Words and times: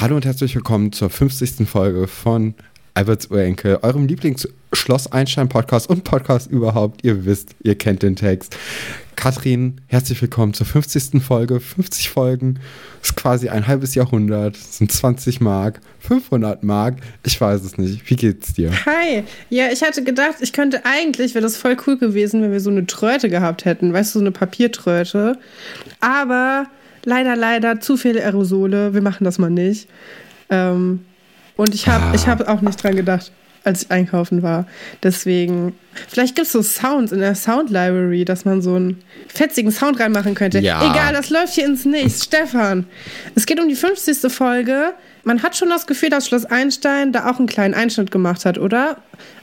Hallo 0.00 0.16
und 0.16 0.24
herzlich 0.24 0.54
willkommen 0.54 0.92
zur 0.92 1.10
50. 1.10 1.68
Folge 1.68 2.06
von 2.06 2.54
Alberts 2.98 3.30
Urenkel, 3.30 3.78
eurem 3.82 4.08
Lieblings-Schloss 4.08 5.12
Einstein-Podcast 5.12 5.88
und 5.88 6.02
Podcast 6.02 6.50
überhaupt. 6.50 7.04
Ihr 7.04 7.24
wisst, 7.24 7.54
ihr 7.62 7.78
kennt 7.78 8.02
den 8.02 8.16
Text. 8.16 8.56
Katrin, 9.14 9.80
herzlich 9.86 10.20
willkommen 10.20 10.52
zur 10.52 10.66
50. 10.66 11.22
Folge. 11.22 11.60
50 11.60 12.10
Folgen 12.10 12.58
ist 13.00 13.14
quasi 13.14 13.50
ein 13.50 13.68
halbes 13.68 13.94
Jahrhundert, 13.94 14.56
sind 14.56 14.90
20 14.90 15.40
Mark, 15.40 15.78
500 16.00 16.64
Mark. 16.64 16.96
Ich 17.24 17.40
weiß 17.40 17.62
es 17.62 17.78
nicht. 17.78 18.10
Wie 18.10 18.16
geht's 18.16 18.54
dir? 18.54 18.72
Hi. 18.84 19.22
Ja, 19.48 19.70
ich 19.70 19.82
hatte 19.82 20.02
gedacht, 20.02 20.38
ich 20.40 20.52
könnte 20.52 20.84
eigentlich, 20.84 21.36
wäre 21.36 21.44
das 21.44 21.56
voll 21.56 21.76
cool 21.86 21.98
gewesen, 21.98 22.42
wenn 22.42 22.50
wir 22.50 22.58
so 22.58 22.70
eine 22.70 22.84
Tröte 22.84 23.28
gehabt 23.28 23.64
hätten. 23.64 23.92
Weißt 23.92 24.12
du, 24.12 24.18
so 24.18 24.24
eine 24.24 24.32
Papiertröte. 24.32 25.38
Aber 26.00 26.66
leider, 27.04 27.36
leider 27.36 27.78
zu 27.78 27.96
viele 27.96 28.24
Aerosole. 28.24 28.92
Wir 28.92 29.02
machen 29.02 29.22
das 29.22 29.38
mal 29.38 29.50
nicht. 29.50 29.88
Ähm, 30.50 31.04
und 31.58 31.74
ich 31.74 31.86
habe 31.88 32.16
Ah. 32.18 32.26
hab 32.26 32.48
auch 32.48 32.62
nicht 32.62 32.82
dran 32.82 32.96
gedacht, 32.96 33.30
als 33.64 33.82
ich 33.82 33.90
einkaufen 33.90 34.42
war. 34.42 34.66
Deswegen, 35.02 35.74
vielleicht 36.08 36.34
gibt 36.36 36.46
es 36.46 36.52
so 36.52 36.62
Sounds 36.62 37.12
in 37.12 37.18
der 37.20 37.34
Sound 37.34 37.68
Library, 37.68 38.24
dass 38.24 38.46
man 38.46 38.62
so 38.62 38.74
einen 38.74 39.02
fetzigen 39.26 39.70
Sound 39.70 40.00
reinmachen 40.00 40.34
könnte. 40.34 40.60
Ja. 40.60 40.90
Egal, 40.90 41.12
das 41.12 41.28
läuft 41.28 41.52
hier 41.54 41.66
ins 41.66 41.84
Nichts. 41.84 42.24
Stefan, 42.24 42.86
es 43.34 43.44
geht 43.44 43.60
um 43.60 43.68
die 43.68 43.74
50. 43.74 44.30
Folge. 44.32 44.94
Man 45.24 45.42
hat 45.42 45.56
schon 45.56 45.68
das 45.68 45.86
Gefühl, 45.86 46.08
dass 46.08 46.26
Schloss 46.26 46.46
Einstein 46.46 47.12
da 47.12 47.28
auch 47.30 47.38
einen 47.38 47.48
kleinen 47.48 47.74
Einschnitt 47.74 48.10
gemacht 48.10 48.46
hat, 48.46 48.56
oder? 48.56 48.96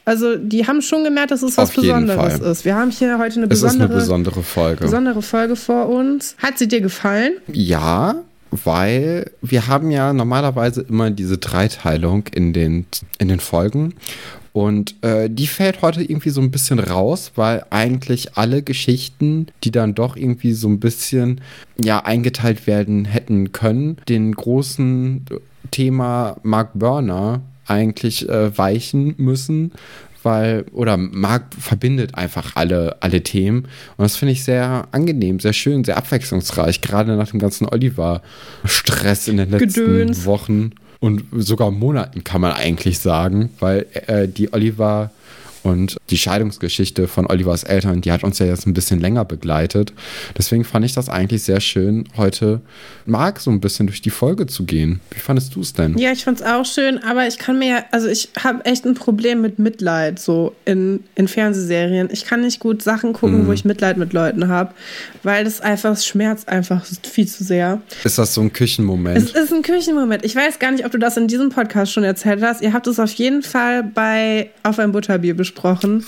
Also, 0.06 0.36
die 0.36 0.66
haben 0.66 0.82
schon 0.82 1.04
gemerkt, 1.04 1.30
dass 1.32 1.44
es 1.44 1.58
was 1.58 1.70
Auf 1.70 1.76
jeden 1.76 2.06
Besonderes 2.08 2.40
Fall. 2.40 2.52
ist. 2.52 2.66
Wir 2.66 2.76
haben 2.76 2.90
hier 2.92 3.18
heute 3.20 3.36
eine 3.42 3.48
Es 3.52 3.58
ist 3.60 3.64
eine 3.66 3.74
besondere, 3.88 4.00
besondere 4.00 4.44
Folge. 4.44 4.84
besondere 4.86 5.22
Folge 5.22 5.56
vor 5.56 5.90
uns. 5.90 6.36
Hat 6.42 6.58
sie 6.58 6.68
dir 6.68 6.82
gefallen? 6.82 7.34
Ja, 7.52 8.16
weil 8.64 9.32
wir 9.42 9.68
haben 9.68 9.92
ja 9.92 10.14
normalerweise 10.14 10.82
immer 10.82 11.12
diese 11.12 11.38
Dreiteilung 11.38 12.26
in 12.34 12.54
den, 12.54 12.86
in 13.18 13.28
den 13.28 13.40
Folgen. 13.40 13.96
Und 14.54 14.96
äh, 15.04 15.30
die 15.30 15.48
fällt 15.48 15.82
heute 15.82 16.02
irgendwie 16.02 16.30
so 16.30 16.40
ein 16.40 16.50
bisschen 16.50 16.80
raus, 16.80 17.34
weil 17.36 17.66
eigentlich 17.72 18.38
alle 18.38 18.64
Geschichten, 18.64 19.48
die 19.66 19.72
dann 19.72 19.96
doch 19.96 20.16
irgendwie 20.16 20.54
so 20.54 20.70
ein 20.70 20.80
bisschen 20.80 21.42
ja 21.84 22.06
eingeteilt 22.06 22.66
werden 22.66 23.04
hätten 23.04 23.52
können, 23.52 23.98
den 24.08 24.32
großen 24.32 25.26
Thema 25.72 26.38
Mark 26.44 26.70
Burner 26.74 27.42
eigentlich 27.68 28.30
äh, 28.30 28.58
weichen 28.58 29.16
müssen, 29.18 29.74
weil, 30.26 30.66
oder 30.74 30.98
Marc 30.98 31.54
verbindet 31.58 32.16
einfach 32.16 32.56
alle, 32.56 32.98
alle 33.02 33.22
Themen. 33.22 33.66
Und 33.96 34.04
das 34.04 34.18
finde 34.18 34.32
ich 34.32 34.44
sehr 34.44 34.88
angenehm, 34.92 35.40
sehr 35.40 35.54
schön, 35.54 35.84
sehr 35.84 35.98
abwechslungsreich, 35.98 36.82
gerade 36.82 37.16
nach 37.16 37.30
dem 37.30 37.40
ganzen 37.40 37.68
Oliver-Stress 37.68 39.28
in 39.28 39.38
den 39.38 39.52
letzten 39.52 39.86
Gedöns. 39.86 40.26
Wochen 40.26 40.72
und 41.00 41.24
sogar 41.32 41.70
Monaten, 41.72 42.24
kann 42.24 42.42
man 42.42 42.54
eigentlich 42.54 43.00
sagen, 43.00 43.52
weil 43.60 43.86
äh, 44.08 44.28
die 44.28 44.52
Oliver 44.52 45.12
und 45.66 45.98
die 46.12 46.18
Scheidungsgeschichte 46.18 47.08
von 47.08 47.26
Olivers 47.26 47.64
Eltern, 47.64 48.02
die 48.02 48.12
hat 48.12 48.24
uns 48.24 48.38
ja 48.38 48.46
jetzt 48.46 48.68
ein 48.68 48.74
bisschen 48.74 49.00
länger 49.00 49.26
begleitet. 49.26 49.94
Deswegen 50.38 50.64
fand 50.64 50.86
ich 50.86 50.94
das 50.94 51.10
eigentlich 51.10 51.42
sehr 51.42 51.60
schön, 51.60 52.08
heute 52.16 52.62
Marc 53.08 53.40
so 53.40 53.50
ein 53.50 53.60
bisschen 53.60 53.88
durch 53.88 54.02
die 54.02 54.12
Folge 54.12 54.46
zu 54.46 54.66
gehen. 54.66 55.00
Wie 55.10 55.20
fandest 55.20 55.56
du 55.56 55.62
es 55.62 55.74
denn? 55.74 55.98
Ja, 55.98 56.12
ich 56.12 56.24
fand's 56.24 56.44
auch 56.44 56.66
schön, 56.66 57.00
aber 57.00 57.28
ich 57.28 57.40
kann 57.40 57.58
mir, 57.58 57.84
also 57.92 58.08
ich 58.08 58.30
habe 58.42 58.64
echt 58.66 58.86
ein 58.86 58.94
Problem 58.94 59.42
mit 59.42 59.58
Mitleid 59.58 60.20
so 60.20 60.54
in, 60.66 61.04
in 61.16 61.28
Fernsehserien. 61.28 62.10
Ich 62.12 62.26
kann 62.26 62.42
nicht 62.42 62.60
gut 62.60 62.84
Sachen 62.84 63.14
gucken, 63.14 63.48
wo 63.48 63.52
ich 63.52 63.66
Mitleid 63.66 63.98
mit 63.98 64.14
Leuten 64.14 64.48
habe, 64.48 64.72
weil 65.24 65.46
das 65.46 65.62
einfach, 65.62 65.94
es 65.94 66.06
schmerzt 66.06 66.48
einfach 66.48 66.86
viel 66.86 67.28
zu 67.28 67.44
sehr. 67.44 67.82
Ist 68.04 68.20
das 68.20 68.36
so 68.36 68.42
ein 68.42 68.54
Küchenmoment? 68.54 69.18
Es 69.18 69.32
ist 69.32 69.52
ein 69.52 69.64
Küchenmoment. 69.64 70.24
Ich 70.24 70.36
weiß 70.36 70.60
gar 70.60 70.72
nicht, 70.72 70.86
ob 70.86 70.92
du 70.92 71.00
das 71.00 71.18
in 71.18 71.28
diesem 71.28 71.50
Podcast 71.50 71.92
schon 71.92 72.04
erzählt 72.04 72.44
hast. 72.44 72.62
Ihr 72.62 72.74
habt 72.74 72.86
es 72.86 73.00
auf 73.00 73.14
jeden 73.14 73.42
Fall 73.42 73.82
bei 73.84 74.52
Auf 74.62 74.78
ein 74.78 74.92
Butterbier 74.92 75.36
besprochen. 75.36 75.55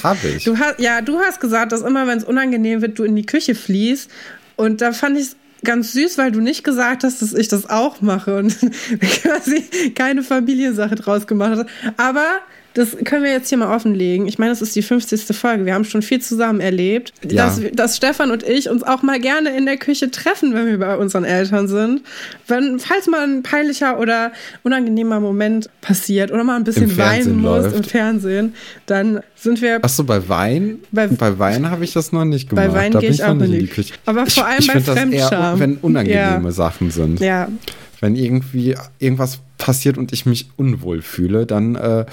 Hab 0.03 0.23
ich. 0.23 0.43
Du 0.43 0.57
hast, 0.57 0.79
ja, 0.79 1.01
du 1.01 1.19
hast 1.19 1.39
gesagt, 1.39 1.71
dass 1.71 1.81
immer, 1.81 2.07
wenn 2.07 2.17
es 2.17 2.23
unangenehm 2.23 2.81
wird, 2.81 2.99
du 2.99 3.03
in 3.03 3.15
die 3.15 3.25
Küche 3.25 3.55
fließt. 3.55 4.09
Und 4.55 4.81
da 4.81 4.91
fand 4.91 5.17
ich 5.17 5.27
es 5.27 5.35
ganz 5.63 5.93
süß, 5.93 6.17
weil 6.17 6.31
du 6.31 6.41
nicht 6.41 6.63
gesagt 6.63 7.03
hast, 7.03 7.21
dass 7.21 7.33
ich 7.33 7.47
das 7.47 7.69
auch 7.69 8.01
mache 8.01 8.37
und 8.37 8.55
quasi 8.99 9.91
keine 9.95 10.23
Familiensache 10.23 10.95
draus 10.95 11.27
gemacht 11.27 11.57
hast. 11.57 11.69
Aber 11.97 12.39
das 12.77 12.95
können 13.03 13.23
wir 13.23 13.31
jetzt 13.31 13.49
hier 13.49 13.57
mal 13.57 13.75
offenlegen. 13.75 14.27
Ich 14.27 14.37
meine, 14.39 14.51
das 14.51 14.61
ist 14.61 14.75
die 14.75 14.81
50. 14.81 15.35
Folge. 15.35 15.65
Wir 15.65 15.73
haben 15.73 15.83
schon 15.83 16.01
viel 16.01 16.21
zusammen 16.21 16.59
erlebt. 16.59 17.11
Ja. 17.27 17.45
Dass, 17.47 17.59
dass 17.73 17.97
Stefan 17.97 18.31
und 18.31 18.43
ich 18.43 18.69
uns 18.69 18.83
auch 18.83 19.01
mal 19.01 19.19
gerne 19.19 19.55
in 19.57 19.65
der 19.65 19.77
Küche 19.77 20.11
treffen, 20.11 20.53
wenn 20.53 20.67
wir 20.67 20.77
bei 20.77 20.95
unseren 20.95 21.23
Eltern 21.23 21.67
sind. 21.67 22.01
Wenn, 22.47 22.79
falls 22.79 23.07
mal 23.07 23.23
ein 23.27 23.43
peinlicher 23.43 23.99
oder 23.99 24.31
unangenehmer 24.63 25.19
Moment 25.19 25.69
passiert 25.81 26.31
oder 26.31 26.43
mal 26.43 26.55
ein 26.55 26.63
bisschen 26.63 26.95
weinen 26.97 27.37
muss 27.41 27.63
läuft. 27.63 27.75
im 27.77 27.83
Fernsehen, 27.83 28.53
dann 28.85 29.21
sind 29.35 29.61
wir 29.61 29.83
Achso, 29.83 30.03
bei 30.03 30.27
Wein? 30.29 30.79
Bei- 30.91 31.07
Bei, 31.07 31.37
Wein 31.39 31.69
habe 31.71 31.83
ich 31.83 31.93
das 31.93 32.11
noch 32.11 32.25
nicht 32.25 32.49
gemacht. 32.49 32.67
Bei 32.67 32.73
Wein 32.73 32.91
gehe 32.99 33.09
ich 33.09 33.23
auch 33.23 33.33
nicht 33.33 33.51
in 33.53 33.59
die 33.59 33.67
Küche. 33.67 33.93
Aber 34.05 34.25
vor 34.27 34.45
allem 34.45 34.59
ich 34.59 34.67
bei 34.67 34.73
find 34.73 34.87
das 34.87 34.95
eher, 34.97 35.01
Fremdscham. 35.01 35.59
wenn 35.59 35.75
unangenehme 35.77 36.45
Ja. 36.45 36.51
Sachen 36.51 36.91
sind. 36.91 37.19
Ja, 37.19 37.47
Wenn 37.99 38.15
irgendwie 38.15 38.75
irgendwas 38.99 39.39
passiert 39.57 39.97
und 39.97 40.13
ich 40.13 40.27
mich 40.27 40.49
unwohl 40.55 41.01
fühle, 41.01 41.47
dann 41.47 41.73
äh, 41.75 42.05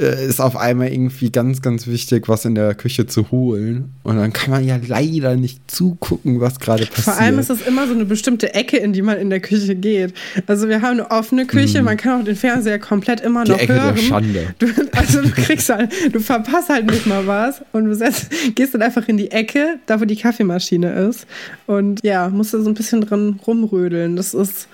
äh, 0.00 0.26
ist 0.26 0.40
auf 0.40 0.56
einmal 0.56 0.88
irgendwie 0.88 1.30
ganz, 1.30 1.62
ganz 1.62 1.86
wichtig, 1.86 2.28
was 2.28 2.44
in 2.44 2.54
der 2.54 2.74
Küche 2.74 3.06
zu 3.06 3.30
holen. 3.30 3.92
Und 4.02 4.16
dann 4.16 4.32
kann 4.32 4.50
man 4.50 4.64
ja 4.64 4.78
leider 4.86 5.36
nicht 5.36 5.70
zugucken, 5.70 6.40
was 6.40 6.58
gerade 6.58 6.86
passiert. 6.86 7.04
vor 7.04 7.20
allem 7.20 7.38
ist 7.38 7.50
es 7.50 7.62
immer 7.66 7.86
so 7.86 7.94
eine 7.94 8.04
bestimmte 8.04 8.54
Ecke, 8.54 8.78
in 8.78 8.92
die 8.92 9.02
man 9.02 9.18
in 9.18 9.30
der 9.30 9.40
Küche 9.40 9.74
geht. 9.74 10.14
Also 10.46 10.68
wir 10.68 10.82
haben 10.82 10.98
eine 10.98 11.10
offene 11.10 11.46
Küche, 11.46 11.82
man 11.82 11.96
kann 11.96 12.20
auch 12.20 12.24
den 12.24 12.36
Fernseher 12.36 12.78
komplett 12.78 13.20
immer 13.20 13.40
Mhm. 13.40 13.44
Die 13.44 13.50
noch 13.52 13.58
Ecke 13.58 13.72
der 13.74 13.82
hören. 13.82 13.98
Schande. 13.98 14.54
Du, 14.58 14.66
also 14.92 15.22
du 15.22 15.30
kriegst 15.30 15.68
halt, 15.68 15.90
du 16.12 16.20
verpasst 16.20 16.68
halt 16.68 16.86
nicht 16.86 17.06
mal 17.06 17.26
was 17.26 17.62
und 17.72 17.86
du 17.86 17.94
setzt, 17.94 18.30
gehst 18.54 18.74
dann 18.74 18.82
einfach 18.82 19.06
in 19.08 19.16
die 19.16 19.30
Ecke, 19.30 19.78
da 19.86 20.00
wo 20.00 20.04
die 20.04 20.16
Kaffeemaschine 20.16 20.92
ist 21.08 21.26
und 21.66 22.02
ja, 22.04 22.28
musst 22.28 22.54
du 22.54 22.62
so 22.62 22.70
ein 22.70 22.74
bisschen 22.74 23.00
drin 23.00 23.38
rumrödeln. 23.46 24.16
Das 24.16 24.34
ist 24.34 24.68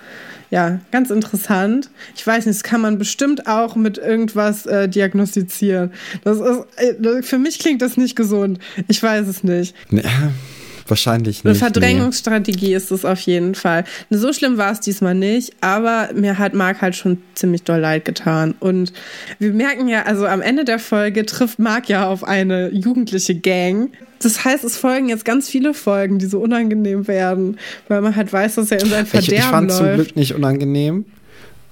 ja 0.51 0.79
ganz 0.91 1.09
interessant. 1.09 1.89
Ich 2.15 2.27
weiß 2.27 2.45
nicht, 2.45 2.59
das 2.59 2.63
kann 2.63 2.81
man 2.81 2.99
bestimmt 2.99 3.47
auch 3.47 3.75
mit 3.75 3.97
irgendwas 3.97 4.65
äh, 4.65 4.87
diagnostizieren. 4.87 5.91
Das 6.23 6.39
ist, 6.39 6.65
äh, 6.77 7.23
für 7.23 7.39
mich 7.39 7.57
klingt 7.57 7.81
das 7.81 7.97
nicht 7.97 8.15
gesund. 8.15 8.59
Ich 8.87 9.01
weiß 9.01 9.27
es 9.27 9.43
nicht. 9.43 9.73
Nee, 9.89 10.03
wahrscheinlich 10.87 11.43
Eine 11.43 11.53
nicht. 11.53 11.59
Verdrängungsstrategie 11.59 12.73
ist 12.73 12.91
es 12.91 13.05
auf 13.05 13.21
jeden 13.21 13.55
Fall. 13.55 13.85
So 14.09 14.33
schlimm 14.33 14.57
war 14.57 14.73
es 14.73 14.81
diesmal 14.81 15.15
nicht, 15.15 15.53
aber 15.61 16.09
mir 16.13 16.37
hat 16.37 16.53
Marc 16.53 16.81
halt 16.81 16.97
schon 16.97 17.19
ziemlich 17.33 17.63
doll 17.63 17.79
leid 17.79 18.03
getan. 18.03 18.53
Und 18.59 18.91
wir 19.39 19.53
merken 19.53 19.87
ja, 19.87 20.03
also 20.03 20.27
am 20.27 20.41
Ende 20.41 20.65
der 20.65 20.79
Folge 20.79 21.25
trifft 21.25 21.59
Marc 21.59 21.87
ja 21.87 22.07
auf 22.07 22.25
eine 22.25 22.69
jugendliche 22.73 23.35
Gang. 23.35 23.91
Das 24.23 24.45
heißt, 24.45 24.63
es 24.63 24.77
folgen 24.77 25.09
jetzt 25.09 25.25
ganz 25.25 25.49
viele 25.49 25.73
Folgen, 25.73 26.19
die 26.19 26.25
so 26.25 26.39
unangenehm 26.39 27.07
werden, 27.07 27.57
weil 27.87 28.01
man 28.01 28.15
halt 28.15 28.31
weiß, 28.31 28.55
dass 28.55 28.71
er 28.71 28.81
in 28.81 28.89
sein 28.89 29.07
Nee. 29.11 29.19
Ich, 29.19 29.25
Verderben 29.25 29.35
ich 29.35 29.43
fand 29.43 29.71
zum. 29.71 29.93
Glück 29.95 30.15
nicht 30.15 30.35
unangenehm. 30.35 31.05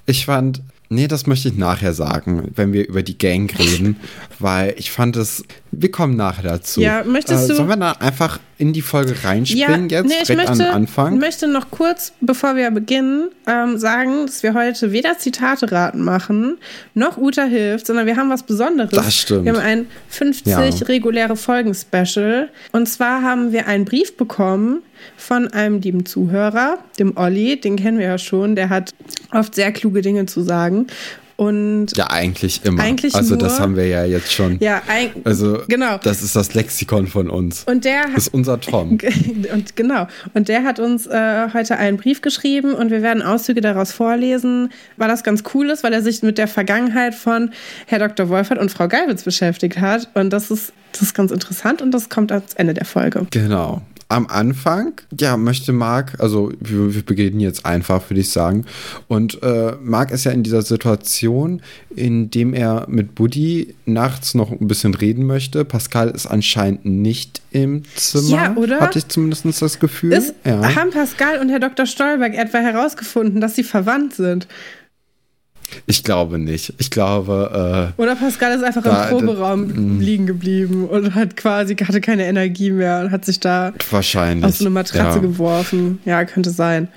Ich 0.06 0.26
fand, 0.26 0.62
nee, 0.90 1.06
das 1.08 1.26
möchte 1.26 1.48
ich 1.48 1.56
nachher 1.56 1.94
sagen, 1.94 2.50
wenn 2.54 2.72
wir 2.74 2.86
über 2.86 3.02
die 3.02 3.16
Gang 3.16 3.50
reden, 3.58 3.96
weil 4.38 4.74
ich 4.76 4.90
fand 4.90 5.16
es, 5.16 5.42
wir 5.70 5.90
kommen 5.90 6.16
nachher 6.16 6.42
dazu. 6.42 6.80
Ja, 6.80 7.02
möchtest 7.04 7.48
du- 7.48 7.54
Sollen 7.54 7.68
wir 7.68 7.76
da 7.76 7.92
einfach 7.92 8.38
in 8.58 8.74
die 8.74 8.82
Folge 8.82 9.14
reinspringen 9.24 9.88
jetzt, 9.88 10.06
nee, 10.06 10.14
ich 10.20 10.26
direkt 10.26 10.48
möchte, 10.50 10.68
am 10.68 10.74
Anfang? 10.76 11.18
möchte 11.18 11.48
noch 11.48 11.70
kurz, 11.70 12.12
bevor 12.20 12.56
wir 12.56 12.70
beginnen, 12.70 13.30
ähm, 13.46 13.78
sagen, 13.78 14.26
dass 14.26 14.42
wir 14.42 14.52
heute 14.52 14.92
weder 14.92 15.16
Zitate 15.16 15.72
raten 15.72 16.02
machen, 16.02 16.58
noch 16.94 17.16
Uta 17.16 17.44
hilft, 17.44 17.86
sondern 17.86 18.04
wir 18.06 18.16
haben 18.16 18.28
was 18.28 18.42
Besonderes. 18.42 18.90
Das 18.90 19.16
stimmt. 19.16 19.46
Wir 19.46 19.52
haben 19.54 19.60
ein 19.60 19.86
50 20.10 20.46
Ja. 20.52 20.58
reguläre 20.88 21.36
Folgen-Special. 21.36 22.50
Und 22.72 22.86
zwar 22.88 23.22
haben 23.22 23.52
wir 23.52 23.66
einen 23.66 23.84
Brief 23.86 24.16
bekommen 24.18 24.82
von 25.16 25.48
einem 25.48 25.80
lieben 25.80 26.06
Zuhörer, 26.06 26.78
dem 26.98 27.16
Olli, 27.16 27.60
den 27.60 27.76
kennen 27.76 27.98
wir 27.98 28.06
ja 28.06 28.18
schon, 28.18 28.56
der 28.56 28.68
hat 28.68 28.92
oft 29.32 29.54
sehr 29.54 29.72
kluge 29.72 30.02
Dinge 30.02 30.26
zu 30.26 30.42
sagen. 30.42 30.86
Und 31.36 31.96
Ja, 31.96 32.10
eigentlich 32.10 32.60
immer. 32.66 32.82
Eigentlich 32.82 33.14
also 33.14 33.34
das 33.34 33.52
nur- 33.54 33.60
haben 33.60 33.76
wir 33.76 33.86
ja 33.86 34.04
jetzt 34.04 34.30
schon. 34.30 34.58
ja, 34.60 34.82
ein, 34.88 35.08
Also 35.24 35.62
genau. 35.68 35.96
das 35.96 36.20
ist 36.22 36.36
das 36.36 36.52
Lexikon 36.52 37.06
von 37.06 37.30
uns. 37.30 37.64
Und 37.64 37.86
der 37.86 38.02
das 38.14 38.26
ist 38.26 38.34
unser 38.34 38.60
Tom. 38.60 38.98
Und 39.54 39.74
genau. 39.74 40.06
Und 40.34 40.48
der 40.48 40.64
hat 40.64 40.78
uns 40.78 41.06
äh, 41.06 41.48
heute 41.54 41.78
einen 41.78 41.96
Brief 41.96 42.20
geschrieben 42.20 42.74
und 42.74 42.90
wir 42.90 43.00
werden 43.00 43.22
Auszüge 43.22 43.62
daraus 43.62 43.90
vorlesen, 43.90 44.68
weil 44.98 45.08
das 45.08 45.24
ganz 45.24 45.42
cool 45.54 45.70
ist, 45.70 45.82
weil 45.82 45.94
er 45.94 46.02
sich 46.02 46.22
mit 46.22 46.36
der 46.36 46.46
Vergangenheit 46.46 47.14
von 47.14 47.52
Herr 47.86 48.00
Dr. 48.00 48.28
Wolfert 48.28 48.58
und 48.58 48.70
Frau 48.70 48.86
Geilwitz 48.86 49.22
beschäftigt 49.22 49.80
hat. 49.80 50.10
Und 50.12 50.28
das 50.34 50.50
ist, 50.50 50.74
das 50.92 51.00
ist 51.00 51.14
ganz 51.14 51.30
interessant 51.30 51.80
und 51.80 51.92
das 51.92 52.10
kommt 52.10 52.32
ans 52.32 52.52
Ende 52.52 52.74
der 52.74 52.84
Folge. 52.84 53.26
Genau. 53.30 53.80
Am 54.10 54.26
Anfang, 54.26 55.00
ja, 55.18 55.36
möchte 55.36 55.72
Mark, 55.72 56.16
also 56.18 56.52
wir, 56.58 56.94
wir 56.94 57.02
beginnen 57.02 57.38
jetzt 57.38 57.64
einfach, 57.64 58.10
würde 58.10 58.20
ich 58.20 58.30
sagen. 58.30 58.66
Und 59.06 59.40
äh, 59.42 59.74
Mark 59.80 60.10
ist 60.10 60.24
ja 60.24 60.32
in 60.32 60.42
dieser 60.42 60.62
Situation, 60.62 61.62
in 61.94 62.28
dem 62.28 62.52
er 62.52 62.86
mit 62.88 63.14
Buddy 63.14 63.74
nachts 63.86 64.34
noch 64.34 64.50
ein 64.50 64.66
bisschen 64.66 64.94
reden 64.94 65.26
möchte. 65.26 65.64
Pascal 65.64 66.10
ist 66.10 66.26
anscheinend 66.26 66.84
nicht 66.84 67.40
im 67.52 67.82
Zimmer. 67.94 68.28
Ja, 68.28 68.56
oder? 68.56 68.80
Hatte 68.80 68.98
ich 68.98 69.06
zumindest 69.06 69.44
das 69.62 69.78
Gefühl. 69.78 70.12
Ist, 70.12 70.34
ja. 70.44 70.74
Haben 70.74 70.90
Pascal 70.90 71.38
und 71.38 71.48
Herr 71.48 71.60
Dr. 71.60 71.86
Stolberg 71.86 72.34
etwa 72.34 72.58
herausgefunden, 72.58 73.40
dass 73.40 73.54
sie 73.54 73.64
verwandt 73.64 74.14
sind? 74.14 74.48
Ich 75.86 76.04
glaube 76.04 76.38
nicht. 76.38 76.74
Ich 76.78 76.90
glaube. 76.90 77.92
Äh, 77.96 78.02
Oder 78.02 78.16
Pascal 78.16 78.56
ist 78.56 78.64
einfach 78.64 78.82
da, 78.82 79.08
im 79.08 79.18
Proberaum 79.18 79.68
da, 79.68 79.80
mm. 79.80 80.00
liegen 80.00 80.26
geblieben 80.26 80.88
und 80.88 81.14
hat 81.14 81.36
quasi 81.36 81.76
hatte 81.76 82.00
keine 82.00 82.26
Energie 82.26 82.70
mehr 82.70 83.00
und 83.00 83.10
hat 83.10 83.24
sich 83.24 83.40
da 83.40 83.72
wahrscheinlich 83.90 84.44
auf 84.44 84.56
so 84.56 84.64
eine 84.64 84.70
Matratze 84.70 85.16
ja. 85.16 85.18
geworfen. 85.18 85.98
Ja, 86.04 86.24
könnte 86.24 86.50
sein. 86.50 86.88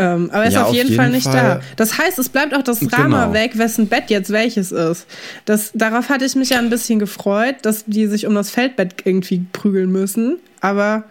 Ähm, 0.00 0.30
aber 0.32 0.44
er 0.44 0.48
ist 0.48 0.54
ja, 0.54 0.64
auf, 0.64 0.72
jeden, 0.72 0.88
jeden 0.88 0.96
Fall 0.96 1.10
nicht 1.10 1.24
Fall. 1.24 1.60
da. 1.60 1.60
Das 1.76 1.98
heißt, 1.98 2.18
es 2.18 2.30
bleibt 2.30 2.54
auch 2.54 2.62
das 2.62 2.80
Drama 2.80 3.26
genau. 3.26 3.34
weg, 3.34 3.58
wessen 3.58 3.86
Bett 3.86 4.04
jetzt 4.08 4.30
welches 4.30 4.72
ist. 4.72 5.06
Das, 5.44 5.72
darauf 5.74 6.08
hatte 6.08 6.24
ich 6.24 6.34
mich 6.36 6.50
ja 6.50 6.58
ein 6.58 6.70
bisschen 6.70 6.98
gefreut, 6.98 7.56
dass 7.62 7.84
die 7.84 8.06
sich 8.06 8.26
um 8.26 8.34
das 8.34 8.50
Feldbett 8.50 9.02
irgendwie 9.04 9.44
prügeln 9.52 9.92
müssen. 9.92 10.38
Aber 10.62 11.04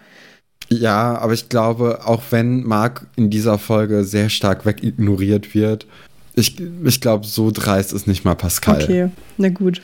ja, 0.68 1.18
aber 1.18 1.34
ich 1.34 1.48
glaube, 1.48 2.00
auch 2.04 2.22
wenn 2.30 2.64
Mark 2.64 3.06
in 3.14 3.30
dieser 3.30 3.58
Folge 3.58 4.04
sehr 4.04 4.28
stark 4.28 4.66
wegignoriert 4.66 5.54
wird, 5.54 5.86
ich, 6.34 6.60
ich 6.84 7.00
glaube, 7.00 7.26
so 7.26 7.50
dreist 7.50 7.92
ist 7.92 8.06
nicht 8.06 8.24
mal 8.24 8.34
Pascal. 8.34 8.82
Okay, 8.82 9.08
na 9.36 9.48
gut. 9.48 9.80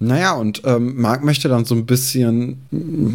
Naja, 0.00 0.34
und 0.34 0.62
ähm, 0.64 1.00
Marc 1.00 1.24
möchte 1.24 1.48
dann 1.48 1.64
so 1.64 1.74
ein 1.74 1.86
bisschen 1.86 2.58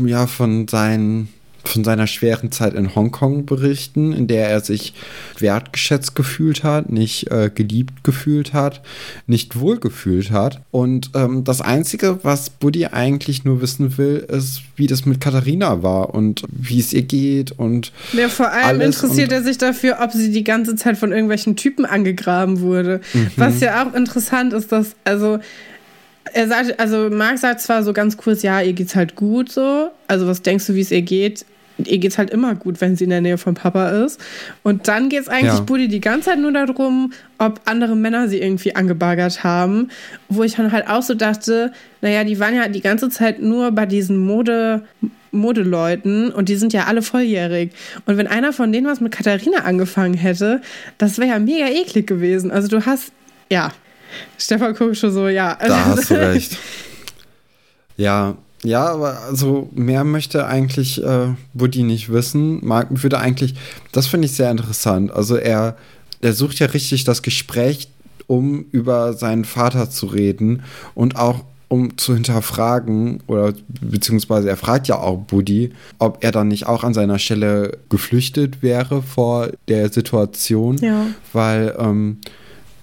ja, 0.05 0.27
von 0.27 0.67
seinen 0.67 1.29
von 1.63 1.83
seiner 1.83 2.07
schweren 2.07 2.51
Zeit 2.51 2.73
in 2.73 2.93
Hongkong 2.93 3.45
berichten, 3.45 4.13
in 4.13 4.27
der 4.27 4.49
er 4.49 4.59
sich 4.59 4.93
wertgeschätzt 5.39 6.15
gefühlt 6.15 6.63
hat, 6.63 6.91
nicht 6.91 7.31
äh, 7.31 7.49
geliebt 7.53 8.03
gefühlt 8.03 8.53
hat, 8.53 8.81
nicht 9.27 9.59
wohlgefühlt 9.59 10.31
hat. 10.31 10.61
Und 10.71 11.11
ähm, 11.15 11.43
das 11.43 11.61
Einzige, 11.61 12.19
was 12.23 12.49
Buddy 12.49 12.87
eigentlich 12.87 13.45
nur 13.45 13.61
wissen 13.61 13.97
will, 13.97 14.25
ist, 14.27 14.61
wie 14.75 14.87
das 14.87 15.05
mit 15.05 15.21
Katharina 15.21 15.83
war 15.83 16.13
und 16.13 16.43
wie 16.49 16.79
es 16.79 16.91
ihr 16.91 17.03
geht 17.03 17.51
und. 17.53 17.91
Ja, 18.11 18.27
vor 18.27 18.51
allem 18.51 18.81
interessiert 18.81 19.31
er 19.31 19.41
sich 19.41 19.57
dafür, 19.57 19.99
ob 20.01 20.11
sie 20.11 20.31
die 20.31 20.43
ganze 20.43 20.75
Zeit 20.75 20.97
von 20.97 21.11
irgendwelchen 21.11 21.55
Typen 21.55 21.85
angegraben 21.85 22.59
wurde. 22.59 22.99
Mhm. 23.13 23.31
Was 23.37 23.61
ja 23.61 23.85
auch 23.85 23.93
interessant 23.93 24.53
ist, 24.53 24.71
dass, 24.71 24.95
also 25.05 25.39
er 26.33 26.47
sagt, 26.47 26.79
also 26.79 27.09
Marc 27.09 27.37
sagt 27.37 27.61
zwar 27.61 27.83
so 27.83 27.93
ganz 27.93 28.17
kurz, 28.17 28.43
ja, 28.43 28.61
ihr 28.61 28.73
geht's 28.73 28.95
halt 28.95 29.15
gut 29.15 29.51
so. 29.51 29.89
Also 30.07 30.27
was 30.27 30.41
denkst 30.41 30.67
du, 30.67 30.75
wie 30.75 30.81
es 30.81 30.91
ihr 30.91 31.01
geht? 31.01 31.45
Ihr 31.77 31.97
geht's 31.97 32.17
halt 32.17 32.29
immer 32.29 32.55
gut, 32.55 32.81
wenn 32.81 32.95
sie 32.95 33.05
in 33.05 33.09
der 33.09 33.21
Nähe 33.21 33.37
von 33.37 33.55
Papa 33.55 33.89
ist. 33.89 34.19
Und 34.61 34.87
dann 34.87 35.09
geht 35.09 35.21
es 35.21 35.27
eigentlich 35.27 35.53
ja. 35.53 35.59
Buddy 35.61 35.87
die 35.87 36.01
ganze 36.01 36.29
Zeit 36.29 36.39
nur 36.39 36.51
darum, 36.51 37.13
ob 37.37 37.61
andere 37.65 37.95
Männer 37.95 38.27
sie 38.27 38.39
irgendwie 38.39 38.75
angebaggert 38.75 39.43
haben. 39.43 39.89
Wo 40.29 40.43
ich 40.43 40.55
dann 40.55 40.71
halt 40.71 40.87
auch 40.87 41.01
so 41.01 41.13
dachte, 41.13 41.71
naja, 42.01 42.23
die 42.23 42.39
waren 42.39 42.55
ja 42.55 42.67
die 42.67 42.81
ganze 42.81 43.09
Zeit 43.09 43.41
nur 43.41 43.71
bei 43.71 43.85
diesen 43.85 44.17
Mode, 44.17 44.83
Modeleuten 45.31 46.31
und 46.31 46.47
die 46.49 46.55
sind 46.55 46.73
ja 46.73 46.85
alle 46.85 47.01
volljährig. 47.01 47.71
Und 48.05 48.17
wenn 48.17 48.27
einer 48.27 48.53
von 48.53 48.71
denen 48.71 48.87
was 48.87 49.01
mit 49.01 49.11
Katharina 49.11 49.59
angefangen 49.59 50.13
hätte, 50.13 50.61
das 50.97 51.17
wäre 51.17 51.29
ja 51.29 51.39
mega 51.39 51.67
eklig 51.67 52.07
gewesen. 52.07 52.51
Also 52.51 52.67
du 52.67 52.85
hast, 52.85 53.11
ja, 53.49 53.71
Stefan 54.37 54.75
guckt 54.75 54.97
schon 54.97 55.11
so, 55.11 55.27
ja. 55.27 55.57
Da 55.59 55.85
hast 55.85 56.09
du 56.09 56.13
recht. 56.19 56.57
Ja, 57.97 58.37
ja, 58.63 58.85
aber 58.85 59.21
also 59.21 59.69
mehr 59.73 60.03
möchte 60.03 60.45
eigentlich 60.47 61.03
äh, 61.03 61.27
Buddy 61.53 61.83
nicht 61.83 62.11
wissen. 62.11 62.65
Mark 62.65 62.87
würde 63.03 63.19
eigentlich, 63.19 63.55
das 63.91 64.07
finde 64.07 64.25
ich 64.25 64.33
sehr 64.33 64.51
interessant. 64.51 65.11
Also 65.11 65.35
er, 65.35 65.75
er 66.21 66.33
sucht 66.33 66.59
ja 66.59 66.67
richtig 66.67 67.03
das 67.03 67.21
Gespräch, 67.21 67.89
um 68.27 68.65
über 68.71 69.13
seinen 69.13 69.45
Vater 69.45 69.89
zu 69.89 70.07
reden 70.07 70.63
und 70.95 71.17
auch 71.17 71.43
um 71.67 71.97
zu 71.97 72.13
hinterfragen, 72.13 73.21
oder 73.25 73.53
beziehungsweise 73.81 74.47
er 74.47 74.57
fragt 74.57 74.87
ja 74.87 74.99
auch 74.99 75.17
Buddy, 75.17 75.71
ob 75.97 76.23
er 76.23 76.31
dann 76.31 76.47
nicht 76.47 76.67
auch 76.67 76.83
an 76.83 76.93
seiner 76.93 77.17
Stelle 77.17 77.79
geflüchtet 77.89 78.61
wäre 78.61 79.01
vor 79.01 79.49
der 79.67 79.91
Situation, 79.91 80.77
ja. 80.77 81.07
weil 81.33 81.75
ähm, 81.79 82.17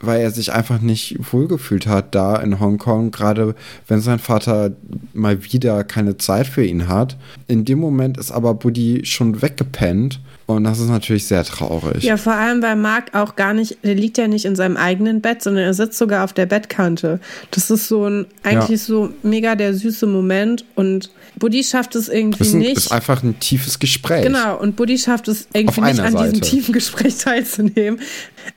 weil 0.02 0.20
er 0.20 0.30
sich 0.30 0.52
einfach 0.52 0.80
nicht 0.80 1.18
wohlgefühlt 1.32 1.86
hat 1.86 2.14
da 2.14 2.36
in 2.36 2.60
Hongkong, 2.60 3.10
gerade 3.10 3.54
wenn 3.86 4.00
sein 4.00 4.18
Vater 4.18 4.72
mal 5.12 5.44
wieder 5.44 5.84
keine 5.84 6.16
Zeit 6.16 6.46
für 6.46 6.64
ihn 6.64 6.88
hat. 6.88 7.16
In 7.46 7.64
dem 7.64 7.78
Moment 7.78 8.18
ist 8.18 8.30
aber 8.30 8.54
Buddy 8.54 9.04
schon 9.04 9.42
weggepennt 9.42 10.20
und 10.46 10.64
das 10.64 10.80
ist 10.80 10.88
natürlich 10.88 11.26
sehr 11.26 11.44
traurig. 11.44 12.02
Ja, 12.02 12.16
vor 12.16 12.32
allem, 12.32 12.60
weil 12.62 12.74
Mark 12.74 13.14
auch 13.14 13.36
gar 13.36 13.54
nicht, 13.54 13.78
der 13.84 13.94
liegt 13.94 14.18
ja 14.18 14.26
nicht 14.26 14.44
in 14.44 14.56
seinem 14.56 14.76
eigenen 14.76 15.20
Bett, 15.20 15.42
sondern 15.42 15.64
er 15.64 15.74
sitzt 15.74 15.96
sogar 15.98 16.24
auf 16.24 16.32
der 16.32 16.46
Bettkante. 16.46 17.20
Das 17.52 17.70
ist 17.70 17.86
so 17.86 18.06
ein, 18.06 18.26
eigentlich 18.42 18.80
ja. 18.80 18.86
so 18.86 19.12
mega 19.22 19.54
der 19.54 19.74
süße 19.74 20.06
Moment 20.06 20.64
und 20.74 21.10
Buddy 21.38 21.62
schafft 21.62 21.94
es 21.94 22.08
irgendwie 22.08 22.42
ist 22.42 22.54
ein, 22.54 22.58
nicht. 22.58 22.76
ist 22.76 22.92
einfach 22.92 23.22
ein 23.22 23.38
tiefes 23.38 23.78
Gespräch. 23.78 24.24
Genau, 24.24 24.58
und 24.58 24.74
Buddy 24.74 24.98
schafft 24.98 25.28
es 25.28 25.46
irgendwie 25.52 25.82
nicht, 25.82 26.00
an 26.00 26.12
Seite. 26.12 26.32
diesem 26.32 26.40
tiefen 26.42 26.72
Gespräch 26.72 27.18
teilzunehmen. 27.18 28.00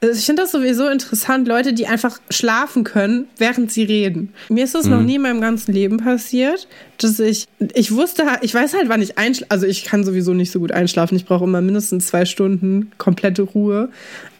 Also 0.02 0.18
ich 0.18 0.26
finde 0.26 0.44
das 0.44 0.52
sowieso 0.52 0.88
interessant, 0.88 1.48
Leute, 1.48 1.74
die 1.74 1.88
einfach 1.88 2.20
schlafen 2.30 2.84
können, 2.84 3.28
während 3.38 3.72
sie 3.72 3.84
reden. 3.84 4.34
Mir 4.50 4.64
ist 4.64 4.76
das 4.76 4.86
mhm. 4.86 4.92
noch 4.92 5.02
nie 5.02 5.16
in 5.16 5.22
meinem 5.22 5.42
ganzen 5.42 5.74
Leben 5.74 5.98
passiert, 5.98 6.68
dass 6.98 7.20
ich, 7.20 7.48
ich 7.74 7.94
wusste, 7.94 8.24
ich 8.42 8.54
weiß 8.54 8.74
halt, 8.74 8.90
wann 8.90 9.02
ich 9.02 9.18
einschlafe. 9.18 9.52
Also 9.52 9.66
ich 9.66 9.86
kann 9.86 10.04
sowieso 10.04 10.34
nicht 10.34 10.52
so 10.52 10.60
gut 10.60 10.72
einschlafen. 10.72 11.16
Ich 11.16 11.26
brauche 11.26 11.44
immer 11.44 11.62
mindestens 11.62 12.08
zwei 12.08 12.26
Stunden 12.26 12.92
komplette 12.98 13.44
Ruhe. 13.44 13.90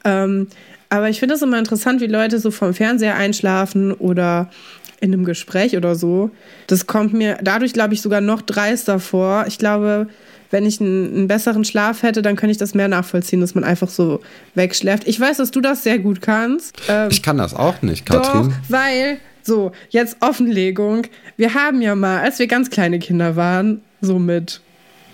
Ähm, 0.04 0.48
aber 0.90 1.10
ich 1.10 1.20
finde 1.20 1.36
es 1.36 1.42
immer 1.42 1.58
interessant, 1.58 2.02
wie 2.02 2.08
Leute 2.08 2.40
so 2.40 2.52
vom 2.52 2.74
Fernseher 2.74 3.16
einschlafen 3.16 3.94
oder 3.94 4.50
in 5.00 5.12
einem 5.12 5.26
Gespräch 5.26 5.76
oder 5.76 5.96
so. 5.96 6.32
Das 6.68 6.88
kommt 6.88 7.14
mir 7.14 7.38
dadurch, 7.42 7.74
glaube 7.74 7.94
ich, 7.94 8.02
sogar 8.02 8.22
noch 8.22 8.42
dreister 8.42 9.00
vor. 9.00 9.46
Ich 9.48 9.58
glaube, 9.58 10.08
wenn 10.54 10.68
ich 10.68 10.80
einen, 10.80 11.14
einen, 11.14 11.28
besseren 11.28 11.66
Schlaf 11.66 12.04
hätte, 12.04 12.22
dann 12.22 12.36
könnte 12.36 12.52
ich 12.52 12.58
das 12.58 12.76
mehr 12.76 12.88
nachvollziehen, 12.88 13.42
dass 13.42 13.56
man 13.56 13.64
einfach 13.64 13.90
so 13.90 14.22
wegschläft. 14.54 15.08
Ich 15.08 15.20
weiß, 15.20 15.38
dass 15.38 15.50
du 15.50 15.62
das 15.62 15.82
sehr 15.82 15.98
gut 15.98 16.22
kannst. 16.22 16.78
Ähm, 16.88 17.10
ich 17.12 17.24
kann 17.24 17.40
das 17.40 17.56
auch 17.56 17.82
nicht, 17.82 18.06
Katrin. 18.06 18.50
Doch, 18.50 18.56
weil, 18.70 19.18
so, 19.42 19.72
jetzt 19.90 20.18
Offenlegung. 20.22 21.08
Wir 21.38 21.56
haben 21.56 21.82
ja 21.82 21.96
mal, 21.96 22.22
als 22.22 22.38
wir 22.38 22.46
ganz 22.46 22.70
kleine 22.70 23.00
Kinder 23.00 23.36
waren, 23.36 23.82
so 24.00 24.20
mit 24.20 24.62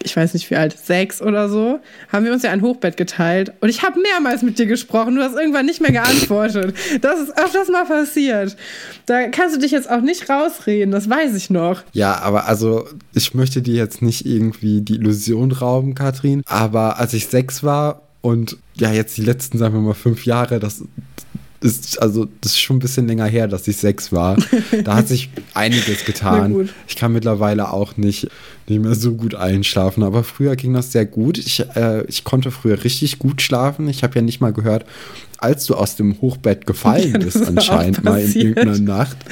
ich 0.03 0.15
weiß 0.15 0.33
nicht 0.33 0.49
wie 0.49 0.55
alt, 0.55 0.77
sechs 0.77 1.21
oder 1.21 1.49
so, 1.49 1.79
haben 2.11 2.25
wir 2.25 2.33
uns 2.33 2.43
ja 2.43 2.51
ein 2.51 2.61
Hochbett 2.61 2.97
geteilt. 2.97 3.53
Und 3.61 3.69
ich 3.69 3.83
habe 3.83 3.99
mehrmals 3.99 4.41
mit 4.41 4.59
dir 4.59 4.65
gesprochen. 4.65 5.15
Du 5.15 5.21
hast 5.21 5.35
irgendwann 5.35 5.65
nicht 5.65 5.81
mehr 5.81 5.91
geantwortet. 5.91 6.75
Das 7.01 7.19
ist 7.19 7.37
öfters 7.37 7.69
mal 7.69 7.85
passiert. 7.85 8.55
Da 9.05 9.27
kannst 9.27 9.55
du 9.55 9.59
dich 9.59 9.71
jetzt 9.71 9.89
auch 9.89 10.01
nicht 10.01 10.29
rausreden, 10.29 10.91
das 10.91 11.09
weiß 11.09 11.35
ich 11.35 11.49
noch. 11.49 11.83
Ja, 11.93 12.19
aber 12.19 12.47
also, 12.47 12.87
ich 13.13 13.33
möchte 13.33 13.61
dir 13.61 13.75
jetzt 13.75 14.01
nicht 14.01 14.25
irgendwie 14.25 14.81
die 14.81 14.95
Illusion 14.95 15.51
rauben, 15.51 15.95
Katrin. 15.95 16.43
Aber 16.45 16.99
als 16.99 17.13
ich 17.13 17.27
sechs 17.27 17.63
war 17.63 18.01
und 18.21 18.57
ja, 18.75 18.91
jetzt 18.91 19.17
die 19.17 19.23
letzten, 19.23 19.57
sagen 19.57 19.73
wir 19.73 19.81
mal, 19.81 19.93
fünf 19.93 20.25
Jahre, 20.25 20.59
das 20.59 20.83
ist, 21.61 22.01
also, 22.01 22.27
das 22.41 22.53
ist 22.53 22.59
schon 22.59 22.77
ein 22.77 22.79
bisschen 22.79 23.07
länger 23.07 23.25
her, 23.25 23.47
dass 23.47 23.67
ich 23.67 23.77
sechs 23.77 24.11
war. 24.11 24.37
Da 24.83 24.95
hat 24.95 25.07
sich 25.07 25.29
einiges 25.53 26.05
getan. 26.05 26.69
Ich 26.87 26.95
kann 26.95 27.11
mittlerweile 27.11 27.71
auch 27.71 27.97
nicht, 27.97 28.29
nicht 28.67 28.81
mehr 28.81 28.95
so 28.95 29.13
gut 29.13 29.35
einschlafen, 29.35 30.03
aber 30.03 30.23
früher 30.23 30.55
ging 30.55 30.73
das 30.73 30.91
sehr 30.91 31.05
gut. 31.05 31.37
Ich, 31.37 31.59
äh, 31.75 32.05
ich 32.05 32.23
konnte 32.23 32.51
früher 32.51 32.83
richtig 32.83 33.19
gut 33.19 33.41
schlafen. 33.41 33.89
Ich 33.89 34.03
habe 34.03 34.15
ja 34.15 34.21
nicht 34.21 34.39
mal 34.39 34.53
gehört, 34.53 34.85
als 35.37 35.65
du 35.65 35.75
aus 35.75 35.95
dem 35.95 36.19
Hochbett 36.21 36.65
gefallen 36.65 37.13
ja, 37.13 37.17
bist, 37.19 37.45
anscheinend 37.45 38.03
mal 38.03 38.21
in 38.21 38.33
irgendeiner 38.33 38.79
Nacht. 38.79 39.17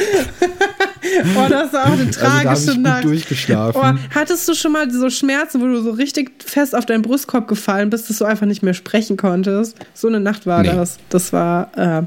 Oh, 1.36 1.48
das 1.50 1.74
war 1.74 1.86
auch 1.86 1.91
eine 1.93 2.12
tragische 2.12 2.50
also, 2.50 2.74
da 2.74 2.79
Nacht. 2.79 3.03
durchgeschlafen. 3.05 3.81
Oh, 3.81 4.15
hattest 4.15 4.48
du 4.48 4.53
schon 4.53 4.72
mal 4.72 4.89
so 4.91 5.10
Schmerzen, 5.10 5.62
wo 5.62 5.65
du 5.65 5.81
so 5.81 5.91
richtig 5.91 6.43
fest 6.43 6.75
auf 6.75 6.86
deinen 6.86 7.01
Brustkorb 7.01 7.48
gefallen 7.48 7.89
bist, 7.89 8.10
dass 8.10 8.17
du 8.17 8.25
einfach 8.25 8.46
nicht 8.46 8.63
mehr 8.63 8.74
sprechen 8.74 9.17
konntest? 9.17 9.77
So 9.93 10.07
eine 10.07 10.19
Nacht 10.19 10.46
war 10.46 10.62
nee. 10.62 10.69
das. 10.69 10.98
Das 11.10 11.34
war 11.34 11.72
äh, 11.77 12.03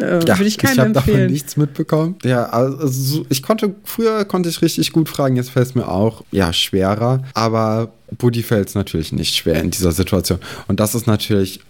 äh, 0.00 0.24
ja, 0.24 0.38
Würde 0.38 0.44
ich 0.44 0.58
keinem 0.58 0.72
ich 0.72 0.78
habe 0.80 0.92
davon 0.92 1.26
nichts 1.26 1.56
mitbekommen. 1.56 2.16
Ja, 2.24 2.46
also 2.46 3.24
ich 3.28 3.42
konnte, 3.42 3.74
früher 3.84 4.24
konnte 4.24 4.48
ich 4.48 4.62
richtig 4.62 4.92
gut 4.92 5.08
fragen, 5.08 5.36
jetzt 5.36 5.50
fällt 5.50 5.68
es 5.68 5.74
mir 5.74 5.88
auch, 5.88 6.22
ja, 6.30 6.52
schwerer. 6.52 7.22
Aber 7.34 7.92
Buddy 8.18 8.42
fällt 8.42 8.68
es 8.68 8.74
natürlich 8.74 9.12
nicht 9.12 9.34
schwer 9.34 9.60
in 9.60 9.70
dieser 9.70 9.92
Situation. 9.92 10.38
Und 10.68 10.80
das 10.80 10.94
ist 10.94 11.06
natürlich 11.06 11.60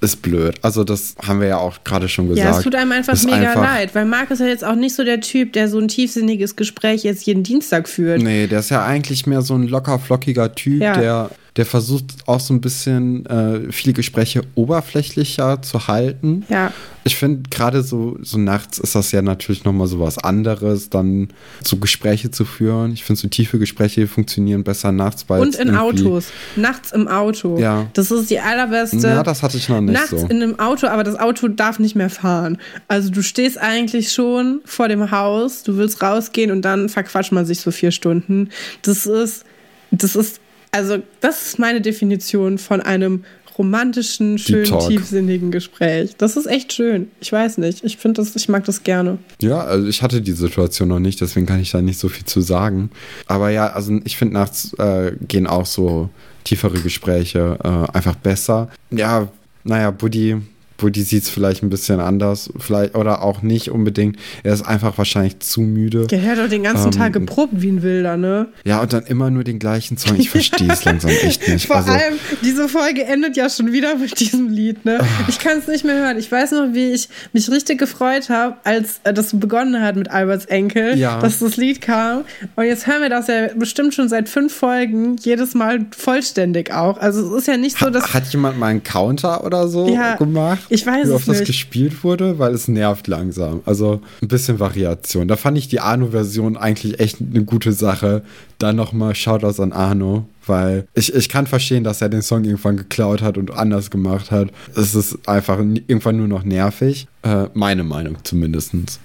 ist 0.00 0.22
blöd. 0.22 0.56
Also 0.62 0.82
das 0.82 1.14
haben 1.22 1.40
wir 1.40 1.48
ja 1.48 1.58
auch 1.58 1.84
gerade 1.84 2.08
schon 2.08 2.28
gesagt. 2.28 2.48
Ja, 2.48 2.56
es 2.56 2.64
tut 2.64 2.74
einem 2.74 2.92
einfach 2.92 3.22
mega 3.22 3.36
einfach 3.36 3.62
leid, 3.62 3.94
weil 3.94 4.06
Marc 4.06 4.30
ist 4.30 4.40
ja 4.40 4.46
jetzt 4.46 4.64
auch 4.64 4.74
nicht 4.74 4.94
so 4.94 5.04
der 5.04 5.20
Typ, 5.20 5.52
der 5.52 5.68
so 5.68 5.78
ein 5.78 5.88
tiefsinniges 5.88 6.56
Gespräch 6.56 7.04
jetzt 7.04 7.26
jeden 7.26 7.42
Dienstag 7.42 7.88
führt. 7.88 8.22
Nee, 8.22 8.46
der 8.46 8.60
ist 8.60 8.70
ja 8.70 8.84
eigentlich 8.84 9.26
mehr 9.26 9.42
so 9.42 9.54
ein 9.54 9.68
locker 9.68 9.98
flockiger 9.98 10.54
Typ, 10.54 10.80
ja. 10.80 10.96
der 10.96 11.30
Der 11.56 11.66
versucht 11.66 12.04
auch 12.26 12.40
so 12.40 12.54
ein 12.54 12.60
bisschen 12.60 13.26
äh, 13.26 13.72
viele 13.72 13.92
Gespräche 13.92 14.42
oberflächlicher 14.54 15.62
zu 15.62 15.88
halten. 15.88 16.44
Ja. 16.48 16.72
Ich 17.02 17.16
finde, 17.16 17.48
gerade 17.48 17.82
so, 17.82 18.18
so 18.20 18.38
nachts 18.38 18.78
ist 18.78 18.94
das 18.94 19.10
ja 19.10 19.22
natürlich 19.22 19.64
nochmal 19.64 19.86
so 19.86 20.00
was 20.00 20.18
anderes, 20.18 20.90
dann 20.90 21.28
so 21.62 21.78
Gespräche 21.78 22.30
zu 22.30 22.44
führen. 22.44 22.92
Ich 22.92 23.04
finde, 23.04 23.20
so 23.20 23.28
tiefe 23.28 23.58
Gespräche 23.58 24.06
funktionieren 24.06 24.64
besser 24.64 24.92
nachts. 24.92 25.24
Weil 25.28 25.40
Und 25.40 25.56
in 25.56 25.74
Autos. 25.74 26.28
Nachts 26.56 26.92
im 26.92 27.08
Auto. 27.08 27.58
Ja. 27.58 27.86
Das 27.94 28.10
ist 28.10 28.30
die 28.30 28.38
allerbeste. 28.38 29.08
Ja, 29.08 29.22
das 29.22 29.42
hatte 29.42 29.56
ich 29.56 29.68
noch 29.68 29.80
nicht 29.80 29.94
Nachts 29.94 30.10
so. 30.10 30.26
in 30.28 30.42
einem 30.42 30.58
Auto, 30.58 30.86
aber 30.88 31.04
das 31.04 31.16
Auto 31.16 31.48
darf 31.48 31.78
nicht 31.78 31.96
mehr 31.96 32.10
fahren. 32.10 32.58
Also 32.86 33.10
du 33.10 33.22
stehst 33.22 33.58
eigentlich 33.58 34.12
schon 34.12 34.60
vor 34.64 34.88
dem 34.88 35.10
Haus, 35.10 35.62
du 35.62 35.76
willst 35.76 36.02
rausgehen 36.02 36.50
und 36.50 36.62
dann 36.62 36.88
verquatscht 36.88 37.32
man 37.32 37.46
sich 37.46 37.60
so 37.60 37.70
vier 37.70 37.90
Stunden. 37.90 38.50
Das 38.82 39.06
ist, 39.06 39.44
das 39.90 40.16
ist, 40.16 40.40
also 40.70 40.98
das 41.20 41.46
ist 41.46 41.58
meine 41.58 41.80
Definition 41.80 42.58
von 42.58 42.80
einem 42.80 43.24
romantischen, 43.58 44.38
schönen, 44.38 44.78
tiefsinnigen 44.78 45.50
Gespräch. 45.50 46.16
Das 46.16 46.36
ist 46.36 46.46
echt 46.46 46.72
schön. 46.72 47.10
Ich 47.20 47.30
weiß 47.30 47.58
nicht. 47.58 47.84
Ich 47.84 47.98
finde 47.98 48.22
das, 48.22 48.34
ich 48.34 48.48
mag 48.48 48.64
das 48.64 48.84
gerne. 48.84 49.18
Ja, 49.42 49.60
also 49.60 49.86
ich 49.86 50.02
hatte 50.02 50.22
die 50.22 50.32
Situation 50.32 50.88
noch 50.88 50.98
nicht, 50.98 51.20
deswegen 51.20 51.44
kann 51.44 51.60
ich 51.60 51.70
da 51.70 51.82
nicht 51.82 51.98
so 51.98 52.08
viel 52.08 52.24
zu 52.24 52.40
sagen. 52.40 52.90
Aber 53.26 53.50
ja, 53.50 53.66
also 53.66 54.00
ich 54.04 54.16
finde 54.16 54.34
nachts 54.34 54.72
äh, 54.78 55.12
gehen 55.28 55.46
auch 55.46 55.66
so 55.66 56.08
tiefere 56.44 56.80
Gespräche 56.80 57.58
äh, 57.62 57.96
einfach 57.96 58.14
besser. 58.14 58.70
Ja, 58.90 59.28
naja, 59.64 59.90
Buddy, 59.90 60.38
Buddy 60.80 61.02
sieht 61.02 61.22
es 61.24 61.28
vielleicht 61.30 61.62
ein 61.62 61.70
bisschen 61.70 62.00
anders, 62.00 62.50
vielleicht 62.58 62.94
oder 62.94 63.22
auch 63.22 63.42
nicht 63.42 63.70
unbedingt. 63.70 64.16
Er 64.42 64.54
ist 64.54 64.62
einfach 64.62 64.96
wahrscheinlich 64.98 65.38
zu 65.40 65.60
müde. 65.60 66.06
Der 66.06 66.22
hat 66.22 66.38
doch 66.38 66.48
den 66.48 66.62
ganzen 66.62 66.86
Ähm, 66.86 66.90
Tag 66.92 67.12
geprobt 67.12 67.52
wie 67.56 67.68
ein 67.68 67.82
Wilder, 67.82 68.16
ne? 68.16 68.48
Ja, 68.64 68.80
und 68.80 68.92
dann 68.92 69.04
immer 69.04 69.30
nur 69.30 69.44
den 69.44 69.58
gleichen 69.58 69.96
Song. 69.98 70.16
Ich 70.18 70.30
verstehe 70.30 70.68
es 70.72 70.84
langsam 70.84 71.10
echt 71.10 71.46
nicht. 71.48 71.66
Vor 71.66 71.76
also, 71.76 71.92
allem, 71.92 72.14
diese 72.42 72.68
Folge 72.68 73.04
endet 73.04 73.36
ja 73.36 73.48
schon 73.50 73.72
wieder 73.72 73.94
mit 73.96 74.18
diesem 74.20 74.48
Lied, 74.48 74.84
ne? 74.84 74.98
Ich 75.28 75.38
kann 75.38 75.58
es 75.58 75.66
nicht 75.68 75.84
mehr 75.84 75.96
hören. 75.96 76.16
Ich 76.18 76.30
weiß 76.30 76.52
noch, 76.52 76.68
wie 76.72 76.92
ich 76.92 77.08
mich 77.32 77.50
richtig 77.50 77.78
gefreut 77.78 78.28
habe, 78.30 78.56
als 78.64 79.00
äh, 79.04 79.12
das 79.12 79.38
begonnen 79.38 79.82
hat 79.82 79.96
mit 79.96 80.10
Alberts 80.10 80.46
Enkel, 80.46 80.96
Ja. 80.96 81.20
dass 81.20 81.38
das 81.40 81.56
Lied 81.56 81.80
kam. 81.80 82.22
Und 82.56 82.64
jetzt 82.64 82.86
hören 82.86 83.02
wir 83.02 83.08
das 83.10 83.28
ja 83.28 83.48
bestimmt 83.56 83.94
schon 83.94 84.08
seit 84.08 84.28
fünf 84.28 84.54
Folgen 84.54 85.16
jedes 85.16 85.54
Mal 85.54 85.86
vollständig 85.96 86.72
auch. 86.72 86.98
Also 86.98 87.34
es 87.36 87.42
ist 87.42 87.48
ja 87.48 87.56
nicht 87.56 87.78
so, 87.78 87.90
dass. 87.90 88.12
hat 88.14 88.26
jemand 88.32 88.58
mal 88.58 88.66
einen 88.68 88.82
Counter 88.82 89.44
oder 89.44 89.68
so 89.68 89.88
Ja, 89.88 90.16
gemacht? 90.16 90.60
Ich 90.70 90.86
weiß 90.86 91.08
wie 91.08 91.12
oft 91.12 91.28
das 91.28 91.44
gespielt 91.44 92.04
wurde, 92.04 92.38
weil 92.38 92.54
es 92.54 92.68
nervt 92.68 93.06
langsam. 93.08 93.60
Also 93.66 94.00
ein 94.22 94.28
bisschen 94.28 94.60
Variation. 94.60 95.28
Da 95.28 95.36
fand 95.36 95.58
ich 95.58 95.68
die 95.68 95.80
Arno-Version 95.80 96.56
eigentlich 96.56 97.00
echt 97.00 97.18
eine 97.20 97.44
gute 97.44 97.72
Sache. 97.72 98.22
Dann 98.58 98.76
nochmal 98.76 99.14
Shoutouts 99.14 99.60
an 99.60 99.72
Arno, 99.72 100.26
weil 100.46 100.86
ich, 100.94 101.14
ich 101.14 101.28
kann 101.28 101.46
verstehen, 101.46 101.84
dass 101.84 102.00
er 102.00 102.08
den 102.08 102.22
Song 102.22 102.44
irgendwann 102.44 102.76
geklaut 102.76 103.22
hat 103.22 103.36
und 103.36 103.50
anders 103.52 103.90
gemacht 103.90 104.30
hat. 104.30 104.50
Es 104.74 104.94
ist 104.94 105.28
einfach 105.28 105.58
irgendwann 105.58 106.16
nur 106.16 106.28
noch 106.28 106.44
nervig. 106.44 107.08
Äh, 107.22 107.46
meine 107.54 107.84
Meinung 107.84 108.16
zumindestens. 108.22 109.00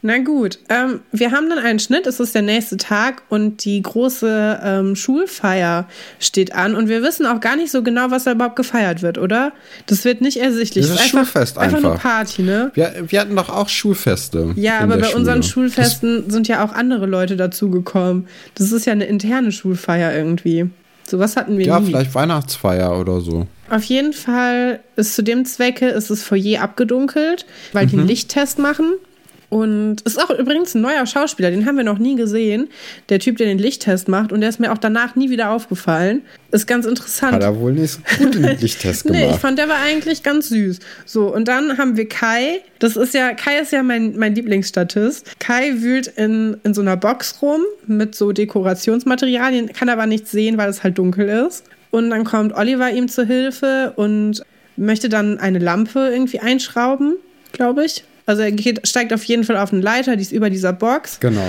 Na 0.00 0.18
gut, 0.18 0.58
ähm, 0.68 1.00
wir 1.10 1.32
haben 1.32 1.48
dann 1.48 1.58
einen 1.58 1.78
Schnitt, 1.80 2.06
es 2.06 2.20
ist 2.20 2.34
der 2.34 2.42
nächste 2.42 2.76
Tag 2.76 3.22
und 3.30 3.64
die 3.64 3.82
große 3.82 4.60
ähm, 4.62 4.94
Schulfeier 4.96 5.88
steht 6.20 6.54
an 6.54 6.74
und 6.76 6.88
wir 6.88 7.02
wissen 7.02 7.26
auch 7.26 7.40
gar 7.40 7.56
nicht 7.56 7.70
so 7.72 7.82
genau, 7.82 8.10
was 8.10 8.24
da 8.24 8.32
überhaupt 8.32 8.56
gefeiert 8.56 9.02
wird, 9.02 9.18
oder? 9.18 9.52
Das 9.86 10.04
wird 10.04 10.20
nicht 10.20 10.36
ersichtlich. 10.38 10.86
Das 10.86 10.94
Es 10.96 11.00
ist 11.04 11.08
Schulfest 11.10 11.58
einfach. 11.58 11.80
nur 11.80 11.92
einfach. 11.92 12.02
Party, 12.02 12.42
ne? 12.42 12.70
Wir, 12.74 12.92
wir 13.08 13.20
hatten 13.20 13.34
doch 13.34 13.48
auch 13.48 13.68
Schulfeste. 13.68 14.52
Ja, 14.56 14.78
aber 14.80 14.98
bei 14.98 15.14
unseren 15.14 15.42
Schule. 15.42 15.68
Schulfesten 15.68 16.30
sind 16.30 16.46
ja 16.48 16.64
auch 16.64 16.72
andere 16.72 17.06
Leute 17.06 17.36
dazugekommen. 17.36 18.28
Das 18.54 18.70
ist 18.72 18.86
ja 18.86 18.92
eine 18.92 19.06
interne 19.06 19.50
Schulfeier 19.52 20.14
irgendwie. 20.14 20.70
Sowas 21.08 21.36
hatten 21.36 21.56
wir 21.58 21.66
Ja, 21.66 21.80
nie. 21.80 21.86
vielleicht 21.86 22.14
Weihnachtsfeier 22.14 22.98
oder 23.00 23.20
so. 23.20 23.46
Auf 23.70 23.82
jeden 23.84 24.12
Fall 24.12 24.80
ist 24.96 25.14
zu 25.14 25.22
dem 25.22 25.44
Zwecke 25.44 25.88
ist 25.88 26.10
das 26.10 26.22
Foyer 26.22 26.62
abgedunkelt, 26.62 27.46
weil 27.72 27.86
die 27.86 27.94
einen 27.94 28.02
Mhm. 28.02 28.08
Lichttest 28.08 28.58
machen. 28.58 28.92
Und 29.50 29.96
es 30.04 30.16
ist 30.16 30.22
auch 30.22 30.30
übrigens 30.30 30.74
ein 30.74 30.82
neuer 30.82 31.06
Schauspieler, 31.06 31.50
den 31.50 31.64
haben 31.64 31.78
wir 31.78 31.84
noch 31.84 31.98
nie 31.98 32.16
gesehen. 32.16 32.68
Der 33.08 33.18
Typ, 33.18 33.38
der 33.38 33.46
den 33.46 33.58
Lichttest 33.58 34.06
macht. 34.08 34.30
Und 34.30 34.42
der 34.42 34.50
ist 34.50 34.60
mir 34.60 34.72
auch 34.72 34.78
danach 34.78 35.16
nie 35.16 35.30
wieder 35.30 35.50
aufgefallen. 35.50 36.22
Ist 36.50 36.66
ganz 36.66 36.84
interessant. 36.84 37.32
Hat 37.32 37.42
er 37.42 37.58
wohl 37.58 37.72
nicht 37.72 37.92
so 37.92 38.00
gut 38.18 38.34
den 38.34 38.42
Lichttest 38.60 39.04
gemacht. 39.04 39.20
Nee, 39.20 39.30
ich 39.30 39.36
fand, 39.36 39.58
der 39.58 39.68
war 39.68 39.78
eigentlich 39.80 40.22
ganz 40.22 40.50
süß. 40.50 40.80
So, 41.06 41.34
und 41.34 41.48
dann 41.48 41.78
haben 41.78 41.96
wir 41.96 42.08
Kai. 42.08 42.60
Das 42.78 42.96
ist 42.96 43.14
ja, 43.14 43.32
Kai 43.32 43.58
ist 43.60 43.72
ja 43.72 43.82
mein, 43.82 44.16
mein 44.18 44.34
Lieblingsstatist. 44.34 45.38
Kai 45.38 45.76
wühlt 45.78 46.08
in, 46.08 46.58
in 46.64 46.74
so 46.74 46.82
einer 46.82 46.98
Box 46.98 47.40
rum 47.40 47.62
mit 47.86 48.14
so 48.14 48.32
Dekorationsmaterialien, 48.32 49.72
kann 49.72 49.88
aber 49.88 50.06
nichts 50.06 50.30
sehen, 50.30 50.58
weil 50.58 50.68
es 50.68 50.82
halt 50.82 50.98
dunkel 50.98 51.46
ist. 51.46 51.64
Und 51.90 52.10
dann 52.10 52.24
kommt 52.24 52.54
Oliver 52.54 52.90
ihm 52.90 53.08
zu 53.08 53.24
Hilfe 53.24 53.94
und 53.96 54.42
möchte 54.76 55.08
dann 55.08 55.38
eine 55.38 55.58
Lampe 55.58 56.10
irgendwie 56.12 56.40
einschrauben, 56.40 57.16
glaube 57.52 57.86
ich. 57.86 58.04
Also 58.28 58.42
er 58.42 58.52
geht, 58.52 58.86
steigt 58.86 59.14
auf 59.14 59.24
jeden 59.24 59.42
Fall 59.42 59.56
auf 59.56 59.72
eine 59.72 59.80
Leiter, 59.80 60.14
die 60.14 60.20
ist 60.20 60.32
über 60.32 60.50
dieser 60.50 60.74
Box. 60.74 61.18
genau. 61.18 61.40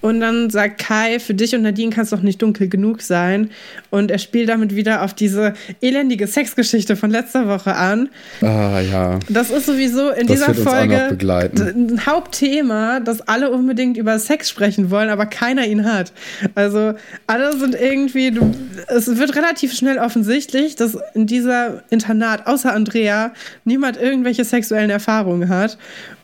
Und 0.00 0.20
dann 0.20 0.48
sagt 0.48 0.78
Kai, 0.78 1.18
für 1.18 1.34
dich 1.34 1.56
und 1.56 1.62
Nadine 1.62 1.90
kann 1.90 2.04
es 2.04 2.10
doch 2.10 2.22
nicht 2.22 2.40
dunkel 2.40 2.68
genug 2.68 3.02
sein. 3.02 3.50
Und 3.90 4.12
er 4.12 4.18
spielt 4.18 4.48
damit 4.48 4.76
wieder 4.76 5.02
auf 5.02 5.12
diese 5.12 5.54
elendige 5.80 6.28
Sexgeschichte 6.28 6.94
von 6.94 7.10
letzter 7.10 7.48
Woche 7.48 7.74
an. 7.74 8.08
Ah, 8.40 8.78
ja. 8.80 9.18
Das 9.28 9.50
ist 9.50 9.66
sowieso 9.66 10.10
in 10.10 10.28
Das 10.28 10.36
dieser 10.36 10.54
Folge 10.54 11.18
ein 11.18 12.06
Hauptthema, 12.06 13.00
dass 13.00 13.22
alle 13.22 13.50
unbedingt 13.50 13.96
über 13.96 14.20
Sex 14.20 14.48
sprechen 14.48 14.92
wollen, 14.92 15.08
aber 15.08 15.26
keiner 15.26 15.66
ihn 15.66 15.84
hat. 15.84 16.12
Also 16.54 16.94
alle 17.26 17.58
sind 17.58 17.74
irgendwie, 17.74 18.30
du, 18.30 18.54
es 18.86 19.16
wird 19.16 19.34
relativ 19.34 19.74
schnell 19.74 19.98
offensichtlich, 19.98 20.76
dass 20.76 20.96
in 21.14 21.26
dieser 21.26 21.82
Internat 21.90 22.46
außer 22.46 22.72
Andrea 22.72 23.32
niemand 23.64 24.00
irgendwelche 24.00 24.44
sexuellen 24.44 24.90
Erfahrungen 24.90 25.48
hat. 25.48 25.76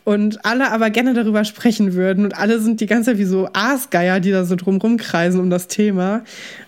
Und 0.05 0.45
alle 0.45 0.71
aber 0.71 0.89
gerne 0.91 1.13
darüber 1.13 1.43
sprechen 1.43 1.93
würden. 1.95 2.23
Und 2.25 2.37
alle 2.37 2.59
sind 2.61 2.79
die 2.79 2.85
ganze 2.85 3.11
Zeit 3.11 3.17
wie 3.17 3.25
so 3.25 3.49
Aasgeier, 3.53 4.19
die 4.21 4.31
da 4.31 4.45
so 4.45 4.55
drumrum 4.55 4.97
kreisen 4.97 5.39
um 5.41 5.49
das 5.49 5.67
Thema. 5.67 6.23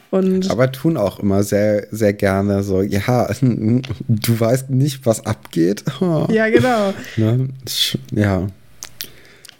Und 0.10 0.50
Aber 0.50 0.72
tun 0.72 0.98
auch 0.98 1.20
immer 1.20 1.44
sehr, 1.44 1.86
sehr 1.91 2.13
gerne 2.13 2.63
so, 2.63 2.82
ja, 2.82 3.29
du 3.41 4.39
weißt 4.39 4.70
nicht, 4.72 5.06
was 5.06 5.25
abgeht. 5.25 5.84
ja, 6.29 6.50
genau. 6.50 6.94
Ne? 7.15 7.50
Sch- 7.67 7.98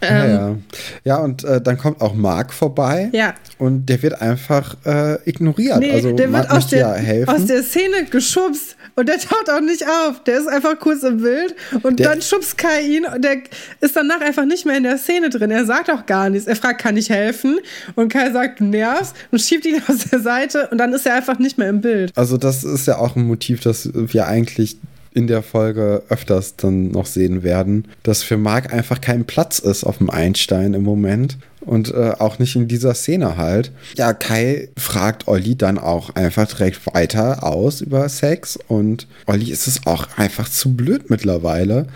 Ja. 0.00 0.24
Ähm, 0.50 0.62
ja, 1.04 1.16
ja. 1.16 1.16
und 1.18 1.42
äh, 1.44 1.60
dann 1.60 1.76
kommt 1.76 2.00
auch 2.00 2.14
Marc 2.14 2.52
vorbei. 2.52 3.10
Ja. 3.12 3.34
Und 3.58 3.86
der 3.86 4.00
wird 4.02 4.20
einfach 4.22 4.76
äh, 4.86 5.18
ignoriert. 5.28 5.78
Nee, 5.80 5.90
also 5.92 6.12
der 6.12 6.28
Marc 6.28 6.44
wird 6.48 6.52
aus 6.58 6.66
der, 6.68 6.78
ja 6.80 6.92
helfen. 6.94 7.28
aus 7.34 7.46
der 7.46 7.62
Szene 7.64 8.04
geschubst 8.10 8.76
und 8.94 9.08
der 9.08 9.18
taucht 9.18 9.50
auch 9.50 9.60
nicht 9.60 9.84
auf. 9.84 10.22
Der 10.24 10.38
ist 10.38 10.46
einfach 10.48 10.78
kurz 10.78 11.02
im 11.02 11.18
Bild 11.20 11.54
und 11.82 11.98
Der- 11.98 12.10
dann 12.10 12.22
schubst 12.22 12.56
Kai 12.58 12.82
ihn 12.82 13.06
und 13.06 13.22
der 13.24 13.38
ist 13.80 13.96
danach 13.96 14.20
einfach 14.20 14.44
nicht 14.44 14.66
mehr 14.66 14.76
in 14.76 14.84
der 14.84 14.98
Szene 14.98 15.30
drin. 15.30 15.50
Er 15.50 15.64
sagt 15.66 15.90
auch 15.90 16.06
gar 16.06 16.30
nichts. 16.30 16.46
Er 16.46 16.54
fragt, 16.56 16.80
kann 16.80 16.96
ich 16.96 17.10
helfen? 17.10 17.58
Und 17.96 18.12
Kai 18.12 18.30
sagt, 18.30 18.60
du 18.60 18.64
nervst 18.64 19.14
und 19.32 19.40
schiebt 19.40 19.66
ihn 19.66 19.82
aus 19.88 19.98
der 20.10 20.20
Seite 20.20 20.68
und 20.70 20.78
dann 20.78 20.92
ist 20.92 21.06
er 21.06 21.14
einfach 21.14 21.38
nicht 21.40 21.58
mehr 21.58 21.68
im 21.68 21.80
Bild. 21.80 22.12
Also 22.16 22.36
das 22.36 22.62
ist 22.62 22.86
ja 22.86 22.98
auch 22.98 23.16
ein 23.16 23.24
Motiv, 23.26 23.60
das 23.62 23.88
wir 23.92 24.26
eigentlich 24.28 24.76
in 25.18 25.26
der 25.26 25.42
Folge 25.42 26.04
öfters 26.08 26.54
dann 26.54 26.92
noch 26.92 27.06
sehen 27.06 27.42
werden, 27.42 27.88
dass 28.04 28.22
für 28.22 28.36
Marc 28.36 28.72
einfach 28.72 29.00
kein 29.00 29.24
Platz 29.24 29.58
ist 29.58 29.82
auf 29.82 29.98
dem 29.98 30.10
Einstein 30.10 30.74
im 30.74 30.84
Moment 30.84 31.38
und 31.60 31.92
äh, 31.92 32.12
auch 32.20 32.38
nicht 32.38 32.54
in 32.54 32.68
dieser 32.68 32.94
Szene 32.94 33.36
halt. 33.36 33.72
Ja, 33.96 34.12
Kai 34.12 34.68
fragt 34.76 35.26
Olli 35.26 35.56
dann 35.56 35.76
auch 35.76 36.14
einfach 36.14 36.46
direkt 36.46 36.86
weiter 36.94 37.42
aus 37.42 37.80
über 37.80 38.08
Sex 38.08 38.60
und 38.68 39.08
Olli 39.26 39.50
ist 39.50 39.66
es 39.66 39.88
auch 39.88 40.06
einfach 40.16 40.48
zu 40.48 40.76
blöd 40.76 41.10
mittlerweile 41.10 41.88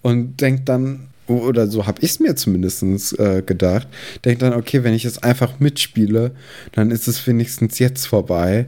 und 0.00 0.40
denkt 0.40 0.66
dann, 0.70 1.08
oder 1.26 1.66
so 1.66 1.86
habe 1.86 2.00
ich 2.00 2.12
es 2.12 2.18
mir 2.18 2.34
zumindest 2.34 3.18
äh, 3.18 3.42
gedacht, 3.44 3.88
denkt 4.24 4.40
dann, 4.40 4.54
okay, 4.54 4.84
wenn 4.84 4.94
ich 4.94 5.04
jetzt 5.04 5.22
einfach 5.22 5.60
mitspiele, 5.60 6.30
dann 6.72 6.90
ist 6.90 7.08
es 7.08 7.26
wenigstens 7.26 7.78
jetzt 7.78 8.06
vorbei 8.06 8.64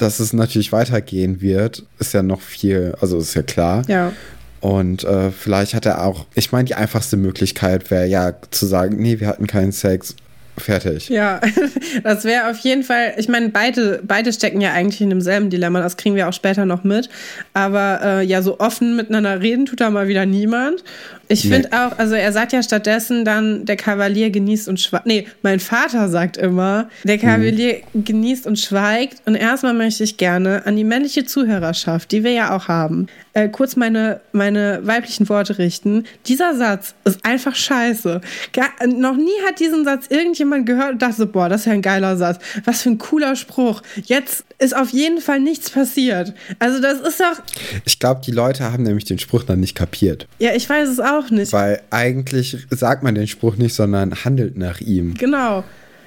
dass 0.00 0.20
es 0.20 0.32
natürlich 0.32 0.72
weitergehen 0.72 1.40
wird, 1.40 1.84
ist 1.98 2.14
ja 2.14 2.22
noch 2.22 2.40
viel, 2.40 2.94
also 3.00 3.18
ist 3.18 3.34
ja 3.34 3.42
klar. 3.42 3.82
Ja. 3.88 4.12
Und 4.60 5.04
äh, 5.04 5.30
vielleicht 5.30 5.74
hat 5.74 5.86
er 5.86 6.04
auch, 6.04 6.26
ich 6.34 6.52
meine, 6.52 6.64
die 6.64 6.74
einfachste 6.74 7.16
Möglichkeit 7.16 7.90
wäre 7.90 8.06
ja 8.06 8.34
zu 8.50 8.66
sagen, 8.66 8.96
nee, 8.96 9.18
wir 9.18 9.26
hatten 9.26 9.46
keinen 9.46 9.72
Sex, 9.72 10.14
fertig. 10.60 11.08
Ja, 11.08 11.40
das 12.04 12.24
wäre 12.24 12.50
auf 12.50 12.58
jeden 12.58 12.82
Fall, 12.82 13.14
ich 13.16 13.28
meine, 13.28 13.48
beide, 13.48 14.00
beide 14.04 14.32
stecken 14.32 14.60
ja 14.60 14.72
eigentlich 14.72 15.00
in 15.00 15.10
demselben 15.10 15.50
Dilemma, 15.50 15.80
das 15.80 15.96
kriegen 15.96 16.14
wir 16.14 16.28
auch 16.28 16.32
später 16.32 16.66
noch 16.66 16.84
mit. 16.84 17.08
Aber 17.54 18.00
äh, 18.02 18.24
ja, 18.24 18.42
so 18.42 18.60
offen 18.60 18.96
miteinander 18.96 19.40
reden 19.40 19.66
tut 19.66 19.80
da 19.80 19.90
mal 19.90 20.08
wieder 20.08 20.26
niemand. 20.26 20.84
Ich 21.32 21.44
Nee. 21.44 21.52
finde 21.54 21.68
auch, 21.72 21.96
also 21.96 22.16
er 22.16 22.32
sagt 22.32 22.52
ja 22.52 22.60
stattdessen 22.60 23.24
dann, 23.24 23.64
der 23.64 23.76
Kavalier 23.76 24.30
genießt 24.30 24.66
und 24.68 24.80
schweigt. 24.80 25.06
Nee, 25.06 25.28
mein 25.42 25.60
Vater 25.60 26.08
sagt 26.08 26.36
immer, 26.36 26.88
der 27.04 27.18
Kavalier 27.18 27.82
genießt 27.94 28.46
und 28.48 28.58
schweigt. 28.58 29.22
Und 29.26 29.36
erstmal 29.36 29.72
möchte 29.72 30.02
ich 30.02 30.16
gerne 30.16 30.66
an 30.66 30.74
die 30.74 30.82
männliche 30.82 31.24
Zuhörerschaft, 31.24 32.10
die 32.10 32.24
wir 32.24 32.32
ja 32.32 32.56
auch 32.56 32.66
haben, 32.66 33.06
äh, 33.32 33.48
kurz 33.48 33.76
meine, 33.76 34.20
meine 34.32 34.80
weiblichen 34.82 35.28
Worte 35.28 35.58
richten. 35.58 36.02
Dieser 36.26 36.56
Satz 36.56 36.94
ist 37.04 37.24
einfach 37.24 37.54
scheiße. 37.54 38.20
Gar, 38.52 38.68
noch 38.88 39.16
nie 39.16 39.30
hat 39.46 39.60
diesen 39.60 39.84
Satz 39.84 40.06
irgendjemand 40.08 40.66
gehört 40.66 40.94
und 40.94 41.02
dachte, 41.02 41.26
boah, 41.26 41.48
das 41.48 41.60
ist 41.60 41.66
ja 41.68 41.72
ein 41.74 41.82
geiler 41.82 42.16
Satz. 42.16 42.40
Was 42.64 42.82
für 42.82 42.90
ein 42.90 42.98
cooler 42.98 43.36
Spruch. 43.36 43.82
Jetzt 44.02 44.44
ist 44.58 44.74
auf 44.76 44.90
jeden 44.90 45.20
Fall 45.20 45.38
nichts 45.38 45.70
passiert. 45.70 46.34
Also 46.58 46.80
das 46.82 46.98
ist 47.00 47.20
doch... 47.20 47.40
Ich 47.84 48.00
glaube, 48.00 48.20
die 48.26 48.32
Leute 48.32 48.72
haben 48.72 48.82
nämlich 48.82 49.04
den 49.04 49.18
Spruch 49.20 49.44
dann 49.44 49.60
nicht 49.60 49.76
kapiert. 49.76 50.26
Ja, 50.40 50.54
ich 50.54 50.68
weiß 50.68 50.88
es 50.88 50.98
auch 51.00 51.19
nicht. 51.28 51.52
Weil 51.52 51.82
eigentlich 51.90 52.56
sagt 52.70 53.02
man 53.02 53.14
den 53.14 53.26
Spruch 53.26 53.56
nicht, 53.56 53.74
sondern 53.74 54.24
handelt 54.24 54.56
nach 54.56 54.80
ihm. 54.80 55.14
Genau. 55.14 55.64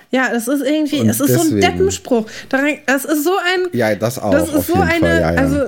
Ja, 0.09 0.29
das 0.31 0.47
ist 0.47 0.63
irgendwie, 0.63 1.01
und 1.01 1.09
es 1.09 1.19
ist 1.19 1.29
deswegen. 1.29 1.49
so 1.49 1.55
ein 1.55 1.61
Deppenspruch. 1.61 2.25
Das 2.49 3.05
ist 3.05 3.23
so 3.23 3.31
ein. 3.31 3.67
Ja, 3.73 3.93
das 3.95 4.17
auch. 4.17 4.31
Das 4.31 4.53
ist 4.53 4.67
so 4.67 4.75
eine, 4.75 5.07
ja, 5.07 5.33
ja. 5.33 5.39
also 5.39 5.61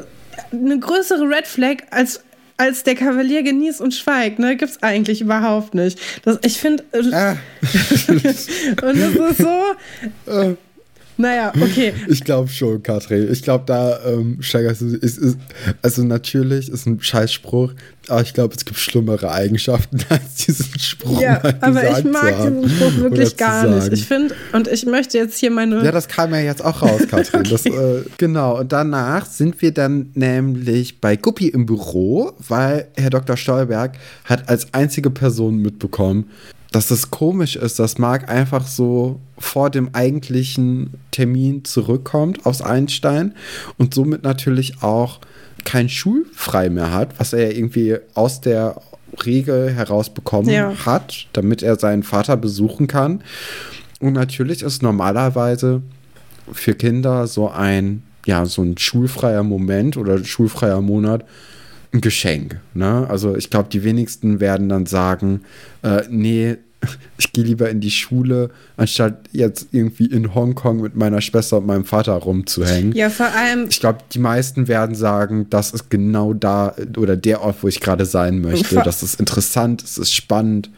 eine 0.52 0.80
größere 0.80 1.24
Red 1.28 1.48
Flag 1.48 1.78
als 1.92 2.22
als 2.58 2.84
der 2.84 2.96
Kavalier 2.96 3.44
genießt 3.44 3.82
und 3.82 3.94
schweigt, 3.94 4.40
ne, 4.40 4.56
gibt's 4.56 4.82
eigentlich 4.82 5.22
überhaupt 5.22 5.74
nicht. 5.74 6.00
Das, 6.24 6.40
ich 6.44 6.58
finde, 6.58 6.84
äh, 6.94 7.14
ah. 7.14 7.38
und 8.82 8.98
das 8.98 9.32
ist 9.32 9.38
so, 9.38 10.32
äh. 10.32 10.56
Naja, 11.18 11.54
okay. 11.56 11.94
Ich 12.08 12.24
glaube 12.24 12.50
schon, 12.50 12.82
Katrin. 12.84 13.32
Ich 13.32 13.42
glaube, 13.42 13.64
da 13.66 14.00
ähm, 14.06 14.38
steigerst 14.42 14.82
du. 14.82 14.88
Ist, 14.88 15.18
ist, 15.18 15.38
also, 15.82 16.04
natürlich 16.04 16.70
ist 16.70 16.86
ein 16.86 17.02
Scheißspruch, 17.02 17.74
aber 18.08 18.22
ich 18.22 18.34
glaube, 18.34 18.54
es 18.56 18.66
gibt 18.66 18.78
schlimmere 18.78 19.32
Eigenschaften 19.32 20.00
als 20.10 20.36
diesen 20.46 20.78
Spruch. 20.80 21.22
Ja, 21.22 21.42
aber 21.62 21.98
ich 21.98 22.04
mag 22.04 22.36
diesen 22.38 22.70
Spruch 22.70 22.96
wirklich 22.98 23.38
gar 23.38 23.68
nicht. 23.68 23.94
Ich 23.94 24.06
finde, 24.06 24.36
und 24.54 24.68
ich 24.68 24.86
möchte 24.86 25.18
jetzt 25.18 25.38
hier 25.38 25.52
meine. 25.52 25.84
Ja, 25.84 25.92
das 25.92 26.08
kam 26.08 26.34
ja 26.34 26.40
jetzt 26.42 26.64
auch 26.64 26.82
raus, 26.82 27.02
Katrin. 27.10 27.42
okay. 27.42 27.50
das, 27.50 27.66
äh, 27.66 28.04
genau. 28.18 28.60
Und 28.60 28.72
danach 28.72 29.26
sind 29.26 29.62
wir 29.62 29.72
dann 29.72 30.12
nämlich 30.14 31.00
bei 31.00 31.16
Guppi 31.16 31.48
im 31.48 31.66
Büro, 31.66 32.34
weil 32.48 32.88
Herr 32.96 33.10
Dr. 33.10 33.38
Stolberg 33.38 33.94
hat 34.26 34.50
als 34.50 34.74
einzige 34.74 35.10
Person 35.10 35.58
mitbekommen, 35.58 36.30
dass 36.76 36.92
es 36.92 37.10
komisch 37.10 37.56
ist, 37.56 37.80
dass 37.80 38.00
Marc 38.00 38.30
einfach 38.30 38.68
so 38.68 39.22
vor 39.38 39.70
dem 39.70 39.92
eigentlichen 39.94 40.96
Termin 41.10 41.64
zurückkommt 41.64 42.46
aus 42.46 42.62
Einstein 42.62 43.34
und 43.78 43.94
somit 43.94 44.24
natürlich 44.24 44.84
auch 44.84 45.22
kein 45.64 45.88
Schulfrei 45.88 46.70
mehr 46.70 46.92
hat, 46.92 47.18
was 47.18 47.32
er 47.32 47.56
irgendwie 47.56 47.96
aus 48.14 48.42
der 48.42 48.82
Regel 49.26 49.72
herausbekommen 49.72 50.50
ja. 50.52 50.74
hat, 50.86 51.28
damit 51.32 51.64
er 51.64 51.80
seinen 51.80 52.04
Vater 52.04 52.36
besuchen 52.36 52.88
kann. 52.88 53.24
Und 54.02 54.12
natürlich 54.12 54.62
ist 54.62 54.84
normalerweise 54.84 55.82
für 56.52 56.76
Kinder 56.76 57.28
so 57.28 57.50
ein, 57.50 58.04
ja, 58.26 58.46
so 58.46 58.64
ein 58.64 58.78
schulfreier 58.78 59.44
Moment 59.44 59.96
oder 59.96 60.22
schulfreier 60.26 60.82
Monat 60.82 61.24
ein 61.94 62.02
Geschenk. 62.02 62.60
Ne? 62.74 63.08
Also 63.10 63.38
ich 63.38 63.50
glaube, 63.50 63.70
die 63.70 63.86
wenigsten 63.86 64.42
werden 64.42 64.68
dann 64.68 64.86
sagen, 64.86 65.42
äh, 65.82 66.02
nee, 66.10 66.58
ich 67.18 67.32
gehe 67.32 67.44
lieber 67.44 67.70
in 67.70 67.82
die 67.82 67.92
Schule, 67.92 68.50
anstatt 68.78 69.18
jetzt 69.32 69.68
irgendwie 69.72 70.06
in 70.06 70.34
Hongkong 70.34 70.82
mit 70.82 70.96
meiner 70.96 71.22
Schwester 71.22 71.58
und 71.58 71.66
meinem 71.66 71.86
Vater 71.86 72.14
rumzuhängen. 72.14 72.94
Ja, 72.94 73.10
vor 73.10 73.28
allem. 73.28 73.68
Ich 73.70 73.80
glaube, 73.80 74.00
die 74.12 74.20
meisten 74.20 74.68
werden 74.68 74.96
sagen, 74.96 75.48
das 75.50 75.72
ist 75.72 75.90
genau 75.90 76.34
da 76.34 76.76
oder 76.98 77.16
der 77.16 77.42
Ort, 77.42 77.58
wo 77.62 77.68
ich 77.68 77.80
gerade 77.80 78.06
sein 78.06 78.42
möchte. 78.42 78.76
Das 78.76 79.04
ist 79.04 79.20
interessant, 79.20 79.84
es 79.84 79.98
ist 79.98 80.14
spannend. 80.14 80.70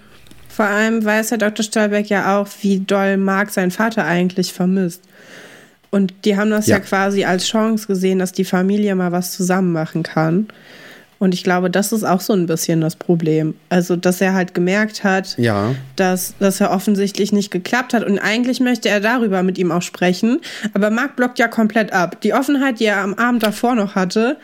Vor 0.50 0.66
allem 0.66 1.06
weiß 1.06 1.32
Herr 1.32 1.38
Dr. 1.38 1.64
Stolberg 1.64 2.08
ja 2.10 2.38
auch, 2.38 2.48
wie 2.62 2.80
doll 2.80 3.18
Mark 3.18 3.52
seinen 3.52 3.72
Vater 3.72 4.06
eigentlich 4.06 4.54
vermisst. 4.54 5.04
Und 5.90 6.14
die 6.26 6.36
haben 6.36 6.50
das 6.50 6.68
ja. 6.68 6.78
ja 6.78 6.84
quasi 6.84 7.24
als 7.24 7.48
Chance 7.48 7.88
gesehen, 7.88 8.20
dass 8.20 8.32
die 8.32 8.44
Familie 8.44 8.96
mal 8.96 9.12
was 9.12 9.32
zusammen 9.34 9.72
machen 9.72 10.04
kann. 10.04 10.48
Und 11.20 11.34
ich 11.34 11.44
glaube, 11.44 11.70
das 11.70 11.92
ist 11.92 12.04
auch 12.04 12.22
so 12.22 12.34
ein 12.34 12.46
bisschen 12.46 12.82
das 12.82 12.96
Problem. 12.96 13.56
Also, 13.70 13.96
dass 13.96 14.22
er 14.22 14.34
halt 14.34 14.54
gemerkt 14.54 15.04
hat, 15.04 15.36
ja. 15.38 15.74
dass, 15.96 16.36
dass 16.40 16.62
er 16.62 16.72
offensichtlich 16.72 17.32
nicht 17.32 17.50
geklappt 17.50 17.94
hat. 17.94 18.04
Und 18.04 18.20
eigentlich 18.20 18.60
möchte 18.60 18.90
er 18.90 19.00
darüber 19.00 19.42
mit 19.44 19.58
ihm 19.58 19.72
auch 19.72 19.82
sprechen. 19.82 20.40
Aber 20.74 20.90
Marc 20.90 21.16
blockt 21.16 21.40
ja 21.40 21.48
komplett 21.48 21.92
ab. 21.92 22.22
Die 22.22 22.34
Offenheit, 22.34 22.80
die 22.80 22.86
er 22.86 23.02
am 23.02 23.16
Abend 23.16 23.44
davor 23.44 23.74
noch 23.74 23.96
hatte, 23.96 24.38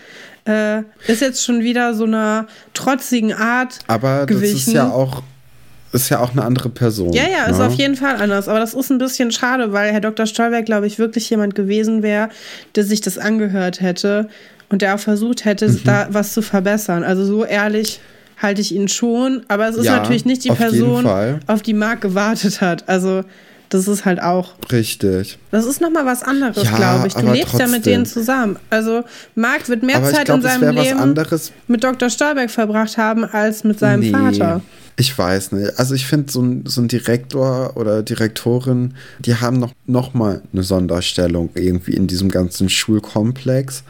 äh, 0.45 0.79
ist 1.07 1.21
jetzt 1.21 1.45
schon 1.45 1.61
wieder 1.61 1.93
so 1.93 2.05
einer 2.05 2.47
trotzigen 2.73 3.33
Art. 3.33 3.79
Aber 3.87 4.25
gewichen. 4.25 4.53
das 4.53 4.67
ist 4.67 4.73
ja 4.73 4.89
auch 4.89 5.23
ist 5.93 6.09
ja 6.09 6.19
auch 6.19 6.31
eine 6.31 6.43
andere 6.43 6.69
Person. 6.69 7.13
Ja, 7.13 7.27
ja, 7.29 7.45
ist 7.45 7.59
ne? 7.59 7.67
auf 7.67 7.75
jeden 7.75 7.95
Fall 7.95 8.15
anders. 8.15 8.47
Aber 8.47 8.59
das 8.59 8.73
ist 8.73 8.89
ein 8.89 8.97
bisschen 8.97 9.31
schade, 9.31 9.73
weil 9.73 9.91
Herr 9.91 10.01
Dr. 10.01 10.25
Stolberg, 10.25 10.65
glaube 10.65 10.87
ich, 10.87 10.97
wirklich 10.97 11.29
jemand 11.29 11.53
gewesen 11.53 12.01
wäre, 12.01 12.29
der 12.75 12.83
sich 12.83 12.99
das 12.99 13.19
angehört 13.19 13.79
hätte 13.79 14.27
und 14.73 14.81
der 14.81 14.95
auch 14.95 14.99
versucht 14.99 15.45
hätte, 15.45 15.69
mhm. 15.69 15.81
da 15.85 16.07
was 16.09 16.33
zu 16.33 16.41
verbessern. 16.41 17.03
Also 17.03 17.23
so 17.25 17.45
ehrlich 17.45 18.01
halte 18.41 18.59
ich 18.59 18.73
ihn 18.73 18.87
schon, 18.87 19.43
aber 19.47 19.69
es 19.69 19.75
ist 19.75 19.85
ja, 19.85 19.97
natürlich 19.97 20.25
nicht 20.25 20.43
die 20.43 20.49
auf 20.49 20.57
Person, 20.57 21.07
auf 21.45 21.61
die 21.61 21.75
Marc 21.75 22.01
gewartet 22.01 22.59
hat. 22.59 22.89
Also 22.89 23.23
das 23.69 23.87
ist 23.87 24.03
halt 24.03 24.21
auch. 24.21 24.55
Richtig. 24.71 25.37
Das 25.51 25.65
ist 25.65 25.79
nochmal 25.79 26.07
was 26.07 26.23
anderes, 26.23 26.63
ja, 26.63 26.75
glaube 26.75 27.07
ich. 27.07 27.13
Du 27.13 27.31
lebst 27.31 27.51
trotzdem. 27.51 27.67
ja 27.67 27.75
mit 27.75 27.85
denen 27.85 28.05
zusammen. 28.07 28.57
Also 28.71 29.03
Marc 29.35 29.69
wird 29.69 29.83
mehr 29.83 29.97
aber 29.97 30.11
Zeit 30.11 30.25
glaub, 30.25 30.37
in 30.37 30.43
seinem 30.43 30.75
Leben 30.75 31.15
mit 31.67 31.83
Dr. 31.83 32.09
Stolberg 32.09 32.49
verbracht 32.49 32.97
haben 32.97 33.23
als 33.25 33.63
mit 33.63 33.77
seinem 33.77 33.99
nee. 33.99 34.11
Vater. 34.11 34.61
Ich 34.95 35.15
weiß 35.15 35.53
nicht. 35.53 35.79
Also 35.79 35.93
ich 35.93 36.05
finde, 36.07 36.31
so 36.31 36.41
ein, 36.41 36.65
so 36.65 36.81
ein 36.81 36.87
Direktor 36.87 37.77
oder 37.77 38.01
Direktorin, 38.01 38.95
die 39.19 39.35
haben 39.35 39.59
noch, 39.59 39.71
noch 39.85 40.15
mal 40.15 40.41
eine 40.51 40.63
Sonderstellung 40.63 41.49
irgendwie 41.53 41.93
in 41.93 42.07
diesem 42.07 42.29
ganzen 42.29 42.69
Schulkomplex. 42.69 43.83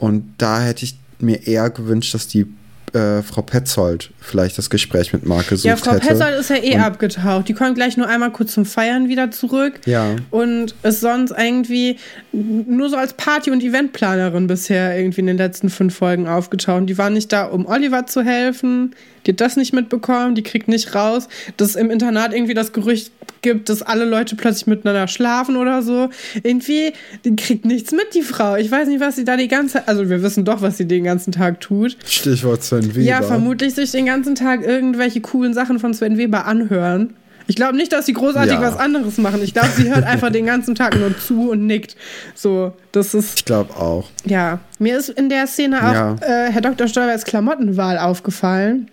Und 0.00 0.32
da 0.38 0.62
hätte 0.62 0.86
ich 0.86 0.98
mir 1.18 1.46
eher 1.46 1.68
gewünscht, 1.68 2.14
dass 2.14 2.26
die 2.26 2.46
äh, 2.94 3.22
Frau 3.22 3.42
Petzold 3.42 4.14
vielleicht 4.20 4.58
das 4.58 4.70
Gespräch 4.70 5.12
mit 5.12 5.26
Marc 5.26 5.48
gesucht 5.48 5.64
hätte. 5.64 5.68
Ja, 5.68 5.76
Frau 5.76 5.92
hätte. 5.96 6.06
Petzold 6.06 6.38
ist 6.38 6.50
ja 6.50 6.56
eh 6.56 6.74
und 6.74 6.80
abgetaucht. 6.80 7.48
Die 7.48 7.54
kommt 7.54 7.74
gleich 7.74 7.96
nur 7.96 8.08
einmal 8.08 8.30
kurz 8.30 8.52
zum 8.52 8.64
Feiern 8.64 9.08
wieder 9.08 9.30
zurück. 9.30 9.80
Ja. 9.86 10.16
Und 10.30 10.74
ist 10.82 11.00
sonst 11.00 11.32
irgendwie 11.36 11.96
nur 12.32 12.88
so 12.88 12.96
als 12.96 13.14
Party- 13.14 13.50
und 13.50 13.62
Eventplanerin 13.62 14.46
bisher 14.46 14.96
irgendwie 14.96 15.20
in 15.20 15.26
den 15.26 15.38
letzten 15.38 15.70
fünf 15.70 15.96
Folgen 15.96 16.28
aufgetaucht. 16.28 16.88
Die 16.88 16.98
war 16.98 17.10
nicht 17.10 17.32
da, 17.32 17.44
um 17.44 17.66
Oliver 17.66 18.06
zu 18.06 18.22
helfen. 18.22 18.94
Die 19.26 19.32
hat 19.32 19.40
das 19.40 19.56
nicht 19.56 19.74
mitbekommen, 19.74 20.34
die 20.34 20.42
kriegt 20.42 20.66
nicht 20.68 20.94
raus, 20.94 21.28
dass 21.58 21.76
im 21.76 21.90
Internat 21.90 22.32
irgendwie 22.32 22.54
das 22.54 22.72
Gerücht 22.72 23.12
gibt, 23.42 23.68
dass 23.68 23.82
alle 23.82 24.04
Leute 24.04 24.34
plötzlich 24.36 24.66
miteinander 24.66 25.08
schlafen 25.08 25.56
oder 25.56 25.82
so. 25.82 26.08
Irgendwie, 26.42 26.92
die 27.24 27.36
kriegt 27.36 27.64
nichts 27.64 27.92
mit, 27.92 28.14
die 28.14 28.22
Frau. 28.22 28.56
Ich 28.56 28.70
weiß 28.70 28.88
nicht, 28.88 29.00
was 29.00 29.16
sie 29.16 29.24
da 29.24 29.36
die 29.36 29.48
ganze 29.48 29.86
also 29.88 30.08
wir 30.08 30.22
wissen 30.22 30.44
doch, 30.44 30.62
was 30.62 30.76
sie 30.78 30.86
den 30.86 31.04
ganzen 31.04 31.32
Tag 31.32 31.60
tut. 31.60 31.96
Stichwort 32.06 32.62
Sven 32.62 32.94
Weber. 32.94 33.04
Ja, 33.04 33.22
vermutlich 33.22 33.74
sich 33.74 33.90
den 33.90 34.06
ganzen 34.10 34.34
Tag 34.34 34.62
irgendwelche 34.62 35.20
coolen 35.20 35.54
Sachen 35.54 35.78
von 35.78 35.94
Sven 35.94 36.18
Weber 36.18 36.46
anhören. 36.46 37.14
Ich 37.46 37.56
glaube 37.56 37.76
nicht, 37.76 37.92
dass 37.92 38.06
sie 38.06 38.12
großartig 38.12 38.54
ja. 38.54 38.60
was 38.60 38.76
anderes 38.76 39.18
machen. 39.18 39.42
Ich 39.42 39.52
glaube, 39.52 39.70
sie 39.76 39.92
hört 39.92 40.04
einfach 40.04 40.30
den 40.30 40.46
ganzen 40.46 40.74
Tag 40.74 40.96
nur 40.96 41.18
zu 41.18 41.50
und 41.50 41.66
nickt. 41.66 41.96
So, 42.34 42.72
das 42.92 43.12
ist. 43.14 43.40
Ich 43.40 43.44
glaube 43.44 43.74
auch. 43.76 44.08
Ja, 44.24 44.60
mir 44.78 44.96
ist 44.96 45.08
in 45.08 45.28
der 45.28 45.46
Szene 45.48 45.78
auch 45.78 45.92
ja. 45.92 46.16
äh, 46.20 46.52
Herr 46.52 46.60
Dr. 46.60 46.86
Stolberts 46.86 47.24
Klamottenwahl 47.24 47.98
aufgefallen. 47.98 48.88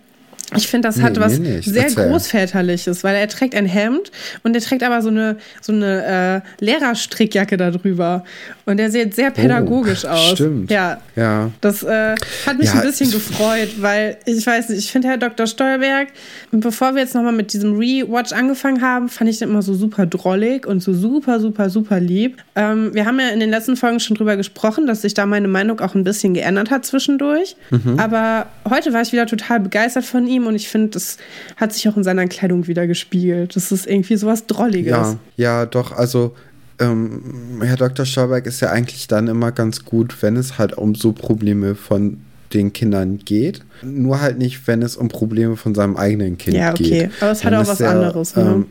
Ich 0.56 0.68
finde, 0.68 0.88
das 0.88 0.96
nee, 0.96 1.02
hat 1.02 1.20
was 1.20 1.38
nee, 1.38 1.60
sehr 1.60 1.84
Erzähl. 1.84 2.08
Großväterliches, 2.08 3.04
weil 3.04 3.16
er 3.16 3.28
trägt 3.28 3.54
ein 3.54 3.66
Hemd 3.66 4.10
und 4.42 4.54
er 4.54 4.62
trägt 4.62 4.82
aber 4.82 5.02
so 5.02 5.10
eine, 5.10 5.36
so 5.60 5.72
eine 5.72 6.42
äh, 6.60 6.64
Lehrerstrickjacke 6.64 7.56
darüber. 7.56 8.24
Und 8.64 8.80
er 8.80 8.90
sieht 8.90 9.14
sehr 9.14 9.30
pädagogisch 9.30 10.04
oh, 10.04 10.08
aus. 10.08 10.32
Stimmt. 10.32 10.70
Ja. 10.70 11.00
ja. 11.16 11.50
Das 11.60 11.82
äh, 11.82 12.14
hat 12.46 12.58
mich 12.58 12.66
ja, 12.66 12.74
ein 12.74 12.82
bisschen 12.82 13.10
gefreut, 13.10 13.70
weil 13.80 14.16
ich 14.24 14.46
weiß 14.46 14.70
nicht, 14.70 14.78
ich 14.78 14.90
finde 14.90 15.08
Herr 15.08 15.18
Dr. 15.18 15.46
Stolberg, 15.46 16.08
bevor 16.50 16.94
wir 16.94 17.02
jetzt 17.02 17.14
nochmal 17.14 17.32
mit 17.32 17.52
diesem 17.52 17.76
Rewatch 17.76 18.32
angefangen 18.32 18.80
haben, 18.80 19.08
fand 19.08 19.28
ich 19.28 19.38
den 19.38 19.50
immer 19.50 19.62
so 19.62 19.74
super 19.74 20.06
drollig 20.06 20.66
und 20.66 20.82
so 20.82 20.94
super, 20.94 21.40
super, 21.40 21.68
super 21.68 22.00
lieb. 22.00 22.38
Ähm, 22.54 22.94
wir 22.94 23.04
haben 23.04 23.20
ja 23.20 23.28
in 23.28 23.40
den 23.40 23.50
letzten 23.50 23.76
Folgen 23.76 24.00
schon 24.00 24.16
drüber 24.16 24.36
gesprochen, 24.36 24.86
dass 24.86 25.02
sich 25.02 25.12
da 25.14 25.26
meine 25.26 25.48
Meinung 25.48 25.80
auch 25.80 25.94
ein 25.94 26.04
bisschen 26.04 26.32
geändert 26.32 26.70
hat 26.70 26.86
zwischendurch. 26.86 27.56
Mhm. 27.70 27.98
Aber 27.98 28.46
heute 28.68 28.92
war 28.92 29.02
ich 29.02 29.12
wieder 29.12 29.26
total 29.26 29.60
begeistert 29.60 30.04
von 30.04 30.26
ihm 30.26 30.37
ihm 30.38 30.46
und 30.46 30.54
ich 30.54 30.68
finde, 30.68 30.88
das 30.90 31.18
hat 31.56 31.72
sich 31.72 31.88
auch 31.88 31.96
in 31.96 32.04
seiner 32.04 32.26
Kleidung 32.26 32.66
wieder 32.66 32.86
gespiegelt. 32.86 33.56
Das 33.56 33.72
ist 33.72 33.86
irgendwie 33.86 34.16
sowas 34.16 34.46
Drolliges. 34.46 34.90
Ja, 34.90 35.18
ja 35.36 35.66
doch, 35.66 35.92
also 35.92 36.34
ähm, 36.78 37.60
Herr 37.62 37.76
Dr. 37.76 38.06
Schauberg 38.06 38.46
ist 38.46 38.60
ja 38.60 38.70
eigentlich 38.70 39.08
dann 39.08 39.28
immer 39.28 39.52
ganz 39.52 39.84
gut, 39.84 40.22
wenn 40.22 40.36
es 40.36 40.58
halt 40.58 40.76
um 40.78 40.94
so 40.94 41.12
Probleme 41.12 41.74
von 41.74 42.20
den 42.52 42.72
Kindern 42.72 43.18
geht. 43.18 43.62
Nur 43.82 44.20
halt 44.20 44.38
nicht, 44.38 44.66
wenn 44.66 44.82
es 44.82 44.96
um 44.96 45.08
Probleme 45.08 45.56
von 45.56 45.74
seinem 45.74 45.96
eigenen 45.96 46.38
Kind 46.38 46.54
geht. 46.54 46.62
Ja, 46.62 46.70
okay. 46.70 46.82
Geht. 46.84 47.10
Aber 47.20 47.32
es 47.32 47.44
hat 47.44 47.54
auch 47.54 47.66
was 47.66 47.78
der, 47.78 47.90
anderes. 47.90 48.36
Ne? 48.36 48.42
Ähm, 48.42 48.66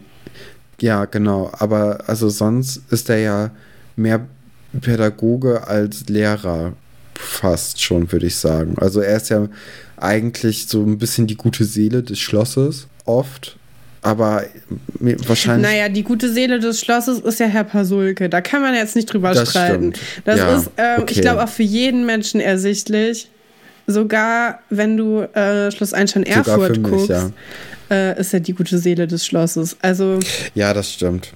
ja, 0.82 1.06
genau. 1.06 1.51
Aber 1.53 1.99
also 2.08 2.30
sonst 2.30 2.82
ist 2.89 3.10
er 3.10 3.17
ja 3.17 3.51
mehr 3.95 4.25
Pädagoge 4.82 5.67
als 5.67 6.08
Lehrer 6.08 6.73
fast 7.19 7.82
schon, 7.82 8.12
würde 8.12 8.27
ich 8.27 8.36
sagen. 8.36 8.75
Also 8.80 9.01
er 9.01 9.17
ist 9.17 9.30
ja 9.30 9.47
eigentlich 9.97 10.67
so 10.67 10.84
ein 10.84 10.97
bisschen 10.97 11.27
die 11.27 11.36
gute 11.36 11.65
Seele 11.65 12.03
des 12.03 12.19
Schlosses, 12.19 12.88
oft. 13.06 13.58
Aber 14.01 14.43
wahrscheinlich. 14.99 15.69
Naja, 15.69 15.89
die 15.89 16.03
gute 16.03 16.32
Seele 16.32 16.60
des 16.60 16.80
Schlosses 16.80 17.19
ist 17.19 17.39
ja 17.39 17.47
Herr 17.47 17.63
Pasulke. 17.63 18.30
Da 18.30 18.41
kann 18.41 18.62
man 18.62 18.73
jetzt 18.73 18.95
nicht 18.95 19.12
drüber 19.12 19.34
das 19.34 19.49
streiten. 19.49 19.93
Stimmt. 19.93 19.99
Das 20.23 20.39
ja, 20.39 20.56
ist, 20.56 20.69
ähm, 20.77 21.01
okay. 21.01 21.13
ich 21.13 21.21
glaube, 21.21 21.43
auch 21.43 21.49
für 21.49 21.63
jeden 21.63 22.06
Menschen 22.06 22.39
ersichtlich. 22.39 23.30
sogar 23.88 24.60
wenn 24.69 24.97
du 24.97 25.21
äh, 25.21 25.71
Schloss 25.71 25.93
Einstein 25.93 26.23
Erfurt 26.23 26.77
mich, 26.77 26.84
guckst, 26.84 27.10
ja. 27.10 27.32
Äh, 27.89 28.19
ist 28.19 28.34
er 28.34 28.41
die 28.41 28.53
gute 28.53 28.77
Seele 28.77 29.08
des 29.08 29.25
Schlosses. 29.25 29.77
Also 29.82 30.19
ja, 30.53 30.73
das 30.73 30.93
stimmt. 30.93 31.34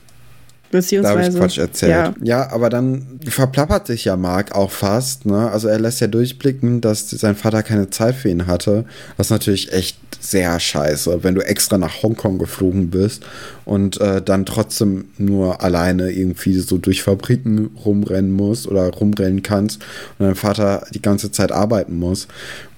Beziehungsweise. 0.72 1.16
Da 1.16 1.24
habe 1.24 1.34
ich 1.34 1.40
Quatsch 1.40 1.58
erzählt. 1.58 1.92
Ja. 1.92 2.14
ja. 2.22 2.52
aber 2.52 2.70
dann 2.70 3.20
verplappert 3.28 3.88
sich 3.88 4.06
ja 4.06 4.18
Mark 4.18 4.54
auch 4.54 4.72
fast. 4.72 5.26
Ne? 5.26 5.52
Also 5.52 5.68
er 5.68 5.80
lässt 5.80 6.02
ja 6.02 6.08
durchblicken, 6.08 6.82
dass 6.82 7.10
sein 7.10 7.36
Vater 7.36 7.64
keine 7.64 7.90
Zeit 7.90 8.16
für 8.16 8.30
ihn 8.30 8.48
hatte. 8.48 8.86
Was 9.18 9.30
natürlich 9.30 9.72
echt 9.74 9.98
sehr 10.22 10.60
scheiße, 10.60 11.24
wenn 11.24 11.36
du 11.36 11.42
extra 11.42 11.78
nach 11.78 12.04
Hongkong 12.04 12.38
geflogen 12.38 12.90
bist 12.90 13.24
und 13.66 14.00
äh, 14.00 14.22
dann 14.22 14.46
trotzdem 14.46 15.06
nur 15.18 15.64
alleine 15.64 16.12
irgendwie 16.12 16.54
so 16.60 16.78
durch 16.78 17.02
Fabriken 17.02 17.72
rumrennen 17.84 18.32
musst 18.32 18.68
oder 18.68 18.90
rumrennen 18.90 19.42
kannst 19.42 19.82
und 20.20 20.26
dein 20.28 20.36
Vater 20.36 20.86
die 20.94 21.02
ganze 21.02 21.32
Zeit 21.32 21.52
arbeiten 21.52 21.98
muss. 21.98 22.28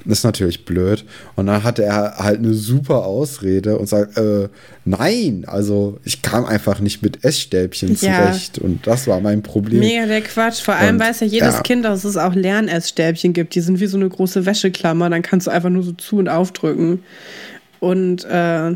Das 0.05 0.19
ist 0.19 0.23
natürlich 0.23 0.65
blöd. 0.65 1.05
Und 1.35 1.47
dann 1.47 1.63
hatte 1.63 1.83
er 1.83 2.17
halt 2.17 2.39
eine 2.39 2.53
super 2.53 3.05
Ausrede 3.05 3.77
und 3.77 3.87
sagt, 3.87 4.17
äh, 4.17 4.49
nein, 4.85 5.45
also 5.47 5.99
ich 6.03 6.21
kam 6.21 6.45
einfach 6.45 6.79
nicht 6.79 7.01
mit 7.01 7.23
Essstäbchen 7.23 7.97
ja. 8.01 8.27
zurecht. 8.27 8.59
Und 8.59 8.85
das 8.85 9.07
war 9.07 9.19
mein 9.21 9.43
Problem. 9.43 9.79
Mega 9.79 10.05
der 10.05 10.21
Quatsch. 10.21 10.61
Vor 10.61 10.75
allem 10.75 10.95
und, 10.95 11.01
weiß 11.01 11.21
ja 11.21 11.27
jedes 11.27 11.55
ja. 11.55 11.61
Kind, 11.61 11.85
dass 11.85 12.03
es 12.03 12.17
auch 12.17 12.35
Lernessstäbchen 12.35 13.33
gibt. 13.33 13.55
Die 13.55 13.61
sind 13.61 13.79
wie 13.79 13.87
so 13.87 13.97
eine 13.97 14.09
große 14.09 14.45
Wäscheklammer. 14.45 15.09
Dann 15.09 15.21
kannst 15.21 15.47
du 15.47 15.51
einfach 15.51 15.69
nur 15.69 15.83
so 15.83 15.93
zu- 15.93 16.17
und 16.17 16.29
aufdrücken. 16.29 17.03
Und 17.79 18.25
äh, 18.25 18.71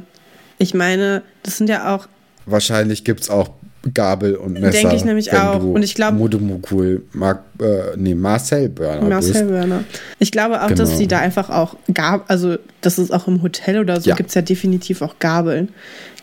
ich 0.57 0.73
meine, 0.73 1.23
das 1.43 1.57
sind 1.57 1.69
ja 1.69 1.95
auch 1.95 2.07
Wahrscheinlich 2.47 3.03
gibt 3.03 3.21
es 3.21 3.29
auch 3.29 3.49
Gabel 3.93 4.35
und 4.35 4.53
Messer. 4.53 4.71
Denke 4.71 4.95
ich 4.95 5.05
nämlich 5.05 5.33
auch. 5.33 5.63
Und 5.63 5.83
ich 5.83 5.95
glaube. 5.95 6.17
Modemukul, 6.17 7.03
Mark, 7.13 7.43
äh, 7.59 7.95
nee, 7.95 8.15
Marcel 8.15 8.69
Börner. 8.69 9.07
Marcel 9.07 9.45
Börner. 9.45 9.83
Ich 10.19 10.31
glaube 10.31 10.61
auch, 10.61 10.67
genau. 10.67 10.79
dass 10.79 10.97
sie 10.97 11.07
da 11.07 11.19
einfach 11.19 11.49
auch 11.49 11.75
Gabel, 11.93 12.25
also 12.27 12.57
das 12.81 12.99
ist 12.99 13.11
auch 13.11 13.27
im 13.27 13.41
Hotel 13.41 13.79
oder 13.79 13.99
so, 13.99 14.09
ja. 14.09 14.15
gibt 14.15 14.29
es 14.29 14.35
ja 14.35 14.41
definitiv 14.41 15.01
auch 15.01 15.15
Gabeln. 15.19 15.69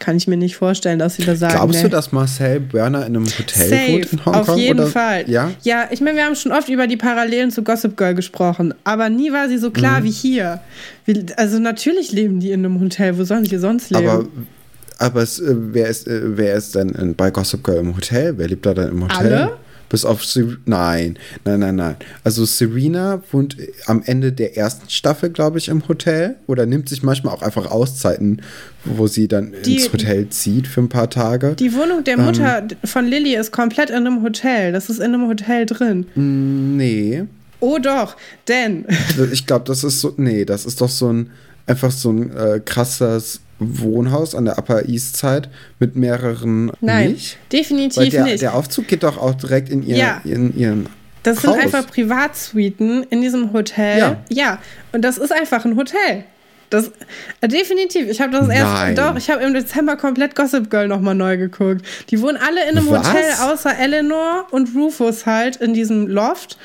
Kann 0.00 0.16
ich 0.16 0.27
mir 0.27 0.37
nicht 0.37 0.57
vorstellen, 0.57 0.98
dass 0.98 1.16
sie 1.16 1.24
da 1.24 1.37
sagen. 1.37 1.55
Glaubst 1.55 1.77
nee. 1.77 1.83
du, 1.83 1.88
dass 1.88 2.12
Marcel 2.12 2.61
Börner 2.61 3.07
in 3.07 3.16
einem 3.16 3.27
Hotel 3.27 3.68
Safe, 3.68 3.92
wohnt 3.92 4.12
in 4.12 4.27
Hongkong? 4.27 4.55
Auf 4.55 4.59
jeden 4.59 4.81
oder? 4.81 4.88
Fall. 4.88 5.24
Ja, 5.29 5.50
ja 5.62 5.88
ich 5.90 6.00
meine, 6.00 6.16
wir 6.16 6.24
haben 6.24 6.35
schon 6.35 6.53
oft 6.53 6.68
über 6.68 6.87
die 6.87 6.96
Parallelen 6.96 7.50
zu 7.50 7.62
Gossip 7.62 7.96
Girl 7.96 8.14
gesprochen, 8.14 8.74
aber 8.85 9.09
nie 9.09 9.33
war 9.33 9.48
sie 9.48 9.59
so 9.59 9.70
klar 9.70 10.00
mhm. 10.00 10.05
wie 10.05 10.11
hier. 10.11 10.61
Also 11.37 11.59
natürlich 11.59 12.12
leben 12.12 12.40
die 12.40 12.50
in 12.50 12.64
einem 12.64 12.81
Hotel, 12.81 13.18
wo 13.18 13.24
sollen 13.24 13.44
sie 13.44 13.59
sonst 13.59 13.90
leben? 13.90 14.09
Aber 14.09 14.24
aber 15.05 15.23
es, 15.23 15.38
äh, 15.38 15.55
wer, 15.57 15.88
ist, 15.88 16.09
äh, 16.09 16.37
wer 16.37 16.55
ist 16.55 16.75
denn 16.75 16.90
in, 16.90 17.14
bei 17.14 17.31
Gossip 17.31 17.62
Girl 17.62 17.79
im 17.79 17.97
Hotel? 17.97 18.38
Wer 18.38 18.49
lebt 18.49 18.67
da 18.67 18.75
denn 18.75 18.88
im 18.88 19.05
Hotel? 19.05 19.33
Alle? 19.33 19.53
Bis 19.90 20.05
auf 20.05 20.25
Ser 20.25 20.57
Nein, 20.64 21.19
nein, 21.45 21.61
nein, 21.61 21.77
nein. 21.77 21.97
Also 22.25 22.45
Serena 22.47 23.23
wohnt 23.31 23.57
am 23.87 24.03
Ende 24.05 24.33
der 24.33 24.57
ersten 24.57 24.88
Staffel, 24.88 25.31
glaube 25.31 25.59
ich, 25.59 25.69
im 25.69 25.87
Hotel 25.87 26.37
oder 26.47 26.67
nimmt 26.67 26.88
sich 26.88 27.03
manchmal 27.03 27.35
auch 27.35 27.43
einfach 27.43 27.71
Auszeiten, 27.71 28.43
wo 28.85 29.07
sie 29.07 29.29
dann 29.29 29.55
die, 29.64 29.77
ins 29.77 29.93
Hotel 29.93 30.31
zieht 30.31 30.67
für 30.67 30.81
ein 30.81 30.88
paar 30.88 31.11
Tage. 31.11 31.55
Die 31.55 31.75
Wohnung 31.75 32.03
der 32.03 32.19
Mutter 32.19 32.61
ähm, 32.61 32.69
von 32.85 33.07
Lilly 33.07 33.37
ist 33.37 33.53
komplett 33.53 33.90
in 33.90 33.97
einem 33.97 34.23
Hotel. 34.23 34.73
Das 34.73 34.88
ist 34.88 34.99
in 34.99 35.14
einem 35.14 35.29
Hotel 35.29 35.67
drin. 35.67 36.07
Mm, 36.14 36.77
nee. 36.77 37.25
Oh 37.61 37.79
doch, 37.79 38.17
denn. 38.49 38.87
Ich 39.33 39.47
glaube, 39.47 39.64
das 39.67 39.85
ist 39.85 40.01
so. 40.01 40.12
Nee, 40.17 40.45
das 40.45 40.67
ist 40.67 40.81
doch 40.81 40.88
so 40.88 41.12
ein 41.12 41.31
einfach 41.66 41.90
so 41.90 42.11
ein 42.11 42.37
äh, 42.37 42.61
krasses 42.64 43.40
Wohnhaus 43.59 44.35
an 44.35 44.44
der 44.44 44.59
Upper 44.59 44.88
East 44.88 45.16
Side 45.16 45.48
mit 45.79 45.96
mehreren. 45.96 46.72
Nein, 46.81 47.12
nicht? 47.12 47.38
definitiv 47.53 48.03
Weil 48.03 48.11
der, 48.11 48.24
nicht. 48.24 48.42
Der 48.42 48.55
Aufzug 48.55 48.88
geht 48.88 49.03
doch 49.03 49.18
auch 49.18 49.35
direkt 49.35 49.68
in, 49.68 49.83
ihr, 49.83 49.96
ja. 49.96 50.20
in 50.24 50.57
ihren. 50.57 50.88
Das 51.22 51.38
Haus. 51.38 51.55
sind 51.55 51.62
einfach 51.62 51.87
Privatsuiten 51.87 53.05
in 53.05 53.22
diesem 53.22 53.53
Hotel. 53.53 53.98
Ja. 53.98 54.16
ja. 54.29 54.59
Und 54.92 55.03
das 55.03 55.18
ist 55.18 55.33
einfach 55.33 55.64
ein 55.64 55.77
Hotel. 55.77 56.24
Das 56.70 56.90
äh, 57.40 57.48
definitiv. 57.48 58.09
Ich 58.09 58.20
habe 58.20 58.33
das 58.33 58.48
erst 58.48 58.64
Nein. 58.64 58.96
doch. 58.96 59.16
Ich 59.16 59.31
habe 59.31 59.42
im 59.44 59.55
Dezember 59.55 59.96
komplett 59.96 60.35
Gossip 60.35 60.70
Girl 60.70 60.88
nochmal 60.88 61.14
neu 61.14 61.37
geguckt. 61.37 61.83
Die 62.11 62.20
wohnen 62.20 62.37
alle 62.37 62.62
in 62.68 62.77
einem 62.77 62.90
Was? 62.90 63.09
Hotel 63.09 63.33
außer 63.42 63.79
Eleanor 63.79 64.46
und 64.50 64.74
Rufus 64.74 65.24
halt 65.24 65.57
in 65.57 65.72
diesem 65.72 66.09
Loft. 66.09 66.59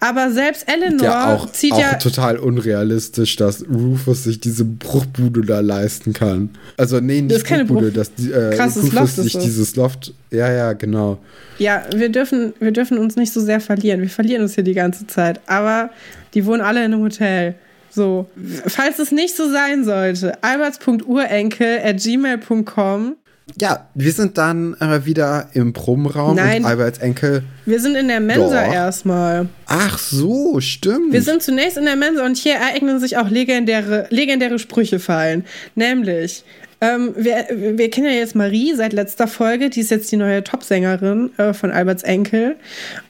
Aber 0.00 0.30
selbst 0.30 0.64
Eleanor 0.68 1.04
ja, 1.04 1.34
auch, 1.34 1.50
zieht 1.50 1.72
auch 1.72 1.80
ja. 1.80 1.94
total 1.94 2.38
unrealistisch, 2.38 3.34
dass 3.36 3.64
Rufus 3.68 4.24
sich 4.24 4.38
diese 4.38 4.64
Bruchbude 4.64 5.42
da 5.42 5.58
leisten 5.60 6.12
kann. 6.12 6.50
Also, 6.76 7.00
nee, 7.00 7.20
nicht 7.20 7.32
das 7.32 7.38
ist 7.38 7.46
keine 7.46 7.64
Bruchbude, 7.64 7.90
dass 7.90 8.14
die, 8.14 8.30
äh, 8.30 8.54
Krasses 8.54 8.84
Rufus 8.84 8.94
Loft 8.94 9.16
sich 9.16 9.38
dieses 9.38 9.74
Loft. 9.74 10.14
Ja, 10.30 10.52
ja, 10.52 10.72
genau. 10.74 11.18
Ja, 11.58 11.82
wir 11.94 12.10
dürfen, 12.10 12.52
wir 12.60 12.70
dürfen 12.70 12.98
uns 12.98 13.16
nicht 13.16 13.32
so 13.32 13.40
sehr 13.40 13.60
verlieren. 13.60 14.00
Wir 14.00 14.10
verlieren 14.10 14.42
uns 14.42 14.54
hier 14.54 14.64
die 14.64 14.74
ganze 14.74 15.06
Zeit. 15.08 15.40
Aber 15.46 15.90
die 16.34 16.46
wohnen 16.46 16.60
alle 16.60 16.84
in 16.84 16.92
einem 16.92 17.02
Hotel. 17.02 17.56
So, 17.90 18.28
falls 18.66 19.00
es 19.00 19.10
nicht 19.10 19.34
so 19.34 19.50
sein 19.50 19.84
sollte, 19.84 20.42
alberts.urenkel 20.42 21.80
at 21.82 21.96
gmail.com 21.96 23.16
ja, 23.56 23.88
wir 23.94 24.12
sind 24.12 24.36
dann 24.38 24.74
äh, 24.74 25.04
wieder 25.04 25.48
im 25.54 25.72
Probenraum 25.72 26.36
Nein, 26.36 26.62
und 26.62 26.68
Alberts 26.68 26.98
Enkel. 26.98 27.42
Wir 27.68 27.80
sind 27.80 27.96
in 27.96 28.08
der 28.08 28.20
Mensa 28.20 28.64
Doch. 28.64 28.72
erstmal. 28.72 29.46
Ach 29.66 29.98
so, 29.98 30.58
stimmt. 30.58 31.12
Wir 31.12 31.20
sind 31.20 31.42
zunächst 31.42 31.76
in 31.76 31.84
der 31.84 31.96
Mensa 31.96 32.24
und 32.24 32.38
hier 32.38 32.54
ereignen 32.54 32.98
sich 32.98 33.18
auch 33.18 33.28
legendäre, 33.28 34.06
legendäre 34.08 34.58
Sprüche 34.58 34.98
fallen. 34.98 35.44
Nämlich, 35.74 36.44
ähm, 36.80 37.12
wir, 37.14 37.46
wir 37.50 37.90
kennen 37.90 38.06
ja 38.06 38.12
jetzt 38.12 38.34
Marie 38.34 38.72
seit 38.74 38.94
letzter 38.94 39.28
Folge, 39.28 39.68
die 39.68 39.80
ist 39.80 39.90
jetzt 39.90 40.10
die 40.10 40.16
neue 40.16 40.42
Topsängerin 40.42 41.30
äh, 41.36 41.52
von 41.52 41.70
Alberts 41.70 42.04
Enkel. 42.04 42.56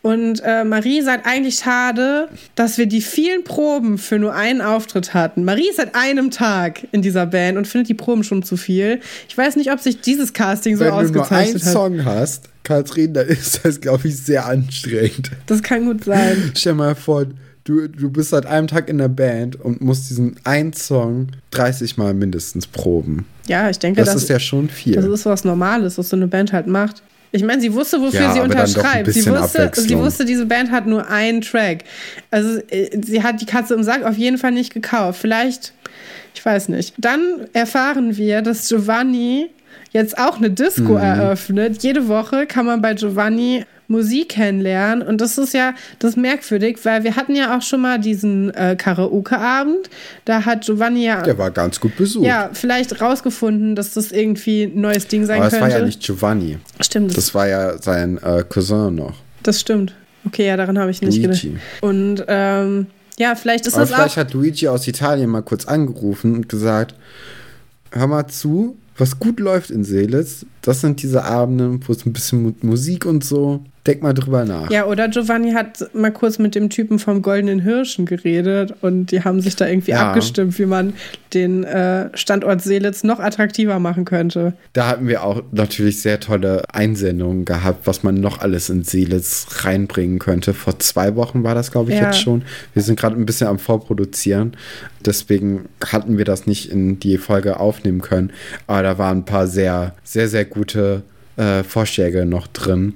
Und 0.02 0.42
äh, 0.44 0.64
Marie 0.64 1.02
sagt 1.02 1.24
eigentlich 1.24 1.60
schade, 1.60 2.28
dass 2.56 2.78
wir 2.78 2.86
die 2.86 3.00
vielen 3.00 3.44
Proben 3.44 3.96
für 3.96 4.18
nur 4.18 4.34
einen 4.34 4.60
Auftritt 4.60 5.14
hatten. 5.14 5.44
Marie 5.44 5.68
ist 5.68 5.76
seit 5.76 5.94
einem 5.94 6.32
Tag 6.32 6.80
in 6.90 7.00
dieser 7.00 7.26
Band 7.26 7.58
und 7.58 7.68
findet 7.68 7.88
die 7.90 7.94
Proben 7.94 8.24
schon 8.24 8.42
zu 8.42 8.56
viel. 8.56 8.98
Ich 9.28 9.38
weiß 9.38 9.54
nicht, 9.54 9.70
ob 9.70 9.78
sich 9.78 10.00
dieses 10.00 10.32
Casting 10.32 10.76
so 10.76 10.84
Wenn 10.84 10.94
ausgezeichnet 10.94 11.62
hat. 11.62 11.74
Wenn 11.74 11.92
du 11.92 12.02
nur 12.02 12.02
einen 12.02 12.04
Song 12.04 12.04
hast, 12.04 12.48
Katrin, 12.64 13.14
dann 13.14 13.26
ist 13.28 13.64
das, 13.64 13.80
glaube 13.80 14.08
ich, 14.08 14.16
sehr 14.16 14.46
anstrengend. 14.46 15.30
Das 15.46 15.62
kann 15.62 15.86
gut 15.86 16.04
sein. 16.04 16.52
Stell 16.56 16.74
mal 16.74 16.94
vor, 16.94 17.26
du, 17.64 17.88
du 17.88 18.10
bist 18.10 18.30
seit 18.30 18.46
einem 18.46 18.66
Tag 18.66 18.88
in 18.88 18.98
der 18.98 19.08
Band 19.08 19.60
und 19.60 19.80
musst 19.80 20.10
diesen 20.10 20.36
einen 20.44 20.72
Song 20.72 21.28
30 21.50 21.96
Mal 21.96 22.14
mindestens 22.14 22.66
proben. 22.66 23.26
Ja, 23.46 23.70
ich 23.70 23.78
denke, 23.78 24.00
das, 24.00 24.12
das 24.12 24.22
ist 24.22 24.28
ja 24.28 24.40
schon 24.40 24.68
viel. 24.68 24.94
Das 24.94 25.04
ist 25.04 25.26
was 25.26 25.44
Normales, 25.44 25.98
was 25.98 26.08
so 26.08 26.16
eine 26.16 26.26
Band 26.26 26.52
halt 26.52 26.66
macht. 26.66 27.02
Ich 27.30 27.44
meine, 27.44 27.60
sie 27.60 27.72
wusste, 27.72 28.00
wofür 28.00 28.20
ja, 28.20 28.32
sie 28.32 28.40
unterschreibt. 28.40 29.12
Sie 29.12 29.26
wusste, 29.26 29.70
sie 29.74 29.98
wusste, 29.98 30.24
diese 30.24 30.46
Band 30.46 30.70
hat 30.70 30.86
nur 30.86 31.08
einen 31.08 31.42
Track. 31.42 31.84
Also 32.30 32.60
äh, 32.70 32.88
sie 33.02 33.22
hat 33.22 33.40
die 33.40 33.46
Katze 33.46 33.74
im 33.74 33.82
Sack 33.82 34.02
auf 34.04 34.16
jeden 34.16 34.38
Fall 34.38 34.52
nicht 34.52 34.72
gekauft. 34.72 35.20
Vielleicht, 35.20 35.74
ich 36.34 36.44
weiß 36.44 36.68
nicht. 36.68 36.94
Dann 36.96 37.46
erfahren 37.52 38.16
wir, 38.16 38.40
dass 38.40 38.68
Giovanni 38.68 39.50
jetzt 39.90 40.18
auch 40.18 40.38
eine 40.38 40.50
Disco 40.50 40.94
mhm. 40.94 40.98
eröffnet. 40.98 41.82
Jede 41.82 42.08
Woche 42.08 42.46
kann 42.46 42.66
man 42.66 42.82
bei 42.82 42.94
Giovanni 42.94 43.64
Musik 43.88 44.28
kennenlernen. 44.30 45.06
Und 45.06 45.20
das 45.20 45.38
ist 45.38 45.54
ja 45.54 45.74
das 45.98 46.10
ist 46.10 46.16
merkwürdig, 46.16 46.78
weil 46.84 47.04
wir 47.04 47.16
hatten 47.16 47.34
ja 47.34 47.56
auch 47.56 47.62
schon 47.62 47.80
mal 47.80 47.98
diesen 47.98 48.54
äh, 48.54 48.76
Karaoke-Abend. 48.76 49.88
Da 50.26 50.44
hat 50.44 50.66
Giovanni 50.66 51.06
ja. 51.06 51.22
Der 51.22 51.38
war 51.38 51.50
ganz 51.50 51.80
gut 51.80 51.96
besucht. 51.96 52.26
Ja, 52.26 52.50
vielleicht 52.52 53.00
rausgefunden, 53.00 53.74
dass 53.74 53.94
das 53.94 54.12
irgendwie 54.12 54.64
ein 54.64 54.80
neues 54.80 55.08
Ding 55.08 55.24
sein 55.24 55.40
Aber 55.40 55.48
könnte. 55.48 55.64
Aber 55.64 55.66
das 55.66 55.74
war 55.74 55.80
ja 55.80 55.86
nicht 55.86 56.02
Giovanni. 56.02 56.58
Stimmt. 56.80 57.16
Das 57.16 57.34
war 57.34 57.48
ja 57.48 57.78
sein 57.78 58.18
äh, 58.18 58.44
Cousin 58.46 58.94
noch. 58.94 59.14
Das 59.42 59.58
stimmt. 59.58 59.94
Okay, 60.26 60.46
ja, 60.46 60.56
daran 60.58 60.78
habe 60.78 60.90
ich 60.90 61.00
nicht 61.00 61.22
Luigi. 61.22 61.48
gedacht. 61.50 61.62
Und 61.80 62.24
ähm, 62.28 62.86
ja, 63.18 63.34
vielleicht 63.34 63.66
ist 63.66 63.74
Aber 63.74 63.82
das 63.82 63.90
vielleicht 63.94 64.12
auch. 64.12 64.16
hat 64.16 64.34
Luigi 64.34 64.68
aus 64.68 64.86
Italien 64.86 65.30
mal 65.30 65.42
kurz 65.42 65.64
angerufen 65.64 66.34
und 66.34 66.48
gesagt: 66.48 66.94
Hör 67.90 68.06
mal 68.06 68.26
zu, 68.26 68.76
was 68.96 69.18
gut 69.18 69.40
läuft 69.40 69.70
in 69.70 69.84
Seelitz, 69.84 70.44
das 70.62 70.80
sind 70.80 71.02
diese 71.02 71.24
Abende, 71.24 71.78
wo 71.86 71.92
es 71.92 72.04
ein 72.04 72.12
bisschen 72.12 72.56
Musik 72.62 73.06
und 73.06 73.24
so 73.24 73.64
Denk 73.88 74.02
mal 74.02 74.12
drüber 74.12 74.44
nach. 74.44 74.70
Ja, 74.70 74.84
oder 74.84 75.08
Giovanni 75.08 75.52
hat 75.52 75.94
mal 75.94 76.12
kurz 76.12 76.38
mit 76.38 76.54
dem 76.54 76.68
Typen 76.68 76.98
vom 76.98 77.22
Goldenen 77.22 77.58
Hirschen 77.58 78.04
geredet 78.04 78.74
und 78.82 79.06
die 79.06 79.24
haben 79.24 79.40
sich 79.40 79.56
da 79.56 79.66
irgendwie 79.66 79.92
ja. 79.92 80.08
abgestimmt, 80.08 80.58
wie 80.58 80.66
man 80.66 80.92
den 81.32 81.64
äh, 81.64 82.10
Standort 82.12 82.60
Seelitz 82.60 83.02
noch 83.02 83.18
attraktiver 83.18 83.78
machen 83.78 84.04
könnte. 84.04 84.52
Da 84.74 84.88
hatten 84.88 85.08
wir 85.08 85.24
auch 85.24 85.42
natürlich 85.52 86.02
sehr 86.02 86.20
tolle 86.20 86.64
Einsendungen 86.70 87.46
gehabt, 87.46 87.86
was 87.86 88.02
man 88.02 88.16
noch 88.16 88.40
alles 88.40 88.68
in 88.68 88.84
Seelitz 88.84 89.46
reinbringen 89.64 90.18
könnte. 90.18 90.52
Vor 90.52 90.78
zwei 90.80 91.16
Wochen 91.16 91.42
war 91.42 91.54
das, 91.54 91.70
glaube 91.70 91.90
ich, 91.90 91.98
ja. 91.98 92.08
jetzt 92.08 92.20
schon. 92.20 92.42
Wir 92.74 92.82
sind 92.82 93.00
gerade 93.00 93.16
ein 93.16 93.24
bisschen 93.24 93.46
am 93.46 93.58
Vorproduzieren. 93.58 94.52
Deswegen 95.06 95.64
hatten 95.82 96.18
wir 96.18 96.26
das 96.26 96.46
nicht 96.46 96.70
in 96.70 97.00
die 97.00 97.16
Folge 97.16 97.58
aufnehmen 97.58 98.02
können. 98.02 98.34
Aber 98.66 98.82
da 98.82 98.98
waren 98.98 99.18
ein 99.18 99.24
paar 99.24 99.46
sehr, 99.46 99.94
sehr, 100.04 100.28
sehr 100.28 100.44
gute 100.44 101.04
äh, 101.38 101.62
Vorschläge 101.62 102.26
noch 102.26 102.48
drin. 102.48 102.92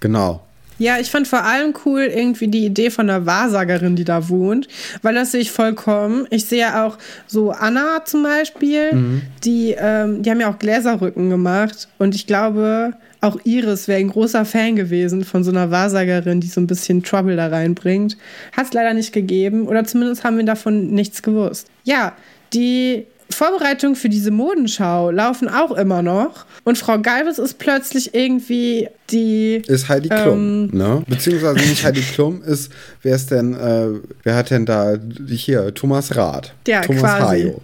Genau. 0.00 0.42
Ja, 0.78 0.98
ich 1.00 1.10
fand 1.10 1.26
vor 1.26 1.44
allem 1.44 1.74
cool 1.84 2.02
irgendwie 2.02 2.46
die 2.46 2.64
Idee 2.64 2.90
von 2.90 3.08
der 3.08 3.26
Wahrsagerin, 3.26 3.96
die 3.96 4.04
da 4.04 4.28
wohnt, 4.28 4.68
weil 5.02 5.14
das 5.14 5.32
sehe 5.32 5.40
ich 5.40 5.50
vollkommen. 5.50 6.26
Ich 6.30 6.44
sehe 6.44 6.84
auch 6.84 6.98
so 7.26 7.50
Anna 7.50 8.04
zum 8.04 8.22
Beispiel, 8.22 8.94
mhm. 8.94 9.22
die, 9.44 9.74
ähm, 9.76 10.22
die 10.22 10.30
haben 10.30 10.40
ja 10.40 10.50
auch 10.50 10.58
Gläserrücken 10.58 11.30
gemacht 11.30 11.88
und 11.98 12.14
ich 12.14 12.28
glaube, 12.28 12.92
auch 13.20 13.38
Iris 13.42 13.88
wäre 13.88 13.98
ein 13.98 14.10
großer 14.10 14.44
Fan 14.44 14.76
gewesen 14.76 15.24
von 15.24 15.42
so 15.42 15.50
einer 15.50 15.72
Wahrsagerin, 15.72 16.40
die 16.40 16.46
so 16.46 16.60
ein 16.60 16.68
bisschen 16.68 17.02
Trouble 17.02 17.34
da 17.34 17.48
reinbringt. 17.48 18.16
Hat 18.56 18.66
es 18.66 18.72
leider 18.72 18.94
nicht 18.94 19.12
gegeben 19.12 19.66
oder 19.66 19.82
zumindest 19.84 20.22
haben 20.22 20.36
wir 20.36 20.44
davon 20.44 20.92
nichts 20.92 21.22
gewusst. 21.22 21.66
Ja, 21.82 22.12
die 22.52 23.06
Vorbereitungen 23.30 23.94
für 23.94 24.08
diese 24.08 24.30
Modenschau 24.30 25.10
laufen 25.10 25.48
auch 25.48 25.72
immer 25.72 26.02
noch. 26.02 26.46
Und 26.64 26.78
Frau 26.78 26.98
Galvis 26.98 27.38
ist 27.38 27.58
plötzlich 27.58 28.14
irgendwie 28.14 28.88
die. 29.10 29.62
Ist 29.66 29.88
Heidi 29.88 30.08
Klum, 30.08 30.70
ähm, 30.72 30.78
ne? 30.78 31.02
Beziehungsweise 31.06 31.58
nicht 31.60 31.84
Heidi 31.84 32.00
Klum, 32.00 32.42
ist, 32.42 32.72
wer 33.02 33.16
ist 33.16 33.30
denn, 33.30 33.54
äh, 33.54 33.88
wer 34.22 34.34
hat 34.34 34.50
denn 34.50 34.66
da 34.66 34.96
hier? 35.28 35.74
Thomas 35.74 36.16
Rath. 36.16 36.54
Ja, 36.66 36.80
Thomas 36.80 37.02
quasi. 37.02 37.42
Hayo. 37.42 37.60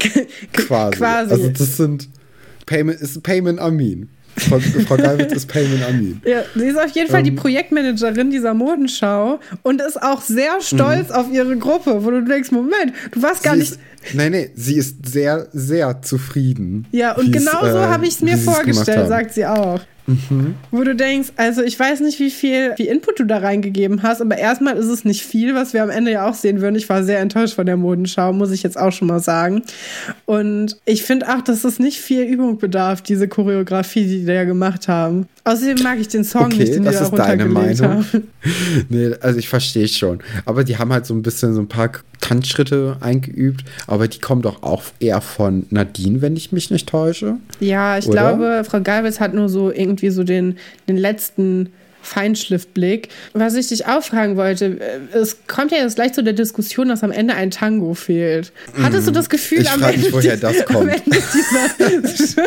quasi. 0.52 0.96
quasi. 0.96 1.32
Also 1.32 1.48
das 1.48 1.76
sind 1.76 2.08
Payment, 2.66 3.00
ist 3.00 3.22
Payment 3.22 3.58
Amin. 3.58 4.08
Frau, 4.36 4.58
Frau 4.58 4.96
Geilwitz 4.96 5.32
ist 5.32 5.48
Payment 5.48 5.82
Amin. 5.84 6.22
Ja, 6.24 6.42
sie 6.54 6.66
ist 6.66 6.78
auf 6.78 6.90
jeden 6.92 7.10
Fall 7.10 7.22
die 7.22 7.30
ähm. 7.30 7.36
Projektmanagerin 7.36 8.30
dieser 8.30 8.54
Modenschau 8.54 9.40
und 9.62 9.80
ist 9.80 10.00
auch 10.00 10.22
sehr 10.22 10.60
stolz 10.60 11.08
mhm. 11.08 11.14
auf 11.14 11.32
ihre 11.32 11.56
Gruppe, 11.56 12.04
wo 12.04 12.10
du 12.10 12.22
denkst, 12.22 12.50
Moment, 12.50 12.92
du 13.12 13.22
warst 13.22 13.42
gar 13.42 13.56
nicht. 13.56 13.78
Nein, 14.14 14.32
nein, 14.32 14.50
sie 14.54 14.76
ist 14.76 15.06
sehr, 15.06 15.48
sehr 15.52 16.02
zufrieden. 16.02 16.86
Ja, 16.90 17.16
und 17.16 17.32
genau 17.32 17.60
so 17.60 17.78
äh, 17.78 17.86
habe 17.86 18.06
ich 18.06 18.14
es 18.14 18.20
mir 18.22 18.38
vorgestellt, 18.38 19.08
sagt 19.08 19.34
sie 19.34 19.46
auch. 19.46 19.80
Mhm. 20.06 20.56
Wo 20.70 20.82
du 20.82 20.94
denkst, 20.94 21.30
also 21.36 21.62
ich 21.62 21.78
weiß 21.78 22.00
nicht, 22.00 22.18
wie 22.18 22.30
viel 22.30 22.74
wie 22.76 22.88
Input 22.88 23.20
du 23.20 23.24
da 23.24 23.38
reingegeben 23.38 24.02
hast, 24.02 24.20
aber 24.20 24.38
erstmal 24.38 24.76
ist 24.76 24.86
es 24.86 25.04
nicht 25.04 25.22
viel, 25.22 25.54
was 25.54 25.72
wir 25.72 25.82
am 25.82 25.90
Ende 25.90 26.10
ja 26.10 26.28
auch 26.28 26.34
sehen 26.34 26.60
würden. 26.60 26.76
Ich 26.76 26.88
war 26.88 27.04
sehr 27.04 27.20
enttäuscht 27.20 27.54
von 27.54 27.66
der 27.66 27.76
Modenschau, 27.76 28.32
muss 28.32 28.50
ich 28.50 28.62
jetzt 28.62 28.78
auch 28.78 28.92
schon 28.92 29.08
mal 29.08 29.20
sagen. 29.20 29.62
Und 30.26 30.76
ich 30.84 31.02
finde 31.02 31.28
auch, 31.28 31.42
dass 31.42 31.64
es 31.64 31.78
nicht 31.78 31.98
viel 31.98 32.22
Übung 32.22 32.58
bedarf, 32.58 33.02
diese 33.02 33.28
Choreografie, 33.28 34.04
die 34.04 34.20
die 34.20 34.26
da 34.26 34.44
gemacht 34.44 34.88
haben. 34.88 35.28
Außerdem 35.44 35.82
mag 35.82 35.98
ich 35.98 36.08
den 36.08 36.24
Song 36.24 36.46
okay, 36.46 36.58
nicht, 36.58 36.74
den 36.74 36.84
die 36.84 36.90
da 36.90 37.04
runtergelegt 37.04 37.82
haben. 37.82 38.04
nee, 38.88 39.12
also 39.20 39.38
ich 39.38 39.48
verstehe 39.48 39.88
schon. 39.88 40.20
Aber 40.44 40.64
die 40.64 40.76
haben 40.78 40.92
halt 40.92 41.06
so 41.06 41.14
ein 41.14 41.22
bisschen 41.22 41.54
so 41.54 41.60
ein 41.60 41.68
paar 41.68 41.90
Tanzschritte 42.20 42.98
eingeübt, 43.00 43.64
aber 43.86 44.06
die 44.06 44.18
kommen 44.18 44.42
doch 44.42 44.62
auch 44.62 44.84
eher 45.00 45.20
von 45.20 45.66
Nadine, 45.70 46.20
wenn 46.20 46.36
ich 46.36 46.52
mich 46.52 46.70
nicht 46.70 46.88
täusche. 46.88 47.36
Ja, 47.58 47.96
ich 47.96 48.06
Oder? 48.06 48.36
glaube, 48.36 48.62
Frau 48.64 48.80
Galwitz 48.80 49.20
hat 49.20 49.34
nur 49.34 49.48
so 49.48 49.70
irgendwie 49.70 50.10
so 50.10 50.24
den, 50.24 50.58
den 50.88 50.96
letzten 50.96 51.70
Feinschliffblick. 52.02 53.08
Was 53.32 53.54
ich 53.54 53.68
dich 53.68 53.86
auch 53.86 54.02
fragen 54.02 54.36
wollte, 54.36 54.78
äh, 54.80 55.16
es 55.16 55.38
kommt 55.46 55.72
ja 55.72 55.78
jetzt 55.78 55.96
gleich 55.96 56.12
zu 56.12 56.22
der 56.22 56.32
Diskussion, 56.32 56.88
dass 56.88 57.02
am 57.02 57.12
Ende 57.12 57.34
ein 57.34 57.50
Tango 57.50 57.94
fehlt. 57.94 58.52
Hattest 58.80 59.06
du 59.06 59.10
mhm. 59.10 59.14
das 59.16 59.28
Gefühl, 59.28 59.66
am, 59.66 59.82
Ende 59.82 59.98
mich, 59.98 60.12
woher 60.12 60.36
das 60.36 60.64
kommt. 60.64 60.80
Am, 60.80 60.88
Ende 60.88 61.22
dieser, 61.32 62.42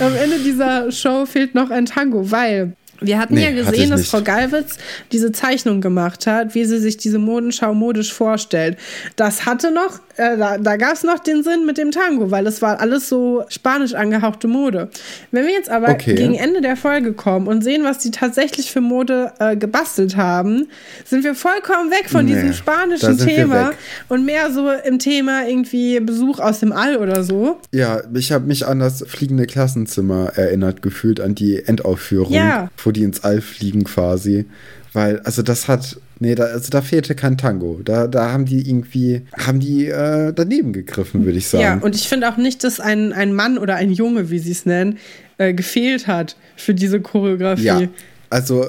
am 0.04 0.16
Ende 0.16 0.38
dieser 0.40 0.92
Show 0.92 1.26
fehlt 1.26 1.54
noch 1.54 1.70
ein 1.70 1.86
Tango, 1.86 2.30
weil 2.30 2.72
wir 3.00 3.18
hatten 3.18 3.34
nee, 3.34 3.44
ja 3.44 3.50
gesehen, 3.50 3.90
dass 3.90 4.08
Frau 4.08 4.20
Galwitz 4.20 4.76
diese 5.12 5.32
Zeichnung 5.32 5.80
gemacht 5.80 6.26
hat, 6.26 6.54
wie 6.54 6.64
sie 6.64 6.78
sich 6.78 6.96
diese 6.98 7.18
Modenschau 7.18 7.72
modisch 7.74 8.12
vorstellt. 8.12 8.76
Das 9.16 9.46
hatte 9.46 9.72
noch, 9.72 10.00
äh, 10.16 10.36
da, 10.36 10.58
da 10.58 10.76
gab 10.76 10.94
es 10.94 11.02
noch 11.02 11.18
den 11.18 11.42
Sinn 11.42 11.64
mit 11.66 11.78
dem 11.78 11.90
Tango, 11.90 12.30
weil 12.30 12.46
es 12.46 12.60
war 12.60 12.80
alles 12.80 13.08
so 13.08 13.44
spanisch 13.48 13.94
angehauchte 13.94 14.48
Mode. 14.48 14.90
Wenn 15.30 15.46
wir 15.46 15.52
jetzt 15.52 15.70
aber 15.70 15.90
okay. 15.90 16.14
gegen 16.14 16.34
Ende 16.34 16.60
der 16.60 16.76
Folge 16.76 17.12
kommen 17.12 17.46
und 17.46 17.62
sehen, 17.64 17.84
was 17.84 17.98
die 17.98 18.10
tatsächlich 18.10 18.70
für 18.70 18.80
Mode 18.80 19.32
äh, 19.38 19.56
gebastelt 19.56 20.16
haben, 20.16 20.68
sind 21.04 21.24
wir 21.24 21.34
vollkommen 21.34 21.90
weg 21.90 22.10
von 22.10 22.26
nee, 22.26 22.34
diesem 22.34 22.52
spanischen 22.52 23.16
Thema 23.18 23.72
und 24.08 24.26
mehr 24.26 24.52
so 24.52 24.70
im 24.70 24.98
Thema 24.98 25.46
irgendwie 25.46 26.00
Besuch 26.00 26.38
aus 26.38 26.60
dem 26.60 26.72
All 26.72 26.96
oder 26.96 27.24
so. 27.24 27.58
Ja, 27.72 28.02
ich 28.14 28.32
habe 28.32 28.46
mich 28.46 28.66
an 28.66 28.80
das 28.80 29.04
fliegende 29.06 29.46
Klassenzimmer 29.46 30.32
erinnert 30.36 30.82
gefühlt, 30.82 31.20
an 31.20 31.34
die 31.34 31.64
Endaufführung. 31.64 32.32
Ja 32.32 32.68
wo 32.90 32.92
die 32.92 33.04
ins 33.04 33.22
All 33.22 33.40
fliegen 33.40 33.84
quasi. 33.84 34.46
Weil, 34.92 35.20
also 35.20 35.42
das 35.42 35.68
hat, 35.68 36.00
nee, 36.18 36.34
da, 36.34 36.44
also 36.44 36.70
da 36.70 36.82
fehlte 36.82 37.14
kein 37.14 37.38
Tango. 37.38 37.80
Da, 37.84 38.08
da 38.08 38.32
haben 38.32 38.46
die 38.46 38.68
irgendwie, 38.68 39.22
haben 39.38 39.60
die 39.60 39.86
äh, 39.86 40.32
daneben 40.32 40.72
gegriffen, 40.72 41.24
würde 41.24 41.38
ich 41.38 41.46
sagen. 41.46 41.62
Ja, 41.62 41.78
und 41.78 41.94
ich 41.94 42.08
finde 42.08 42.28
auch 42.28 42.36
nicht, 42.36 42.64
dass 42.64 42.80
ein, 42.80 43.12
ein 43.12 43.32
Mann 43.32 43.58
oder 43.58 43.76
ein 43.76 43.92
Junge, 43.92 44.30
wie 44.30 44.40
sie 44.40 44.50
es 44.50 44.66
nennen, 44.66 44.98
äh, 45.38 45.54
gefehlt 45.54 46.08
hat 46.08 46.36
für 46.56 46.74
diese 46.74 47.00
Choreografie. 47.00 47.62
Ja, 47.62 47.82
also 48.28 48.66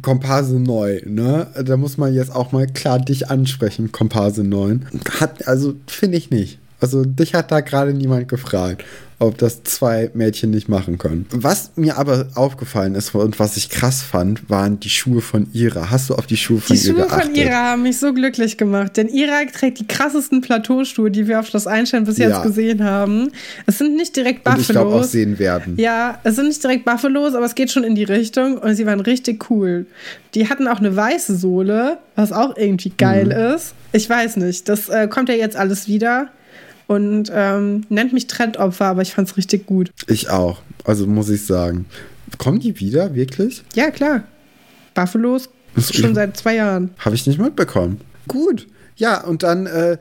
Komparse 0.00 0.60
neu, 0.60 1.00
ne? 1.04 1.48
Da 1.64 1.76
muss 1.76 1.96
man 1.96 2.14
jetzt 2.14 2.32
auch 2.32 2.52
mal 2.52 2.68
klar 2.68 3.00
dich 3.00 3.28
ansprechen, 3.28 3.90
Komparse 3.90 4.44
9. 4.44 4.86
Hat, 5.18 5.48
also 5.48 5.74
finde 5.88 6.18
ich 6.18 6.30
nicht. 6.30 6.60
Also 6.80 7.04
dich 7.04 7.34
hat 7.34 7.50
da 7.50 7.60
gerade 7.60 7.94
niemand 7.94 8.28
gefragt 8.28 8.84
ob 9.18 9.38
das 9.38 9.62
zwei 9.62 10.10
Mädchen 10.12 10.50
nicht 10.50 10.68
machen 10.68 10.98
können. 10.98 11.26
Was 11.30 11.70
mir 11.76 11.96
aber 11.96 12.28
aufgefallen 12.34 12.94
ist 12.94 13.14
und 13.14 13.38
was 13.38 13.56
ich 13.56 13.70
krass 13.70 14.02
fand, 14.02 14.50
waren 14.50 14.78
die 14.78 14.90
Schuhe 14.90 15.22
von 15.22 15.48
Ira. 15.54 15.90
Hast 15.90 16.10
du 16.10 16.14
auf 16.14 16.26
die 16.26 16.36
Schuhe 16.36 16.60
von 16.60 16.76
die 16.76 16.82
Ira 16.82 16.92
Die 16.92 16.98
Schuhe 17.00 17.08
geachtet? 17.08 17.24
von 17.24 17.34
Ira 17.34 17.70
haben 17.70 17.82
mich 17.82 17.98
so 17.98 18.12
glücklich 18.12 18.58
gemacht, 18.58 18.96
denn 18.96 19.08
Ira 19.08 19.44
trägt 19.46 19.80
die 19.80 19.86
krassesten 19.86 20.42
Plateauschuhe, 20.42 21.10
die 21.10 21.26
wir 21.26 21.40
auf 21.40 21.46
Schloss 21.46 21.66
Einstein 21.66 22.04
bis 22.04 22.18
jetzt 22.18 22.30
ja. 22.30 22.42
gesehen 22.42 22.84
haben. 22.84 23.32
Es 23.64 23.78
sind 23.78 23.96
nicht 23.96 24.14
direkt 24.14 24.44
Buffalos. 24.44 24.58
Und 24.58 24.74
ich 24.74 24.76
glaube 24.76 24.94
auch 24.94 25.04
sehen 25.04 25.38
werden. 25.38 25.78
Ja, 25.78 26.18
es 26.22 26.36
sind 26.36 26.48
nicht 26.48 26.62
direkt 26.62 26.84
Buffalos, 26.84 27.34
aber 27.34 27.46
es 27.46 27.54
geht 27.54 27.70
schon 27.70 27.84
in 27.84 27.94
die 27.94 28.04
Richtung 28.04 28.58
und 28.58 28.74
sie 28.74 28.84
waren 28.84 29.00
richtig 29.00 29.50
cool. 29.50 29.86
Die 30.34 30.50
hatten 30.50 30.68
auch 30.68 30.78
eine 30.78 30.94
weiße 30.94 31.36
Sohle, 31.36 31.98
was 32.16 32.32
auch 32.32 32.54
irgendwie 32.58 32.92
geil 32.98 33.26
mhm. 33.26 33.54
ist. 33.54 33.72
Ich 33.92 34.10
weiß 34.10 34.36
nicht, 34.36 34.68
das 34.68 34.90
äh, 34.90 35.08
kommt 35.08 35.30
ja 35.30 35.34
jetzt 35.34 35.56
alles 35.56 35.88
wieder 35.88 36.28
und 36.86 37.30
ähm, 37.32 37.84
nennt 37.88 38.12
mich 38.12 38.26
Trendopfer, 38.26 38.86
aber 38.86 39.02
ich 39.02 39.12
fand 39.12 39.28
es 39.28 39.36
richtig 39.36 39.66
gut. 39.66 39.90
Ich 40.06 40.30
auch, 40.30 40.60
also 40.84 41.06
muss 41.06 41.28
ich 41.28 41.44
sagen. 41.46 41.86
Kommen 42.38 42.60
die 42.60 42.78
wieder, 42.80 43.14
wirklich? 43.14 43.62
Ja, 43.74 43.90
klar. 43.90 44.24
Buffalos 44.94 45.48
schon 45.78 46.14
seit 46.14 46.36
zwei 46.36 46.56
Jahren. 46.56 46.90
Habe 46.98 47.14
ich 47.14 47.26
nicht 47.26 47.38
mitbekommen. 47.38 48.00
Gut. 48.28 48.66
Ja, 48.96 49.22
und 49.24 49.42
dann 49.42 49.66
äh, 49.66 49.98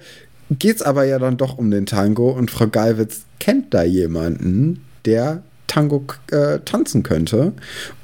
geht 0.49 0.77
es 0.77 0.81
aber 0.81 1.03
ja 1.03 1.19
dann 1.19 1.37
doch 1.37 1.57
um 1.57 1.69
den 1.69 1.85
Tango 1.85 2.31
und 2.31 2.51
Frau 2.51 2.67
Geiwitz 2.67 3.25
kennt 3.39 3.73
da 3.73 3.83
jemanden, 3.83 4.85
der 5.05 5.43
Tango 5.67 6.05
äh, 6.31 6.59
tanzen 6.59 7.03
könnte. 7.03 7.53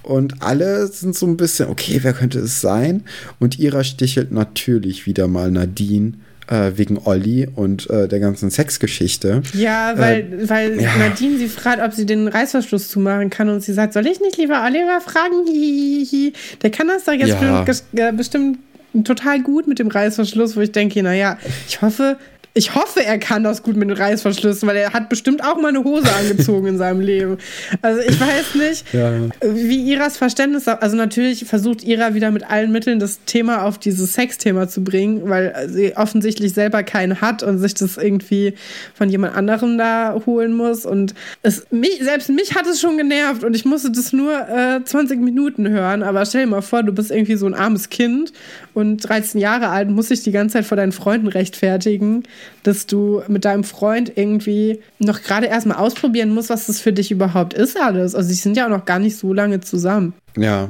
Und 0.04 0.42
alle 0.42 0.88
sind 0.88 1.16
so 1.16 1.26
ein 1.26 1.38
bisschen, 1.38 1.70
okay, 1.70 2.00
wer 2.02 2.14
könnte 2.14 2.40
es 2.40 2.60
sein? 2.60 3.04
Und 3.40 3.60
Ira 3.60 3.84
stichelt 3.84 4.32
natürlich 4.32 5.06
wieder 5.06 5.28
mal 5.28 5.52
Nadine 5.52 6.14
äh, 6.52 6.78
wegen 6.78 7.00
Olli 7.06 7.48
und 7.56 7.90
äh, 7.90 8.08
der 8.08 8.20
ganzen 8.20 8.52
Sexgeschichte. 8.52 9.42
Ja, 9.54 9.94
weil, 9.98 10.20
äh, 10.20 10.50
weil 10.50 10.82
ja. 10.82 10.96
Nadine 10.98 11.38
sie 11.38 11.48
fragt, 11.48 11.82
ob 11.82 11.94
sie 11.94 12.06
den 12.06 12.28
Reißverschluss 12.28 12.90
zumachen 12.90 13.30
kann 13.30 13.50
und 13.50 13.62
sie 13.62 13.74
sagt, 13.74 13.94
soll 13.94 14.06
ich 14.06 14.20
nicht 14.20 14.38
lieber 14.38 14.64
Oliver 14.66 15.00
fragen? 15.02 15.48
Hihihi. 15.48 16.34
Der 16.62 16.70
kann 16.70 16.88
das 16.88 17.06
doch 17.06 17.14
jetzt 17.14 17.42
ja. 17.42 17.62
bestimmt, 17.64 18.00
äh, 18.00 18.12
bestimmt 18.12 18.60
total 19.06 19.42
gut 19.42 19.68
mit 19.68 19.80
dem 19.80 19.88
Reißverschluss, 19.88 20.58
wo 20.58 20.62
ich 20.62 20.74
denke, 20.74 21.02
naja, 21.02 21.38
ich 21.68 21.82
hoffe, 21.82 22.18
ich 22.54 22.76
hoffe, 22.76 23.04
er 23.06 23.18
kann 23.18 23.44
das 23.44 23.64
gut 23.64 23.78
mit 23.78 23.90
den 23.90 23.96
Reißverschlüssen, 23.96 24.68
weil 24.68 24.76
er 24.76 24.92
hat 24.92 25.08
bestimmt 25.08 25.44
auch 25.44 25.56
mal 25.56 25.70
eine 25.70 25.84
Hose 25.84 26.14
angezogen 26.20 26.68
in 26.68 26.78
seinem 26.78 27.00
Leben. 27.00 27.38
Also 27.82 28.02
ich 28.02 28.20
weiß 28.20 28.56
nicht, 28.56 28.94
ja. 28.94 29.14
wie 29.42 29.90
Iras 29.92 30.18
Verständnis, 30.18 30.68
also 30.68 30.98
natürlich 30.98 31.46
versucht 31.46 31.84
Ira 31.84 32.14
wieder 32.14 32.30
mit 32.32 32.50
allen 32.50 32.72
Mitteln 32.72 33.00
das 33.00 33.24
Thema 33.26 33.64
auf 33.64 33.78
dieses 33.78 34.14
Sexthema 34.14 34.68
zu 34.68 34.84
bringen, 34.84 35.30
weil 35.30 35.70
sie 35.70 35.96
offensichtlich 35.96 36.54
selber 36.54 36.84
keinen 36.84 37.22
hat 37.22 37.42
und 37.42 37.60
sich 37.60 37.74
das 37.74 37.96
irgendwie 37.96 38.54
von 38.94 39.10
jemand 39.10 39.36
anderem 39.36 39.78
da 39.78 40.22
holen 40.26 40.54
muss. 40.54 40.86
Und 40.86 41.14
es, 41.44 41.68
mich, 41.72 42.00
selbst 42.02 42.30
mich 42.30 42.56
hat 42.56 42.68
es 42.68 42.82
schon 42.82 42.98
genervt 42.98 43.46
und 43.46 43.56
ich 43.56 43.64
musste 43.64 43.92
das 43.92 44.12
nur 44.12 44.34
äh, 44.50 44.84
20 44.84 45.22
Minuten 45.22 45.70
hören. 45.70 46.04
Aber 46.04 46.26
stell 46.26 46.44
dir 46.44 46.52
mal 46.52 46.62
vor, 46.62 46.84
du 46.84 46.92
bist 46.92 47.12
irgendwie 47.12 47.36
so 47.36 47.46
ein 47.46 47.54
armes 47.54 47.90
Kind 47.90 48.34
und 48.74 48.98
13 48.98 49.40
Jahre 49.40 49.70
alt, 49.70 49.90
muss 49.90 50.10
dich 50.10 50.24
die 50.24 50.32
ganze 50.32 50.54
Zeit 50.54 50.66
vor 50.66 50.76
deinen 50.76 50.92
Freunden 50.92 51.28
rechtfertigen 51.28 52.24
dass 52.64 52.86
du 52.86 53.22
mit 53.28 53.46
deinem 53.46 53.64
Freund 53.64 54.12
irgendwie 54.16 54.80
noch 55.00 55.22
gerade 55.22 55.48
erstmal 55.48 55.78
ausprobieren 55.78 56.34
musst, 56.34 56.50
was 56.50 56.68
das 56.68 56.80
für 56.80 56.94
dich 56.94 57.12
überhaupt 57.12 57.54
ist 57.54 57.80
alles. 57.80 58.16
Also 58.16 58.30
sie 58.30 58.36
sind 58.36 58.58
ja 58.58 58.66
auch 58.66 58.70
noch 58.70 58.86
gar 58.86 59.00
nicht 59.00 59.18
so 59.18 59.34
lange 59.34 59.62
zusammen. 59.62 60.14
Ja, 60.38 60.70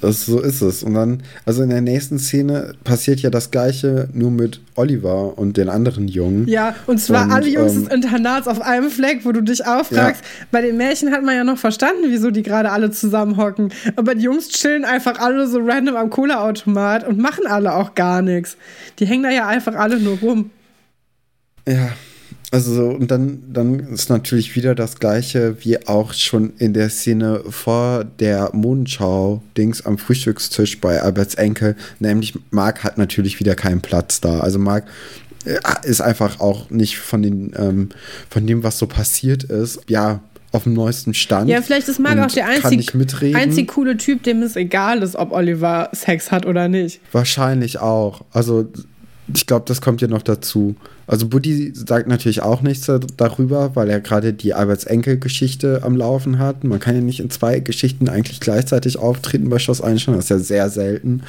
das, 0.00 0.26
so 0.26 0.40
ist 0.40 0.60
es. 0.60 0.82
Und 0.82 0.94
dann, 0.94 1.22
also 1.46 1.62
in 1.62 1.70
der 1.70 1.80
nächsten 1.80 2.18
Szene 2.18 2.74
passiert 2.84 3.20
ja 3.20 3.30
das 3.30 3.50
Gleiche, 3.50 4.08
nur 4.12 4.30
mit 4.30 4.60
Oliver 4.74 5.38
und 5.38 5.56
den 5.56 5.68
anderen 5.68 6.08
Jungen. 6.08 6.48
Ja, 6.48 6.74
und 6.86 6.98
zwar 6.98 7.26
und, 7.26 7.32
alle 7.32 7.48
Jungs 7.48 7.74
ähm, 7.74 7.84
des 7.84 7.94
Internats 7.94 8.48
auf 8.48 8.60
einem 8.60 8.90
Fleck, 8.90 9.24
wo 9.24 9.32
du 9.32 9.42
dich 9.42 9.66
auffragst. 9.66 10.22
Ja. 10.22 10.46
Bei 10.50 10.60
den 10.60 10.76
Märchen 10.76 11.12
hat 11.12 11.22
man 11.22 11.34
ja 11.36 11.44
noch 11.44 11.58
verstanden, 11.58 12.04
wieso 12.08 12.30
die 12.30 12.42
gerade 12.42 12.70
alle 12.70 12.90
zusammenhocken. 12.90 13.72
Aber 13.96 14.14
die 14.14 14.22
Jungs 14.22 14.48
chillen 14.48 14.84
einfach 14.84 15.18
alle 15.20 15.46
so 15.46 15.60
random 15.62 15.96
am 15.96 16.10
Kohleautomat 16.10 17.06
und 17.06 17.18
machen 17.18 17.46
alle 17.46 17.74
auch 17.74 17.94
gar 17.94 18.22
nichts. 18.22 18.56
Die 18.98 19.06
hängen 19.06 19.22
da 19.22 19.30
ja 19.30 19.46
einfach 19.46 19.74
alle 19.74 19.98
nur 20.00 20.18
rum. 20.18 20.50
Ja, 21.66 21.92
also 22.54 22.90
und 22.90 23.10
dann, 23.10 23.42
dann 23.52 23.80
ist 23.80 24.10
natürlich 24.10 24.54
wieder 24.54 24.76
das 24.76 25.00
gleiche 25.00 25.56
wie 25.64 25.88
auch 25.88 26.12
schon 26.12 26.52
in 26.58 26.72
der 26.72 26.88
Szene 26.88 27.42
vor 27.48 28.04
der 28.04 28.50
Mondschau-Dings 28.52 29.84
am 29.84 29.98
Frühstückstisch 29.98 30.80
bei 30.80 31.02
Alberts 31.02 31.34
Enkel. 31.34 31.74
Nämlich 31.98 32.38
Marc 32.50 32.84
hat 32.84 32.96
natürlich 32.96 33.40
wieder 33.40 33.56
keinen 33.56 33.80
Platz 33.80 34.20
da. 34.20 34.38
Also 34.38 34.60
Marc 34.60 34.84
äh, 35.44 35.58
ist 35.82 36.00
einfach 36.00 36.38
auch 36.38 36.70
nicht 36.70 36.96
von, 36.98 37.22
den, 37.22 37.52
ähm, 37.56 37.88
von 38.30 38.46
dem, 38.46 38.62
was 38.62 38.78
so 38.78 38.86
passiert 38.86 39.42
ist, 39.42 39.80
ja, 39.88 40.20
auf 40.52 40.62
dem 40.62 40.74
neuesten 40.74 41.12
Stand. 41.12 41.50
Ja, 41.50 41.60
vielleicht 41.60 41.88
ist 41.88 41.98
Marc 41.98 42.20
auch 42.20 42.30
der 42.30 42.44
kann 42.44 42.62
einzig, 42.62 42.78
nicht 42.78 42.94
mitreden. 42.94 43.34
einzig 43.34 43.66
coole 43.66 43.96
Typ, 43.96 44.22
dem 44.22 44.42
es 44.42 44.54
egal 44.54 45.02
ist, 45.02 45.16
ob 45.16 45.32
Oliver 45.32 45.90
Sex 45.92 46.30
hat 46.30 46.46
oder 46.46 46.68
nicht. 46.68 47.00
Wahrscheinlich 47.10 47.80
auch. 47.80 48.24
Also 48.30 48.68
ich 49.32 49.46
glaube, 49.46 49.64
das 49.66 49.80
kommt 49.80 50.02
ja 50.02 50.08
noch 50.08 50.22
dazu. 50.22 50.74
Also 51.06 51.26
Buddy 51.28 51.72
sagt 51.74 52.08
natürlich 52.08 52.42
auch 52.42 52.62
nichts 52.62 52.86
da- 52.86 53.00
darüber, 53.16 53.74
weil 53.74 53.88
er 53.88 54.00
gerade 54.00 54.32
die 54.32 54.54
Alberts 54.54 54.84
Enkel-Geschichte 54.84 55.80
am 55.82 55.96
Laufen 55.96 56.38
hat. 56.38 56.64
Man 56.64 56.80
kann 56.80 56.94
ja 56.94 57.00
nicht 57.00 57.20
in 57.20 57.30
zwei 57.30 57.60
Geschichten 57.60 58.08
eigentlich 58.08 58.40
gleichzeitig 58.40 58.98
auftreten 58.98 59.48
bei 59.48 59.58
Schloss 59.58 59.80
Einstein. 59.80 60.14
Das 60.16 60.24
ist 60.24 60.30
ja 60.30 60.38
sehr 60.38 60.70
selten. 60.70 61.22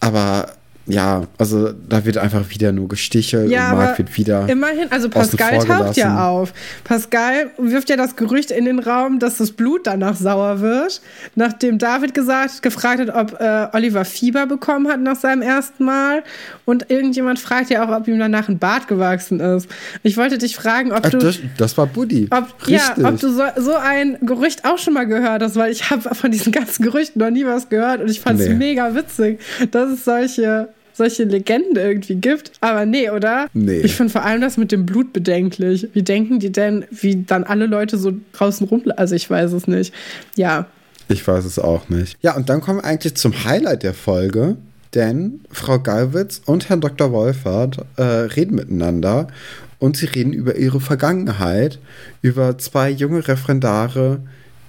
Aber 0.00 0.48
ja, 0.86 1.22
also 1.38 1.72
da 1.72 2.04
wird 2.04 2.18
einfach 2.18 2.50
wieder 2.50 2.72
nur 2.72 2.88
gestichelt 2.88 3.50
Ja, 3.50 3.72
und 3.72 3.78
Marc 3.78 3.98
wird 3.98 4.16
wieder. 4.16 4.48
Immerhin, 4.48 4.90
also 4.92 5.08
Pascal 5.08 5.58
taucht 5.64 5.96
ja 5.96 6.28
auf. 6.28 6.52
Pascal 6.84 7.50
wirft 7.58 7.88
ja 7.90 7.96
das 7.96 8.16
Gerücht 8.16 8.50
in 8.50 8.64
den 8.66 8.78
Raum, 8.78 9.18
dass 9.18 9.38
das 9.38 9.52
Blut 9.52 9.86
danach 9.86 10.16
sauer 10.16 10.60
wird. 10.60 11.00
Nachdem 11.34 11.78
David 11.78 12.12
gesagt, 12.14 12.62
gefragt 12.62 13.00
hat, 13.00 13.14
ob 13.14 13.40
äh, 13.40 13.68
Oliver 13.72 14.04
Fieber 14.04 14.46
bekommen 14.46 14.88
hat 14.88 15.00
nach 15.00 15.16
seinem 15.16 15.42
ersten 15.42 15.84
Mal. 15.84 16.22
Und 16.64 16.90
irgendjemand 16.90 17.38
fragt 17.38 17.70
ja 17.70 17.84
auch, 17.84 17.96
ob 17.96 18.06
ihm 18.08 18.18
danach 18.18 18.48
ein 18.48 18.58
Bart 18.58 18.86
gewachsen 18.88 19.40
ist. 19.40 19.68
Ich 20.02 20.16
wollte 20.16 20.38
dich 20.38 20.54
fragen, 20.56 20.92
ob 20.92 21.00
Ach, 21.04 21.10
du. 21.10 21.18
das, 21.18 21.38
das 21.56 21.78
war 21.78 21.86
Buddy. 21.86 22.28
Ob, 22.30 22.48
ja, 22.66 22.94
ob 23.02 23.18
du 23.20 23.32
so, 23.32 23.42
so 23.56 23.74
ein 23.74 24.18
Gerücht 24.20 24.64
auch 24.64 24.78
schon 24.78 24.92
mal 24.94 25.06
gehört 25.06 25.42
hast, 25.42 25.56
weil 25.56 25.72
ich 25.72 25.88
habe 25.90 26.14
von 26.14 26.30
diesen 26.30 26.52
ganzen 26.52 26.82
Gerüchten 26.82 27.20
noch 27.20 27.30
nie 27.30 27.46
was 27.46 27.68
gehört 27.68 28.00
und 28.02 28.10
ich 28.10 28.20
fand 28.20 28.38
es 28.40 28.48
Nee. 28.48 28.54
mega 28.54 28.94
witzig, 28.94 29.40
dass 29.70 29.90
es 29.90 30.04
solche, 30.04 30.68
solche 30.94 31.24
Legenden 31.24 31.76
irgendwie 31.76 32.14
gibt. 32.14 32.52
Aber 32.60 32.86
nee, 32.86 33.10
oder? 33.10 33.48
Nee. 33.52 33.80
Ich 33.80 33.94
finde 33.94 34.12
vor 34.12 34.24
allem 34.24 34.40
das 34.40 34.56
mit 34.56 34.72
dem 34.72 34.86
Blut 34.86 35.12
bedenklich. 35.12 35.88
Wie 35.92 36.02
denken 36.02 36.38
die 36.38 36.52
denn, 36.52 36.84
wie 36.90 37.24
dann 37.24 37.44
alle 37.44 37.66
Leute 37.66 37.98
so 37.98 38.12
draußen 38.32 38.66
rum... 38.66 38.84
Also 38.96 39.14
ich 39.14 39.28
weiß 39.28 39.52
es 39.52 39.66
nicht. 39.66 39.92
Ja, 40.36 40.66
Ich 41.08 41.26
weiß 41.26 41.44
es 41.44 41.58
auch 41.58 41.88
nicht. 41.88 42.16
Ja, 42.22 42.34
und 42.36 42.48
dann 42.48 42.60
kommen 42.60 42.78
wir 42.78 42.84
eigentlich 42.84 43.14
zum 43.16 43.44
Highlight 43.44 43.82
der 43.82 43.94
Folge, 43.94 44.56
denn 44.94 45.40
Frau 45.50 45.78
Gallwitz 45.78 46.40
und 46.46 46.68
Herr 46.68 46.78
Dr. 46.78 47.12
Wolfert 47.12 47.84
äh, 47.96 48.02
reden 48.02 48.54
miteinander 48.54 49.28
und 49.78 49.96
sie 49.96 50.06
reden 50.06 50.32
über 50.32 50.56
ihre 50.56 50.80
Vergangenheit, 50.80 51.78
über 52.22 52.56
zwei 52.58 52.88
junge 52.90 53.26
Referendare, 53.26 54.20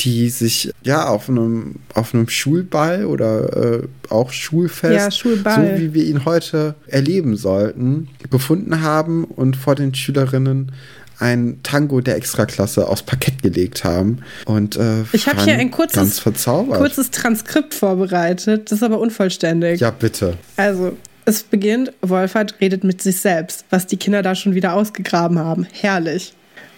die 0.01 0.29
sich 0.29 0.71
ja 0.83 1.07
auf 1.07 1.29
einem, 1.29 1.75
auf 1.93 2.13
einem 2.13 2.27
Schulball 2.29 3.05
oder 3.05 3.75
äh, 3.81 3.87
auch 4.09 4.31
Schulfest, 4.31 4.93
Ja, 4.93 5.11
Schulball. 5.11 5.77
so 5.77 5.81
wie 5.81 5.93
wir 5.93 6.05
ihn 6.05 6.25
heute 6.25 6.75
erleben 6.87 7.37
sollten, 7.37 8.09
gefunden 8.29 8.81
haben 8.81 9.23
und 9.23 9.55
vor 9.55 9.75
den 9.75 9.95
Schülerinnen 9.95 10.71
ein 11.19 11.59
Tango 11.63 12.01
der 12.01 12.17
Extraklasse 12.17 12.87
aufs 12.89 13.03
Parkett 13.03 13.41
gelegt 13.41 13.83
haben. 13.85 14.19
Und 14.45 14.75
äh, 14.75 15.03
ich 15.13 15.27
habe 15.27 15.41
hier 15.43 15.55
ein 15.55 15.71
kurzes, 15.71 16.21
kurzes 16.23 17.11
Transkript 17.11 17.73
vorbereitet. 17.73 18.69
Das 18.71 18.79
ist 18.79 18.83
aber 18.83 18.99
unvollständig. 18.99 19.79
Ja, 19.79 19.91
bitte. 19.91 20.33
Also, 20.57 20.97
es 21.23 21.43
beginnt, 21.43 21.93
Wolfert 22.01 22.55
redet 22.59 22.83
mit 22.83 23.01
sich 23.01 23.17
selbst, 23.21 23.65
was 23.69 23.87
die 23.87 23.97
Kinder 23.97 24.21
da 24.21 24.35
schon 24.35 24.55
wieder 24.55 24.73
ausgegraben 24.73 25.39
haben. 25.39 25.65
Herrlich. 25.71 26.33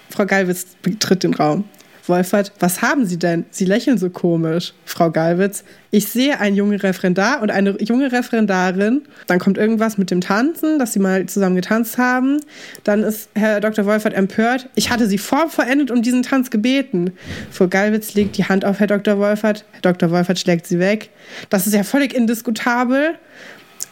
Frau 0.09 0.25
Gallwitz 0.25 0.67
betritt 0.81 1.23
den 1.23 1.33
Raum. 1.33 1.65
Wolfert, 2.09 2.51
was 2.59 2.81
haben 2.81 3.05
Sie 3.05 3.17
denn? 3.17 3.45
Sie 3.51 3.65
lächeln 3.65 3.97
so 3.97 4.09
komisch. 4.09 4.73
Frau 4.85 5.11
Gallwitz, 5.11 5.63
ich 5.91 6.07
sehe 6.07 6.39
einen 6.39 6.55
jungen 6.55 6.79
Referendar 6.79 7.41
und 7.41 7.51
eine 7.51 7.81
junge 7.81 8.11
Referendarin. 8.11 9.03
Dann 9.27 9.39
kommt 9.39 9.57
irgendwas 9.57 9.97
mit 9.97 10.11
dem 10.11 10.21
Tanzen, 10.21 10.79
dass 10.79 10.93
sie 10.93 10.99
mal 10.99 11.25
zusammen 11.25 11.55
getanzt 11.55 11.97
haben. 11.97 12.39
Dann 12.83 13.03
ist 13.03 13.29
Herr 13.35 13.59
Dr. 13.59 13.85
Wolfert 13.85 14.13
empört. 14.13 14.69
Ich 14.75 14.89
hatte 14.89 15.07
Sie 15.07 15.17
vorvollendet 15.17 15.91
um 15.91 16.01
diesen 16.01 16.23
Tanz 16.23 16.49
gebeten. 16.49 17.11
Frau 17.51 17.67
Gallwitz 17.67 18.13
legt 18.13 18.37
die 18.37 18.45
Hand 18.45 18.65
auf 18.65 18.79
Herr 18.79 18.87
Dr. 18.87 19.17
Wolfert. 19.17 19.65
Herr 19.71 19.81
Dr. 19.93 20.11
Wolfert 20.11 20.39
schlägt 20.39 20.67
sie 20.67 20.79
weg. 20.79 21.09
Das 21.49 21.67
ist 21.67 21.73
ja 21.73 21.83
völlig 21.83 22.13
indiskutabel. 22.13 23.15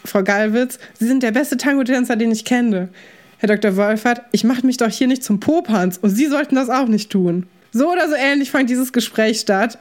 Frau 0.04 0.22
Gallwitz, 0.22 0.78
Sie 0.98 1.06
sind 1.06 1.22
der 1.22 1.32
beste 1.32 1.56
Tango-Tänzer, 1.56 2.16
den 2.16 2.30
ich 2.30 2.44
kenne. 2.44 2.88
Herr 3.38 3.48
Dr. 3.48 3.76
Wolfert, 3.76 4.22
ich 4.32 4.44
mache 4.44 4.64
mich 4.64 4.78
doch 4.78 4.88
hier 4.88 5.06
nicht 5.06 5.22
zum 5.22 5.40
Popanz 5.40 5.98
und 5.98 6.10
Sie 6.10 6.26
sollten 6.26 6.54
das 6.54 6.70
auch 6.70 6.88
nicht 6.88 7.10
tun. 7.10 7.46
So 7.76 7.92
oder 7.92 8.08
so 8.08 8.14
ähnlich 8.14 8.50
fand 8.50 8.70
dieses 8.70 8.90
Gespräch 8.90 9.40
statt. 9.40 9.78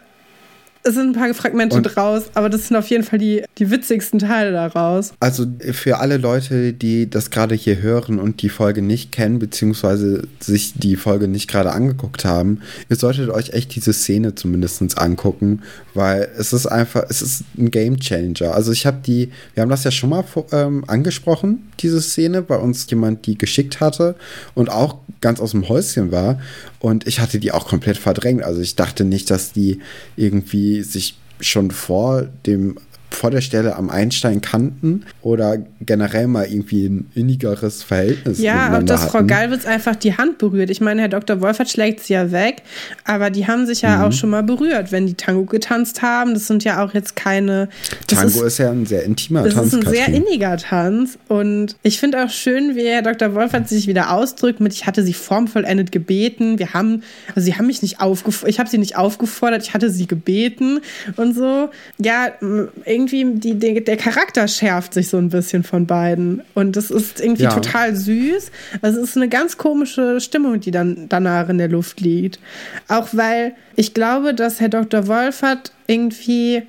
Es 0.87 0.93
sind 0.93 1.09
ein 1.09 1.13
paar 1.13 1.33
Fragmente 1.33 1.77
Und- 1.77 1.83
draus, 1.83 2.25
aber 2.35 2.47
das 2.47 2.67
sind 2.67 2.77
auf 2.77 2.87
jeden 2.87 3.03
Fall 3.03 3.17
die, 3.17 3.43
die 3.57 3.71
witzigsten 3.71 4.19
Teile 4.19 4.51
daraus. 4.51 5.13
Also 5.19 5.47
für 5.71 5.97
alle 5.97 6.17
Leute, 6.17 6.73
die 6.73 7.09
das 7.09 7.31
gerade 7.31 7.55
hier 7.55 7.81
hören 7.81 8.19
und 8.19 8.43
die 8.43 8.49
Folge 8.49 8.83
nicht 8.83 9.11
kennen, 9.11 9.39
beziehungsweise 9.39 10.27
sich 10.39 10.73
die 10.75 10.95
Folge 10.95 11.27
nicht 11.27 11.49
gerade 11.49 11.71
angeguckt 11.71 12.23
haben, 12.23 12.61
ihr 12.87 12.97
solltet 12.97 13.29
euch 13.31 13.49
echt 13.49 13.73
diese 13.75 13.93
Szene 13.93 14.35
zumindest 14.35 14.75
angucken, 14.99 15.63
weil 15.95 16.29
es 16.37 16.53
ist 16.53 16.67
einfach, 16.67 17.05
es 17.09 17.23
ist 17.23 17.43
ein 17.57 17.71
Game 17.71 17.99
Changer. 17.99 18.53
Also 18.53 18.71
ich 18.71 18.85
habe 18.85 18.97
die, 19.03 19.31
wir 19.55 19.61
haben 19.63 19.69
das 19.69 19.85
ja 19.85 19.91
schon 19.91 20.11
mal 20.11 20.23
ähm, 20.51 20.83
angesprochen, 20.85 21.71
diese 21.79 22.01
Szene, 22.01 22.41
bei 22.43 22.57
uns 22.57 22.87
jemand 22.89 23.25
die 23.25 23.37
geschickt 23.37 23.79
hatte 23.79 24.15
und 24.53 24.69
auch 24.69 24.97
ganz 25.21 25.39
aus 25.39 25.51
dem 25.51 25.67
Häuschen 25.67 26.11
war. 26.11 26.39
Und 26.79 27.07
ich 27.07 27.19
hatte 27.19 27.39
die 27.39 27.51
auch 27.51 27.67
komplett 27.67 27.97
verdrängt. 27.97 28.43
Also 28.43 28.61
ich 28.61 28.75
dachte 28.75 29.05
nicht, 29.05 29.31
dass 29.31 29.51
die 29.53 29.79
irgendwie 30.15 30.74
sich 30.83 31.17
schon 31.39 31.71
vor 31.71 32.23
dem 32.45 32.77
vor 33.15 33.31
der 33.31 33.41
Stelle 33.41 33.75
am 33.75 33.89
Einstein 33.89 34.41
kannten 34.41 35.05
oder 35.21 35.57
generell 35.81 36.27
mal 36.27 36.45
irgendwie 36.45 36.85
ein 36.87 37.09
innigeres 37.15 37.81
Verhältnis 37.83 38.39
Ja, 38.39 38.53
miteinander 38.55 38.93
dass 38.93 39.05
Frau 39.05 39.19
hatten. 39.19 39.27
Gallwitz 39.27 39.65
einfach 39.65 39.95
die 39.95 40.17
Hand 40.17 40.37
berührt. 40.37 40.69
Ich 40.69 40.81
meine, 40.81 41.01
Herr 41.01 41.09
Dr. 41.09 41.41
Wolfert 41.41 41.69
schlägt 41.69 42.01
sie 42.01 42.13
ja 42.13 42.31
weg, 42.31 42.63
aber 43.05 43.29
die 43.29 43.47
haben 43.47 43.65
sich 43.65 43.81
Mhm. 43.83 43.89
ja 43.89 44.05
auch 44.07 44.11
schon 44.11 44.29
mal 44.29 44.43
berührt, 44.43 44.91
wenn 44.91 45.07
die 45.07 45.13
Tango 45.15 45.45
getanzt 45.45 46.01
haben. 46.01 46.33
Das 46.33 46.47
sind 46.47 46.63
ja 46.63 46.83
auch 46.83 46.93
jetzt 46.93 47.15
keine. 47.15 47.69
Das 48.07 48.19
Tango 48.19 48.43
ist, 48.43 48.57
ja 48.57 48.71
ein 48.71 48.85
sehr 48.85 49.03
intimer 49.03 49.43
Das 49.43 49.53
Tanz. 49.55 49.73
ist 49.73 49.85
ein 49.85 49.91
sehr 49.93 50.07
inniger 50.09 50.57
Tanz 50.57 51.17
und 51.27 51.75
ich 51.83 51.99
finde 51.99 52.23
auch 52.23 52.29
schön, 52.29 52.75
wie 52.75 52.85
Herr 52.87 53.01
Dr. 53.01 53.33
Wolfert 53.33 53.67
sich 53.69 53.87
wieder 53.87 54.11
ausdrückt 54.11 54.59
mit, 54.59 54.73
ich 54.73 54.85
hatte 54.85 55.03
sie 55.03 55.13
formvollendet 55.13 55.91
gebeten, 55.91 56.59
wir 56.59 56.73
haben, 56.73 57.03
also 57.29 57.41
sie 57.41 57.55
haben 57.55 57.67
mich 57.67 57.81
nicht 57.81 58.01
aufgefordert, 58.01 58.49
ich 58.49 58.59
habe 58.59 58.69
sie 58.69 58.77
nicht 58.77 58.97
aufgefordert, 58.97 59.63
ich 59.63 59.73
hatte 59.73 59.89
sie 59.89 60.07
gebeten 60.07 60.79
und 61.17 61.35
so. 61.35 61.69
Ja, 61.97 62.27
m, 62.41 62.69
irgendwie 63.13 63.39
die, 63.39 63.55
die, 63.55 63.83
der 63.83 63.97
Charakter 63.97 64.47
schärft 64.47 64.93
sich 64.93 65.09
so 65.09 65.17
ein 65.17 65.29
bisschen 65.29 65.63
von 65.63 65.85
beiden 65.85 66.41
und 66.53 66.75
das 66.75 66.91
ist 66.91 67.19
irgendwie 67.21 67.43
Ja. 67.43 67.49
total 67.51 67.95
süß. 67.95 68.51
Also 68.81 69.01
es 69.01 69.09
ist 69.09 69.17
eine 69.17 69.29
ganz 69.29 69.57
komische 69.57 70.19
Stimmung, 70.21 70.59
die 70.59 70.71
dann 70.71 71.05
danach 71.09 71.49
in 71.49 71.57
der 71.57 71.67
Luft 71.69 72.01
liegt. 72.01 72.39
Auch 72.87 73.09
weil 73.13 73.53
ich 73.75 73.93
glaube, 73.93 74.33
dass 74.33 74.59
Herr 74.59 74.69
Dr. 74.69 75.07
Wolfert 75.07 75.71
irgendwie 75.87 76.63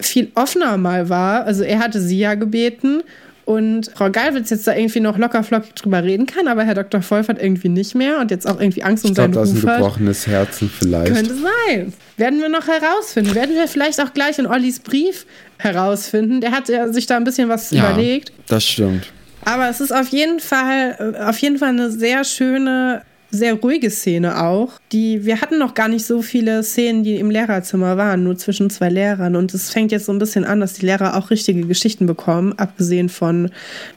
viel 0.00 0.30
offener 0.34 0.76
mal 0.76 1.08
war. 1.08 1.44
Also 1.44 1.62
er 1.62 1.78
hatte 1.78 2.00
sie 2.00 2.18
ja 2.18 2.34
gebeten 2.34 3.02
und 3.46 3.92
Frau 3.94 4.10
Gallwitz 4.10 4.50
jetzt 4.50 4.66
da 4.66 4.74
irgendwie 4.74 4.98
noch 4.98 5.18
locker 5.18 5.44
flockig 5.44 5.72
drüber 5.74 6.02
reden 6.02 6.26
kann, 6.26 6.48
aber 6.48 6.64
Herr 6.64 6.74
Dr. 6.74 7.00
Wolfert 7.10 7.40
irgendwie 7.40 7.68
nicht 7.68 7.94
mehr 7.94 8.18
und 8.18 8.32
jetzt 8.32 8.44
auch 8.44 8.60
irgendwie 8.60 8.82
Angst 8.82 9.04
um 9.04 9.12
Ich 9.12 9.14
glaube, 9.14 9.34
seinen 9.34 9.48
ein 9.48 9.56
Ruf 9.56 9.70
hat. 9.70 9.78
gebrochenes 9.78 10.26
Herzen 10.26 10.68
vielleicht. 10.68 11.14
Könnte 11.14 11.36
sein. 11.36 11.92
Werden 12.16 12.40
wir 12.40 12.48
noch 12.48 12.66
herausfinden. 12.66 13.36
Werden 13.36 13.54
wir 13.54 13.68
vielleicht 13.68 14.00
auch 14.00 14.12
gleich 14.12 14.40
in 14.40 14.48
Ollis 14.48 14.80
Brief 14.80 15.26
herausfinden. 15.58 16.40
Der 16.40 16.50
hat 16.50 16.66
sich 16.66 17.06
da 17.06 17.16
ein 17.16 17.22
bisschen 17.22 17.48
was 17.48 17.70
ja, 17.70 17.88
überlegt. 17.88 18.32
das 18.48 18.64
stimmt. 18.64 19.12
Aber 19.44 19.68
es 19.68 19.80
ist 19.80 19.92
auf 19.92 20.08
jeden 20.08 20.40
Fall, 20.40 21.14
äh, 21.16 21.22
auf 21.22 21.38
jeden 21.38 21.58
Fall 21.58 21.68
eine 21.68 21.92
sehr 21.92 22.24
schöne, 22.24 23.02
sehr 23.36 23.54
ruhige 23.54 23.90
Szene 23.90 24.42
auch. 24.42 24.72
Die, 24.92 25.24
wir 25.24 25.40
hatten 25.40 25.58
noch 25.58 25.74
gar 25.74 25.88
nicht 25.88 26.04
so 26.06 26.22
viele 26.22 26.62
Szenen, 26.64 27.04
die 27.04 27.16
im 27.16 27.30
Lehrerzimmer 27.30 27.96
waren, 27.96 28.24
nur 28.24 28.36
zwischen 28.36 28.70
zwei 28.70 28.88
Lehrern. 28.88 29.36
Und 29.36 29.54
es 29.54 29.70
fängt 29.70 29.92
jetzt 29.92 30.06
so 30.06 30.12
ein 30.12 30.18
bisschen 30.18 30.44
an, 30.44 30.60
dass 30.60 30.72
die 30.72 30.86
Lehrer 30.86 31.16
auch 31.16 31.30
richtige 31.30 31.66
Geschichten 31.66 32.06
bekommen, 32.06 32.54
abgesehen 32.56 33.08
von 33.08 33.50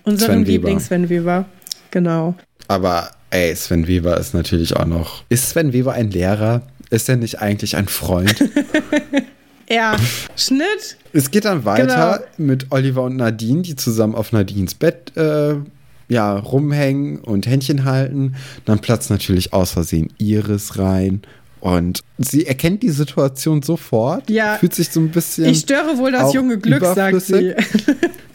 unserem 0.03 0.33
Sven 0.33 0.47
Weber. 0.47 0.51
Lieblings-Sven 0.69 1.09
Weber. 1.09 1.45
Genau. 1.91 2.35
Aber 2.67 3.09
ey, 3.31 3.55
Sven 3.55 3.87
Weber 3.87 4.17
ist 4.19 4.33
natürlich 4.35 4.75
auch 4.75 4.85
noch. 4.85 5.23
Ist 5.29 5.49
Sven 5.49 5.73
Weber 5.73 5.93
ein 5.93 6.11
Lehrer? 6.11 6.61
Ist 6.91 7.07
er 7.09 7.15
nicht 7.15 7.39
eigentlich 7.41 7.75
ein 7.77 7.87
Freund? 7.87 8.35
Ja, 9.71 9.97
Schnitt. 10.35 10.97
es 11.13 11.29
geht 11.29 11.45
dann 11.45 11.63
weiter 11.63 12.23
Genau. 12.37 12.49
mit 12.51 12.67
Oliver 12.71 13.03
und 13.03 13.17
Nadine, 13.17 13.61
die 13.61 13.75
zusammen 13.75 14.15
auf 14.15 14.31
Nadines 14.31 14.73
Bett 14.73 15.15
äh, 15.15 15.57
ja, 16.09 16.35
rumhängen 16.37 17.19
und 17.19 17.47
Händchen 17.47 17.85
halten. 17.85 18.35
Dann 18.65 18.79
platzt 18.79 19.09
natürlich 19.09 19.53
aus 19.53 19.71
Versehen 19.71 20.09
Iris 20.17 20.77
rein. 20.77 21.21
Und 21.61 21.99
sie 22.17 22.45
erkennt 22.45 22.83
die 22.83 22.89
Situation 22.89 23.61
sofort, 23.61 24.29
Ja. 24.29 24.55
fühlt 24.57 24.73
sich 24.73 24.89
so 24.89 24.99
ein 25.01 25.09
bisschen. 25.11 25.45
Ich 25.45 25.59
störe 25.59 25.97
wohl 25.97 26.11
das 26.11 26.33
junge 26.33 26.57
Glück, 26.57 26.83
sagt 26.83 27.21
sie. 27.21 27.53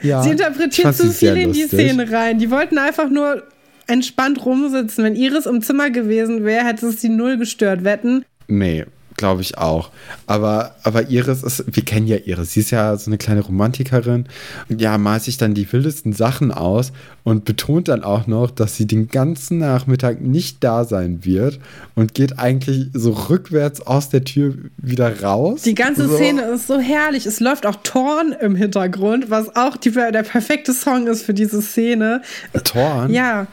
Ja, 0.03 0.23
sie 0.23 0.33
interpretiert 0.33 0.95
zu 0.95 1.09
sehr 1.11 1.33
viel 1.35 1.45
in 1.45 1.53
die. 1.55 1.63
Szene 1.63 2.11
rein. 2.13 2.39
Die 2.39 2.51
wollten 2.51 2.77
einfach 2.77 3.09
nur 3.09 3.43
entspannt 3.87 4.45
rumsitzen. 4.45 5.03
Wenn 5.03 5.17
Iris 5.17 5.47
im 5.47 5.63
Zimmer 5.63 5.89
gewesen 5.89 6.45
wäre, 6.45 6.67
hätte 6.67 6.89
es 6.89 7.01
sie 7.01 7.09
null 7.09 7.39
gestört. 7.39 7.85
Wetten? 7.85 8.23
Nee, 8.47 8.85
Glaube 9.17 9.43
ich 9.43 9.59
auch. 9.59 9.91
Aber, 10.27 10.75
aber 10.83 11.09
Iris 11.09 11.45
ist, 11.45 11.65
wir 11.67 11.85
kennen 11.85 12.09
ja 12.09 12.17
Iris, 12.17 12.53
sie 12.53 12.61
ist 12.61 12.73
ja 12.73 12.97
so 12.97 13.11
eine 13.11 13.19
kleine 13.19 13.43
Romantikerin. 13.43 14.27
Ja, 14.69 14.99
malt 14.99 15.23
sich 15.23 15.37
dann 15.37 15.55
die 15.55 15.73
wildesten 15.73 16.13
Sachen 16.13 16.51
aus 16.51 16.93
und 17.23 17.45
betont 17.45 17.89
dann 17.89 18.03
auch 18.03 18.27
noch, 18.27 18.51
dass 18.51 18.77
sie 18.77 18.87
den 18.87 19.07
ganzen 19.07 19.59
Nachmittag 19.59 20.21
nicht 20.21 20.65
da 20.65 20.85
sein 20.85 21.25
wird 21.25 21.61
und 21.95 22.15
geht 22.15 22.41
eigentlich 22.41 22.89
so 22.93 23.13
rückwärts 23.13 23.81
aus 23.81 24.09
der 24.09 24.25
Tür 24.25 24.55
wieder 24.79 25.23
raus. 25.23 25.63
Die 25.63 25.77
ganze 25.77 26.09
so. 26.09 26.17
Szene 26.17 26.43
ist 26.43 26.67
so 26.67 26.81
herrlich. 26.81 27.25
Es 27.27 27.39
läuft 27.39 27.67
auch 27.67 27.77
Torn 27.85 28.35
im 28.41 28.57
Hintergrund, 28.57 29.31
was 29.31 29.55
auch 29.55 29.77
die, 29.77 29.93
der 29.93 30.25
perfekte 30.25 30.75
Song 30.75 31.07
ist 31.07 31.25
für 31.25 31.35
diese 31.35 31.63
Szene. 31.63 32.23
Torn? 32.65 33.13
Ja, 33.13 33.47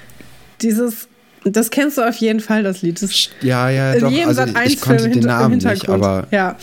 dieses 0.62 1.08
das 1.44 1.70
kennst 1.70 1.98
du 1.98 2.08
auf 2.08 2.16
jeden 2.18 2.40
Fall, 2.40 2.64
das 2.64 2.82
Lied. 2.82 3.02
Das 3.02 3.30
ja, 3.42 3.70
ja, 3.70 3.98
doch. 4.00 4.12
Also 4.28 4.44
ich, 4.66 4.80
konnte 4.80 5.10
den 5.10 5.24
Namen 5.24 5.58
nicht, 5.58 5.90
aber 5.90 6.28
ja. 6.32 6.58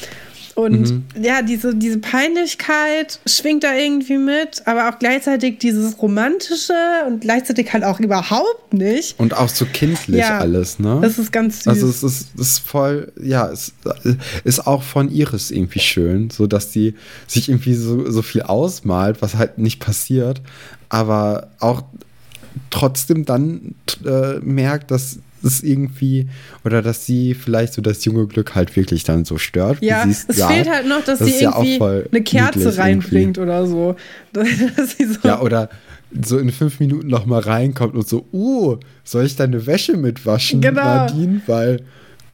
Und 0.59 0.91
mhm. 0.91 1.05
ja, 1.23 1.41
diese, 1.43 1.73
diese 1.73 1.99
Peinlichkeit 1.99 3.21
schwingt 3.27 3.63
da 3.63 3.77
irgendwie 3.77 4.19
mit, 4.19 4.63
aber 4.65 4.89
auch 4.89 4.99
gleichzeitig 4.99 5.61
dieses 5.61 6.03
Romantische 6.03 6.75
und 7.07 7.21
gleichzeitig 7.21 7.73
halt 7.73 7.85
auch 7.85 8.01
überhaupt 8.01 8.75
nicht. 8.75 9.21
Und 9.21 9.37
auch 9.37 9.49
so 9.49 9.67
kindlich 9.67 10.19
ja, 10.19 10.39
alles, 10.39 10.81
ne? 10.81 10.99
Das 11.01 11.17
ist 11.17 11.31
ganz 11.31 11.63
süß. 11.63 11.69
Also 11.69 11.89
es 11.89 12.03
ist, 12.03 12.35
es 12.35 12.41
ist 12.41 12.59
voll, 12.59 13.13
ja, 13.23 13.49
es 13.53 13.73
ist 14.43 14.67
auch 14.67 14.83
von 14.83 15.13
Iris 15.13 15.53
irgendwie 15.53 15.79
schön, 15.79 16.31
so 16.31 16.49
dass 16.49 16.73
die 16.73 16.95
sich 17.29 17.49
irgendwie 17.49 17.75
so, 17.75 18.11
so 18.11 18.23
viel 18.23 18.43
ausmalt, 18.43 19.23
was 19.23 19.37
halt 19.37 19.59
nicht 19.59 19.79
passiert, 19.79 20.43
aber 20.89 21.51
auch 21.61 21.85
trotzdem 22.71 23.25
dann 23.25 23.75
äh, 24.05 24.39
merkt, 24.41 24.91
dass 24.91 25.19
es 25.43 25.63
irgendwie 25.63 26.29
oder 26.65 26.83
dass 26.83 27.07
sie 27.07 27.35
vielleicht 27.35 27.73
so 27.73 27.83
das 27.83 28.05
junge 28.05 28.27
Glück 28.27 28.55
halt 28.55 28.75
wirklich 28.77 29.05
dann 29.05 29.25
so 29.25 29.39
stört. 29.39 29.83
Ja, 29.83 30.05
es 30.05 30.27
grad. 30.27 30.53
fehlt 30.53 30.69
halt 30.69 30.87
noch, 30.87 31.05
dass 31.05 31.21
das 31.21 31.29
sie 31.29 31.45
irgendwie 31.45 31.79
ja 31.79 32.03
eine 32.11 32.23
Kerze 32.23 32.77
reinbringt 32.77 33.39
oder 33.39 33.67
so. 33.67 33.97
so. 34.35 35.29
Ja, 35.29 35.41
oder 35.41 35.69
so 36.23 36.39
in 36.39 36.51
fünf 36.51 36.81
Minuten 36.81 37.09
noch 37.09 37.27
mal 37.27 37.41
reinkommt 37.41 37.95
und 37.95 38.09
so, 38.09 38.27
uh, 38.33 38.77
soll 39.05 39.27
ich 39.27 39.37
deine 39.37 39.67
Wäsche 39.67 39.97
mitwaschen, 39.97 40.61
genau. 40.61 40.83
Nadine? 40.83 41.43
Weil 41.47 41.83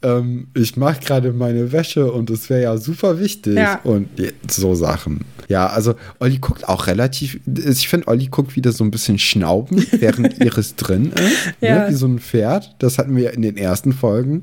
ähm, 0.05 0.49
ich 0.55 0.77
mache 0.77 1.01
gerade 1.01 1.33
meine 1.33 1.73
Wäsche 1.73 2.13
und 2.13 2.31
es 2.31 2.51
wäre 2.51 2.63
ja 2.63 2.77
super 2.77 3.19
wichtig. 3.19 3.57
Ja. 3.57 3.81
Und 3.83 4.09
so 4.49 4.75
Sachen. 4.75 5.21
Ja, 5.49 5.67
also 5.67 5.95
Olli 6.21 6.39
guckt 6.39 6.69
auch 6.69 6.87
relativ, 6.87 7.41
ich 7.47 7.89
finde, 7.89 8.09
Olli 8.09 8.27
guckt 8.27 8.57
wieder 8.57 8.73
so 8.73 8.85
ein 8.85 8.91
bisschen 8.91 9.19
schnauben, 9.19 9.85
während 9.93 10.43
Iris 10.43 10.77
drin 10.77 11.13
ist, 11.13 11.61
ne, 11.61 11.69
ja. 11.69 11.79
ne, 11.85 11.91
wie 11.91 11.95
so 11.95 12.07
ein 12.07 12.19
Pferd. 12.19 12.75
Das 12.79 12.99
hatten 12.99 13.17
wir 13.17 13.33
in 13.33 13.43
den 13.43 13.57
ersten 13.57 13.93
Folgen. 13.93 14.43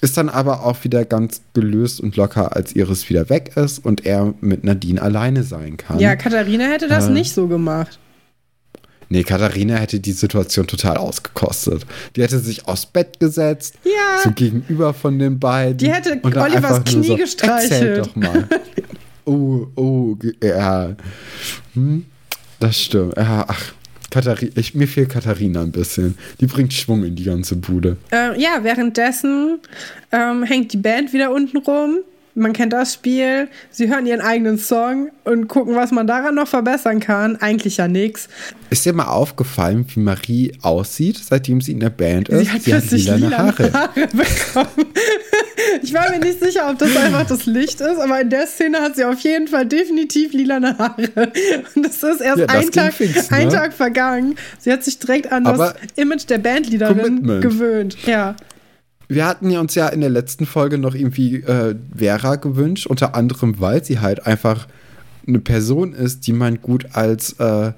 Ist 0.00 0.16
dann 0.16 0.28
aber 0.28 0.64
auch 0.64 0.84
wieder 0.84 1.04
ganz 1.04 1.42
gelöst 1.54 2.00
und 2.00 2.16
locker, 2.16 2.54
als 2.56 2.74
Iris 2.74 3.08
wieder 3.08 3.30
weg 3.30 3.52
ist 3.56 3.84
und 3.84 4.04
er 4.04 4.34
mit 4.40 4.64
Nadine 4.64 5.00
alleine 5.00 5.42
sein 5.42 5.76
kann. 5.76 5.98
Ja, 5.98 6.16
Katharina 6.16 6.64
hätte 6.64 6.88
das 6.88 7.08
äh, 7.08 7.10
nicht 7.10 7.32
so 7.32 7.46
gemacht. 7.46 7.98
Nee, 9.08 9.22
Katharina 9.22 9.76
hätte 9.76 10.00
die 10.00 10.12
Situation 10.12 10.66
total 10.66 10.98
ausgekostet. 10.98 11.86
Die 12.14 12.22
hätte 12.22 12.38
sich 12.38 12.68
aufs 12.68 12.86
Bett 12.86 13.18
gesetzt, 13.20 13.74
ja. 13.84 14.22
so 14.22 14.30
gegenüber 14.32 14.92
von 14.92 15.18
den 15.18 15.38
beiden. 15.38 15.78
Die 15.78 15.90
hätte 15.90 16.20
Olivers 16.22 16.84
Knie 16.84 17.06
so, 17.06 17.16
gestreichelt. 17.16 17.72
Erzähl 17.72 17.96
doch 18.02 18.16
mal. 18.16 18.48
oh, 19.24 19.66
oh, 19.76 20.16
ja. 20.42 20.94
Hm, 21.74 22.04
das 22.60 22.78
stimmt. 22.78 23.16
Ja, 23.16 23.46
ach, 23.48 23.72
Katharina, 24.10 24.52
ich, 24.56 24.74
mir 24.74 24.88
fehlt 24.88 25.10
Katharina 25.10 25.62
ein 25.62 25.72
bisschen. 25.72 26.16
Die 26.40 26.46
bringt 26.46 26.72
Schwung 26.72 27.04
in 27.04 27.14
die 27.16 27.24
ganze 27.24 27.56
Bude. 27.56 27.96
Äh, 28.10 28.40
ja, 28.40 28.62
währenddessen 28.62 29.58
ähm, 30.12 30.42
hängt 30.42 30.72
die 30.72 30.78
Band 30.78 31.12
wieder 31.12 31.32
unten 31.32 31.58
rum 31.58 31.98
man 32.34 32.52
kennt 32.52 32.72
das 32.72 32.94
Spiel, 32.94 33.48
sie 33.70 33.88
hören 33.88 34.06
ihren 34.06 34.20
eigenen 34.20 34.58
Song 34.58 35.10
und 35.24 35.48
gucken, 35.48 35.74
was 35.74 35.90
man 35.90 36.06
daran 36.06 36.34
noch 36.34 36.48
verbessern 36.48 37.00
kann. 37.00 37.36
Eigentlich 37.36 37.78
ja 37.78 37.88
nichts. 37.88 38.28
Ist 38.70 38.84
dir 38.84 38.92
mal 38.92 39.06
aufgefallen, 39.06 39.86
wie 39.94 40.00
Marie 40.00 40.52
aussieht, 40.62 41.18
seitdem 41.18 41.60
sie 41.60 41.72
in 41.72 41.80
der 41.80 41.90
Band 41.90 42.28
ist? 42.28 42.40
Sie 42.40 42.50
hat 42.50 42.62
sie 42.62 42.70
plötzlich 42.70 43.10
hat 43.10 43.20
lila 43.20 43.38
Haare. 43.38 43.72
Haare 43.72 44.06
bekommen. 44.12 44.86
ich 45.82 45.92
war 45.92 46.10
mir 46.10 46.18
nicht 46.18 46.42
sicher, 46.42 46.68
ob 46.70 46.78
das 46.78 46.96
einfach 46.96 47.26
das 47.26 47.46
Licht 47.46 47.80
ist, 47.80 47.98
aber 47.98 48.20
in 48.20 48.30
der 48.30 48.46
Szene 48.46 48.80
hat 48.80 48.96
sie 48.96 49.04
auf 49.04 49.20
jeden 49.20 49.48
Fall 49.48 49.66
definitiv 49.66 50.32
lila 50.32 50.60
Haare. 50.60 51.32
Und 51.74 51.84
das 51.84 52.02
ist 52.02 52.20
erst 52.20 52.38
ja, 52.38 52.46
das 52.46 52.56
ein, 52.56 52.70
Tag, 52.70 52.92
fix, 52.92 53.30
ne? 53.30 53.36
ein 53.36 53.48
Tag 53.50 53.72
vergangen. 53.72 54.36
Sie 54.58 54.72
hat 54.72 54.84
sich 54.84 54.98
direkt 54.98 55.32
an 55.32 55.46
aber 55.46 55.74
das 55.80 55.92
Image 55.96 56.28
der 56.28 56.38
Bandleaderin 56.38 57.40
gewöhnt. 57.40 57.96
Ja. 58.06 58.36
Wir 59.08 59.26
hatten 59.26 59.50
ja 59.50 59.60
uns 59.60 59.74
ja 59.74 59.88
in 59.88 60.02
der 60.02 60.10
letzten 60.10 60.44
Folge 60.44 60.78
noch 60.78 60.94
irgendwie 60.94 61.36
äh, 61.36 61.74
Vera 61.96 62.36
gewünscht, 62.36 62.86
unter 62.86 63.14
anderem, 63.14 63.58
weil 63.58 63.82
sie 63.82 64.00
halt 64.00 64.26
einfach 64.26 64.68
eine 65.26 65.38
Person 65.38 65.94
ist, 65.94 66.26
die 66.26 66.32
man 66.32 66.60
gut 66.60 66.86
als 66.92 67.32
äh, 67.40 67.72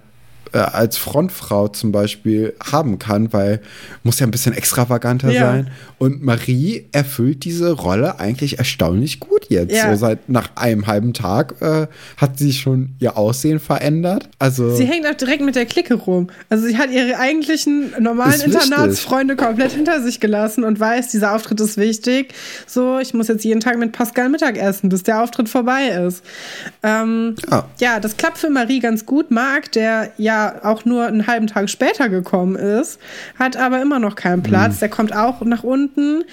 äh, 0.52 0.58
als 0.58 0.96
Frontfrau 0.96 1.68
zum 1.68 1.92
Beispiel 1.92 2.54
haben 2.72 2.98
kann, 2.98 3.32
weil 3.32 3.60
muss 4.02 4.18
ja 4.18 4.26
ein 4.26 4.30
bisschen 4.30 4.54
extravaganter 4.54 5.30
ja. 5.30 5.40
sein. 5.40 5.70
Und 5.98 6.22
Marie 6.22 6.86
erfüllt 6.92 7.44
diese 7.44 7.72
Rolle 7.72 8.18
eigentlich 8.18 8.58
erstaunlich 8.58 9.20
gut 9.20 9.46
jetzt. 9.48 9.74
Ja. 9.74 9.90
So 9.90 9.96
seit 9.96 10.28
nach 10.28 10.56
einem 10.56 10.86
halben 10.86 11.12
Tag 11.12 11.54
äh, 11.60 11.86
hat 12.16 12.38
sie 12.38 12.52
schon 12.52 12.90
ihr 12.98 13.16
Aussehen 13.16 13.60
verändert. 13.60 14.28
Also 14.38 14.74
sie 14.74 14.86
hängt 14.86 15.06
auch 15.06 15.14
direkt 15.14 15.42
mit 15.44 15.56
der 15.56 15.66
Clique 15.66 15.94
rum. 15.94 16.28
Also 16.48 16.66
sie 16.66 16.78
hat 16.78 16.90
ihre 16.90 17.18
eigentlichen 17.18 17.92
normalen 17.98 18.40
Internatsfreunde 18.40 19.36
komplett 19.36 19.72
hinter 19.72 20.02
sich 20.02 20.20
gelassen 20.20 20.64
und 20.64 20.80
weiß, 20.80 21.08
dieser 21.08 21.34
Auftritt 21.34 21.60
ist 21.60 21.76
wichtig. 21.76 22.34
So, 22.66 22.98
ich 22.98 23.14
muss 23.14 23.28
jetzt 23.28 23.44
jeden 23.44 23.60
Tag 23.60 23.78
mit 23.78 23.92
Pascal 23.92 24.28
Mittag 24.30 24.56
essen, 24.56 24.88
bis 24.88 25.02
der 25.02 25.22
Auftritt 25.22 25.48
vorbei 25.48 25.88
ist. 26.06 26.24
Ähm, 26.82 27.36
ja. 27.50 27.68
ja, 27.78 28.00
das 28.00 28.16
klappt 28.16 28.38
für 28.38 28.50
Marie 28.50 28.80
ganz 28.80 29.04
gut. 29.06 29.30
Marc, 29.30 29.72
der 29.72 30.12
ja 30.16 30.39
auch 30.62 30.84
nur 30.84 31.06
einen 31.06 31.26
halben 31.26 31.46
Tag 31.46 31.68
später 31.70 32.08
gekommen 32.08 32.56
ist, 32.56 32.98
hat 33.38 33.56
aber 33.56 33.80
immer 33.80 33.98
noch 33.98 34.14
keinen 34.14 34.42
Platz. 34.42 34.76
Mhm. 34.76 34.80
Der 34.80 34.88
kommt 34.88 35.14
auch 35.14 35.40
nach 35.42 35.62
unten, 35.62 36.24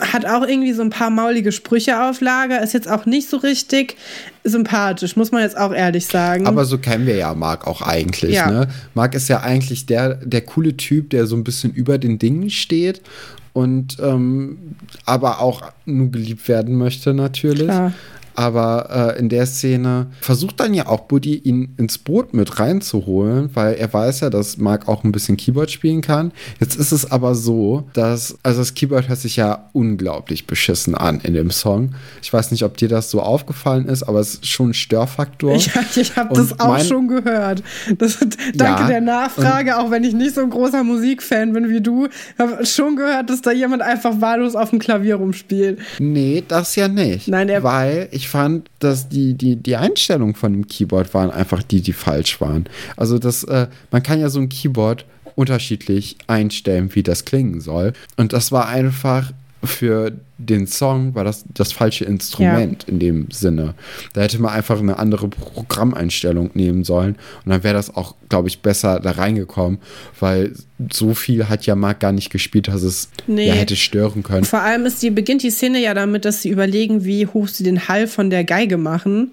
hat 0.00 0.24
auch 0.26 0.46
irgendwie 0.46 0.72
so 0.72 0.82
ein 0.82 0.90
paar 0.90 1.10
maulige 1.10 1.52
Sprüche 1.52 2.02
auf 2.02 2.20
Lager, 2.20 2.62
ist 2.62 2.72
jetzt 2.72 2.90
auch 2.90 3.06
nicht 3.06 3.28
so 3.28 3.36
richtig 3.36 3.96
sympathisch, 4.44 5.16
muss 5.16 5.32
man 5.32 5.42
jetzt 5.42 5.56
auch 5.56 5.72
ehrlich 5.72 6.06
sagen. 6.06 6.46
Aber 6.46 6.64
so 6.64 6.78
kennen 6.78 7.06
wir 7.06 7.16
ja 7.16 7.34
Marc 7.34 7.66
auch 7.66 7.82
eigentlich. 7.82 8.34
Ja. 8.34 8.50
Ne? 8.50 8.68
Marc 8.94 9.14
ist 9.14 9.28
ja 9.28 9.40
eigentlich 9.40 9.86
der, 9.86 10.14
der 10.14 10.42
coole 10.42 10.76
Typ, 10.76 11.10
der 11.10 11.26
so 11.26 11.36
ein 11.36 11.44
bisschen 11.44 11.72
über 11.72 11.98
den 11.98 12.18
Dingen 12.18 12.50
steht 12.50 13.02
und 13.52 13.96
ähm, 14.02 14.58
aber 15.04 15.40
auch 15.40 15.62
nur 15.84 16.10
geliebt 16.10 16.46
werden 16.48 16.76
möchte 16.76 17.14
natürlich. 17.14 17.68
Klar. 17.68 17.92
Aber 18.36 19.14
äh, 19.16 19.18
in 19.18 19.28
der 19.28 19.46
Szene 19.46 20.08
versucht 20.20 20.60
dann 20.60 20.74
ja 20.74 20.86
auch 20.86 21.00
Buddy, 21.00 21.36
ihn 21.36 21.74
ins 21.78 21.98
Boot 21.98 22.34
mit 22.34 22.60
reinzuholen, 22.60 23.50
weil 23.54 23.74
er 23.74 23.92
weiß 23.92 24.20
ja, 24.20 24.30
dass 24.30 24.58
Mark 24.58 24.88
auch 24.88 25.04
ein 25.04 25.12
bisschen 25.12 25.36
Keyboard 25.36 25.70
spielen 25.70 26.02
kann. 26.02 26.32
Jetzt 26.60 26.76
ist 26.76 26.92
es 26.92 27.10
aber 27.10 27.34
so, 27.34 27.88
dass, 27.94 28.38
also 28.42 28.60
das 28.60 28.74
Keyboard 28.74 29.08
hört 29.08 29.18
sich 29.18 29.36
ja 29.36 29.70
unglaublich 29.72 30.46
beschissen 30.46 30.94
an 30.94 31.20
in 31.20 31.34
dem 31.34 31.50
Song. 31.50 31.94
Ich 32.22 32.32
weiß 32.32 32.50
nicht, 32.50 32.62
ob 32.62 32.76
dir 32.76 32.88
das 32.88 33.10
so 33.10 33.20
aufgefallen 33.20 33.86
ist, 33.86 34.02
aber 34.02 34.20
es 34.20 34.34
ist 34.34 34.46
schon 34.46 34.70
ein 34.70 34.74
Störfaktor. 34.74 35.54
Ich, 35.56 35.70
ich 35.96 36.16
habe 36.16 36.34
das 36.34 36.60
auch 36.60 36.78
schon 36.80 37.08
gehört. 37.08 37.62
Das, 37.98 38.18
danke 38.54 38.82
ja, 38.82 38.86
der 38.86 39.00
Nachfrage, 39.00 39.78
auch 39.78 39.90
wenn 39.90 40.04
ich 40.04 40.12
nicht 40.12 40.34
so 40.34 40.42
ein 40.42 40.50
großer 40.50 40.84
Musikfan 40.84 41.52
bin 41.52 41.70
wie 41.70 41.80
du. 41.80 42.06
Ich 42.06 42.38
habe 42.38 42.66
schon 42.66 42.96
gehört, 42.96 43.30
dass 43.30 43.40
da 43.40 43.52
jemand 43.52 43.82
einfach 43.82 44.20
wahllos 44.20 44.54
auf 44.54 44.70
dem 44.70 44.78
Klavier 44.78 45.16
rumspielt. 45.16 45.78
Nee, 45.98 46.44
das 46.46 46.76
ja 46.76 46.88
nicht. 46.88 47.28
Nein, 47.28 47.48
er, 47.48 47.62
weil 47.62 48.08
ich 48.10 48.25
fand, 48.28 48.68
dass 48.78 49.08
die, 49.08 49.34
die, 49.34 49.56
die 49.56 49.76
Einstellungen 49.76 50.34
von 50.34 50.52
dem 50.52 50.66
Keyboard 50.66 51.14
waren 51.14 51.30
einfach 51.30 51.62
die, 51.62 51.80
die 51.80 51.92
falsch 51.92 52.40
waren. 52.40 52.66
Also 52.96 53.18
das, 53.18 53.44
äh, 53.44 53.68
man 53.90 54.02
kann 54.02 54.20
ja 54.20 54.28
so 54.28 54.40
ein 54.40 54.48
Keyboard 54.48 55.04
unterschiedlich 55.34 56.16
einstellen, 56.26 56.94
wie 56.94 57.02
das 57.02 57.24
klingen 57.24 57.60
soll. 57.60 57.92
Und 58.16 58.32
das 58.32 58.52
war 58.52 58.68
einfach 58.68 59.32
für 59.66 60.12
den 60.38 60.66
Song 60.66 61.14
war 61.14 61.24
das 61.24 61.44
das 61.54 61.72
falsche 61.72 62.04
Instrument 62.04 62.84
ja. 62.84 62.92
in 62.92 62.98
dem 62.98 63.30
Sinne. 63.30 63.74
Da 64.12 64.22
hätte 64.22 64.40
man 64.40 64.52
einfach 64.52 64.78
eine 64.78 64.98
andere 64.98 65.28
Programmeinstellung 65.28 66.50
nehmen 66.54 66.84
sollen 66.84 67.16
und 67.44 67.50
dann 67.50 67.62
wäre 67.62 67.74
das 67.74 67.94
auch, 67.94 68.14
glaube 68.28 68.48
ich, 68.48 68.60
besser 68.60 69.00
da 69.00 69.12
reingekommen, 69.12 69.78
weil 70.20 70.52
so 70.92 71.14
viel 71.14 71.48
hat 71.48 71.66
ja 71.66 71.74
Marc 71.74 72.00
gar 72.00 72.12
nicht 72.12 72.30
gespielt, 72.30 72.68
dass 72.68 72.82
es 72.82 73.08
nee. 73.26 73.48
ja 73.48 73.54
hätte 73.54 73.76
stören 73.76 74.22
können. 74.22 74.44
Vor 74.44 74.60
allem 74.60 74.84
ist 74.86 75.02
die, 75.02 75.10
beginnt 75.10 75.42
die 75.42 75.50
Szene 75.50 75.80
ja 75.80 75.94
damit, 75.94 76.24
dass 76.24 76.42
sie 76.42 76.50
überlegen, 76.50 77.04
wie 77.04 77.26
hoch 77.26 77.48
sie 77.48 77.64
den 77.64 77.88
Hall 77.88 78.06
von 78.06 78.30
der 78.30 78.44
Geige 78.44 78.76
machen. 78.76 79.32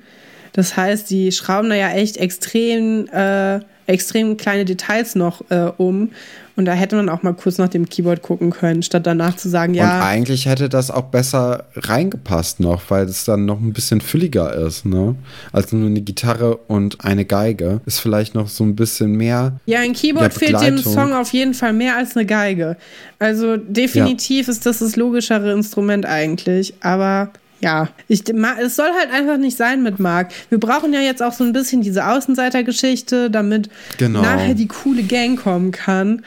Das 0.54 0.78
heißt, 0.78 1.10
die 1.10 1.32
schrauben 1.32 1.70
da 1.70 1.76
ja 1.76 1.92
echt 1.92 2.18
extrem 2.18 3.08
äh, 3.08 3.60
extrem 3.88 4.38
kleine 4.38 4.66
Details 4.66 5.16
noch 5.16 5.50
äh, 5.50 5.72
um. 5.78 6.10
Und 6.56 6.66
da 6.66 6.74
hätte 6.74 6.96
man 6.96 7.10
auch 7.10 7.24
mal 7.24 7.34
kurz 7.34 7.58
nach 7.58 7.70
dem 7.70 7.90
Keyboard 7.90 8.22
gucken 8.22 8.52
können, 8.52 8.84
statt 8.84 9.08
danach 9.08 9.36
zu 9.36 9.50
sagen, 9.50 9.74
ja. 9.74 9.98
Und 9.98 10.04
eigentlich 10.04 10.46
hätte 10.46 10.70
das 10.70 10.92
auch 10.92 11.06
besser 11.06 11.66
reingepasst 11.76 12.60
noch, 12.60 12.84
weil 12.90 13.06
es 13.06 13.26
dann 13.26 13.46
noch 13.46 13.60
ein 13.60 13.74
bisschen 13.74 14.02
fülliger 14.02 14.54
ist, 14.54 14.86
ne? 14.86 15.16
Als 15.52 15.74
nur 15.74 15.88
eine 15.88 16.02
Gitarre 16.02 16.58
und 16.68 17.04
eine 17.04 17.26
Geige. 17.26 17.82
Ist 17.88 18.00
vielleicht 18.00 18.36
noch 18.36 18.50
so 18.50 18.64
ein 18.64 18.76
bisschen 18.76 19.14
mehr. 19.14 19.54
Ja, 19.66 19.80
ein 19.80 19.94
Keyboard 19.94 20.34
fehlt 20.34 20.62
dem 20.62 20.78
Song 20.78 21.14
auf 21.14 21.34
jeden 21.34 21.56
Fall 21.56 21.74
mehr 21.74 21.98
als 21.98 22.16
eine 22.16 22.28
Geige. 22.28 22.78
Also 23.18 23.58
definitiv 23.58 24.46
ja. 24.46 24.52
ist 24.52 24.68
das 24.68 24.80
das 24.80 24.96
logischere 24.96 25.54
Instrument 25.54 26.06
eigentlich. 26.06 26.76
Aber 26.82 27.32
ja, 27.64 27.88
ich, 28.10 28.24
es 28.62 28.76
soll 28.76 28.90
halt 29.00 29.10
einfach 29.12 29.38
nicht 29.38 29.56
sein 29.56 29.84
mit 29.84 29.98
Marc. 29.98 30.32
Wir 30.50 30.60
brauchen 30.60 30.92
ja 30.92 31.00
jetzt 31.00 31.24
auch 31.24 31.32
so 31.32 31.46
ein 31.46 31.54
bisschen 31.54 31.82
diese 31.82 32.06
Außenseitergeschichte, 32.06 33.32
damit 33.32 33.70
genau. 33.98 34.22
nachher 34.22 34.54
die 34.54 34.68
coole 34.68 35.02
Gang 35.04 35.42
kommen 35.42 35.72
kann 35.72 36.24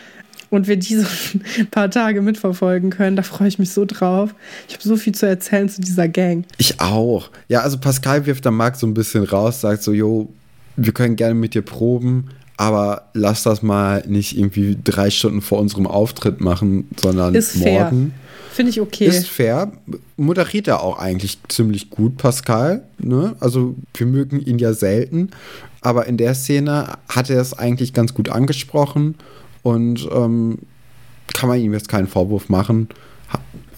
und 0.49 0.67
wir 0.67 0.79
diese 0.79 1.07
paar 1.71 1.91
Tage 1.91 2.23
mitverfolgen 2.23 2.89
können. 2.89 3.17
Da 3.17 3.23
freue 3.23 3.49
ich 3.49 3.59
mich 3.59 3.71
so 3.71 3.85
drauf. 3.85 4.35
Ich 4.67 4.75
habe 4.75 4.83
so 4.83 4.97
viel 4.97 5.15
zu 5.15 5.27
erzählen 5.27 5.69
zu 5.69 5.83
dieser 5.83 6.09
Gang. 6.09 6.47
Ich 6.57 6.81
auch. 6.81 7.31
Ja, 7.49 7.61
also 7.61 7.77
Pascal 7.77 8.25
wirft 8.25 8.47
dann 8.47 8.55
Marc 8.55 8.77
so 8.77 8.87
ein 8.87 8.95
bisschen 8.95 9.25
raus, 9.25 9.61
sagt 9.61 9.83
so, 9.83 9.93
jo, 9.93 10.33
wir 10.77 10.93
können 10.93 11.17
gerne 11.17 11.35
mit 11.35 11.53
dir 11.53 11.63
proben, 11.63 12.31
aber 12.57 13.11
lass 13.13 13.43
das 13.43 13.63
mal 13.63 14.03
nicht 14.07 14.39
irgendwie 14.39 14.79
drei 14.83 15.11
Stunden 15.11 15.43
vor 15.43 15.59
unserem 15.59 15.87
Auftritt 15.87 16.41
machen, 16.41 16.89
sondern 16.99 17.35
Ist 17.35 17.57
morgen. 17.57 18.15
Finde 18.57 18.71
ich 18.71 18.81
okay. 18.81 19.05
Ist 19.05 19.29
fair. 19.29 19.71
Moderiert 20.17 20.67
er 20.67 20.83
auch 20.83 20.99
eigentlich 20.99 21.39
ziemlich 21.49 21.91
gut, 21.91 22.17
Pascal. 22.17 22.85
Ne? 22.97 23.37
Also 23.39 23.75
wir 23.93 24.07
mögen 24.07 24.41
ihn 24.41 24.59
ja 24.59 24.73
selten. 24.73 25.29
Aber 25.83 26.07
in 26.07 26.17
der 26.17 26.35
Szene 26.35 26.95
hat 27.07 27.29
er 27.29 27.39
es 27.39 27.53
eigentlich 27.53 27.93
ganz 27.93 28.15
gut 28.15 28.31
angesprochen 28.31 29.17
und 29.63 30.09
ähm, 30.11 30.61
kann 31.35 31.51
man 31.51 31.61
ihm 31.61 31.75
jetzt 31.75 31.91
keinen 31.91 32.07
Vorwurf 32.07 32.49
machen. 32.49 32.89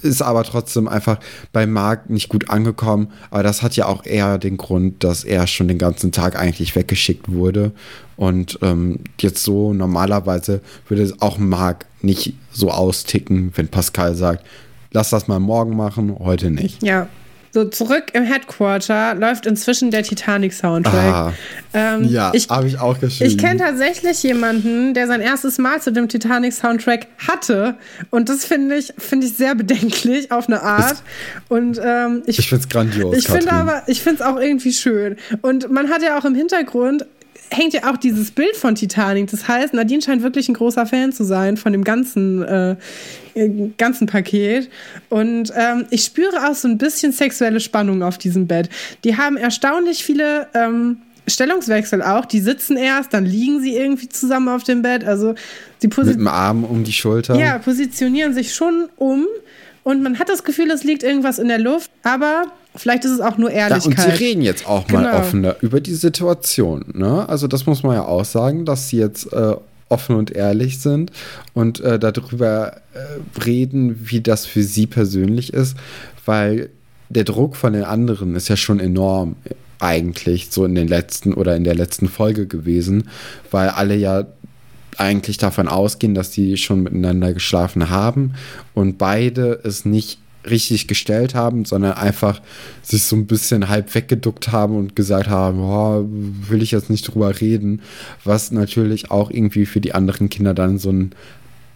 Ist 0.03 0.23
aber 0.23 0.45
trotzdem 0.45 0.87
einfach 0.87 1.19
bei 1.53 1.67
Marc 1.67 2.09
nicht 2.09 2.29
gut 2.29 2.49
angekommen. 2.49 3.09
Aber 3.33 3.43
das 3.43 3.63
hat 3.63 3.75
ja 3.75 3.87
auch 3.87 4.07
eher 4.07 4.39
den 4.39 4.59
Grund, 4.59 5.03
dass 5.03 5.25
er 5.25 5.49
schon 5.49 5.67
den 5.67 5.79
ganzen 5.79 6.13
Tag 6.13 6.39
eigentlich 6.39 6.77
weggeschickt 6.77 7.33
wurde. 7.33 7.73
Und 8.17 8.61
ähm, 8.63 9.01
jetzt 9.19 9.43
so 9.43 9.73
normalerweise 9.73 10.61
würde 10.87 11.13
auch 11.19 11.37
Marc 11.37 11.87
nicht 12.01 12.35
so 12.53 12.71
austicken, 12.71 13.51
wenn 13.57 13.67
Pascal 13.67 14.15
sagt, 14.15 14.45
lass 14.93 15.11
das 15.11 15.29
mal 15.29 15.41
morgen 15.41 15.77
machen, 15.77 16.17
heute 16.19 16.51
nicht. 16.51 16.83
Ja, 16.83 17.09
so, 17.51 17.65
zurück 17.65 18.11
im 18.13 18.25
Headquarter 18.25 19.15
läuft 19.15 19.47
inzwischen 19.47 19.91
der 19.91 20.03
Titanic-Soundtrack. 20.03 20.95
Ah, 20.95 21.33
ähm, 21.73 22.05
ja, 22.05 22.31
habe 22.51 22.69
ich 22.69 22.79
auch 22.79 23.01
geschrieben. 23.01 23.31
Ich 23.31 23.39
kenne 23.39 23.59
tatsächlich 23.59 24.23
jemanden, 24.23 24.93
der 24.93 25.07
sein 25.07 25.21
erstes 25.21 25.57
Mal 25.57 25.81
zu 25.81 25.91
dem 25.91 26.09
Titanic-Soundtrack 26.09 27.07
hatte. 27.27 27.77
Und 28.11 28.29
das 28.29 28.45
finde 28.45 28.77
ich, 28.77 28.93
find 28.99 29.25
ich 29.25 29.35
sehr 29.35 29.55
bedenklich 29.55 30.31
auf 30.31 30.47
eine 30.47 30.63
Art. 30.63 30.91
Das, 30.91 31.03
und 31.49 31.81
ähm, 31.83 32.23
ich, 32.27 32.39
ich 32.39 32.49
finde 32.49 32.65
es 32.65 32.69
grandios. 32.69 33.17
Ich 33.17 33.27
finde 33.27 33.51
aber, 33.53 33.83
ich 33.87 34.03
finde 34.03 34.23
es 34.23 34.29
auch 34.29 34.39
irgendwie 34.39 34.73
schön. 34.73 35.17
Und 35.41 35.71
man 35.71 35.89
hat 35.89 36.03
ja 36.03 36.19
auch 36.19 36.27
im 36.27 36.35
Hintergrund 36.35 37.07
hängt 37.51 37.73
ja 37.73 37.91
auch 37.91 37.97
dieses 37.97 38.31
Bild 38.31 38.57
von 38.57 38.75
Titanic. 38.75 39.31
Das 39.31 39.49
heißt, 39.49 39.75
Nadine 39.75 40.03
scheint 40.03 40.23
wirklich 40.23 40.49
ein 40.49 40.55
großer 40.55 40.87
Fan 40.87 41.13
zu 41.13 41.25
sein 41.25 41.57
von 41.57 41.73
dem 41.73 41.85
ganzen, 41.85 42.43
äh, 42.43 42.77
ganzen 43.77 44.07
Paket. 44.07 44.71
Und 45.09 45.53
ähm, 45.57 45.87
ich 45.91 46.05
spüre 46.05 46.49
auch 46.49 46.55
so 46.55 46.69
ein 46.69 46.79
bisschen 46.79 47.13
sexuelle 47.13 47.61
Spannung 47.61 48.03
auf 48.03 48.19
diesem 48.19 48.47
Bett. 48.47 48.69
Die 49.05 49.17
haben 49.17 49.37
erstaunlich 49.37 50.05
viele 50.05 50.49
ähm, 50.55 50.99
Stellungswechsel 51.27 52.03
auch. 52.03 52.25
Die 52.25 52.41
sitzen 52.41 52.77
erst, 52.77 53.15
dann 53.15 53.25
liegen 53.25 53.61
sie 53.61 53.77
irgendwie 53.77 54.09
zusammen 54.09 54.49
auf 54.49 54.65
dem 54.65 54.83
Bett. 54.83 55.05
Also 55.05 55.35
sie 55.79 55.89
Mit 55.89 56.17
dem 56.17 56.29
Arm 56.29 56.65
um 56.65 56.85
die 56.85 56.93
Schulter. 56.93 57.35
Ja, 57.37 57.59
positionieren 57.59 58.35
sich 58.35 58.55
schon 58.55 58.89
um. 58.97 59.27
Und 59.85 60.03
man 60.03 60.19
hat 60.19 60.29
das 60.29 60.45
Gefühl, 60.45 60.71
es 60.71 60.85
liegt 60.85 61.03
irgendwas 61.03 61.39
in 61.39 61.49
der 61.49 61.59
Luft, 61.59 61.91
aber 62.03 62.53
vielleicht 62.79 63.05
ist 63.05 63.13
es 63.13 63.21
auch 63.21 63.39
nur 63.39 63.51
Ehrlichkeit. 63.51 63.99
Ja, 63.99 64.05
und 64.05 64.17
sie 64.17 64.25
reden 64.25 64.43
jetzt 64.43 64.67
auch 64.67 64.89
mal 64.89 65.05
genau. 65.05 65.19
offener 65.19 65.57
über 65.61 65.81
die 65.81 65.95
Situation. 65.95 66.85
Ne? 66.95 67.29
Also 67.29 67.47
das 67.47 67.67
muss 67.67 67.83
man 67.83 67.95
ja 67.95 68.05
auch 68.05 68.25
sagen, 68.25 68.65
dass 68.65 68.89
sie 68.89 68.99
jetzt 68.99 69.33
äh, 69.33 69.55
offen 69.89 70.17
und 70.17 70.31
ehrlich 70.31 70.81
sind 70.81 71.11
und 71.55 71.81
äh, 71.81 71.99
darüber 71.99 72.77
äh, 72.95 73.41
reden, 73.45 74.09
wie 74.11 74.21
das 74.21 74.47
für 74.47 74.63
sie 74.63 74.87
persönlich 74.87 75.53
ist, 75.53 75.77
weil 76.25 76.71
der 77.09 77.25
Druck 77.25 77.57
von 77.57 77.73
den 77.73 77.85
anderen 77.85 78.37
ist 78.37 78.49
ja 78.49 78.57
schon 78.57 78.81
enorm 78.81 79.37
eigentlich 79.81 80.49
so 80.51 80.65
in 80.65 80.75
den 80.75 80.89
letzten 80.89 81.33
oder 81.33 81.57
in 81.57 81.65
der 81.65 81.75
letzten 81.75 82.09
Folge 82.09 82.47
gewesen, 82.47 83.09
weil 83.51 83.69
alle 83.69 83.97
ja 83.97 84.27
eigentlich 84.97 85.39
davon 85.39 85.69
ausgehen, 85.69 86.15
dass 86.15 86.31
die 86.31 86.57
schon 86.57 86.83
miteinander 86.83 87.33
geschlafen 87.33 87.89
haben 87.89 88.35
und 88.75 88.99
beide 88.99 89.61
es 89.63 89.85
nicht 89.85 90.19
richtig 90.51 90.89
gestellt 90.89 91.35
haben, 91.35 91.65
sondern 91.65 91.93
einfach 91.93 92.41
sich 92.83 93.03
so 93.05 93.17
ein 93.17 93.27
bisschen 93.27 93.69
halb 93.69 93.95
weggeduckt 93.95 94.53
haben 94.53 94.77
und 94.77 94.97
gesagt 94.97 95.29
haben, 95.29 95.61
oh, 95.61 96.05
will 96.09 96.63
ich 96.63 96.71
jetzt 96.71 96.91
nicht 96.91 97.03
drüber 97.03 97.41
reden, 97.41 97.83
was 98.25 98.51
natürlich 98.51 99.11
auch 99.11 99.31
irgendwie 99.31 99.67
für 99.67 99.81
die 99.81 99.95
anderen 99.95 100.29
Kinder 100.29 100.55
dann 100.55 100.79
so 100.79 100.91
ein, 100.91 101.13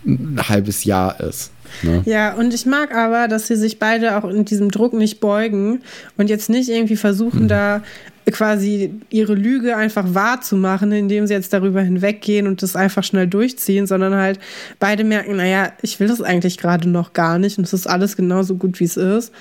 ein 0.04 0.40
halbes 0.48 0.84
Jahr 0.84 1.20
ist. 1.20 1.52
Ne? 1.82 2.02
Ja, 2.04 2.34
und 2.34 2.52
ich 2.52 2.66
mag 2.66 2.94
aber, 2.94 3.28
dass 3.28 3.46
sie 3.46 3.56
sich 3.56 3.78
beide 3.78 4.16
auch 4.16 4.24
in 4.24 4.44
diesem 4.44 4.70
Druck 4.70 4.92
nicht 4.92 5.20
beugen 5.20 5.80
und 6.16 6.28
jetzt 6.28 6.50
nicht 6.50 6.68
irgendwie 6.68 6.96
versuchen, 6.96 7.44
mhm. 7.44 7.48
da 7.48 7.82
quasi 8.30 8.94
ihre 9.10 9.34
Lüge 9.34 9.76
einfach 9.76 10.14
wahrzumachen, 10.14 10.92
indem 10.92 11.26
sie 11.26 11.34
jetzt 11.34 11.52
darüber 11.52 11.82
hinweggehen 11.82 12.46
und 12.46 12.62
das 12.62 12.76
einfach 12.76 13.02
schnell 13.02 13.26
durchziehen, 13.26 13.86
sondern 13.86 14.14
halt 14.14 14.38
beide 14.78 15.04
merken, 15.04 15.36
naja, 15.36 15.72
ich 15.82 15.98
will 15.98 16.08
das 16.08 16.22
eigentlich 16.22 16.58
gerade 16.58 16.88
noch 16.88 17.12
gar 17.12 17.38
nicht 17.38 17.58
und 17.58 17.64
es 17.64 17.72
ist 17.72 17.88
alles 17.88 18.16
genauso 18.16 18.56
gut, 18.56 18.78
wie 18.80 18.84
es 18.84 18.96
ist 18.96 19.32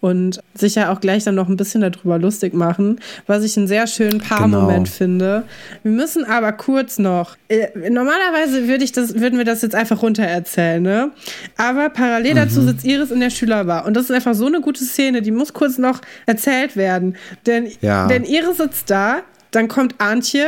und 0.00 0.40
sicher 0.54 0.90
auch 0.90 1.00
gleich 1.00 1.24
dann 1.24 1.34
noch 1.34 1.48
ein 1.48 1.56
bisschen 1.56 1.82
darüber 1.82 2.18
lustig 2.18 2.54
machen, 2.54 3.00
was 3.26 3.44
ich 3.44 3.56
einen 3.56 3.66
sehr 3.66 3.86
schönen 3.86 4.20
Paarmoment 4.20 4.86
genau. 4.86 4.96
finde. 4.96 5.42
Wir 5.82 5.92
müssen 5.92 6.24
aber 6.24 6.52
kurz 6.52 6.98
noch, 6.98 7.36
äh, 7.48 7.68
normalerweise 7.90 8.66
würde 8.66 8.84
ich 8.84 8.92
das, 8.92 9.14
würden 9.14 9.38
wir 9.38 9.44
das 9.44 9.62
jetzt 9.62 9.74
einfach 9.74 10.02
runter 10.02 10.24
erzählen, 10.24 10.82
ne? 10.82 11.10
Aber 11.56 11.90
parallel 11.90 12.32
mhm. 12.32 12.38
dazu 12.38 12.62
sitzt 12.62 12.84
Iris 12.84 13.10
in 13.10 13.20
der 13.20 13.30
Schülerbar 13.30 13.86
und 13.86 13.94
das 13.94 14.04
ist 14.04 14.12
einfach 14.12 14.34
so 14.34 14.46
eine 14.46 14.60
gute 14.60 14.84
Szene, 14.84 15.22
die 15.22 15.30
muss 15.30 15.52
kurz 15.52 15.78
noch 15.78 16.00
erzählt 16.26 16.76
werden, 16.76 17.16
denn, 17.46 17.68
ja. 17.80 18.06
denn 18.06 18.24
Iris 18.24 18.56
sitzt 18.56 18.90
da, 18.90 19.22
dann 19.50 19.68
kommt 19.68 19.96
Antje 19.98 20.46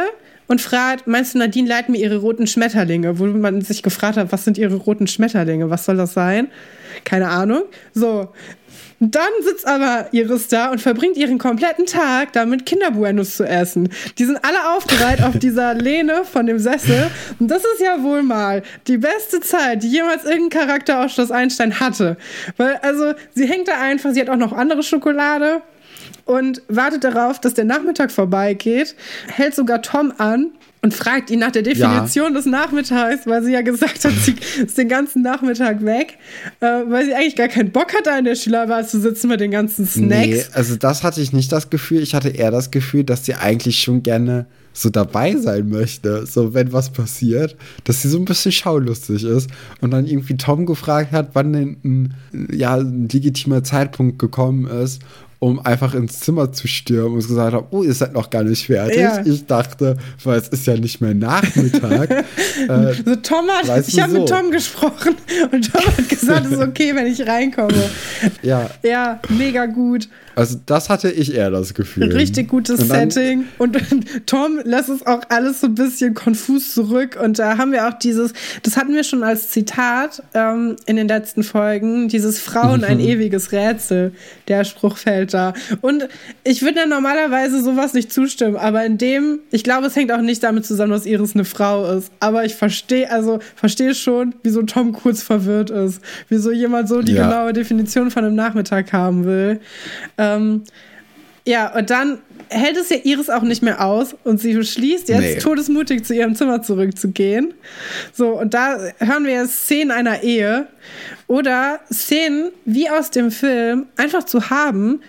und 0.52 0.60
fragt, 0.60 1.06
meinst 1.06 1.32
du, 1.34 1.38
Nadine 1.38 1.66
leiht 1.66 1.88
mir 1.88 1.96
ihre 1.96 2.18
roten 2.18 2.46
Schmetterlinge? 2.46 3.18
Wo 3.18 3.24
man 3.24 3.62
sich 3.62 3.82
gefragt 3.82 4.18
hat, 4.18 4.32
was 4.32 4.44
sind 4.44 4.58
ihre 4.58 4.74
roten 4.74 5.06
Schmetterlinge? 5.06 5.70
Was 5.70 5.86
soll 5.86 5.96
das 5.96 6.12
sein? 6.12 6.48
Keine 7.04 7.28
Ahnung. 7.28 7.62
So, 7.94 8.28
dann 9.00 9.30
sitzt 9.42 9.66
aber 9.66 10.08
Iris 10.12 10.48
da 10.48 10.70
und 10.70 10.82
verbringt 10.82 11.16
ihren 11.16 11.38
kompletten 11.38 11.86
Tag 11.86 12.34
damit, 12.34 12.66
Kinderbuenos 12.66 13.34
zu 13.34 13.44
essen. 13.44 13.88
Die 14.18 14.26
sind 14.26 14.44
alle 14.44 14.76
aufgereiht 14.76 15.22
auf 15.22 15.38
dieser 15.38 15.72
Lehne 15.72 16.26
von 16.30 16.44
dem 16.44 16.58
Sessel. 16.58 17.10
Und 17.40 17.50
das 17.50 17.64
ist 17.64 17.80
ja 17.80 18.02
wohl 18.02 18.22
mal 18.22 18.62
die 18.88 18.98
beste 18.98 19.40
Zeit, 19.40 19.82
die 19.82 19.88
jemals 19.88 20.24
irgendein 20.24 20.66
Charakter 20.66 21.00
aus 21.00 21.14
Schloss 21.14 21.30
Einstein 21.30 21.80
hatte. 21.80 22.18
Weil, 22.58 22.76
also, 22.82 23.14
sie 23.34 23.46
hängt 23.46 23.68
da 23.68 23.80
einfach, 23.80 24.12
sie 24.12 24.20
hat 24.20 24.28
auch 24.28 24.36
noch 24.36 24.52
andere 24.52 24.82
Schokolade 24.82 25.62
und 26.32 26.62
wartet 26.68 27.04
darauf, 27.04 27.40
dass 27.40 27.54
der 27.54 27.64
Nachmittag 27.64 28.10
vorbeigeht, 28.10 28.94
hält 29.28 29.54
sogar 29.54 29.82
Tom 29.82 30.12
an 30.18 30.50
und 30.82 30.92
fragt 30.92 31.30
ihn 31.30 31.38
nach 31.38 31.52
der 31.52 31.62
Definition 31.62 32.32
ja. 32.32 32.36
des 32.36 32.46
Nachmittags, 32.46 33.26
weil 33.26 33.42
sie 33.44 33.52
ja 33.52 33.62
gesagt 33.62 34.04
hat, 34.04 34.12
sie 34.12 34.34
ist 34.66 34.76
den 34.76 34.88
ganzen 34.88 35.22
Nachmittag 35.22 35.84
weg, 35.84 36.18
äh, 36.60 36.66
weil 36.66 37.04
sie 37.04 37.14
eigentlich 37.14 37.36
gar 37.36 37.48
keinen 37.48 37.70
Bock 37.70 37.94
hat, 37.94 38.06
da 38.06 38.18
in 38.18 38.24
der 38.24 38.34
Schülerbar 38.34 38.84
zu 38.86 39.00
sitzen 39.00 39.28
mit 39.28 39.40
den 39.40 39.52
ganzen 39.52 39.86
Snacks. 39.86 40.26
Nee, 40.26 40.44
also 40.54 40.76
das 40.76 41.04
hatte 41.04 41.20
ich 41.20 41.32
nicht 41.32 41.52
das 41.52 41.70
Gefühl. 41.70 42.02
Ich 42.02 42.14
hatte 42.14 42.30
eher 42.30 42.50
das 42.50 42.72
Gefühl, 42.72 43.04
dass 43.04 43.24
sie 43.24 43.34
eigentlich 43.34 43.78
schon 43.78 44.02
gerne 44.02 44.46
so 44.72 44.90
dabei 44.90 45.36
sein 45.36 45.68
möchte, 45.68 46.26
so 46.26 46.54
wenn 46.54 46.72
was 46.72 46.90
passiert, 46.90 47.56
dass 47.84 48.02
sie 48.02 48.08
so 48.08 48.18
ein 48.18 48.24
bisschen 48.24 48.52
schaulustig 48.52 49.22
ist 49.22 49.50
und 49.80 49.90
dann 49.90 50.06
irgendwie 50.06 50.36
Tom 50.36 50.66
gefragt 50.66 51.12
hat, 51.12 51.30
wann 51.34 51.52
denn 51.52 51.76
ein, 51.84 52.14
ja, 52.50 52.76
ein 52.76 53.08
legitimer 53.08 53.62
Zeitpunkt 53.62 54.18
gekommen 54.18 54.66
ist 54.66 55.02
um 55.42 55.58
einfach 55.58 55.92
ins 55.94 56.20
Zimmer 56.20 56.52
zu 56.52 56.68
stürmen 56.68 57.14
und 57.14 57.26
gesagt 57.26 57.52
habe, 57.52 57.66
oh, 57.72 57.82
ihr 57.82 57.92
seid 57.94 58.12
noch 58.12 58.30
gar 58.30 58.44
nicht 58.44 58.64
fertig. 58.64 59.00
Ja. 59.00 59.26
Ich 59.26 59.44
dachte, 59.44 59.96
weil 60.22 60.38
es 60.38 60.46
ist 60.46 60.68
ja 60.68 60.76
nicht 60.76 61.00
mehr 61.00 61.14
Nachmittag. 61.14 62.10
äh, 62.68 62.92
so 63.04 63.16
Tom 63.16 63.48
hat, 63.48 63.88
ich 63.88 64.00
habe 64.00 64.12
so. 64.12 64.20
mit 64.20 64.28
Tom 64.28 64.52
gesprochen 64.52 65.16
und 65.50 65.72
Tom 65.72 65.84
hat 65.84 66.08
gesagt, 66.08 66.46
es 66.46 66.52
ist 66.52 66.60
okay, 66.60 66.94
wenn 66.94 67.08
ich 67.08 67.26
reinkomme. 67.26 67.90
Ja. 68.42 68.70
Ja, 68.84 69.18
mega 69.30 69.66
gut. 69.66 70.08
Also 70.34 70.58
das 70.64 70.88
hatte 70.88 71.10
ich 71.10 71.34
eher 71.34 71.50
das 71.50 71.74
Gefühl. 71.74 72.12
Richtig 72.12 72.48
gutes 72.48 72.80
und 72.80 72.86
Setting. 72.86 73.44
Und 73.58 73.76
Tom 74.26 74.60
lässt 74.64 74.88
es 74.88 75.04
auch 75.06 75.22
alles 75.28 75.60
so 75.60 75.66
ein 75.66 75.74
bisschen 75.74 76.14
konfus 76.14 76.72
zurück. 76.72 77.18
Und 77.20 77.40
da 77.40 77.58
haben 77.58 77.72
wir 77.72 77.88
auch 77.88 77.98
dieses, 77.98 78.32
das 78.62 78.76
hatten 78.76 78.94
wir 78.94 79.04
schon 79.04 79.24
als 79.24 79.50
Zitat 79.50 80.22
ähm, 80.34 80.76
in 80.86 80.96
den 80.96 81.08
letzten 81.08 81.42
Folgen, 81.42 82.08
dieses 82.08 82.38
Frauen 82.38 82.84
ein 82.84 83.00
ewiges 83.00 83.52
Rätsel. 83.52 84.12
Der 84.48 84.64
Spruch 84.64 84.96
fällt 84.96 85.31
Nachmittag. 85.32 85.56
Und 85.80 86.08
ich 86.44 86.62
würde 86.62 86.80
ja 86.80 86.86
normalerweise 86.86 87.62
sowas 87.62 87.94
nicht 87.94 88.12
zustimmen, 88.12 88.56
aber 88.56 88.84
in 88.84 88.98
dem, 88.98 89.40
ich 89.50 89.64
glaube, 89.64 89.86
es 89.86 89.96
hängt 89.96 90.12
auch 90.12 90.20
nicht 90.20 90.42
damit 90.42 90.66
zusammen, 90.66 90.92
dass 90.92 91.06
Iris 91.06 91.34
eine 91.34 91.44
Frau 91.44 91.90
ist. 91.96 92.12
Aber 92.20 92.44
ich 92.44 92.54
verstehe, 92.54 93.10
also 93.10 93.40
verstehe 93.56 93.94
schon, 93.94 94.34
wieso 94.42 94.62
Tom 94.62 94.92
kurz 94.92 95.22
verwirrt 95.22 95.70
ist. 95.70 96.00
Wieso 96.28 96.52
jemand 96.52 96.88
so 96.88 97.02
die 97.02 97.12
ja. 97.12 97.28
genaue 97.28 97.52
Definition 97.52 98.10
von 98.10 98.24
einem 98.24 98.34
Nachmittag 98.34 98.92
haben 98.92 99.24
will. 99.24 99.60
Ähm, 100.18 100.62
ja, 101.44 101.76
und 101.76 101.90
dann 101.90 102.18
hält 102.48 102.76
es 102.76 102.90
ja 102.90 102.98
Iris 103.02 103.30
auch 103.30 103.42
nicht 103.42 103.62
mehr 103.62 103.84
aus 103.84 104.14
und 104.24 104.40
sie 104.40 104.54
beschließt 104.54 105.08
jetzt 105.08 105.20
nee. 105.20 105.38
todesmutig 105.38 106.04
zu 106.04 106.14
ihrem 106.14 106.36
Zimmer 106.36 106.62
zurückzugehen. 106.62 107.54
So, 108.12 108.38
und 108.38 108.54
da 108.54 108.78
hören 108.98 109.24
wir 109.24 109.32
jetzt 109.32 109.64
Szenen 109.64 109.90
einer 109.90 110.22
Ehe 110.22 110.68
oder 111.26 111.80
Szenen 111.90 112.50
wie 112.64 112.88
aus 112.88 113.10
dem 113.10 113.30
Film 113.30 113.86
einfach 113.96 114.24
zu 114.24 114.50
haben, 114.50 115.00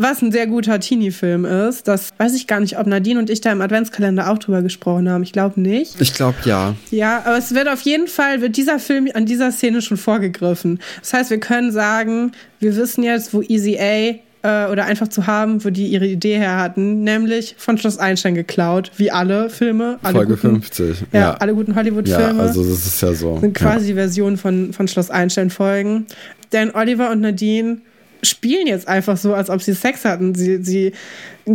was 0.00 0.22
ein 0.22 0.32
sehr 0.32 0.46
guter 0.46 0.80
Teenie-Film 0.80 1.44
ist. 1.44 1.88
Das 1.88 2.10
weiß 2.18 2.34
ich 2.34 2.46
gar 2.46 2.60
nicht, 2.60 2.78
ob 2.78 2.86
Nadine 2.86 3.18
und 3.18 3.30
ich 3.30 3.40
da 3.40 3.52
im 3.52 3.60
Adventskalender 3.60 4.30
auch 4.30 4.38
drüber 4.38 4.62
gesprochen 4.62 5.08
haben. 5.08 5.22
Ich 5.22 5.32
glaube 5.32 5.60
nicht. 5.60 6.00
Ich 6.00 6.14
glaube 6.14 6.36
ja. 6.44 6.74
Ja, 6.90 7.22
aber 7.24 7.38
es 7.38 7.54
wird 7.54 7.68
auf 7.68 7.82
jeden 7.82 8.08
Fall, 8.08 8.40
wird 8.40 8.56
dieser 8.56 8.78
Film 8.78 9.08
an 9.14 9.26
dieser 9.26 9.52
Szene 9.52 9.82
schon 9.82 9.96
vorgegriffen. 9.96 10.80
Das 11.00 11.12
heißt, 11.12 11.30
wir 11.30 11.40
können 11.40 11.72
sagen, 11.72 12.32
wir 12.58 12.76
wissen 12.76 13.02
jetzt, 13.02 13.34
wo 13.34 13.42
Easy 13.42 13.78
A 13.78 14.18
äh, 14.42 14.70
oder 14.70 14.84
einfach 14.84 15.08
zu 15.08 15.26
haben, 15.26 15.64
wo 15.64 15.70
die 15.70 15.86
ihre 15.86 16.06
Idee 16.06 16.38
her 16.38 16.56
hatten, 16.56 17.04
nämlich 17.04 17.54
von 17.58 17.78
Schloss 17.78 17.98
Einstein 17.98 18.34
geklaut, 18.34 18.90
wie 18.96 19.10
alle 19.10 19.50
Filme. 19.50 19.98
Alle 20.02 20.14
Folge 20.14 20.36
guten, 20.36 20.62
50. 20.62 21.04
Ja, 21.12 21.20
ja. 21.20 21.34
alle 21.34 21.54
guten 21.54 21.74
Hollywood-Filme. 21.74 22.38
Ja, 22.38 22.38
also 22.38 22.64
das 22.64 22.86
ist 22.86 23.02
ja 23.02 23.12
so. 23.12 23.38
Sind 23.38 23.54
quasi 23.54 23.90
ja. 23.90 23.96
Versionen 23.96 24.36
von, 24.36 24.72
von 24.72 24.88
Schloss 24.88 25.10
Einstein-Folgen. 25.10 26.06
Denn 26.52 26.74
Oliver 26.74 27.10
und 27.10 27.20
Nadine 27.20 27.78
spielen 28.22 28.66
jetzt 28.66 28.88
einfach 28.88 29.16
so, 29.16 29.34
als 29.34 29.50
ob 29.50 29.62
sie 29.62 29.74
Sex 29.74 30.04
hatten. 30.04 30.34
Sie, 30.34 30.62
sie 30.62 30.92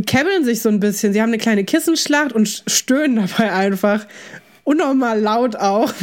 käbbeln 0.05 0.43
sich 0.43 0.61
so 0.61 0.70
ein 0.70 0.80
bisschen. 0.80 1.13
Sie 1.13 1.22
haben 1.22 1.30
eine 1.30 1.38
kleine 1.38 1.63
Kissenschlacht 1.63 2.34
und 2.34 2.63
stöhnen 2.68 3.16
dabei 3.16 3.53
einfach 3.53 4.05
unnormal 4.63 5.20
laut 5.20 5.55
auch. 5.55 5.93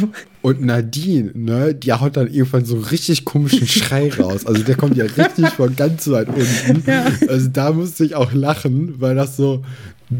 Und 0.41 0.61
Nadine, 0.61 1.31
ne, 1.35 1.75
die 1.75 1.93
haut 1.93 2.17
dann 2.17 2.27
irgendwann 2.27 2.65
so 2.65 2.77
richtig 2.79 3.23
komischen 3.25 3.67
Schrei 3.67 4.09
raus. 4.19 4.45
Also 4.45 4.63
der 4.63 4.75
kommt 4.75 4.97
ja 4.97 5.05
richtig 5.05 5.49
von 5.49 5.75
ganz 5.75 6.07
weit 6.09 6.29
unten. 6.29 6.83
Ja. 6.89 7.05
Also 7.27 7.49
da 7.49 7.71
musste 7.71 8.03
ich 8.03 8.15
auch 8.15 8.33
lachen, 8.33 8.95
weil 8.99 9.15
das 9.15 9.37
so, 9.37 9.63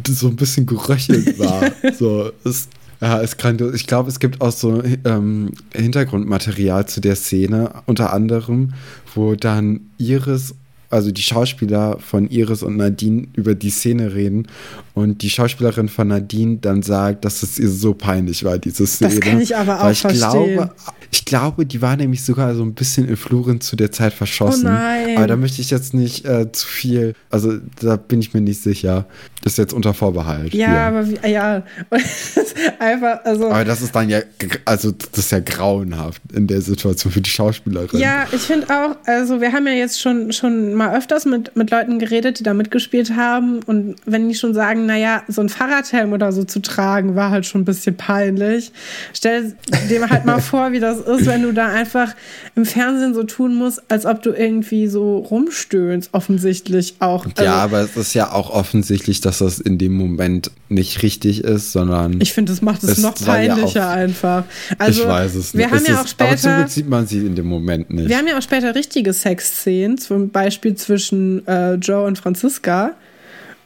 so 0.08 0.28
ein 0.28 0.36
bisschen 0.36 0.66
geröchelt 0.66 1.40
war. 1.40 1.72
so, 1.98 2.32
es, 2.46 2.68
ja, 3.04 3.18
ist 3.18 3.38
grandios. 3.38 3.76
Ich 3.76 3.86
glaube, 3.86 4.10
es 4.10 4.20
gibt 4.20 4.40
auch 4.40 4.52
so 4.52 4.82
ähm, 5.04 5.52
Hintergrundmaterial 5.76 6.88
zu 6.88 7.02
der 7.02 7.18
Szene, 7.18 7.72
unter 7.86 8.14
anderem, 8.14 8.74
wo 9.14 9.36
dann 9.36 9.82
Iris 9.98 10.56
also 10.94 11.12
die 11.12 11.24
Schauspieler 11.24 11.98
von 12.00 12.30
Iris 12.30 12.62
und 12.62 12.78
Nadine 12.78 13.28
über 13.34 13.56
die 13.56 13.72
Szene 13.72 14.14
reden 14.14 14.48
und 14.94 15.24
die 15.24 15.30
Schauspielerin 15.32 15.90
von 15.90 16.08
Nadine 16.08 16.58
dann 16.58 16.84
sagt, 16.84 17.26
dass 17.26 17.42
es 17.42 17.58
ihr 17.58 17.70
so 17.70 17.96
peinlich 17.96 18.44
war, 18.44 18.60
diese 18.60 18.86
Szene. 18.86 19.10
Das 19.10 19.20
kann 19.20 19.42
ich 19.42 19.56
aber 19.56 19.84
auch 19.84 19.90
ich 19.90 20.02
verstehen. 20.02 20.54
Glaube, 20.54 20.72
ich 21.12 21.26
glaube, 21.26 21.66
die 21.66 21.82
war 21.82 21.98
nämlich 21.98 22.24
sogar 22.24 22.54
so 22.54 22.62
ein 22.62 22.76
bisschen 22.76 23.08
in 23.08 23.18
Fluren 23.18 23.60
zu 23.60 23.76
der 23.76 23.92
Zeit 23.92 24.14
verschossen. 24.14 24.68
Oh 24.68 24.70
nein. 24.70 25.18
Aber 25.18 25.26
da 25.26 25.36
möchte 25.36 25.62
ich 25.62 25.72
jetzt 25.72 25.96
nicht 25.96 26.26
äh, 26.26 26.52
zu 26.52 26.68
viel, 26.68 27.16
also 27.32 27.58
da 27.82 27.96
bin 27.96 28.20
ich 28.20 28.36
mir 28.36 28.42
nicht 28.42 28.62
sicher. 28.62 29.08
Das 29.44 29.54
ist 29.54 29.58
jetzt 29.58 29.74
unter 29.74 29.94
Vorbehalt. 29.94 30.54
Ja, 30.54 30.70
hier. 30.70 30.80
aber 30.80 31.08
wie, 31.08 31.30
ja. 31.30 31.64
einfach, 32.80 33.26
also. 33.26 33.50
Aber 33.50 33.66
das 33.66 33.82
ist 33.82 33.94
dann 33.94 34.08
ja, 34.08 34.20
also 34.64 34.92
das 34.92 35.26
ist 35.26 35.32
ja 35.32 35.40
grauenhaft 35.42 36.22
in 36.34 36.48
der 36.48 36.62
Situation 36.62 37.12
für 37.12 37.20
die 37.20 37.30
Schauspielerin. 37.30 38.00
Ja, 38.00 38.26
ich 38.32 38.42
finde 38.42 38.68
auch, 38.70 38.96
also 39.06 39.42
wir 39.42 39.52
haben 39.52 39.68
ja 39.68 39.74
jetzt 39.74 40.00
schon, 40.00 40.32
schon 40.32 40.74
mal 40.76 40.96
öfters 40.96 41.26
mit, 41.26 41.58
mit 41.58 41.72
Leuten 41.72 42.00
geredet, 42.00 42.40
die 42.40 42.44
da 42.44 42.54
mitgespielt 42.54 43.18
haben. 43.18 43.60
Und 43.64 43.98
wenn 44.06 44.30
die 44.30 44.36
schon 44.36 44.54
sagen, 44.54 44.86
naja, 44.86 45.24
so 45.28 45.42
ein 45.42 45.50
Fahrradhelm 45.50 46.14
oder 46.14 46.32
so 46.32 46.46
zu 46.46 46.62
tragen, 46.62 47.18
war 47.18 47.30
halt 47.30 47.46
schon 47.46 47.62
ein 47.62 47.66
bisschen 47.66 47.98
peinlich. 47.98 48.72
Stell 49.14 49.58
dir 49.90 50.10
halt 50.10 50.24
mal 50.24 50.40
vor, 50.42 50.72
wie 50.72 50.80
das 50.80 51.02
ist, 51.02 51.26
wenn 51.26 51.42
du 51.42 51.52
da 51.52 51.68
einfach 51.68 52.16
im 52.56 52.66
Fernsehen 52.66 53.14
so 53.14 53.24
tun 53.24 53.56
musst, 53.56 53.82
als 53.90 54.06
ob 54.06 54.22
du 54.22 54.32
irgendwie 54.32 54.88
so 54.88 55.18
rumstöhnst, 55.18 56.14
offensichtlich 56.14 56.96
auch. 57.00 57.26
Also, 57.26 57.44
ja, 57.44 57.56
aber 57.56 57.82
es 57.82 57.98
ist 57.98 58.14
ja 58.14 58.32
auch 58.32 58.50
offensichtlich, 58.50 59.20
dass 59.20 59.33
das 59.40 59.60
in 59.60 59.78
dem 59.78 59.96
Moment 59.96 60.52
nicht 60.70 61.04
richtig 61.04 61.44
ist, 61.44 61.72
sondern. 61.72 62.20
Ich 62.22 62.34
finde, 62.34 62.52
das 62.52 62.62
macht 62.62 62.84
es, 62.84 62.92
es 62.92 62.98
noch 63.00 63.16
peinlicher 63.16 63.80
ja 63.80 63.92
einfach. 63.92 64.44
Also, 64.78 65.04
ich 65.04 65.08
weiß 65.08 65.36
es 65.36 65.54
nicht. 65.54 65.64
Wir 65.64 65.72
haben 65.72 65.84
es 65.84 65.88
ja 65.88 66.02
auch 66.02 66.08
später, 66.08 66.30
aber 66.30 66.38
zum 66.38 66.56
Glück 66.56 66.70
sieht 66.70 66.90
man 66.90 67.08
sie 67.08 67.20
in 67.20 67.36
dem 67.36 67.48
Moment 67.48 67.90
nicht. 67.92 68.10
Wir 68.10 68.18
haben 68.18 68.28
ja 68.28 68.38
auch 68.38 68.42
später 68.42 68.76
richtige 68.76 69.14
Sexszenen, 69.14 69.98
zum 69.98 70.30
Beispiel 70.30 70.76
zwischen 70.76 71.48
äh, 71.48 71.76
Joe 71.76 72.06
und 72.06 72.18
Franziska. 72.18 72.92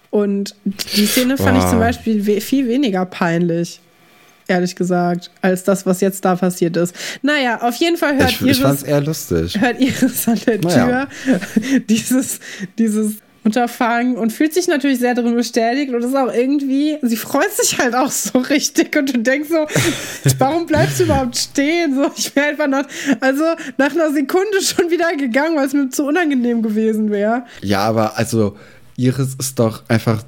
Und 0.09 0.55
die 0.95 1.05
Szene 1.05 1.37
fand 1.37 1.57
wow. 1.57 1.63
ich 1.63 1.69
zum 1.69 1.79
Beispiel 1.79 2.41
viel 2.41 2.67
weniger 2.67 3.05
peinlich 3.05 3.81
ehrlich 4.47 4.75
gesagt, 4.75 5.29
als 5.41 5.63
das, 5.63 5.85
was 5.85 6.01
jetzt 6.01 6.23
da 6.25 6.35
passiert 6.35 6.77
ist. 6.77 6.95
Naja, 7.21 7.61
auf 7.61 7.75
jeden 7.75 7.97
Fall 7.97 8.17
hört 8.17 8.31
ich, 8.31 8.41
Iris. 8.41 8.57
Ich 8.57 8.63
fand's 8.63 8.83
eher 8.83 9.01
lustig. 9.01 9.59
Hört 9.59 9.79
Iris 9.79 10.27
an 10.27 10.39
der 10.45 10.59
naja. 10.59 11.07
Tür 11.25 11.39
dieses, 11.89 12.39
dieses 12.77 13.15
Unterfangen 13.47 14.17
und 14.17 14.33
fühlt 14.33 14.53
sich 14.53 14.67
natürlich 14.67 14.99
sehr 14.99 15.15
darin 15.15 15.33
bestätigt 15.33 15.93
und 15.93 16.03
ist 16.03 16.15
auch 16.15 16.33
irgendwie, 16.33 16.97
sie 17.01 17.15
freut 17.15 17.51
sich 17.53 17.79
halt 17.79 17.95
auch 17.95 18.11
so 18.11 18.39
richtig 18.49 18.93
und 18.97 19.13
du 19.13 19.19
denkst 19.19 19.47
so, 19.47 19.65
warum 20.37 20.65
bleibst 20.65 20.99
du 20.99 21.05
überhaupt 21.05 21.37
stehen? 21.37 21.95
So, 21.95 22.11
ich 22.15 22.35
wäre 22.35 22.47
einfach 22.47 22.67
nach, 22.67 22.85
also 23.21 23.43
nach 23.77 23.91
einer 23.91 24.11
Sekunde 24.11 24.61
schon 24.61 24.91
wieder 24.91 25.15
gegangen, 25.15 25.55
weil 25.55 25.65
es 25.65 25.73
mir 25.73 25.89
zu 25.89 26.05
unangenehm 26.05 26.61
gewesen 26.61 27.09
wäre. 27.09 27.45
Ja, 27.61 27.79
aber 27.79 28.17
also 28.17 28.57
Iris 28.97 29.35
ist 29.39 29.57
doch 29.59 29.83
einfach 29.87 30.23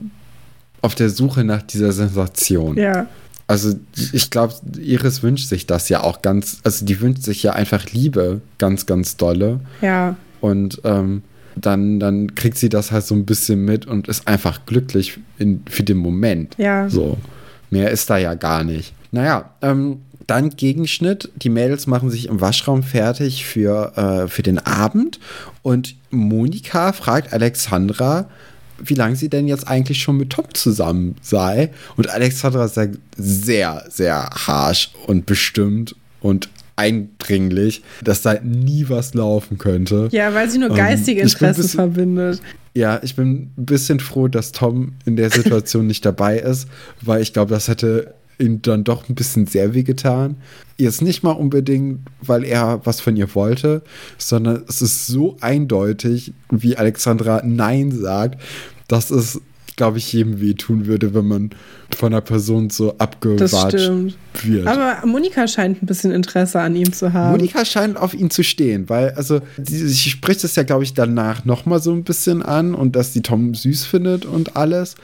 auf 0.82 0.96
der 0.96 1.10
Suche 1.10 1.44
nach 1.44 1.62
dieser 1.62 1.92
Sensation. 1.92 2.78
Ja. 2.78 3.08
Also 3.48 3.74
ich 4.14 4.30
glaube, 4.30 4.54
Iris 4.78 5.24
wünscht 5.24 5.50
sich 5.50 5.66
das 5.68 5.90
ja 5.90 6.04
auch 6.04 6.22
ganz, 6.22 6.60
also 6.64 6.86
die 6.86 7.02
wünscht 7.02 7.24
sich 7.24 7.44
ja 7.44 7.52
einfach 7.52 7.86
Liebe 7.92 8.40
ganz, 8.60 8.86
ganz 8.86 9.18
dolle. 9.18 9.60
Ja. 9.82 10.16
Und 10.40 10.80
ähm, 10.86 11.24
dann, 11.62 12.00
dann 12.00 12.36
kriegt 12.36 12.58
sie 12.58 12.70
das 12.70 12.92
halt 12.92 13.06
so 13.06 13.16
ein 13.16 13.26
bisschen 13.26 13.66
mit 13.66 13.86
und 13.86 14.08
ist 14.08 14.28
einfach 14.28 14.66
glücklich 14.66 15.20
in, 15.38 15.64
für 15.70 15.84
den 15.84 15.98
Moment. 15.98 16.56
Ja. 16.58 16.90
So. 16.90 17.18
Mehr 17.70 17.92
ist 17.92 18.10
da 18.10 18.18
ja 18.18 18.34
gar 18.34 18.64
nicht. 18.64 18.94
Naja, 19.12 19.52
ähm, 19.62 20.00
dann 20.28 20.52
Gegenschnitt. 20.52 21.32
Die 21.36 21.50
Mädels 21.50 21.88
machen 21.88 22.10
sich 22.10 22.28
im 22.28 22.40
Waschraum 22.40 22.84
fertig 22.84 23.46
für, 23.46 23.98
äh, 23.98 24.28
für 24.28 24.44
den 24.44 24.60
Abend 24.60 25.20
und 25.64 25.96
Monika 26.12 26.94
fragt 26.94 27.34
Alexandra, 27.34 28.30
wie 28.82 28.94
lange 28.94 29.16
sie 29.16 29.30
denn 29.30 29.48
jetzt 29.48 29.68
eigentlich 29.68 30.02
schon 30.02 30.18
mit 30.18 30.30
Tom 30.32 30.46
zusammen 30.54 31.16
sei. 31.22 31.72
Und 31.98 32.10
Alexandra 32.10 32.68
sagt 32.68 33.00
sehr, 33.18 33.86
sehr 33.90 34.30
harsh 34.48 34.92
und 35.08 35.26
bestimmt 35.26 35.96
und 36.22 36.50
eindringlich, 36.80 37.84
dass 38.04 38.22
da 38.22 38.40
nie 38.42 38.86
was 38.88 39.14
laufen 39.14 39.58
könnte. 39.58 40.08
Ja, 40.12 40.34
weil 40.34 40.50
sie 40.50 40.58
nur 40.58 40.70
ähm, 40.70 40.78
geistige 40.78 41.22
Interessen 41.22 41.62
bisschen, 41.62 41.78
verbindet. 41.78 42.42
Ja, 42.74 43.02
ich 43.04 43.16
bin 43.16 43.52
ein 43.58 43.66
bisschen 43.66 44.00
froh, 44.00 44.30
dass 44.30 44.54
Tom 44.54 44.94
in 45.06 45.18
der 45.18 45.30
Situation 45.30 45.88
nicht 45.88 46.06
dabei 46.06 46.40
ist, 46.40 46.70
weil 47.02 47.22
ich 47.22 47.34
glaube, 47.34 47.52
das 47.52 47.68
hätte 47.68 48.14
ihm 48.40 48.62
dann 48.62 48.86
doch 48.86 49.10
ein 49.10 49.16
bisschen 49.16 49.46
sehr 49.46 49.74
weh 49.74 49.84
getan. 49.84 50.38
Jetzt 50.78 51.02
nicht 51.02 51.22
mal 51.22 51.32
unbedingt, 51.32 52.00
weil 52.22 52.46
er 52.46 52.80
was 52.86 53.02
von 53.02 53.18
ihr 53.18 53.36
wollte, 53.36 53.82
sondern 54.18 54.64
es 54.70 54.82
ist 54.82 55.08
so 55.08 55.36
eindeutig, 55.42 56.34
wie 56.50 56.78
Alexandra 56.78 57.42
Nein 57.44 57.92
sagt, 57.92 58.42
dass 58.88 59.12
es 59.12 59.42
glaube 59.80 59.98
ich, 59.98 60.12
jedem 60.12 60.42
wehtun 60.42 60.88
würde, 60.88 61.14
wenn 61.14 61.26
man 61.26 61.50
von 61.96 62.12
einer 62.12 62.20
Person 62.20 62.70
so 62.70 62.98
abgewatscht 62.98 63.90
wird. 64.44 64.68
Aber 64.68 65.08
Monika 65.08 65.48
scheint 65.48 65.82
ein 65.82 65.86
bisschen 65.86 66.12
Interesse 66.12 66.60
an 66.60 66.76
ihm 66.76 66.92
zu 66.92 67.14
haben. 67.14 67.32
Monika 67.32 67.64
scheint 67.64 67.96
auf 67.96 68.14
ihn 68.14 68.30
zu 68.30 68.44
stehen, 68.44 68.90
weil, 68.90 69.12
also, 69.12 69.40
sie, 69.58 69.88
sie 69.88 70.10
spricht 70.10 70.44
es 70.44 70.58
ja, 70.58 70.64
glaube 70.64 70.84
ich, 70.84 70.94
danach 70.94 71.46
nochmal 71.46 71.82
so 71.82 71.94
ein 71.94 72.04
bisschen 72.04 72.44
an 72.44 72.76
und 72.76 72.98
dass 72.98 73.14
sie 73.14 73.22
Tom 73.22 73.56
süß 73.56 73.86
findet 73.86 74.26
und 74.26 74.58
alles. 74.58 74.96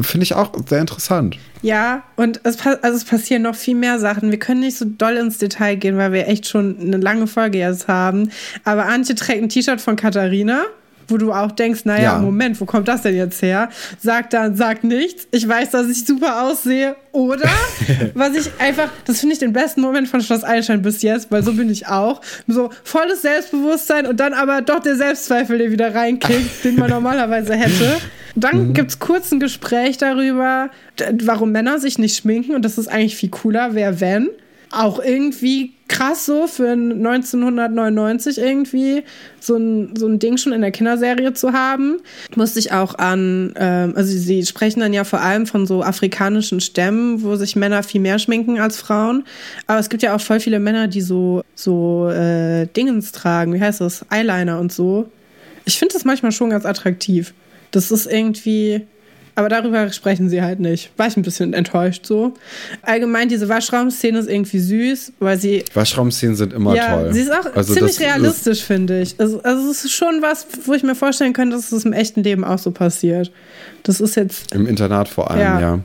Finde 0.00 0.24
ich 0.24 0.34
auch 0.34 0.50
sehr 0.66 0.80
interessant. 0.80 1.36
Ja, 1.60 2.02
und 2.16 2.40
es, 2.42 2.56
also 2.64 2.96
es 2.96 3.04
passieren 3.04 3.42
noch 3.42 3.54
viel 3.54 3.76
mehr 3.76 3.98
Sachen. 3.98 4.30
Wir 4.30 4.38
können 4.38 4.60
nicht 4.60 4.78
so 4.78 4.86
doll 4.86 5.18
ins 5.18 5.36
Detail 5.36 5.76
gehen, 5.76 5.98
weil 5.98 6.12
wir 6.12 6.26
echt 6.26 6.48
schon 6.48 6.80
eine 6.80 6.96
lange 6.96 7.26
Folge 7.26 7.58
jetzt 7.58 7.86
haben. 7.86 8.30
Aber 8.64 8.86
Antje 8.86 9.14
trägt 9.14 9.42
ein 9.42 9.50
T-Shirt 9.50 9.82
von 9.82 9.96
Katharina 9.96 10.64
wo 11.08 11.16
du 11.16 11.32
auch 11.32 11.52
denkst, 11.52 11.84
naja, 11.84 12.02
ja. 12.02 12.18
Moment, 12.18 12.60
wo 12.60 12.64
kommt 12.64 12.88
das 12.88 13.02
denn 13.02 13.16
jetzt 13.16 13.42
her? 13.42 13.68
Sagt 14.00 14.32
dann, 14.32 14.56
sagt 14.56 14.84
nichts. 14.84 15.26
Ich 15.30 15.46
weiß, 15.46 15.70
dass 15.70 15.88
ich 15.88 16.04
super 16.04 16.42
aussehe. 16.42 16.96
Oder, 17.12 17.48
was 18.14 18.34
ich 18.34 18.50
einfach, 18.58 18.88
das 19.04 19.20
finde 19.20 19.34
ich 19.34 19.38
den 19.38 19.52
besten 19.52 19.80
Moment 19.80 20.08
von 20.08 20.22
Schloss 20.22 20.44
Einstein 20.44 20.82
bis 20.82 21.02
jetzt, 21.02 21.30
weil 21.30 21.42
so 21.42 21.52
bin 21.52 21.70
ich 21.70 21.86
auch. 21.86 22.20
So 22.46 22.70
volles 22.84 23.22
Selbstbewusstsein 23.22 24.06
und 24.06 24.18
dann 24.18 24.32
aber 24.32 24.62
doch 24.62 24.80
der 24.80 24.96
Selbstzweifel, 24.96 25.58
der 25.58 25.70
wieder 25.70 25.94
reinkickt, 25.94 26.64
den 26.64 26.76
man 26.76 26.90
normalerweise 26.90 27.54
hätte. 27.54 27.98
Dann 28.34 28.68
mhm. 28.68 28.74
gibt 28.74 28.90
es 28.90 28.98
kurz 28.98 29.30
ein 29.30 29.40
Gespräch 29.40 29.98
darüber, 29.98 30.70
warum 31.22 31.52
Männer 31.52 31.78
sich 31.78 31.98
nicht 31.98 32.16
schminken 32.16 32.54
und 32.54 32.64
das 32.64 32.78
ist 32.78 32.88
eigentlich 32.88 33.16
viel 33.16 33.30
cooler, 33.30 33.74
wer 33.74 34.00
wenn. 34.00 34.30
Auch 34.72 34.98
irgendwie 34.98 35.72
krass 35.88 36.24
so 36.24 36.46
für 36.46 36.70
1999 36.70 38.38
irgendwie 38.38 39.02
so 39.40 39.56
ein, 39.56 39.94
so 39.94 40.06
ein 40.06 40.18
Ding 40.18 40.38
schon 40.38 40.52
in 40.52 40.62
der 40.62 40.70
Kinderserie 40.70 41.34
zu 41.34 41.52
haben. 41.52 41.98
Musste 42.34 42.58
ich 42.58 42.72
auch 42.72 42.94
an, 42.94 43.52
ähm, 43.56 43.92
also 43.94 44.16
sie 44.16 44.44
sprechen 44.46 44.80
dann 44.80 44.94
ja 44.94 45.04
vor 45.04 45.20
allem 45.20 45.46
von 45.46 45.66
so 45.66 45.82
afrikanischen 45.82 46.60
Stämmen, 46.60 47.22
wo 47.22 47.36
sich 47.36 47.56
Männer 47.56 47.82
viel 47.82 48.00
mehr 48.00 48.18
schminken 48.18 48.58
als 48.58 48.78
Frauen. 48.78 49.24
Aber 49.66 49.78
es 49.78 49.90
gibt 49.90 50.02
ja 50.02 50.14
auch 50.16 50.20
voll 50.20 50.40
viele 50.40 50.60
Männer, 50.60 50.88
die 50.88 51.02
so, 51.02 51.42
so 51.54 52.08
äh, 52.08 52.66
Dingens 52.66 53.12
tragen, 53.12 53.52
wie 53.52 53.60
heißt 53.60 53.82
das? 53.82 54.06
Eyeliner 54.10 54.58
und 54.58 54.72
so. 54.72 55.10
Ich 55.64 55.78
finde 55.78 55.92
das 55.94 56.04
manchmal 56.04 56.32
schon 56.32 56.50
ganz 56.50 56.64
attraktiv. 56.64 57.34
Das 57.70 57.90
ist 57.90 58.06
irgendwie, 58.06 58.86
aber 59.34 59.48
darüber 59.48 59.90
sprechen 59.90 60.28
sie 60.28 60.42
halt 60.42 60.60
nicht. 60.60 60.90
War 60.96 61.06
ich 61.06 61.16
ein 61.16 61.22
bisschen 61.22 61.54
enttäuscht 61.54 62.06
so. 62.06 62.34
Allgemein, 62.82 63.28
diese 63.28 63.48
Waschraumszene 63.48 64.18
ist 64.18 64.28
irgendwie 64.28 64.58
süß, 64.58 65.12
weil 65.20 65.38
sie. 65.38 65.64
Waschraumszenen 65.74 66.36
sind 66.36 66.52
immer 66.52 66.74
ja, 66.74 66.96
toll. 66.96 67.12
Sie 67.14 67.20
ist 67.20 67.32
auch 67.32 67.54
Also 67.54 67.74
ziemlich 67.74 67.98
realistisch, 68.00 68.62
finde 68.62 69.00
ich. 69.00 69.14
Also, 69.18 69.42
also 69.42 69.70
es 69.70 69.84
ist 69.84 69.92
schon 69.92 70.20
was, 70.20 70.46
wo 70.64 70.74
ich 70.74 70.82
mir 70.82 70.94
vorstellen 70.94 71.32
könnte, 71.32 71.56
dass 71.56 71.72
es 71.72 71.84
im 71.84 71.92
echten 71.92 72.22
Leben 72.22 72.44
auch 72.44 72.58
so 72.58 72.70
passiert. 72.70 73.30
Das 73.84 74.00
ist 74.00 74.14
jetzt. 74.14 74.54
Im 74.54 74.66
Internat 74.66 75.08
vor 75.08 75.30
allem, 75.30 75.40
Ja. 75.40 75.60
ja. 75.60 75.78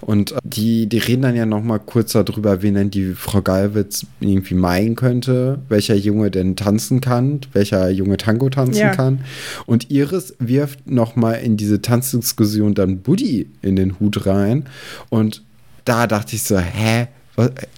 Und 0.00 0.32
äh, 0.32 0.36
die, 0.42 0.86
die 0.88 0.98
reden 0.98 1.22
dann 1.22 1.36
ja 1.36 1.46
noch 1.46 1.62
mal 1.62 1.78
kurz 1.78 2.12
darüber, 2.12 2.62
wen 2.62 2.74
denn 2.74 2.90
die 2.90 3.12
Frau 3.14 3.40
Gallwitz 3.42 4.04
irgendwie 4.20 4.54
meinen 4.54 4.96
könnte, 4.96 5.58
welcher 5.68 5.94
Junge 5.94 6.30
denn 6.30 6.56
tanzen 6.56 7.00
kann, 7.00 7.40
welcher 7.52 7.88
Junge 7.90 8.16
Tango 8.16 8.48
tanzen 8.48 8.80
Ja. 8.80 8.94
kann. 8.94 9.20
Und 9.66 9.90
Iris 9.90 10.34
wirft 10.38 10.90
noch 10.90 11.14
mal 11.14 11.34
in 11.34 11.56
diese 11.56 11.82
Tanzdiskussion 11.82 12.74
dann 12.74 12.91
Buddy 13.00 13.48
in 13.62 13.76
den 13.76 13.98
Hut 14.00 14.26
rein. 14.26 14.66
Und 15.08 15.42
da 15.84 16.06
dachte 16.06 16.36
ich 16.36 16.42
so, 16.42 16.58
hä? 16.58 17.08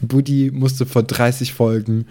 Buddy 0.03 0.51
musste 0.53 0.85
vor 0.85 1.05
30 1.05 1.53
Folgen 1.53 2.07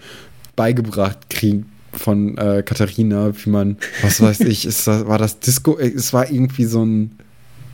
beigebracht 0.56 1.28
kriegen 1.28 1.66
von 1.92 2.36
äh, 2.38 2.62
Katharina, 2.64 3.32
wie 3.36 3.50
man, 3.50 3.76
was 4.02 4.20
weiß 4.20 4.40
ich, 4.40 4.66
ist 4.66 4.86
das, 4.86 5.06
war 5.06 5.18
das 5.18 5.40
Disco? 5.40 5.78
Es 5.78 6.12
war 6.12 6.30
irgendwie 6.30 6.64
so 6.64 6.84
ein 6.84 7.18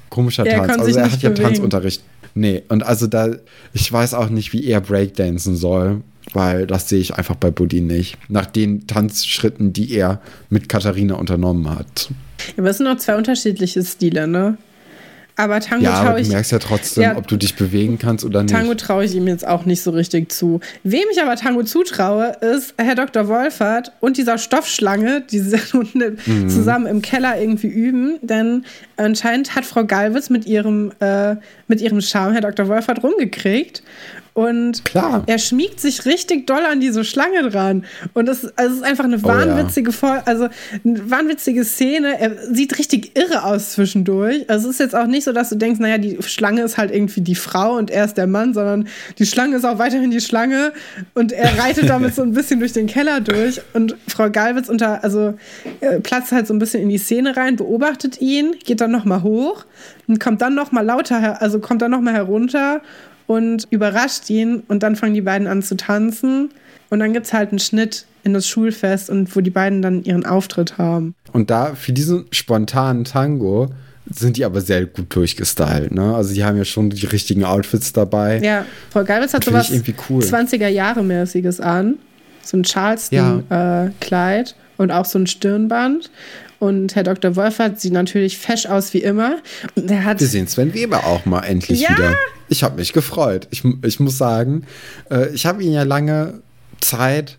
komischer 0.09 0.47
Er 0.47 0.67
Tanz. 0.67 0.83
Also 0.83 0.99
er 0.99 1.11
hat 1.11 1.23
ja. 1.23 1.31
Tanzunterricht. 1.31 2.03
Nee, 2.35 2.63
und 2.69 2.85
also 2.85 3.07
da, 3.07 3.31
ich 3.73 3.91
weiß 3.91 4.15
auch 4.15 4.29
nicht, 4.29 4.53
wie 4.53 4.65
er 4.67 4.81
Breakdancen 4.81 5.57
soll, 5.57 6.03
weil 6.33 6.67
das 6.67 6.89
sehe 6.89 7.01
ich 7.01 7.15
einfach 7.15 7.35
bei 7.35 7.51
Buddy 7.51 7.81
nicht. 7.81 8.19
Nach 8.29 8.47
den 8.47 8.87
Tanzschritten, 8.87 9.73
die 9.73 9.93
er 9.93 10.21
mit 10.49 10.69
Katharina 10.69 11.15
unternommen 11.15 11.69
hat. 11.71 12.11
Aber 12.57 12.71
es 12.71 12.79
sind 12.79 12.87
auch 12.87 12.99
zwei 12.99 13.17
unterschiedliche 13.17 13.83
Stile, 13.85 14.29
ne? 14.29 14.59
Aber 15.41 15.61
Tango 15.61 15.85
Ja, 15.85 16.03
traue 16.05 16.15
du 16.17 16.21
ich. 16.21 16.29
merkst 16.29 16.53
ja 16.53 16.59
trotzdem, 16.59 17.03
Ja. 17.03 17.17
ob 17.17 17.27
du 17.27 17.37
dich 17.37 17.55
bewegen 17.57 17.99
kannst 17.99 18.25
oder 18.25 18.43
nicht. 18.43 18.55
Tango 18.55 18.75
traue 18.75 19.05
ich 19.05 19.15
ihm 19.15 19.27
jetzt 19.27 19.47
auch 19.47 19.65
nicht 19.65 19.83
so 19.83 19.91
richtig 19.91 20.31
zu. 20.31 20.61
Wem 20.85 21.05
ich 21.13 21.23
aber 21.23 21.37
Tango 21.37 21.63
zutraue, 21.63 22.33
ist 22.41 22.75
Herr 22.77 22.95
Dr. 22.95 23.27
Wolfert 23.29 23.93
und 24.01 24.17
dieser 24.19 24.37
Stoffschlange, 24.39 25.23
die 25.31 25.39
sie 25.39 25.57
Mhm. 26.27 26.49
zusammen 26.49 26.87
im 26.87 27.01
Keller 27.03 27.41
irgendwie 27.41 27.69
üben. 27.69 28.19
Denn 28.23 28.65
anscheinend 28.97 29.55
hat 29.55 29.65
Frau 29.65 29.85
Galwitz 29.85 30.29
mit 30.31 30.47
ihrem, 30.47 30.93
äh, 31.01 31.37
mit 31.69 31.81
ihrem 31.81 32.01
Charme 32.01 32.33
Herr 32.35 32.43
Dr. 32.43 32.69
Wolfert 32.69 33.03
rumgekriegt. 33.03 33.83
Und 34.33 34.85
Klar. 34.85 35.25
er 35.27 35.39
schmiegt 35.39 35.81
sich 35.81 36.07
richtig 36.07 36.47
doll 36.47 36.65
an 36.65 36.81
diese 36.81 37.05
Schlange 37.05 37.49
dran. 37.51 37.85
Und 38.15 38.29
also 38.29 38.49
es 38.57 38.73
ist 38.73 38.83
einfach 38.85 39.05
eine 39.05 39.17
Oh 39.23 39.29
ja. 39.29 39.35
wahnwitzige, 39.35 39.93
also 40.25 40.49
eine 40.85 41.11
wahnwitzige 41.11 41.65
Szene. 41.65 42.19
Er 42.21 42.55
sieht 42.55 42.79
richtig 42.79 43.17
irre 43.19 43.45
aus 43.45 43.73
zwischendurch. 43.73 44.49
Also 44.49 44.69
es 44.69 44.75
ist 44.75 44.81
jetzt 44.81 44.95
auch 44.95 45.07
nicht 45.07 45.25
so, 45.25 45.33
dass 45.33 45.49
du 45.49 45.57
denkst, 45.57 45.81
naja, 45.81 45.99
die 45.99 46.19
Schlange 46.23 46.63
ist 46.63 46.79
halt 46.79 46.91
irgendwie 46.93 47.21
die 47.21 47.35
Frau 47.35 47.77
und 47.77 47.91
er 47.91 48.05
ist 48.05 48.15
der 48.15 48.27
Mann, 48.27 48.55
sondern 48.55 48.89
die 49.19 49.27
Schlange 49.27 49.57
ist 49.57 49.65
auch 49.65 49.79
weiterhin 49.79 50.11
die 50.11 50.21
Schlange 50.21 50.73
und 51.15 51.33
er 51.33 51.59
reitet 51.59 51.89
damit 51.89 52.15
so 52.15 52.23
ein 52.23 52.33
bisschen 52.33 52.61
durch 52.61 52.73
den 52.73 52.87
Keller 52.87 53.21
durch. 53.21 53.61
Und 53.73 53.97
Frau 54.07 54.31
Galwitz 54.31 54.69
unter, 54.69 55.03
also 55.03 55.35
äh, 55.81 56.01
platzt 56.01 56.33
halt 56.33 56.47
so 56.47 56.55
ein 56.55 56.59
bisschen 56.59 56.83
in 56.83 56.89
die 56.89 56.99
Szene 56.99 57.37
rein, 57.37 57.57
beobachtet 57.57 58.21
ihn, 58.21 58.55
geht 58.65 58.81
dann 58.81 58.91
nochmal 58.93 59.23
hoch 59.23 59.65
und 60.07 60.21
kommt 60.21 60.41
dann 60.41 60.55
nochmal 60.55 60.85
lauter, 60.85 61.41
also 61.43 61.59
kommt 61.59 61.83
dann 61.83 61.91
nochmal 61.91 62.15
herunter 62.15 62.81
und 63.31 63.69
überrascht 63.71 64.29
ihn 64.29 64.65
und 64.67 64.83
dann 64.83 64.97
fangen 64.97 65.15
die 65.15 65.21
beiden 65.21 65.47
an 65.47 65.63
zu 65.63 65.77
tanzen 65.77 66.51
und 66.89 66.99
dann 66.99 67.13
gibt 67.13 67.27
es 67.27 67.33
halt 67.33 67.51
einen 67.51 67.61
Schnitt 67.61 68.05
in 68.25 68.35
das 68.35 68.49
Schulfest 68.49 69.09
und 69.09 69.37
wo 69.37 69.41
die 69.41 69.51
beiden 69.51 69.83
dann 69.83 70.03
ihren 70.03 70.27
Auftritt 70.27 70.79
haben. 70.79 71.15
Und 71.33 71.49
da, 71.49 71.77
für 71.77 71.93
diesen 71.93 72.27
spontanen 72.33 73.05
Tango, 73.05 73.69
sind 74.13 74.37
die 74.37 74.45
aber 74.45 74.61
sehr 74.61 74.85
gut 74.85 75.15
durchgestylt, 75.15 75.93
ne? 75.93 76.13
Also 76.17 76.35
die 76.35 76.43
haben 76.43 76.57
ja 76.59 76.65
schon 76.65 76.91
die 76.91 77.07
richtigen 77.07 77.45
Outfits 77.45 77.93
dabei. 77.93 78.41
Ja, 78.43 78.65
Frau 78.91 79.05
Geilwitz 79.05 79.33
hat 79.33 79.45
sowas 79.45 79.69
ich 79.69 79.77
irgendwie 79.77 79.95
cool. 80.09 80.25
20er-Jahre-mäßiges 80.25 81.61
an. 81.61 81.99
So 82.43 82.57
ein 82.57 82.65
Charleston-Kleid 82.65 84.57
und 84.77 84.91
auch 84.91 85.05
so 85.05 85.21
ein 85.21 85.29
Stirnband. 85.29 86.11
Und 86.59 86.97
Herr 86.97 87.05
Dr. 87.05 87.37
Wolfert 87.37 87.81
sieht 87.81 87.93
natürlich 87.93 88.39
fesch 88.39 88.67
aus 88.67 88.93
wie 88.93 88.99
immer. 88.99 89.37
Und 89.77 89.89
er 89.89 90.05
hat 90.05 90.19
Wir 90.19 90.27
sehen 90.27 90.49
Sven 90.49 90.75
Weber 90.75 91.05
auch 91.07 91.25
mal 91.27 91.43
endlich 91.43 91.81
Ja! 91.83 91.91
wieder. 91.91 92.15
Ich 92.51 92.63
habe 92.63 92.77
mich 92.77 92.93
gefreut. 92.93 93.49
Ich, 93.51 93.65
ich 93.83 94.01
muss 94.01 94.19
sagen, 94.19 94.65
äh, 95.11 95.31
ich 95.31 95.47
habe 95.47 95.63
ihn 95.63 95.73
ja 95.73 95.85
lange 95.85 96.43
Zeit 96.81 97.39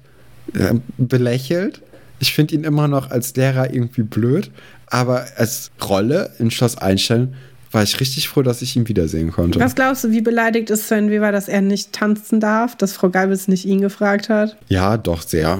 äh, 0.53 0.73
belächelt. 0.97 1.81
Ich 2.19 2.33
finde 2.33 2.55
ihn 2.55 2.63
immer 2.63 2.87
noch 2.87 3.11
als 3.11 3.35
Lehrer 3.35 3.73
irgendwie 3.73 4.03
blöd. 4.03 4.51
Aber 4.87 5.25
als 5.37 5.71
Rolle 5.81 6.31
in 6.39 6.49
Schloss 6.49 6.77
Einstein 6.77 7.35
war 7.71 7.83
ich 7.83 7.99
richtig 7.99 8.27
froh, 8.27 8.41
dass 8.41 8.61
ich 8.61 8.75
ihn 8.75 8.87
wiedersehen 8.87 9.31
konnte. 9.31 9.59
Was 9.59 9.75
glaubst 9.75 10.03
du, 10.03 10.11
wie 10.11 10.21
beleidigt 10.21 10.69
ist 10.69 10.87
Sven 10.87 11.09
Weber, 11.09 11.31
dass 11.31 11.47
er 11.47 11.61
nicht 11.61 11.93
tanzen 11.93 12.39
darf, 12.39 12.75
dass 12.75 12.93
Frau 12.93 13.09
Geibitz 13.09 13.47
nicht 13.47 13.65
ihn 13.65 13.81
gefragt 13.81 14.29
hat? 14.29 14.57
Ja, 14.67 14.97
doch, 14.97 15.21
sehr. 15.21 15.59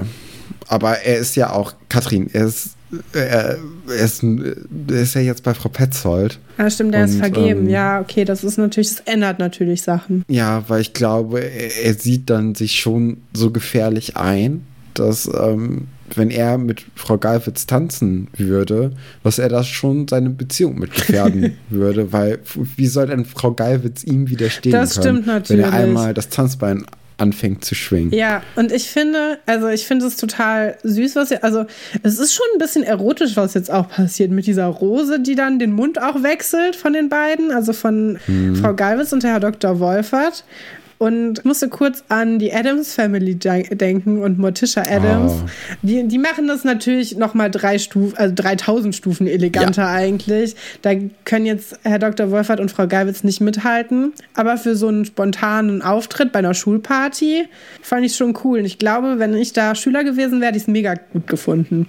Aber 0.68 0.98
er 0.98 1.18
ist 1.18 1.36
ja 1.36 1.50
auch, 1.50 1.74
Katrin, 1.88 2.28
er 2.32 2.46
ist, 2.46 2.70
er, 3.12 3.58
er 3.88 4.04
ist, 4.04 4.22
er 4.22 5.00
ist 5.00 5.14
ja 5.14 5.20
jetzt 5.20 5.42
bei 5.42 5.54
Frau 5.54 5.68
Petzold. 5.68 6.38
Ja, 6.58 6.70
stimmt, 6.70 6.94
der 6.94 7.04
ist 7.04 7.14
Und, 7.14 7.18
vergeben. 7.20 7.60
ähm, 7.62 7.68
ja, 7.68 8.00
okay, 8.00 8.24
das 8.24 8.44
ist 8.44 8.58
natürlich, 8.58 8.90
das 8.96 9.00
ändert 9.06 9.38
natürlich 9.38 9.82
Sachen. 9.82 10.24
Ja, 10.28 10.64
weil 10.68 10.80
ich 10.80 10.92
glaube, 10.92 11.40
er, 11.40 11.84
er 11.84 11.94
sieht 11.94 12.28
dann 12.30 12.54
sich 12.54 12.78
schon 12.80 13.18
so 13.32 13.50
gefährlich 13.50 14.16
ein, 14.16 14.66
dass 14.94 15.28
ähm, 15.40 15.88
wenn 16.14 16.30
er 16.30 16.58
mit 16.58 16.84
Frau 16.94 17.16
Galwitz 17.16 17.66
tanzen 17.66 18.28
würde, 18.36 18.92
dass 19.24 19.38
er 19.38 19.48
das 19.48 19.66
schon 19.66 20.06
seine 20.08 20.28
Beziehung 20.28 20.78
mit 20.78 20.92
gefährden 20.92 21.56
würde, 21.70 22.12
weil 22.12 22.38
wie 22.76 22.86
soll 22.86 23.06
denn 23.06 23.24
Frau 23.24 23.52
Galwitz 23.52 24.04
ihm 24.04 24.28
widerstehen 24.28 24.72
Das 24.72 25.00
können, 25.00 25.22
stimmt 25.22 25.26
wenn 25.48 25.60
er 25.60 25.66
natürlich. 25.70 25.72
einmal 25.72 26.12
das 26.14 26.28
Tanzbein 26.28 26.84
anfängt 27.22 27.64
zu 27.64 27.74
schwingen? 27.74 28.12
Ja, 28.12 28.42
und 28.56 28.72
ich 28.72 28.90
finde, 28.90 29.38
also 29.46 29.68
ich 29.68 29.86
finde 29.86 30.06
es 30.06 30.16
total 30.16 30.76
süß, 30.82 31.16
was 31.16 31.30
ihr, 31.30 31.42
also 31.42 31.64
es 32.02 32.18
ist 32.18 32.34
schon 32.34 32.46
ein 32.54 32.58
bisschen 32.58 32.82
erotisch, 32.82 33.36
was 33.36 33.54
jetzt 33.54 33.70
auch 33.70 33.88
passiert 33.88 34.30
mit 34.30 34.46
dieser 34.46 34.66
Rose, 34.66 35.20
die 35.20 35.34
dann 35.34 35.58
den 35.58 35.72
Mund 35.72 36.02
auch 36.02 36.22
wechselt 36.22 36.76
von 36.76 36.92
den 36.92 37.08
beiden, 37.08 37.50
also 37.52 37.72
von 37.72 38.18
Mhm. 38.26 38.56
Frau 38.56 38.74
Galwitz 38.74 39.12
und 39.12 39.24
Herr 39.24 39.40
Dr. 39.40 39.78
Wolfert. 39.80 40.44
Und 41.02 41.40
ich 41.40 41.44
musste 41.44 41.68
kurz 41.68 42.04
an 42.10 42.38
die 42.38 42.52
Adams 42.52 42.94
Family 42.94 43.34
de 43.34 43.74
denken 43.74 44.22
und 44.22 44.38
Morticia 44.38 44.84
Adams. 44.88 45.32
Oh. 45.32 45.48
Die, 45.82 46.06
die 46.06 46.18
machen 46.18 46.46
das 46.46 46.62
natürlich 46.62 47.16
noch 47.16 47.34
mal 47.34 47.50
drei 47.50 47.78
Stufen, 47.78 48.16
also 48.16 48.32
3000 48.36 48.94
Stufen 48.94 49.26
eleganter 49.26 49.88
eigentlich. 49.88 50.54
Da 50.82 50.92
können 51.24 51.46
jetzt 51.46 51.76
Herr 51.82 51.98
Dr. 51.98 52.30
Wolfert 52.30 52.60
und 52.60 52.70
Frau 52.70 52.86
Geibitz 52.86 53.24
nicht 53.24 53.40
mithalten. 53.40 54.12
Aber 54.34 54.56
für 54.56 54.76
so 54.76 54.86
einen 54.86 55.04
spontanen 55.04 55.82
Auftritt 55.82 56.30
bei 56.30 56.38
einer 56.38 56.54
Schulparty 56.54 57.48
fand 57.82 58.06
ich 58.06 58.14
schon 58.14 58.38
cool. 58.44 58.60
Und 58.60 58.64
ich 58.66 58.78
glaube, 58.78 59.18
wenn 59.18 59.34
ich 59.34 59.52
da 59.52 59.74
Schüler 59.74 60.04
gewesen 60.04 60.40
wäre, 60.40 60.50
hätte 60.50 60.58
ich 60.58 60.62
es 60.62 60.68
mega 60.68 60.94
gut 61.12 61.26
gefunden. 61.26 61.88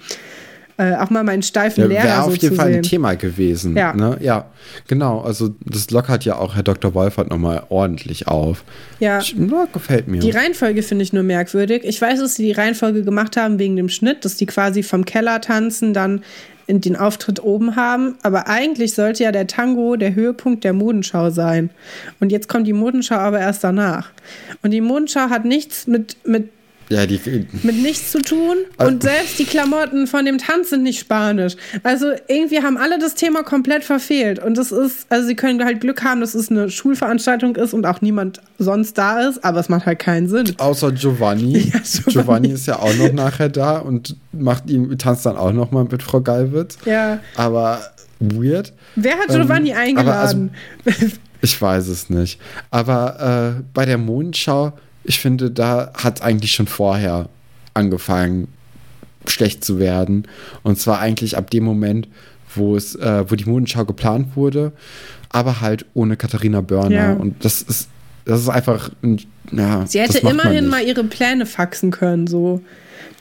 Äh, 0.77 0.95
auch 0.95 1.11
mal 1.11 1.23
meinen 1.23 1.43
steifen 1.43 1.81
Ja, 1.81 1.87
Lehrer 1.87 2.03
Wäre 2.03 2.15
so 2.23 2.27
auf 2.29 2.35
jeden 2.37 2.49
zu 2.49 2.55
Fall 2.55 2.67
sehen. 2.69 2.75
ein 2.77 2.83
Thema 2.83 3.15
gewesen. 3.15 3.77
Ja. 3.77 3.93
Ne? 3.93 4.17
ja, 4.21 4.45
genau. 4.87 5.21
Also 5.21 5.53
das 5.63 5.91
lockert 5.91 6.25
ja 6.25 6.37
auch 6.37 6.55
Herr 6.55 6.63
Dr. 6.63 6.95
Wolfert 6.95 7.29
nochmal 7.29 7.63
ordentlich 7.69 8.27
auf. 8.27 8.63
Ja. 8.99 9.19
Ich- 9.19 9.35
gefällt 9.71 10.07
mir. 10.07 10.19
Die 10.19 10.31
Reihenfolge 10.31 10.81
finde 10.81 11.03
ich 11.03 11.13
nur 11.13 11.21
merkwürdig. 11.23 11.83
Ich 11.85 12.01
weiß, 12.01 12.19
dass 12.19 12.35
sie 12.35 12.43
die 12.45 12.51
Reihenfolge 12.53 13.03
gemacht 13.03 13.37
haben 13.37 13.59
wegen 13.59 13.75
dem 13.75 13.87
Schnitt, 13.89 14.25
dass 14.25 14.35
die 14.35 14.45
quasi 14.47 14.81
vom 14.81 15.05
Keller 15.05 15.41
tanzen, 15.41 15.93
dann 15.93 16.23
in 16.65 16.81
den 16.81 16.95
Auftritt 16.95 17.43
oben 17.43 17.75
haben. 17.75 18.15
Aber 18.23 18.47
eigentlich 18.47 18.93
sollte 18.93 19.23
ja 19.23 19.31
der 19.31 19.47
Tango 19.47 19.95
der 19.95 20.15
Höhepunkt 20.15 20.63
der 20.63 20.73
Modenschau 20.73 21.29
sein. 21.29 21.69
Und 22.19 22.31
jetzt 22.31 22.47
kommt 22.49 22.65
die 22.67 22.73
Modenschau 22.73 23.15
aber 23.15 23.39
erst 23.39 23.63
danach. 23.63 24.09
Und 24.63 24.71
die 24.71 24.81
Modenschau 24.81 25.29
hat 25.29 25.45
nichts 25.45 25.87
mit, 25.87 26.17
mit 26.25 26.49
ja, 26.89 27.05
die, 27.05 27.19
mit 27.63 27.75
nichts 27.81 28.11
zu 28.11 28.21
tun 28.21 28.57
Also- 28.77 28.91
und 28.91 29.03
selbst 29.03 29.39
die 29.39 29.45
Klamotten 29.45 30.05
von 30.07 30.25
dem 30.25 30.37
Tanz 30.37 30.69
sind 30.71 30.83
nicht 30.83 30.99
spanisch. 30.99 31.55
Also 31.83 32.11
irgendwie 32.27 32.61
haben 32.61 32.77
alle 32.77 32.99
das 32.99 33.15
Thema 33.15 33.43
komplett 33.43 33.83
verfehlt 33.83 34.39
und 34.39 34.57
das 34.57 34.71
ist, 34.71 35.05
also 35.09 35.27
sie 35.27 35.35
können 35.35 35.63
halt 35.63 35.81
Glück 35.81 36.03
haben, 36.03 36.21
dass 36.21 36.35
es 36.35 36.49
eine 36.51 36.69
Schulveranstaltung 36.69 37.55
ist 37.55 37.73
und 37.73 37.85
auch 37.85 38.01
niemand 38.01 38.41
sonst 38.59 38.97
da 38.97 39.21
ist, 39.27 39.43
aber 39.43 39.59
es 39.59 39.69
macht 39.69 39.85
halt 39.85 39.99
keinen 39.99 40.27
Sinn. 40.27 40.53
Außer 40.57 40.91
Giovanni. 40.91 41.53
Ja, 41.73 41.79
Giovanni. 41.79 42.11
Giovanni. 42.13 42.49
ist 42.51 42.67
ja 42.67 42.79
auch 42.79 42.93
noch 42.95 43.11
nachher 43.13 43.49
da 43.49 43.77
und 43.77 44.15
macht 44.31 44.69
ihm, 44.69 44.97
tanzt 44.97 45.25
dann 45.25 45.37
auch 45.37 45.51
noch 45.53 45.71
mal 45.71 45.85
mit 45.89 46.03
Frau 46.03 46.21
Gallwitz. 46.21 46.77
Ja. 46.85 47.19
Aber 47.35 47.79
weird. 48.19 48.73
Wer 48.95 49.13
hat 49.17 49.29
Ähm, 49.29 49.41
Giovanni 49.41 49.71
aber 49.73 49.79
also- 49.81 50.37
eingeladen? 50.37 50.51
Ich 51.45 51.61
weiß 51.61 51.87
es 51.89 52.09
nicht. 52.09 52.39
Aber 52.71 53.55
äh, 53.59 53.63
bei 53.73 53.85
der 53.85 53.97
Mondschau 53.97 54.71
ich 55.03 55.19
finde, 55.19 55.51
da 55.51 55.91
hat 55.95 56.17
es 56.17 56.21
eigentlich 56.21 56.51
schon 56.53 56.67
vorher 56.67 57.29
angefangen, 57.73 58.47
schlecht 59.25 59.63
zu 59.63 59.79
werden. 59.79 60.27
Und 60.63 60.79
zwar 60.79 60.99
eigentlich 60.99 61.37
ab 61.37 61.49
dem 61.49 61.63
Moment, 61.63 62.07
wo 62.55 62.75
es, 62.75 62.95
äh, 62.95 63.23
wo 63.29 63.35
die 63.35 63.45
Modenschau 63.45 63.85
geplant 63.85 64.35
wurde, 64.35 64.71
aber 65.29 65.61
halt 65.61 65.85
ohne 65.93 66.17
Katharina 66.17 66.61
Börner. 66.61 66.91
Ja. 66.95 67.13
Und 67.13 67.43
das 67.43 67.61
ist, 67.61 67.89
das 68.25 68.41
ist 68.41 68.49
einfach, 68.49 68.91
ein- 69.01 69.21
ja. 69.51 69.85
Sie 69.87 69.99
hätte 69.99 70.19
immerhin 70.19 70.67
mal 70.67 70.83
ihre 70.83 71.03
Pläne 71.03 71.45
faxen 71.45 71.91
können, 71.91 72.27
so. 72.27 72.61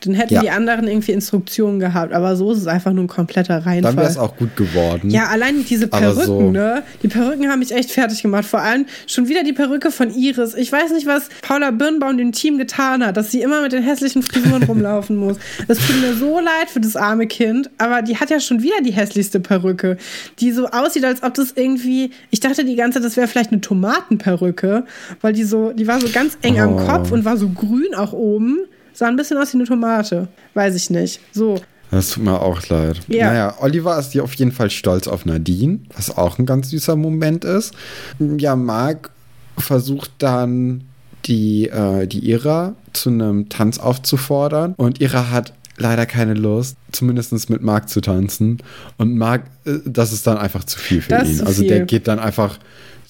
Dann 0.04 0.14
hätten 0.14 0.34
Ja. 0.34 0.40
die 0.42 0.50
anderen 0.50 0.86
irgendwie 0.88 1.12
Instruktionen 1.12 1.78
gehabt. 1.80 2.12
Aber 2.12 2.36
so 2.36 2.52
ist 2.52 2.58
es 2.58 2.66
einfach 2.66 2.92
nur 2.92 3.04
ein 3.04 3.08
kompletter 3.08 3.60
Dann 3.60 3.64
wäre 3.64 3.88
es 3.88 3.96
Reinfall. 4.16 4.16
auch 4.24 4.36
gut 4.36 4.56
geworden. 4.56 5.10
Ja, 5.10 5.26
allein 5.28 5.64
diese 5.64 5.86
Perücken, 5.88 6.24
so- 6.26 6.50
ne? 6.50 6.82
Die 7.02 7.08
Perücken 7.08 7.48
haben 7.48 7.60
mich 7.60 7.72
echt 7.72 7.90
fertig 7.90 8.22
gemacht. 8.22 8.44
Vor 8.44 8.60
allem 8.60 8.86
schon 9.06 9.28
wieder 9.28 9.44
die 9.44 9.52
Perücke 9.52 9.90
von 9.90 10.10
Iris. 10.14 10.54
Ich 10.54 10.70
weiß 10.72 10.92
nicht, 10.92 11.06
was 11.06 11.28
Paula 11.42 11.70
Birnbaum 11.70 12.16
dem 12.16 12.32
Team 12.32 12.58
getan 12.58 13.04
hat, 13.04 13.16
dass 13.16 13.30
sie 13.30 13.42
immer 13.42 13.62
mit 13.62 13.72
den 13.72 13.82
hässlichen 13.82 14.22
Frisuren 14.22 14.62
rumlaufen 14.64 15.16
muss. 15.16 15.36
Das 15.68 15.78
tut 15.78 16.00
mir 16.00 16.14
so 16.14 16.38
leid 16.40 16.68
für 16.68 16.80
das 16.80 16.96
arme 16.96 17.26
Kind, 17.26 17.70
aber 17.78 18.02
die 18.02 18.16
hat 18.16 18.30
ja 18.30 18.40
schon 18.40 18.62
wieder 18.62 18.80
die 18.84 18.92
hässlichste 18.92 19.40
Perücke, 19.40 19.96
die 20.40 20.52
so 20.52 20.66
aussieht, 20.68 21.04
als 21.04 21.22
ob 21.22 21.34
das 21.34 21.52
irgendwie. 21.54 22.10
Ich 22.30 22.40
dachte 22.40 22.64
die 22.64 22.76
ganze 22.76 22.98
Zeit, 22.98 23.06
das 23.06 23.16
wäre 23.16 23.28
vielleicht 23.28 23.52
eine 23.52 23.60
Tomatenperücke, 23.60 24.84
weil 25.20 25.32
die 25.32 25.44
so, 25.44 25.72
die 25.72 25.86
war 25.86 26.00
so 26.00 26.08
ganz 26.12 26.36
eng 26.42 26.60
am 26.60 26.74
Oh. 26.76 26.86
Kopf 26.86 27.12
und 27.12 27.24
war 27.24 27.36
so 27.36 27.48
grün 27.48 27.94
auch 27.94 28.12
oben. 28.12 28.58
Sah 29.02 29.08
ein 29.08 29.16
bisschen 29.16 29.36
aus 29.36 29.52
wie 29.52 29.56
eine 29.56 29.64
Tomate. 29.64 30.28
Weiß 30.54 30.76
ich 30.76 30.88
nicht. 30.88 31.18
So. 31.32 31.60
Das 31.90 32.10
tut 32.10 32.22
mir 32.22 32.40
auch 32.40 32.64
leid. 32.68 33.00
Ja. 33.08 33.32
Naja, 33.32 33.54
Oliver 33.58 33.98
ist 33.98 34.12
hier 34.12 34.22
auf 34.22 34.32
jeden 34.34 34.52
Fall 34.52 34.70
stolz 34.70 35.08
auf 35.08 35.26
Nadine, 35.26 35.80
was 35.96 36.16
auch 36.16 36.38
ein 36.38 36.46
ganz 36.46 36.70
süßer 36.70 36.94
Moment 36.94 37.44
ist. 37.44 37.74
Ja, 38.20 38.54
Marc 38.54 39.10
versucht 39.58 40.12
dann 40.18 40.84
die, 41.24 41.68
äh, 41.68 42.06
die 42.06 42.30
Ira 42.30 42.76
zu 42.92 43.10
einem 43.10 43.48
Tanz 43.48 43.80
aufzufordern 43.80 44.74
und 44.76 45.00
Ira 45.00 45.30
hat 45.30 45.52
leider 45.78 46.06
keine 46.06 46.34
Lust, 46.34 46.76
zumindest 46.92 47.50
mit 47.50 47.60
Marc 47.60 47.88
zu 47.88 48.02
tanzen. 48.02 48.58
Und 48.98 49.18
Marc, 49.18 49.46
äh, 49.64 49.78
das 49.84 50.12
ist 50.12 50.28
dann 50.28 50.38
einfach 50.38 50.62
zu 50.62 50.78
viel 50.78 51.02
für 51.02 51.08
Das 51.08 51.28
ihn. 51.28 51.40
Also 51.40 51.62
viel. 51.62 51.68
der 51.70 51.80
geht 51.86 52.06
dann 52.06 52.20
einfach, 52.20 52.56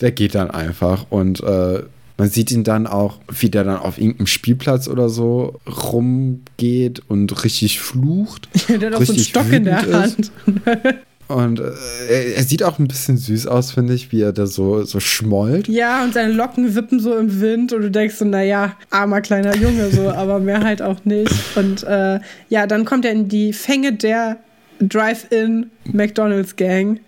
der 0.01 0.13
geht 0.13 0.35
dann 0.37 0.51
einfach 0.51 1.05
und 1.11 1.43
äh, 1.43 1.83
man 2.17 2.29
sieht 2.29 2.51
ihn 2.51 2.65
dann 2.65 2.87
auch, 2.87 3.19
wie 3.29 3.51
der 3.51 3.65
dann 3.65 3.79
auf 3.79 3.99
irgendeinem 3.99 4.27
Spielplatz 4.27 4.89
oder 4.89 5.09
so 5.09 5.61
rumgeht 5.67 7.03
und 7.09 7.45
richtig 7.45 7.81
flucht. 7.81 8.49
Der 8.69 8.91
hat 8.91 8.95
auch 8.95 9.03
so 9.03 9.13
einen 9.13 9.23
Stock 9.23 9.51
in 9.53 9.65
der. 9.65 9.83
Hand. 9.91 10.31
Und 11.29 11.61
äh, 11.61 11.73
er, 12.09 12.37
er 12.37 12.43
sieht 12.43 12.63
auch 12.63 12.79
ein 12.79 12.89
bisschen 12.89 13.17
süß 13.17 13.47
aus, 13.47 13.73
finde 13.73 13.95
ich, 13.95 14.13
wie 14.13 14.21
er 14.21 14.33
da 14.33 14.47
so, 14.47 14.85
so 14.85 15.01
schmollt. 15.01 15.69
Ja, 15.69 16.05
und 16.05 16.13
seine 16.13 16.33
Locken 16.33 16.75
wippen 16.75 17.01
so 17.01 17.17
im 17.17 17.41
Wind 17.41 17.73
und 17.73 17.83
du 17.83 17.91
denkst 17.91 18.17
so, 18.17 18.25
naja, 18.25 18.77
armer 18.91 19.21
kleiner 19.23 19.57
Junge 19.57 19.91
so, 19.91 20.11
aber 20.15 20.41
mehr 20.41 20.63
halt 20.63 20.83
auch 20.83 21.05
nicht. 21.05 21.33
Und 21.57 21.85
äh, 21.85 22.21
ja, 22.49 22.67
dann 22.67 22.85
kommt 22.85 23.05
er 23.05 23.13
in 23.13 23.29
die 23.29 23.53
Fänge 23.53 23.95
der 23.95 24.39
Drive-In 24.81 25.71
McDonalds 25.85 26.57
Gang. 26.57 27.01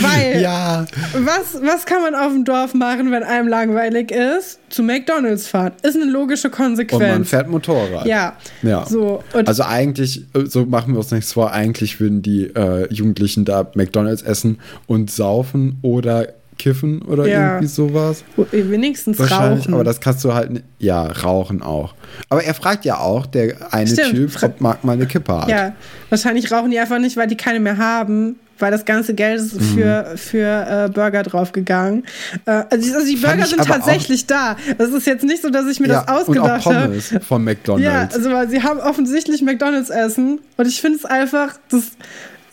Weil, 0.00 0.40
Ja, 0.40 0.86
was, 1.14 1.60
was 1.62 1.84
kann 1.86 2.02
man 2.02 2.14
auf 2.14 2.32
dem 2.32 2.44
Dorf 2.44 2.74
machen, 2.74 3.10
wenn 3.10 3.22
einem 3.22 3.48
langweilig 3.48 4.10
ist? 4.10 4.58
Zu 4.68 4.82
McDonalds 4.82 5.46
fahren. 5.48 5.72
Ist 5.82 5.96
eine 5.96 6.10
logische 6.10 6.48
und 6.48 6.58
man 6.58 6.66
Konsequenz. 6.68 7.28
fährt 7.28 7.48
Motorrad. 7.48 8.06
Ja. 8.06 8.34
Ja. 8.62 8.86
So, 8.86 9.22
Also 9.46 9.64
eigentlich, 9.64 10.24
äh, 10.34 10.46
so 10.46 10.64
machen 10.64 10.94
wir 10.94 10.98
uns 11.00 11.10
nichts 11.10 11.32
vor, 11.32 11.52
eigentlich 11.52 12.00
würden 12.00 12.22
die 12.22 12.44
äh, 12.46 12.92
Jugendlichen 12.92 13.44
da 13.44 13.70
McDonalds 13.74 14.22
essen 14.22 14.58
und 14.86 15.10
saufen 15.10 15.78
oder 15.82 16.28
kiffen 16.58 17.02
oder 17.02 17.26
Ja. 17.26 17.54
irgendwie 17.54 17.66
sowas. 17.66 18.22
wenigstens 18.36 19.18
Wahrscheinlich, 19.18 19.64
rauchen. 19.64 19.74
aber 19.74 19.84
das 19.84 20.00
kannst 20.00 20.22
du 20.22 20.32
halt, 20.32 20.62
ja, 20.78 21.02
rauchen 21.06 21.60
auch. 21.60 21.94
Aber 22.28 22.44
er 22.44 22.54
fragt 22.54 22.84
ja 22.84 22.98
auch, 22.98 23.26
der 23.26 23.72
eine 23.72 23.88
Stimmt. 23.90 24.10
Typ, 24.10 24.42
ob 24.42 24.60
Marc 24.60 24.84
mal 24.84 24.92
eine 24.92 25.06
Kippe 25.06 25.32
hat. 25.40 25.48
Ja, 25.48 25.72
wahrscheinlich 26.08 26.52
rauchen 26.52 26.70
die 26.70 26.78
einfach 26.78 26.98
nicht, 27.00 27.16
weil 27.16 27.26
die 27.26 27.36
keine 27.36 27.58
mehr 27.58 27.78
haben, 27.78 28.36
weil 28.58 28.70
das 28.70 28.84
ganze 28.84 29.14
Geld 29.14 29.40
ist 29.40 29.54
Mhm. 29.54 29.60
für, 29.74 30.12
für 30.16 30.86
äh, 30.86 30.90
Burger 30.92 31.22
draufgegangen. 31.22 32.04
Äh, 32.46 32.50
also, 32.70 32.76
die- 32.88 32.94
also 32.94 33.06
die 33.06 33.16
Burger 33.16 33.46
sind 33.46 33.64
tatsächlich 33.64 34.26
da. 34.26 34.56
Es 34.78 34.90
ist 34.90 35.06
jetzt 35.06 35.24
nicht 35.24 35.42
so, 35.42 35.50
dass 35.50 35.66
ich 35.66 35.80
mir 35.80 35.88
Ja, 35.88 36.02
das 36.04 36.08
ausgedacht 36.08 36.64
habe. 36.66 36.86
Pommes 36.88 37.08
von 37.26 37.40
Ja, 37.42 37.44
McDonalds. 37.52 38.14
also 38.14 38.30
weil 38.32 38.48
sie 38.48 38.62
haben 38.62 38.78
offensichtlich 38.80 39.42
McDonalds 39.42 39.90
essen 39.90 40.40
und 40.56 40.66
ich 40.68 40.80
finde 40.80 40.98
es 40.98 41.04
einfach, 41.04 41.54
das, 41.70 41.82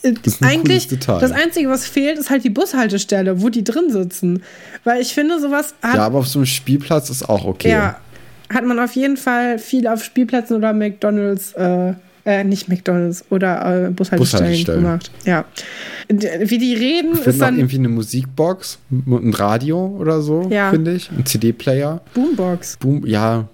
äh, 0.02 0.14
Das 0.24 0.42
eigentlich 0.42 0.88
das 0.88 1.32
Einzige, 1.32 1.70
was 1.70 1.86
fehlt, 1.86 2.18
ist 2.18 2.30
halt 2.30 2.44
die 2.44 2.50
Bushaltestelle, 2.50 3.42
wo 3.42 3.50
die 3.50 3.64
drin 3.64 3.92
sitzen. 3.92 4.44
Weil 4.84 5.02
ich 5.02 5.14
finde, 5.14 5.40
sowas 5.40 5.74
hat 5.82 5.96
ja, 5.96 6.06
aber 6.06 6.20
auf 6.20 6.28
so 6.28 6.40
einem 6.40 6.46
Spielplatz 6.46 7.10
ist 7.10 7.28
auch 7.28 7.46
okay. 7.46 7.70
ja, 7.72 8.00
hat 8.52 8.64
man 8.66 8.80
auf 8.80 8.94
jeden 8.94 9.18
Fall 9.18 9.60
viel 9.60 9.88
auf 9.88 10.04
Spielplätzen 10.04 10.56
oder 10.56 10.74
McDonalds, 10.74 11.54
äh, 11.54 11.94
äh, 12.30 12.44
nicht 12.44 12.70
McDonalds 12.70 13.26
oder 13.30 13.88
äh, 13.88 13.90
Bushaltestellen, 13.92 14.66
gemacht. 14.66 15.12
Ja. 15.26 15.46
D- 16.12 16.28
Wie 16.50 16.58
die 16.60 16.74
reden, 16.76 17.14
Ich 17.14 17.26
ist 17.28 17.42
dann 17.42 17.58
irgendwie 17.58 17.78
eine 17.78 17.90
Musikbox, 17.90 18.78
ein 18.92 19.34
Radio 19.34 19.98
oder 20.00 20.22
so, 20.22 20.48
Ja. 20.52 20.70
finde 20.70 20.94
ich. 20.94 21.10
Ein 21.12 21.26
CD-Player. 21.26 22.02
Boombox. 22.14 22.78
Boom, 22.78 23.06
ja. 23.06 23.48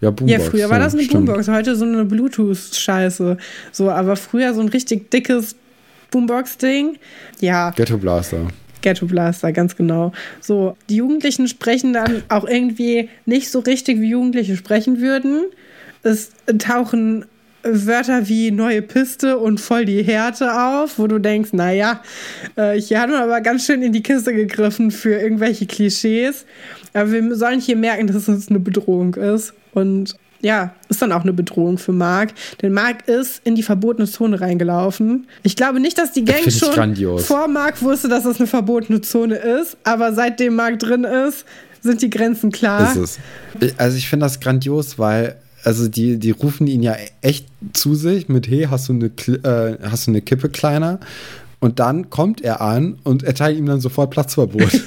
Ja, 0.00 0.08
Ja, 0.08 0.10
Boombox. 0.10 0.48
früher 0.48 0.70
war 0.70 0.78
das 0.78 0.94
eine 0.94 1.02
stimmt. 1.04 1.26
Boombox, 1.26 1.48
heute 1.48 1.76
so 1.76 1.84
eine 1.84 2.04
Bluetooth-Scheiße. 2.04 3.36
So, 3.70 3.90
aber 3.90 4.16
früher 4.16 4.54
so 4.54 4.60
ein 4.60 4.68
richtig 4.68 5.10
dickes 5.10 5.54
Boombox-Ding. 6.10 6.96
Ja, 7.40 7.70
Ghetto 7.70 7.98
Blaster. 7.98 8.48
Ghetto 8.80 9.06
Blaster, 9.06 9.52
ganz 9.52 9.76
genau. 9.76 10.12
So, 10.40 10.76
die 10.88 10.96
Jugendlichen 10.96 11.46
sprechen 11.48 11.92
dann 11.92 12.22
auch 12.28 12.44
irgendwie 12.48 13.08
nicht 13.26 13.50
so 13.50 13.60
richtig, 13.60 14.00
wie 14.00 14.08
Jugendliche 14.10 14.56
sprechen 14.56 15.00
würden. 15.00 15.44
Es 16.02 16.30
tauchen 16.58 17.24
Wörter 17.64 18.28
wie 18.28 18.50
neue 18.50 18.82
Piste 18.82 19.38
und 19.38 19.60
voll 19.60 19.84
die 19.84 20.02
Härte 20.02 20.52
auf, 20.52 20.98
wo 20.98 21.06
du 21.06 21.18
denkst, 21.18 21.52
naja, 21.52 22.02
äh, 22.56 22.80
hier 22.80 23.00
hat 23.00 23.10
man 23.10 23.22
aber 23.22 23.40
ganz 23.40 23.66
schön 23.66 23.82
in 23.82 23.92
die 23.92 24.02
Kiste 24.02 24.34
gegriffen 24.34 24.90
für 24.90 25.14
irgendwelche 25.14 25.66
Klischees. 25.66 26.44
Aber 26.92 27.12
wir 27.12 27.36
sollen 27.36 27.60
hier 27.60 27.76
merken, 27.76 28.06
dass 28.06 28.28
es 28.28 28.48
eine 28.48 28.60
Bedrohung 28.60 29.14
ist. 29.14 29.54
Und 29.72 30.16
ja, 30.42 30.74
ist 30.88 31.00
dann 31.00 31.12
auch 31.12 31.22
eine 31.22 31.32
Bedrohung 31.32 31.78
für 31.78 31.92
Marc. 31.92 32.32
Denn 32.60 32.72
Marc 32.72 33.08
ist 33.08 33.40
in 33.44 33.54
die 33.54 33.62
verbotene 33.62 34.08
Zone 34.08 34.40
reingelaufen. 34.40 35.28
Ich 35.44 35.56
glaube 35.56 35.80
nicht, 35.80 35.96
dass 35.98 36.12
die 36.12 36.24
Gang 36.24 36.44
ich 36.44 36.58
schon 36.58 36.74
grandios. 36.74 37.26
vor 37.26 37.48
Marc 37.48 37.80
wusste, 37.82 38.08
dass 38.08 38.24
das 38.24 38.38
eine 38.38 38.48
verbotene 38.48 39.00
Zone 39.00 39.36
ist. 39.36 39.76
Aber 39.84 40.12
seitdem 40.12 40.56
Marc 40.56 40.80
drin 40.80 41.04
ist, 41.04 41.44
sind 41.80 42.02
die 42.02 42.10
Grenzen 42.10 42.50
klar. 42.50 42.90
Ist 42.90 43.18
es. 43.60 43.74
Also 43.78 43.96
ich 43.96 44.08
finde 44.08 44.26
das 44.26 44.40
grandios, 44.40 44.98
weil 44.98 45.36
also 45.64 45.88
die, 45.88 46.18
die 46.18 46.30
rufen 46.30 46.66
ihn 46.66 46.82
ja 46.82 46.96
echt 47.20 47.46
zu 47.72 47.94
sich 47.94 48.28
mit, 48.28 48.48
hey, 48.48 48.66
hast 48.70 48.88
du 48.88 48.92
eine, 48.94 49.06
äh, 49.06 49.78
hast 49.88 50.06
du 50.06 50.10
eine 50.10 50.20
Kippe 50.22 50.48
kleiner? 50.48 51.00
Und 51.60 51.78
dann 51.78 52.10
kommt 52.10 52.40
er 52.40 52.60
an 52.60 52.98
und 53.04 53.22
erteilt 53.22 53.56
ihm 53.56 53.66
dann 53.66 53.80
sofort 53.80 54.10
Platzverbot. 54.10 54.72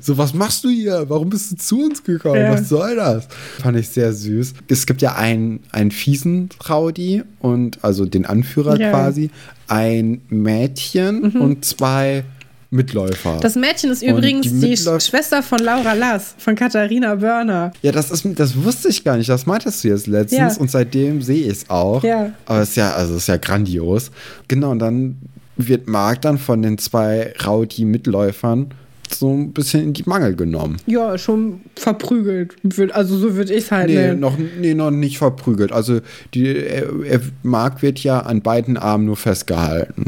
so, 0.00 0.16
was 0.16 0.32
machst 0.32 0.62
du 0.64 0.68
hier? 0.68 1.06
Warum 1.08 1.28
bist 1.30 1.50
du 1.52 1.56
zu 1.56 1.84
uns 1.84 2.04
gekommen? 2.04 2.36
Ja. 2.40 2.52
Was 2.52 2.68
soll 2.68 2.96
das? 2.96 3.26
Fand 3.60 3.76
ich 3.76 3.88
sehr 3.88 4.12
süß. 4.12 4.54
Es 4.68 4.86
gibt 4.86 5.02
ja 5.02 5.16
einen, 5.16 5.60
einen 5.72 5.90
fiesen 5.90 6.50
Rowdy 6.68 7.22
und 7.40 7.82
also 7.82 8.04
den 8.06 8.26
Anführer 8.26 8.78
Ja. 8.78 8.90
quasi, 8.90 9.30
ein 9.66 10.20
Mädchen 10.28 11.36
und 11.36 11.64
zwei 11.64 12.24
Mitläufer. 12.70 13.38
Das 13.40 13.56
Mädchen 13.56 13.90
ist 13.90 14.02
Und 14.02 14.10
übrigens 14.10 14.46
die 14.46 14.60
die, 14.60 14.66
Mitläuf- 14.76 15.00
Schwester 15.04 15.42
von 15.42 15.58
Laura 15.58 15.92
Lass, 15.94 16.34
von 16.38 16.54
Katharina 16.54 17.16
Börner. 17.16 17.72
Ja, 17.82 17.90
das 17.92 18.10
ist, 18.10 18.24
das 18.36 18.62
wusste 18.62 18.88
ich 18.88 19.02
gar 19.02 19.16
nicht. 19.16 19.28
Das 19.28 19.44
meintest 19.46 19.82
du 19.82 19.88
jetzt 19.88 20.06
letztens 20.06 20.54
Ja. 20.56 20.60
und 20.60 20.70
seitdem 20.70 21.20
sehe 21.20 21.42
ich 21.42 21.48
es 21.48 21.70
auch. 21.70 22.04
Ja. 22.04 22.32
Aber 22.46 22.60
es 22.60 22.70
ist 22.70 22.76
ja, 22.76 22.92
also 22.92 23.14
es 23.14 23.22
ist 23.22 23.26
ja 23.26 23.36
grandios. 23.38 24.10
Genau, 24.48 24.70
und 24.70 24.78
dann 24.78 25.16
wird 25.56 25.88
Marc 25.88 26.22
dann 26.22 26.38
von 26.38 26.62
den 26.62 26.78
zwei 26.78 27.34
Rowdy-Mitläufern 27.44 28.68
so 29.12 29.32
ein 29.34 29.52
bisschen 29.52 29.82
in 29.82 29.92
die 29.92 30.04
Mangel 30.06 30.36
genommen. 30.36 30.76
Ja, 30.86 31.18
schon 31.18 31.62
verprügelt. 31.74 32.54
Also 32.92 33.18
so 33.18 33.34
würde 33.34 33.52
ich 33.52 33.64
es 33.64 33.70
halt 33.72 33.88
Nee 33.88 33.96
nennen. 33.96 34.20
noch, 34.20 34.36
nee, 34.60 34.74
noch 34.74 34.92
nicht 34.92 35.18
verprügelt. 35.18 35.72
Also 35.72 36.00
die, 36.32 36.46
er, 36.56 36.86
er, 37.04 37.20
Marc 37.42 37.82
wird 37.82 37.98
ja 38.04 38.20
an 38.20 38.40
beiden 38.40 38.76
Armen 38.76 39.06
nur 39.06 39.16
festgehalten. 39.16 40.04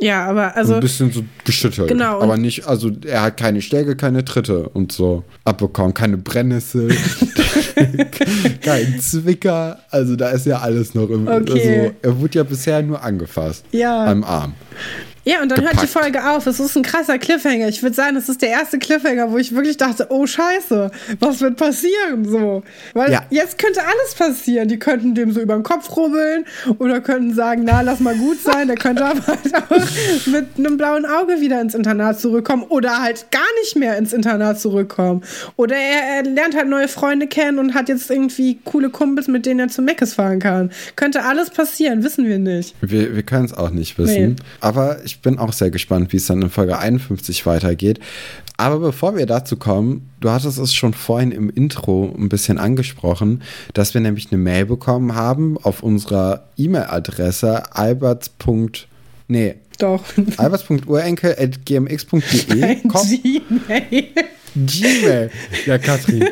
Ja, 0.00 0.26
aber 0.26 0.56
Also, 0.56 0.74
ein 0.74 0.80
bisschen 0.80 1.12
so 1.12 1.22
geschüttelt. 1.44 1.88
Genau, 1.88 2.20
Aber 2.20 2.36
nicht, 2.36 2.66
also 2.66 2.90
er 3.06 3.22
hat 3.22 3.36
keine 3.36 3.60
Schläge, 3.62 3.96
keine 3.96 4.24
Tritte 4.24 4.68
und 4.70 4.92
so 4.92 5.24
abbekommen. 5.44 5.94
Keine 5.94 6.16
Brennnessel, 6.16 6.90
kein 8.62 9.00
Zwicker. 9.00 9.78
Also 9.90 10.16
da 10.16 10.30
ist 10.30 10.46
ja 10.46 10.58
alles 10.58 10.94
noch 10.94 11.08
im. 11.10 11.28
Okay. 11.28 11.80
Also 11.80 11.94
er 12.02 12.20
wurde 12.20 12.38
ja 12.38 12.44
bisher 12.44 12.82
nur 12.82 13.02
angefasst. 13.02 13.64
Ja. 13.72 14.04
Am 14.06 14.24
Arm. 14.24 14.54
Ja, 15.30 15.42
und 15.42 15.48
dann 15.50 15.60
gepackt. 15.60 15.76
hört 15.76 15.84
die 15.84 15.92
Folge 15.92 16.28
auf. 16.28 16.46
Es 16.48 16.58
ist 16.58 16.76
ein 16.76 16.82
krasser 16.82 17.16
Cliffhanger. 17.18 17.68
Ich 17.68 17.84
würde 17.84 17.94
sagen, 17.94 18.16
das 18.16 18.28
ist 18.28 18.42
der 18.42 18.48
erste 18.48 18.80
Cliffhanger, 18.80 19.30
wo 19.30 19.38
ich 19.38 19.54
wirklich 19.54 19.76
dachte, 19.76 20.06
oh 20.08 20.26
Scheiße, 20.26 20.90
was 21.20 21.40
wird 21.40 21.56
passieren? 21.56 22.24
So. 22.24 22.64
Weil 22.94 23.12
ja. 23.12 23.22
jetzt 23.30 23.56
könnte 23.58 23.80
alles 23.80 24.14
passieren. 24.16 24.66
Die 24.66 24.80
könnten 24.80 25.14
dem 25.14 25.30
so 25.30 25.40
über 25.40 25.54
den 25.54 25.62
Kopf 25.62 25.96
rubbeln 25.96 26.46
oder 26.78 27.00
könnten 27.00 27.32
sagen, 27.32 27.62
na, 27.64 27.82
lass 27.82 28.00
mal 28.00 28.16
gut 28.16 28.40
sein. 28.42 28.66
Der 28.66 28.76
könnte 28.76 29.04
aber 29.04 29.24
halt 29.24 29.54
auch 29.54 30.26
mit 30.26 30.46
einem 30.58 30.76
blauen 30.76 31.06
Auge 31.06 31.40
wieder 31.40 31.60
ins 31.60 31.76
Internat 31.76 32.18
zurückkommen 32.18 32.64
oder 32.68 33.00
halt 33.00 33.30
gar 33.30 33.40
nicht 33.60 33.76
mehr 33.76 33.98
ins 33.98 34.12
Internat 34.12 34.58
zurückkommen. 34.58 35.22
Oder 35.54 35.76
er, 35.76 36.16
er 36.16 36.22
lernt 36.24 36.56
halt 36.56 36.68
neue 36.68 36.88
Freunde 36.88 37.28
kennen 37.28 37.60
und 37.60 37.74
hat 37.74 37.88
jetzt 37.88 38.10
irgendwie 38.10 38.58
coole 38.64 38.90
Kumpels, 38.90 39.28
mit 39.28 39.46
denen 39.46 39.60
er 39.60 39.68
zu 39.68 39.80
Meckes 39.80 40.14
fahren 40.14 40.40
kann. 40.40 40.72
Könnte 40.96 41.22
alles 41.22 41.50
passieren, 41.50 42.02
wissen 42.02 42.26
wir 42.26 42.40
nicht. 42.40 42.74
Wir, 42.80 43.14
wir 43.14 43.22
können 43.22 43.44
es 43.44 43.54
auch 43.54 43.70
nicht 43.70 43.96
wissen. 43.96 44.30
Nee. 44.30 44.36
Aber 44.60 44.98
ich 45.04 45.19
bin 45.22 45.38
auch 45.38 45.52
sehr 45.52 45.70
gespannt, 45.70 46.12
wie 46.12 46.18
es 46.18 46.26
dann 46.26 46.42
in 46.42 46.50
Folge 46.50 46.78
51 46.78 47.46
weitergeht. 47.46 47.98
Aber 48.56 48.78
bevor 48.78 49.16
wir 49.16 49.26
dazu 49.26 49.56
kommen, 49.56 50.10
du 50.20 50.30
hattest 50.30 50.58
es 50.58 50.74
schon 50.74 50.92
vorhin 50.92 51.32
im 51.32 51.48
Intro 51.48 52.14
ein 52.16 52.28
bisschen 52.28 52.58
angesprochen, 52.58 53.42
dass 53.72 53.94
wir 53.94 54.02
nämlich 54.02 54.30
eine 54.30 54.38
Mail 54.38 54.66
bekommen 54.66 55.14
haben 55.14 55.56
auf 55.56 55.82
unserer 55.82 56.44
E-Mail-Adresse 56.58 57.74
alberts. 57.74 58.30
Nee. 59.28 59.54
Doch. 59.78 60.04
albers.urenkel.gmx.de. 60.36 62.76
Gmail. 62.82 64.08
Gmail. 64.54 65.30
Ja, 65.64 65.78
Katrin, 65.78 66.26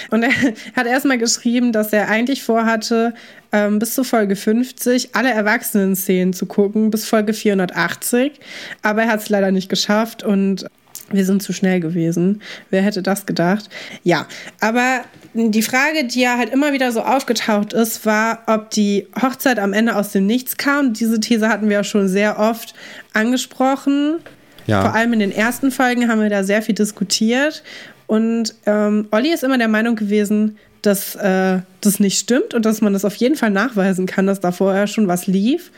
Und 0.10 0.24
er 0.24 0.32
hat 0.76 0.88
erstmal 0.88 1.20
geschrieben, 1.20 1.72
dass 1.72 1.94
er 1.94 2.10
eigentlich 2.10 2.42
vorhatte, 2.42 3.14
ähm, 3.52 3.78
bis 3.78 3.94
zur 3.94 4.06
Folge 4.06 4.36
50 4.36 5.14
alle 5.14 5.30
Erwachsenen-Szenen 5.30 6.34
zu 6.34 6.48
gucken, 6.48 6.90
bis 6.90 7.06
Folge 7.06 7.34
480. 7.34 8.34
Aber 8.82 9.04
er 9.04 9.10
hat 9.10 9.22
es 9.22 9.30
leider 9.30 9.52
nicht 9.52 9.70
geschafft 9.70 10.24
und 10.24 10.66
wir 11.14 11.26
sind 11.26 11.44
zu 11.44 11.54
schnell 11.54 11.80
gewesen. 11.80 12.42
Wer 12.70 12.82
hätte 12.82 13.02
das 13.02 13.26
gedacht? 13.26 13.70
Ja, 14.04 14.28
aber 14.60 15.04
die 15.34 15.62
Frage, 15.62 16.06
die 16.06 16.22
ja 16.22 16.38
halt 16.38 16.52
immer 16.52 16.74
wieder 16.74 16.92
so 16.92 17.02
aufgetaucht 17.02 17.74
ist, 17.74 18.06
war, 18.06 18.44
ob 18.48 18.70
die 18.72 19.08
Hochzeit 19.22 19.60
am 19.60 19.74
Ende 19.74 19.96
aus 19.96 20.12
dem 20.12 20.26
Nichts 20.26 20.58
kam. 20.58 20.94
Diese 20.94 21.20
These 21.20 21.48
hatten 21.48 21.70
wir 21.70 21.78
ja 21.78 21.84
schon 21.84 22.08
sehr 22.08 22.40
oft 22.40 22.74
angesprochen. 23.14 24.20
Ja. 24.68 24.82
Vor 24.82 24.94
allem 24.94 25.14
in 25.14 25.20
den 25.20 25.32
ersten 25.32 25.72
Folgen 25.72 26.10
haben 26.10 26.22
wir 26.22 26.30
da 26.30 26.44
sehr 26.44 26.62
viel 26.62 26.76
diskutiert. 26.76 27.64
Und 28.08 28.56
ähm, 28.66 29.08
Olli 29.12 29.34
ist 29.34 29.44
immer 29.44 29.58
der 29.58 29.70
Meinung 29.70 29.96
gewesen, 29.96 30.58
dass 30.82 31.16
äh, 31.16 31.60
das 31.80 32.00
nicht 32.00 32.20
stimmt 32.20 32.54
und 32.54 32.66
dass 32.66 32.82
man 32.82 32.94
das 32.94 33.06
auf 33.06 33.16
jeden 33.16 33.36
Fall 33.36 33.52
nachweisen 33.52 34.06
kann, 34.06 34.28
dass 34.28 34.40
da 34.40 34.52
vorher 34.52 34.88
schon 34.88 35.08
was 35.08 35.28
lief. 35.28 35.72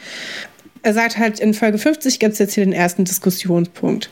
Er 0.82 0.94
sagt 0.94 1.18
halt, 1.18 1.40
in 1.40 1.54
Folge 1.54 1.78
50 1.78 2.20
gibt 2.20 2.34
es 2.34 2.40
jetzt 2.40 2.54
hier 2.54 2.66
den 2.66 2.74
ersten 2.74 3.06
Diskussionspunkt. 3.06 4.10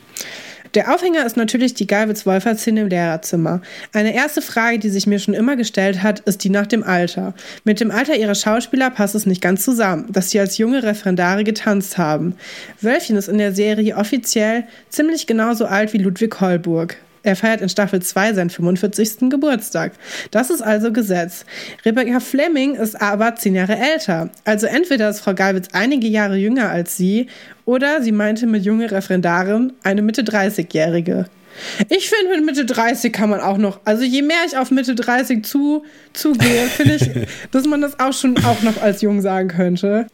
Der 0.74 0.94
Aufhänger 0.94 1.26
ist 1.26 1.36
natürlich 1.36 1.74
die 1.74 1.86
Galwitz-Wolfer-Szene 1.86 2.82
im 2.82 2.88
Lehrerzimmer. 2.88 3.62
Eine 3.92 4.16
erste 4.16 4.42
Frage, 4.42 4.80
die 4.80 4.90
sich 4.90 5.06
mir 5.06 5.20
schon 5.20 5.34
immer 5.34 5.58
gestellt 5.58 6.02
hat, 6.02 6.22
ist 6.22 6.46
die 6.46 6.50
nach 6.50 6.66
dem 6.66 6.84
Alter. 6.84 7.34
Mit 7.66 7.82
dem 7.82 7.92
Alter 7.92 8.16
ihrer 8.16 8.36
Schauspieler 8.36 8.90
passt 8.90 9.14
es 9.14 9.26
nicht 9.26 9.42
ganz 9.42 9.66
zusammen, 9.66 10.06
dass 10.10 10.30
sie 10.30 10.40
als 10.40 10.58
junge 10.58 10.82
Referendare 10.84 11.44
getanzt 11.44 11.98
haben. 11.98 12.36
Wölfchen 12.80 13.18
ist 13.18 13.28
in 13.28 13.38
der 13.38 13.54
Serie 13.54 13.98
offiziell 13.98 14.64
ziemlich 14.88 15.28
genauso 15.28 15.66
alt 15.66 15.92
wie 15.92 15.98
Ludwig 15.98 16.40
Holburg. 16.40 16.96
Er 17.24 17.36
feiert 17.36 17.62
in 17.62 17.70
Staffel 17.70 18.02
2 18.02 18.34
seinen 18.34 18.50
45. 18.50 19.30
Geburtstag. 19.30 19.94
Das 20.32 20.50
ist 20.50 20.62
also 20.62 20.92
Gesetz. 20.92 21.46
Rebecca 21.86 22.20
Fleming 22.20 22.76
ist 22.76 23.00
aber 23.00 23.36
zehn 23.36 23.56
Jahre 23.56 23.78
älter. 23.78 24.30
Also 24.44 24.68
entweder 24.68 25.10
ist 25.10 25.22
Frau 25.22 25.34
Galwitz 25.34 25.68
einige 25.74 26.08
Jahre 26.08 26.36
jünger 26.36 26.70
als 26.70 26.98
sie 26.98 27.28
oder 27.66 28.02
sie 28.02 28.12
meinte 28.12 28.48
mit 28.48 28.64
junge 28.64 28.92
Referendarin 28.92 29.74
eine 29.84 30.02
Mitte 30.02 30.24
30-Jährige. 30.24 31.28
Ich 31.90 32.10
finde, 32.10 32.36
mit 32.36 32.46
Mitte 32.46 32.66
30 32.66 33.12
kann 33.12 33.30
man 33.30 33.42
auch 33.42 33.58
noch, 33.58 33.82
also 33.86 34.04
je 34.04 34.22
mehr 34.22 34.38
ich 34.48 34.58
auf 34.58 34.72
Mitte 34.72 34.96
30 34.96 35.46
zu, 35.46 35.84
zugehe, 36.14 36.68
finde 36.68 36.96
ich, 36.96 37.10
dass 37.52 37.66
man 37.66 37.82
das 37.82 38.00
auch 38.00 38.14
schon 38.14 38.38
auch 38.46 38.62
noch 38.62 38.82
als 38.82 39.02
jung 39.02 39.22
sagen 39.22 39.50
könnte. 39.50 40.08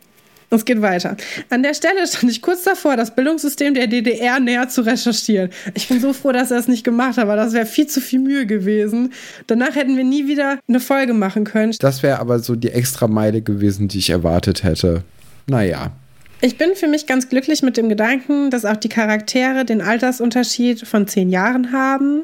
Es 0.50 0.64
geht 0.64 0.82
weiter. 0.82 1.18
An 1.50 1.62
der 1.62 1.74
Stelle 1.74 2.08
stand 2.08 2.32
ich 2.32 2.42
kurz 2.42 2.64
davor, 2.64 2.96
das 2.96 3.14
Bildungssystem 3.14 3.74
der 3.74 3.88
DDR 3.88 4.40
näher 4.40 4.70
zu 4.70 4.82
recherchieren. 4.82 5.50
Ich 5.74 5.90
bin 5.90 6.00
so 6.00 6.14
froh, 6.14 6.32
dass 6.32 6.52
er 6.52 6.58
es 6.58 6.70
nicht 6.70 6.86
gemacht 6.86 7.18
hat, 7.18 7.28
weil 7.28 7.36
das 7.36 7.52
wäre 7.52 7.66
viel 7.66 7.88
zu 7.88 8.00
viel 8.00 8.20
Mühe 8.20 8.46
gewesen. 8.46 9.12
Danach 9.48 9.76
hätten 9.76 9.98
wir 9.98 10.06
nie 10.06 10.28
wieder 10.28 10.60
eine 10.68 10.80
Folge 10.80 11.14
machen 11.14 11.44
können. 11.44 11.76
Das 11.80 12.02
wäre 12.02 12.20
aber 12.20 12.40
so 12.40 12.56
die 12.56 12.70
extra 12.70 13.08
Meile 13.08 13.42
gewesen, 13.42 13.90
die 13.90 14.00
ich 14.00 14.10
erwartet 14.10 14.64
hätte. 14.64 15.04
Naja. 15.48 15.92
Ich 16.40 16.58
bin 16.58 16.76
für 16.76 16.88
mich 16.88 17.08
ganz 17.08 17.28
glücklich 17.28 17.62
mit 17.62 17.76
dem 17.76 17.90
Gedanken, 17.90 18.50
dass 18.50 18.64
auch 18.64 18.78
die 18.78 18.90
Charaktere 18.90 19.66
den 19.66 19.82
Altersunterschied 19.82 20.88
von 20.88 21.08
zehn 21.08 21.30
Jahren 21.30 21.74
haben 21.74 22.24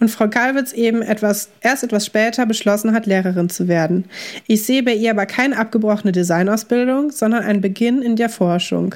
und 0.00 0.10
Frau 0.10 0.28
Galwitz 0.28 0.72
eben 0.72 1.02
etwas, 1.02 1.48
erst 1.60 1.84
etwas 1.84 2.06
später 2.06 2.46
beschlossen 2.46 2.92
hat, 2.92 3.06
Lehrerin 3.06 3.48
zu 3.48 3.68
werden. 3.68 4.04
Ich 4.46 4.64
sehe 4.64 4.82
bei 4.82 4.94
ihr 4.94 5.10
aber 5.10 5.26
keine 5.26 5.56
abgebrochene 5.56 6.12
Designausbildung, 6.12 7.10
sondern 7.10 7.44
einen 7.44 7.60
Beginn 7.60 8.02
in 8.02 8.16
der 8.16 8.28
Forschung. 8.28 8.94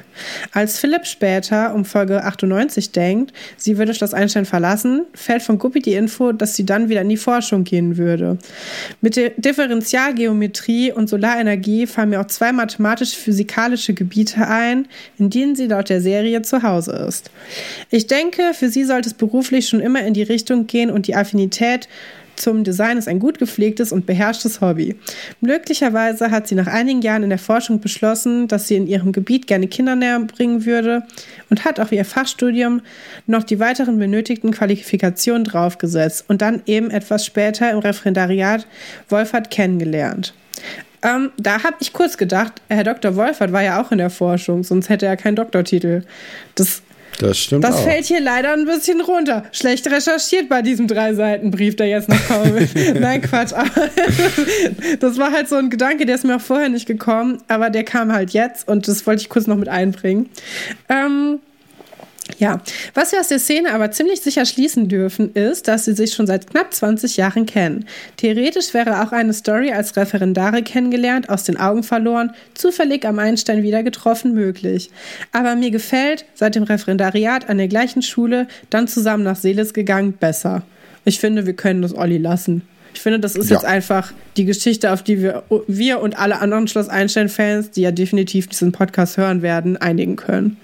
Als 0.51 0.79
Philipp 0.79 1.05
später 1.05 1.73
um 1.73 1.85
Folge 1.85 2.23
98 2.23 2.91
denkt, 2.91 3.33
sie 3.57 3.77
würde 3.77 3.93
Schloss 3.93 4.13
Einstein 4.13 4.45
verlassen, 4.45 5.05
fällt 5.13 5.43
von 5.43 5.57
Guppi 5.57 5.79
die 5.79 5.93
Info, 5.93 6.31
dass 6.31 6.55
sie 6.55 6.65
dann 6.65 6.89
wieder 6.89 7.01
in 7.01 7.09
die 7.09 7.17
Forschung 7.17 7.63
gehen 7.63 7.97
würde. 7.97 8.37
Mit 9.01 9.15
der 9.15 9.31
Differentialgeometrie 9.37 10.91
und 10.91 11.09
Solarenergie 11.09 11.87
fallen 11.87 12.09
mir 12.09 12.21
auch 12.21 12.27
zwei 12.27 12.51
mathematisch-physikalische 12.51 13.93
Gebiete 13.93 14.47
ein, 14.47 14.87
in 15.17 15.29
denen 15.29 15.55
sie 15.55 15.67
laut 15.67 15.89
der 15.89 16.01
Serie 16.01 16.41
zu 16.41 16.63
Hause 16.63 16.91
ist. 17.07 17.31
Ich 17.89 18.07
denke, 18.07 18.53
für 18.53 18.69
sie 18.69 18.83
sollte 18.83 19.09
es 19.09 19.13
beruflich 19.13 19.67
schon 19.67 19.79
immer 19.79 20.01
in 20.01 20.13
die 20.13 20.23
Richtung 20.23 20.56
Richtung 20.57 20.67
gehen 20.67 20.89
und 20.89 21.07
die 21.07 21.15
Affinität 21.15 21.87
zum 22.35 22.63
Design 22.63 22.97
ist 22.97 23.07
ein 23.07 23.17
gut 23.17 23.39
gepflegtes 23.39 23.91
und 23.91 24.05
beherrschtes 24.05 24.61
Hobby. 24.61 24.95
Möglicherweise 25.41 26.29
hat 26.29 26.47
sie 26.47 26.53
nach 26.53 26.67
einigen 26.67 27.01
Jahren 27.01 27.23
in 27.23 27.29
der 27.29 27.39
Forschung 27.39 27.79
beschlossen, 27.79 28.47
dass 28.47 28.67
sie 28.67 28.75
in 28.75 28.85
ihrem 28.85 29.11
Gebiet 29.11 29.47
gerne 29.47 29.67
Kinder 29.67 29.95
näher 29.95 30.19
bringen 30.19 30.63
würde 30.63 31.01
und 31.49 31.65
hat 31.65 31.79
auf 31.79 31.91
ihr 31.91 32.05
Fachstudium 32.05 32.81
noch 33.25 33.43
die 33.43 33.59
weiteren 33.59 33.97
benötigten 33.97 34.51
Qualifikationen 34.51 35.45
draufgesetzt 35.45 36.25
und 36.27 36.43
dann 36.43 36.61
eben 36.67 36.91
etwas 36.91 37.25
später 37.25 37.71
im 37.71 37.79
Referendariat 37.79 38.67
Wolfert 39.09 39.49
kennengelernt. 39.49 40.35
Ähm, 41.01 41.31
da 41.37 41.63
habe 41.63 41.77
ich 41.79 41.91
kurz 41.91 42.17
gedacht, 42.17 42.61
Herr 42.69 42.83
Dr. 42.83 43.15
Wolfert 43.15 43.51
war 43.51 43.63
ja 43.63 43.81
auch 43.81 43.91
in 43.91 43.97
der 43.97 44.11
Forschung, 44.11 44.63
sonst 44.63 44.89
hätte 44.89 45.07
er 45.07 45.17
keinen 45.17 45.35
Doktortitel. 45.35 46.03
Das 46.53 46.83
das 47.19 47.37
stimmt. 47.37 47.63
Das 47.63 47.75
auch. 47.75 47.83
fällt 47.83 48.05
hier 48.05 48.21
leider 48.21 48.53
ein 48.53 48.65
bisschen 48.65 49.01
runter. 49.01 49.43
Schlecht 49.51 49.87
recherchiert 49.89 50.49
bei 50.49 50.61
diesem 50.61 50.87
Drei-Seiten-Brief, 50.87 51.75
der 51.75 51.87
jetzt 51.87 52.09
noch 52.09 52.27
kommt. 52.27 52.75
Nein, 52.99 53.21
Quatsch. 53.21 53.53
Aber 53.53 53.69
das 54.99 55.17
war 55.17 55.31
halt 55.31 55.49
so 55.49 55.55
ein 55.55 55.69
Gedanke, 55.69 56.05
der 56.05 56.15
ist 56.15 56.25
mir 56.25 56.35
auch 56.35 56.41
vorher 56.41 56.69
nicht 56.69 56.85
gekommen, 56.85 57.39
aber 57.47 57.69
der 57.69 57.83
kam 57.83 58.13
halt 58.13 58.31
jetzt 58.31 58.67
und 58.67 58.87
das 58.87 59.05
wollte 59.07 59.21
ich 59.21 59.29
kurz 59.29 59.47
noch 59.47 59.57
mit 59.57 59.69
einbringen. 59.69 60.29
Ähm, 60.89 61.39
ja, 62.37 62.61
was 62.93 63.11
wir 63.11 63.19
aus 63.19 63.29
der 63.29 63.39
Szene 63.39 63.73
aber 63.73 63.91
ziemlich 63.91 64.21
sicher 64.21 64.45
schließen 64.45 64.87
dürfen, 64.87 65.33
ist, 65.33 65.67
dass 65.67 65.85
sie 65.85 65.93
sich 65.93 66.13
schon 66.13 66.27
seit 66.27 66.49
knapp 66.49 66.73
20 66.73 67.17
Jahren 67.17 67.45
kennen. 67.45 67.85
Theoretisch 68.17 68.73
wäre 68.73 69.01
auch 69.01 69.11
eine 69.11 69.33
Story 69.33 69.71
als 69.71 69.95
Referendare 69.97 70.61
kennengelernt, 70.61 71.29
aus 71.29 71.43
den 71.43 71.57
Augen 71.57 71.83
verloren, 71.83 72.31
zufällig 72.53 73.05
am 73.05 73.19
Einstein 73.19 73.63
wieder 73.63 73.81
getroffen 73.81 74.33
möglich. 74.33 74.91
Aber 75.31 75.55
mir 75.55 75.71
gefällt, 75.71 76.25
seit 76.35 76.55
dem 76.55 76.63
Referendariat 76.63 77.49
an 77.49 77.57
der 77.57 77.67
gleichen 77.67 78.03
Schule, 78.03 78.47
dann 78.69 78.87
zusammen 78.87 79.23
nach 79.23 79.35
Seeles 79.35 79.73
gegangen, 79.73 80.13
besser. 80.13 80.63
Ich 81.05 81.19
finde, 81.19 81.45
wir 81.45 81.53
können 81.53 81.81
das 81.81 81.95
Olli 81.95 82.17
lassen. 82.17 82.61
Ich 82.97 83.03
finde, 83.03 83.19
das 83.19 83.35
ist 83.35 83.51
Ja. 83.51 83.57
jetzt 83.57 83.65
einfach 83.65 84.11
die 84.37 84.45
Geschichte, 84.45 84.91
auf 84.91 85.03
die 85.03 85.21
wir, 85.21 85.43
wir 85.67 85.99
und 85.99 86.17
alle 86.17 86.39
anderen 86.39 86.67
Schloss 86.67 86.89
Einstein-Fans, 86.89 87.69
die 87.71 87.81
ja 87.81 87.91
definitiv 87.91 88.47
diesen 88.47 88.71
Podcast 88.71 89.17
hören 89.17 89.43
werden, 89.43 89.77
einigen 89.77 90.15
können. 90.15 90.57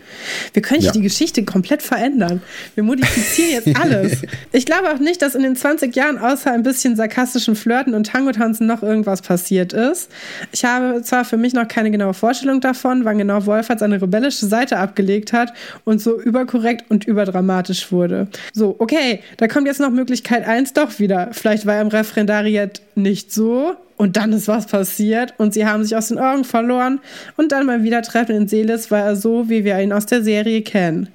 Wir 0.54 0.62
können 0.64 0.80
hier 0.80 0.88
Ja. 0.88 0.94
die 0.94 1.02
Geschichte 1.02 1.44
komplett 1.46 1.84
verändern. 1.84 2.42
Wir 2.74 2.84
modifizieren 2.84 3.52
jetzt 3.52 3.80
alles. 3.82 4.22
Ich 4.52 4.66
glaube 4.66 4.92
auch 4.92 4.98
nicht, 5.00 5.22
dass 5.22 5.36
in 5.36 5.44
den 5.44 5.56
20 5.56 5.96
Jahren 5.96 6.18
außer 6.18 6.52
ein 6.52 6.64
bisschen 6.64 6.96
sarkastischen 6.96 7.56
Flirten 7.56 7.94
und 7.94 8.08
Tango-Tanzen 8.08 8.66
noch 8.66 8.82
irgendwas 8.82 9.22
passiert 9.22 9.74
ist. 9.74 10.10
Ich 10.52 10.66
habe 10.66 11.02
zwar 11.04 11.26
für 11.26 11.38
mich 11.38 11.54
noch 11.54 11.68
keine 11.68 11.92
genaue 11.92 12.16
Vorstellung 12.16 12.62
davon, 12.62 13.06
wann 13.06 13.20
genau 13.20 13.46
Wolfert 13.46 13.78
seine 13.80 14.02
rebellische 14.02 14.48
Seite 14.48 14.78
abgelegt 14.78 15.34
hat 15.34 15.54
und 15.84 16.02
so 16.02 16.20
überkorrekt 16.20 16.86
und 16.90 17.06
überdramatisch 17.06 17.92
wurde. 17.92 18.28
So, 18.54 18.76
okay, 18.80 19.20
da 19.38 19.48
kommt 19.48 19.68
jetzt 19.68 19.80
noch 19.80 19.92
Möglichkeit 19.92 20.48
1 20.48 20.74
doch 20.74 20.98
wieder. 21.00 21.30
Vielleicht 21.32 21.68
war 21.68 21.76
er 21.76 21.82
im 21.82 21.90
Referendariat 22.24 22.82
nicht 22.96 23.32
so 23.32 23.76
und 23.98 24.18
dann 24.18 24.34
ist 24.34 24.48
was 24.48 24.68
passiert 24.68 25.34
und 25.38 25.54
sie 25.54 25.66
haben 25.66 25.84
sich 25.84 25.96
aus 25.96 26.08
den 26.08 26.20
Augen 26.20 26.44
verloren 26.44 27.00
und 27.38 27.52
dann 27.52 27.68
beim 27.68 27.84
Wiedertreffen 27.84 28.36
in 28.36 28.48
Seelis 28.48 28.92
war 28.92 29.02
er 29.02 29.16
so, 29.16 29.50
wie 29.50 29.64
wir 29.64 29.80
ihn 29.80 29.94
aus 29.94 30.06
der 30.06 30.24
Serie 30.24 30.62
kennen. 30.62 31.10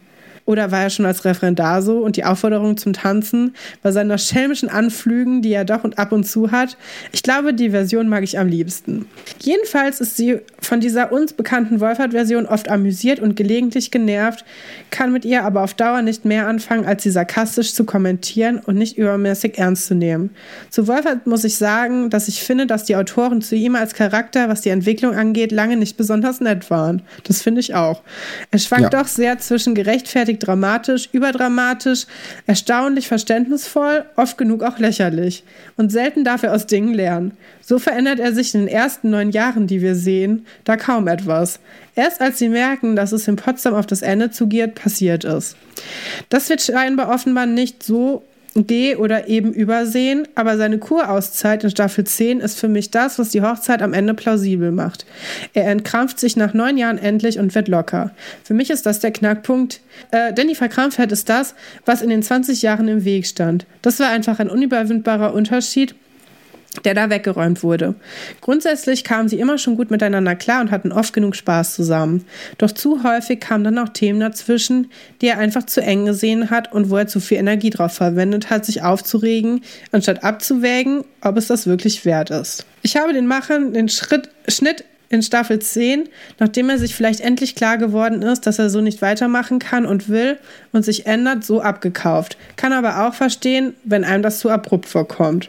Oder 0.48 0.70
war 0.70 0.84
er 0.84 0.88
schon 0.88 1.04
als 1.04 1.26
Referendar 1.26 1.82
so 1.82 1.98
und 1.98 2.16
die 2.16 2.24
Aufforderung 2.24 2.78
zum 2.78 2.94
Tanzen 2.94 3.54
bei 3.82 3.92
seiner 3.92 4.16
schelmischen 4.16 4.70
Anflügen, 4.70 5.42
die 5.42 5.52
er 5.52 5.66
doch 5.66 5.84
und 5.84 5.98
ab 5.98 6.10
und 6.10 6.24
zu 6.24 6.50
hat? 6.50 6.78
Ich 7.12 7.22
glaube, 7.22 7.52
die 7.52 7.68
Version 7.68 8.08
mag 8.08 8.24
ich 8.24 8.38
am 8.38 8.48
liebsten. 8.48 9.04
Jedenfalls 9.40 10.00
ist 10.00 10.16
sie 10.16 10.38
von 10.58 10.80
dieser 10.80 11.12
uns 11.12 11.34
bekannten 11.34 11.80
Wolfert-Version 11.80 12.46
oft 12.46 12.70
amüsiert 12.70 13.20
und 13.20 13.36
gelegentlich 13.36 13.90
genervt, 13.90 14.46
kann 14.90 15.12
mit 15.12 15.26
ihr 15.26 15.44
aber 15.44 15.62
auf 15.62 15.74
Dauer 15.74 16.00
nicht 16.00 16.24
mehr 16.24 16.46
anfangen, 16.46 16.86
als 16.86 17.02
sie 17.02 17.10
sarkastisch 17.10 17.74
zu 17.74 17.84
kommentieren 17.84 18.58
und 18.58 18.76
nicht 18.76 18.96
übermäßig 18.96 19.58
ernst 19.58 19.84
zu 19.84 19.94
nehmen. 19.94 20.30
Zu 20.70 20.88
Wolfert 20.88 21.26
muss 21.26 21.44
ich 21.44 21.56
sagen, 21.56 22.08
dass 22.08 22.26
ich 22.26 22.42
finde, 22.42 22.66
dass 22.66 22.84
die 22.84 22.96
Autoren 22.96 23.42
zu 23.42 23.54
ihm 23.54 23.76
als 23.76 23.92
Charakter, 23.92 24.48
was 24.48 24.62
die 24.62 24.70
Entwicklung 24.70 25.14
angeht, 25.14 25.52
lange 25.52 25.76
nicht 25.76 25.98
besonders 25.98 26.40
nett 26.40 26.70
waren. 26.70 27.02
Das 27.24 27.42
finde 27.42 27.60
ich 27.60 27.74
auch. 27.74 28.00
Er 28.50 28.58
schwankt 28.58 28.94
Ja. 28.94 29.02
doch 29.02 29.08
sehr 29.08 29.38
zwischen 29.38 29.74
gerechtfertigt 29.74 30.37
dramatisch, 30.38 31.08
überdramatisch, 31.12 32.06
erstaunlich 32.46 33.08
verständnisvoll, 33.08 34.04
oft 34.16 34.38
genug 34.38 34.62
auch 34.62 34.78
lächerlich. 34.78 35.44
Und 35.76 35.90
selten 35.90 36.24
darf 36.24 36.42
er 36.42 36.54
aus 36.54 36.66
Dingen 36.66 36.94
lernen. 36.94 37.32
So 37.60 37.78
verändert 37.78 38.20
er 38.20 38.32
sich 38.32 38.54
in 38.54 38.62
den 38.62 38.68
ersten 38.68 39.10
neun 39.10 39.30
Jahren, 39.30 39.66
die 39.66 39.82
wir 39.82 39.94
sehen, 39.94 40.46
da 40.64 40.76
kaum 40.76 41.08
etwas. 41.08 41.60
Erst 41.94 42.20
als 42.20 42.38
sie 42.38 42.48
merken, 42.48 42.96
dass 42.96 43.12
es 43.12 43.28
in 43.28 43.36
Potsdam 43.36 43.74
auf 43.74 43.86
das 43.86 44.02
Ende 44.02 44.30
zugeht, 44.30 44.74
passiert 44.74 45.24
es. 45.24 45.56
Das 46.28 46.48
wird 46.48 46.62
scheinbar 46.62 47.08
offenbar 47.08 47.46
nicht 47.46 47.82
so 47.82 48.22
geh 48.66 48.96
oder 48.96 49.28
eben 49.28 49.52
übersehen, 49.52 50.26
aber 50.34 50.56
seine 50.56 50.78
Kurauszeit 50.78 51.64
in 51.64 51.70
Staffel 51.70 52.04
10 52.04 52.40
ist 52.40 52.58
für 52.58 52.68
mich 52.68 52.90
das, 52.90 53.18
was 53.18 53.30
die 53.30 53.42
Hochzeit 53.42 53.82
am 53.82 53.92
Ende 53.92 54.14
plausibel 54.14 54.72
macht. 54.72 55.06
Er 55.54 55.68
entkrampft 55.68 56.18
sich 56.18 56.36
nach 56.36 56.54
neun 56.54 56.76
Jahren 56.76 56.98
endlich 56.98 57.38
und 57.38 57.54
wird 57.54 57.68
locker. 57.68 58.12
Für 58.42 58.54
mich 58.54 58.70
ist 58.70 58.86
das 58.86 59.00
der 59.00 59.12
Knackpunkt, 59.12 59.80
äh, 60.10 60.32
denn 60.32 60.48
die 60.48 60.54
Verkrampftheit 60.54 61.12
ist 61.12 61.28
das, 61.28 61.54
was 61.84 62.02
in 62.02 62.10
den 62.10 62.22
20 62.22 62.62
Jahren 62.62 62.88
im 62.88 63.04
Weg 63.04 63.26
stand. 63.26 63.66
Das 63.82 64.00
war 64.00 64.10
einfach 64.10 64.38
ein 64.38 64.50
unüberwindbarer 64.50 65.34
Unterschied, 65.34 65.94
der 66.84 66.94
da 66.94 67.10
weggeräumt 67.10 67.62
wurde. 67.62 67.94
Grundsätzlich 68.40 69.04
kamen 69.04 69.28
sie 69.28 69.38
immer 69.38 69.58
schon 69.58 69.76
gut 69.76 69.90
miteinander 69.90 70.34
klar 70.34 70.60
und 70.60 70.70
hatten 70.70 70.92
oft 70.92 71.12
genug 71.12 71.36
Spaß 71.36 71.74
zusammen. 71.74 72.24
Doch 72.58 72.72
zu 72.72 73.02
häufig 73.02 73.40
kamen 73.40 73.64
dann 73.64 73.78
auch 73.78 73.90
Themen 73.90 74.20
dazwischen, 74.20 74.90
die 75.20 75.28
er 75.28 75.38
einfach 75.38 75.66
zu 75.66 75.80
eng 75.80 76.06
gesehen 76.06 76.50
hat 76.50 76.72
und 76.72 76.90
wo 76.90 76.96
er 76.96 77.06
zu 77.06 77.20
viel 77.20 77.38
Energie 77.38 77.70
drauf 77.70 77.92
verwendet 77.92 78.50
hat, 78.50 78.64
sich 78.64 78.82
aufzuregen, 78.82 79.62
anstatt 79.92 80.24
abzuwägen, 80.24 81.04
ob 81.20 81.36
es 81.36 81.48
das 81.48 81.66
wirklich 81.66 82.04
wert 82.04 82.30
ist. 82.30 82.66
Ich 82.82 82.96
habe 82.96 83.12
den 83.12 83.26
Machern 83.26 83.72
den 83.72 83.88
Schritt, 83.88 84.30
Schnitt 84.46 84.84
in 85.10 85.22
Staffel 85.22 85.58
10, 85.58 86.08
nachdem 86.38 86.68
er 86.68 86.78
sich 86.78 86.94
vielleicht 86.94 87.20
endlich 87.20 87.54
klar 87.54 87.78
geworden 87.78 88.22
ist, 88.22 88.46
dass 88.46 88.58
er 88.58 88.70
so 88.70 88.80
nicht 88.80 89.00
weitermachen 89.00 89.58
kann 89.58 89.86
und 89.86 90.08
will 90.08 90.38
und 90.72 90.84
sich 90.84 91.06
ändert, 91.06 91.44
so 91.44 91.60
abgekauft. 91.60 92.36
Kann 92.56 92.72
aber 92.72 93.06
auch 93.06 93.14
verstehen, 93.14 93.74
wenn 93.84 94.04
einem 94.04 94.22
das 94.22 94.38
zu 94.40 94.50
abrupt 94.50 94.86
vorkommt. 94.86 95.48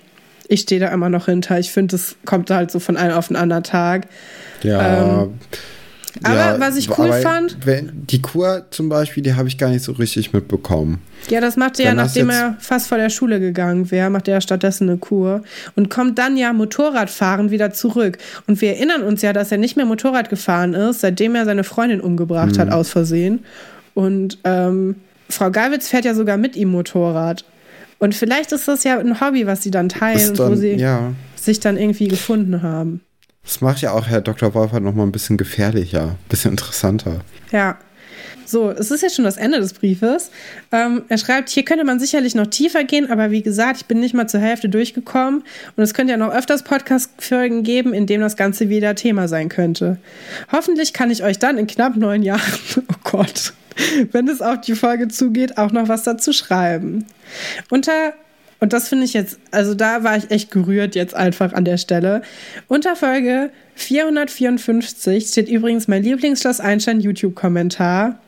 Ich 0.50 0.62
stehe 0.62 0.82
da 0.82 0.90
immer 0.90 1.08
noch 1.10 1.26
hinter. 1.28 1.60
Ich 1.60 1.72
finde, 1.72 1.94
das 1.96 2.16
kommt 2.26 2.50
halt 2.50 2.72
so 2.72 2.80
von 2.80 2.98
einem 2.98 3.14
auf 3.16 3.28
den 3.28 3.38
anderen 3.38 3.64
Tag. 3.64 4.08
Ja. 4.64 5.22
Ähm, 5.22 5.34
aber 6.24 6.60
was 6.60 6.76
ich 6.76 6.90
cool 6.98 7.14
fand- 7.14 7.58
Wenn, 7.66 7.92
die 8.08 8.20
Kur 8.22 8.66
zum 8.72 8.90
Beispiel, 8.90 9.22
die 9.22 9.36
habe 9.36 9.48
ich 9.48 9.58
gar 9.60 9.70
nicht 9.70 9.84
so 9.84 9.92
richtig 9.94 10.34
mitbekommen. 10.34 11.02
Ja, 11.30 11.40
das 11.40 11.56
macht 11.56 11.80
er 11.80 11.86
ja, 11.86 11.94
nachdem 11.94 12.30
er 12.32 12.56
fast 12.60 12.88
vor 12.88 12.98
der 12.98 13.10
Schule 13.12 13.40
gegangen 13.40 13.92
wäre, 13.92 14.10
macht 14.10 14.28
er 14.28 14.34
ja 14.36 14.42
stattdessen 14.42 14.90
eine 14.90 14.98
Kur 14.98 15.44
und 15.76 15.90
kommt 15.92 16.18
dann 16.18 16.36
ja 16.36 16.52
Motorradfahren 16.52 17.52
wieder 17.52 17.72
zurück. 17.72 18.18
Und 18.48 18.60
wir 18.60 18.72
erinnern 18.74 19.04
uns 19.04 19.22
ja, 19.22 19.34
dass 19.34 19.52
er 19.52 19.60
nicht 19.60 19.78
mehr 19.78 19.86
Motorrad 19.86 20.30
gefahren 20.30 20.74
ist, 20.74 21.02
seitdem 21.02 21.36
er 21.36 21.46
seine 21.46 21.64
Freundin 21.64 22.02
umgebracht 22.02 22.56
Mhm. 22.56 22.60
hat, 22.60 22.72
aus 22.72 22.90
Versehen. 22.90 23.46
Und 23.94 24.40
ähm, 24.46 24.96
Frau 25.30 25.52
Galwitz 25.52 25.90
fährt 25.90 26.06
ja 26.06 26.16
sogar 26.16 26.38
mit 26.38 26.56
ihm 26.56 26.70
Motorrad. 26.70 27.46
Und 28.00 28.16
vielleicht 28.16 28.52
ist 28.52 28.68
das 28.68 28.84
ja 28.84 28.98
ein 28.98 29.22
Hobby, 29.22 29.46
was 29.46 29.62
sie 29.62 29.72
dann 29.72 29.90
teilen, 29.90 30.18
Ist 30.18 30.40
wo 30.40 30.44
dann, 30.44 30.58
sie 30.58 30.74
ja. 30.76 31.14
sich 31.36 31.60
dann 31.60 31.78
irgendwie 31.78 32.08
gefunden 32.08 32.62
haben. 32.62 33.02
Das 33.44 33.62
macht 33.62 33.82
ja 33.82 33.92
auch 33.92 34.08
Herr 34.08 34.22
Dr. 34.22 34.54
Wolfert 34.54 34.84
noch 34.84 34.94
mal 34.94 35.04
ein 35.04 35.12
bisschen 35.12 35.38
gefährlicher, 35.38 36.04
ein 36.04 36.30
bisschen 36.30 36.52
interessanter. 36.52 37.22
Ja. 37.52 37.78
So, 38.50 38.72
es 38.72 38.90
ist 38.90 39.04
jetzt 39.04 39.16
schon 39.16 39.26
das 39.26 39.38
Ende 39.38 39.60
des 39.60 39.74
Briefes. 39.74 40.32
Ähm, 40.72 41.04
er 41.08 41.20
schreibt, 41.20 41.50
hier 41.50 41.64
könnte 41.64 41.84
man 41.84 42.00
sicherlich 42.00 42.34
noch 42.34 42.48
tiefer 42.48 42.84
gehen, 42.84 43.12
aber 43.12 43.30
wie 43.30 43.44
gesagt, 43.44 43.78
ich 43.78 43.86
bin 43.86 44.00
nicht 44.00 44.16
mal 44.16 44.28
zur 44.28 44.40
Hälfte 44.40 44.70
durchgekommen 44.70 45.44
und 45.76 45.84
es 45.84 45.94
könnte 45.94 46.14
ja 46.14 46.18
noch 46.18 46.34
öfters 46.34 46.64
Podcast-Folgen 46.64 47.62
geben, 47.62 47.94
in 47.94 48.08
denen 48.08 48.24
das 48.24 48.38
Ganze 48.38 48.70
wieder 48.70 48.96
Thema 48.96 49.28
sein 49.28 49.50
könnte. 49.50 49.98
Hoffentlich 50.52 50.94
kann 50.94 51.12
ich 51.12 51.24
euch 51.24 51.38
dann 51.38 51.60
in 51.60 51.68
knapp 51.68 51.96
neun 51.96 52.24
Jahren, 52.24 52.42
oh 52.92 52.96
Gott, 53.04 53.54
wenn 54.14 54.28
es 54.28 54.42
auf 54.42 54.62
die 54.62 54.74
Folge 54.74 55.10
zugeht, 55.10 55.60
auch 55.60 55.72
noch 55.72 55.88
was 55.88 56.02
dazu 56.02 56.34
schreiben. 56.34 57.06
Unter 57.70 58.14
und 58.62 58.74
das 58.74 58.90
finde 58.90 59.06
ich 59.06 59.14
jetzt, 59.14 59.40
also 59.52 59.74
da 59.74 60.04
war 60.04 60.18
ich 60.18 60.32
echt 60.32 60.52
gerührt 60.52 60.94
jetzt 60.94 61.16
einfach 61.16 61.54
an 61.54 61.64
der 61.64 61.78
Stelle. 61.78 62.24
Unter 62.68 62.98
Folge 62.98 63.52
454 63.76 65.28
steht 65.28 65.48
übrigens 65.48 65.88
mein 65.88 66.04
Lieblingsschloss 66.04 66.60
Einstein 66.60 67.00
YouTube-Kommentar. 67.00 68.20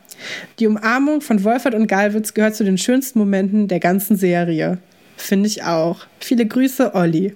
Die 0.58 0.66
Umarmung 0.66 1.20
von 1.20 1.42
Wolfert 1.44 1.74
und 1.74 1.86
Galwitz 1.86 2.34
gehört 2.34 2.54
zu 2.56 2.64
den 2.64 2.78
schönsten 2.78 3.18
Momenten 3.18 3.68
der 3.68 3.80
ganzen 3.80 4.16
Serie. 4.16 4.78
Finde 5.16 5.46
ich 5.46 5.62
auch. 5.64 6.00
Viele 6.20 6.46
Grüße, 6.46 6.94
Olli. 6.94 7.34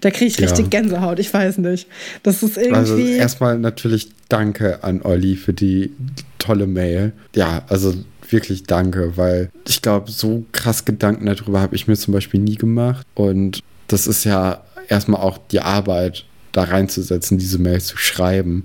Da 0.00 0.10
kriege 0.10 0.26
ich 0.26 0.38
Ja. 0.38 0.46
richtig 0.46 0.70
Gänsehaut, 0.70 1.18
ich 1.18 1.32
weiß 1.34 1.58
nicht. 1.58 1.88
Das 2.22 2.42
ist 2.42 2.56
Also 2.58 2.96
irgendwie. 2.96 3.16
erstmal 3.16 3.58
natürlich 3.58 4.10
danke 4.28 4.84
an 4.84 5.02
Olli 5.02 5.34
für 5.36 5.52
die 5.52 5.92
tolle 6.38 6.66
Mail. 6.68 7.12
Ja, 7.34 7.62
also 7.68 7.94
wirklich 8.30 8.62
danke, 8.64 9.16
weil 9.16 9.50
ich 9.66 9.82
glaube, 9.82 10.10
so 10.12 10.44
krass 10.52 10.84
Gedanken 10.84 11.26
darüber 11.26 11.60
habe 11.60 11.74
ich 11.74 11.88
mir 11.88 11.96
zum 11.96 12.14
Beispiel 12.14 12.38
nie 12.40 12.54
gemacht. 12.56 13.06
Und 13.14 13.60
das 13.88 14.06
ist 14.06 14.22
ja 14.24 14.62
erstmal 14.88 15.20
auch 15.20 15.38
die 15.50 15.60
Arbeit, 15.60 16.24
da 16.52 16.62
reinzusetzen, 16.64 17.38
diese 17.38 17.58
Mail 17.58 17.80
zu 17.80 17.96
schreiben. 17.96 18.64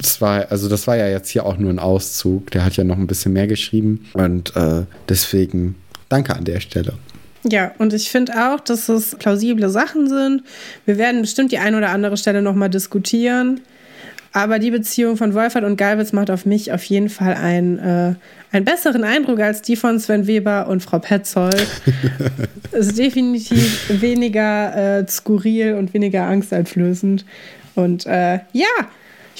Das 0.00 0.20
war, 0.20 0.46
also 0.50 0.68
das 0.68 0.86
war 0.86 0.96
ja 0.96 1.08
jetzt 1.08 1.28
hier 1.28 1.44
auch 1.44 1.58
nur 1.58 1.70
ein 1.70 1.78
Auszug. 1.78 2.50
Der 2.50 2.64
hat 2.64 2.76
ja 2.76 2.84
noch 2.84 2.96
ein 2.96 3.06
bisschen 3.06 3.32
mehr 3.32 3.46
geschrieben. 3.46 4.06
Und 4.14 4.56
äh, 4.56 4.84
deswegen 5.08 5.76
danke 6.08 6.34
an 6.34 6.44
der 6.44 6.60
Stelle. 6.60 6.94
Ja, 7.44 7.72
und 7.78 7.92
ich 7.94 8.10
finde 8.10 8.32
auch, 8.34 8.60
dass 8.60 8.88
es 8.88 9.14
plausible 9.16 9.68
Sachen 9.70 10.08
sind. 10.08 10.42
Wir 10.84 10.98
werden 10.98 11.22
bestimmt 11.22 11.52
die 11.52 11.58
ein 11.58 11.74
oder 11.74 11.90
andere 11.90 12.16
Stelle 12.16 12.42
nochmal 12.42 12.70
diskutieren. 12.70 13.60
Aber 14.32 14.58
die 14.58 14.70
Beziehung 14.70 15.16
von 15.16 15.34
Wolfert 15.34 15.64
und 15.64 15.76
Galwitz 15.76 16.12
macht 16.12 16.30
auf 16.30 16.46
mich 16.46 16.70
auf 16.72 16.84
jeden 16.84 17.08
Fall 17.08 17.34
einen, 17.34 17.78
äh, 17.78 18.14
einen 18.52 18.64
besseren 18.64 19.02
Eindruck 19.02 19.40
als 19.40 19.60
die 19.60 19.74
von 19.74 19.98
Sven 19.98 20.26
Weber 20.26 20.68
und 20.68 20.82
Frau 20.82 21.00
Petzold. 21.00 21.66
ist 22.72 22.96
definitiv 22.96 24.00
weniger 24.00 25.00
äh, 25.00 25.08
skurril 25.08 25.74
und 25.74 25.92
weniger 25.94 26.24
angsteinflößend. 26.24 27.24
Und 27.74 28.06
äh, 28.06 28.40
ja, 28.52 28.66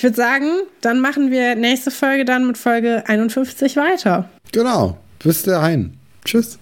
ich 0.00 0.04
würde 0.04 0.16
sagen, 0.16 0.46
dann 0.80 0.98
machen 1.00 1.30
wir 1.30 1.56
nächste 1.56 1.90
Folge 1.90 2.24
dann 2.24 2.46
mit 2.46 2.56
Folge 2.56 3.02
51 3.06 3.76
weiter. 3.76 4.30
Genau. 4.50 4.96
Bis 5.22 5.42
dahin. 5.42 5.92
Tschüss. 6.24 6.58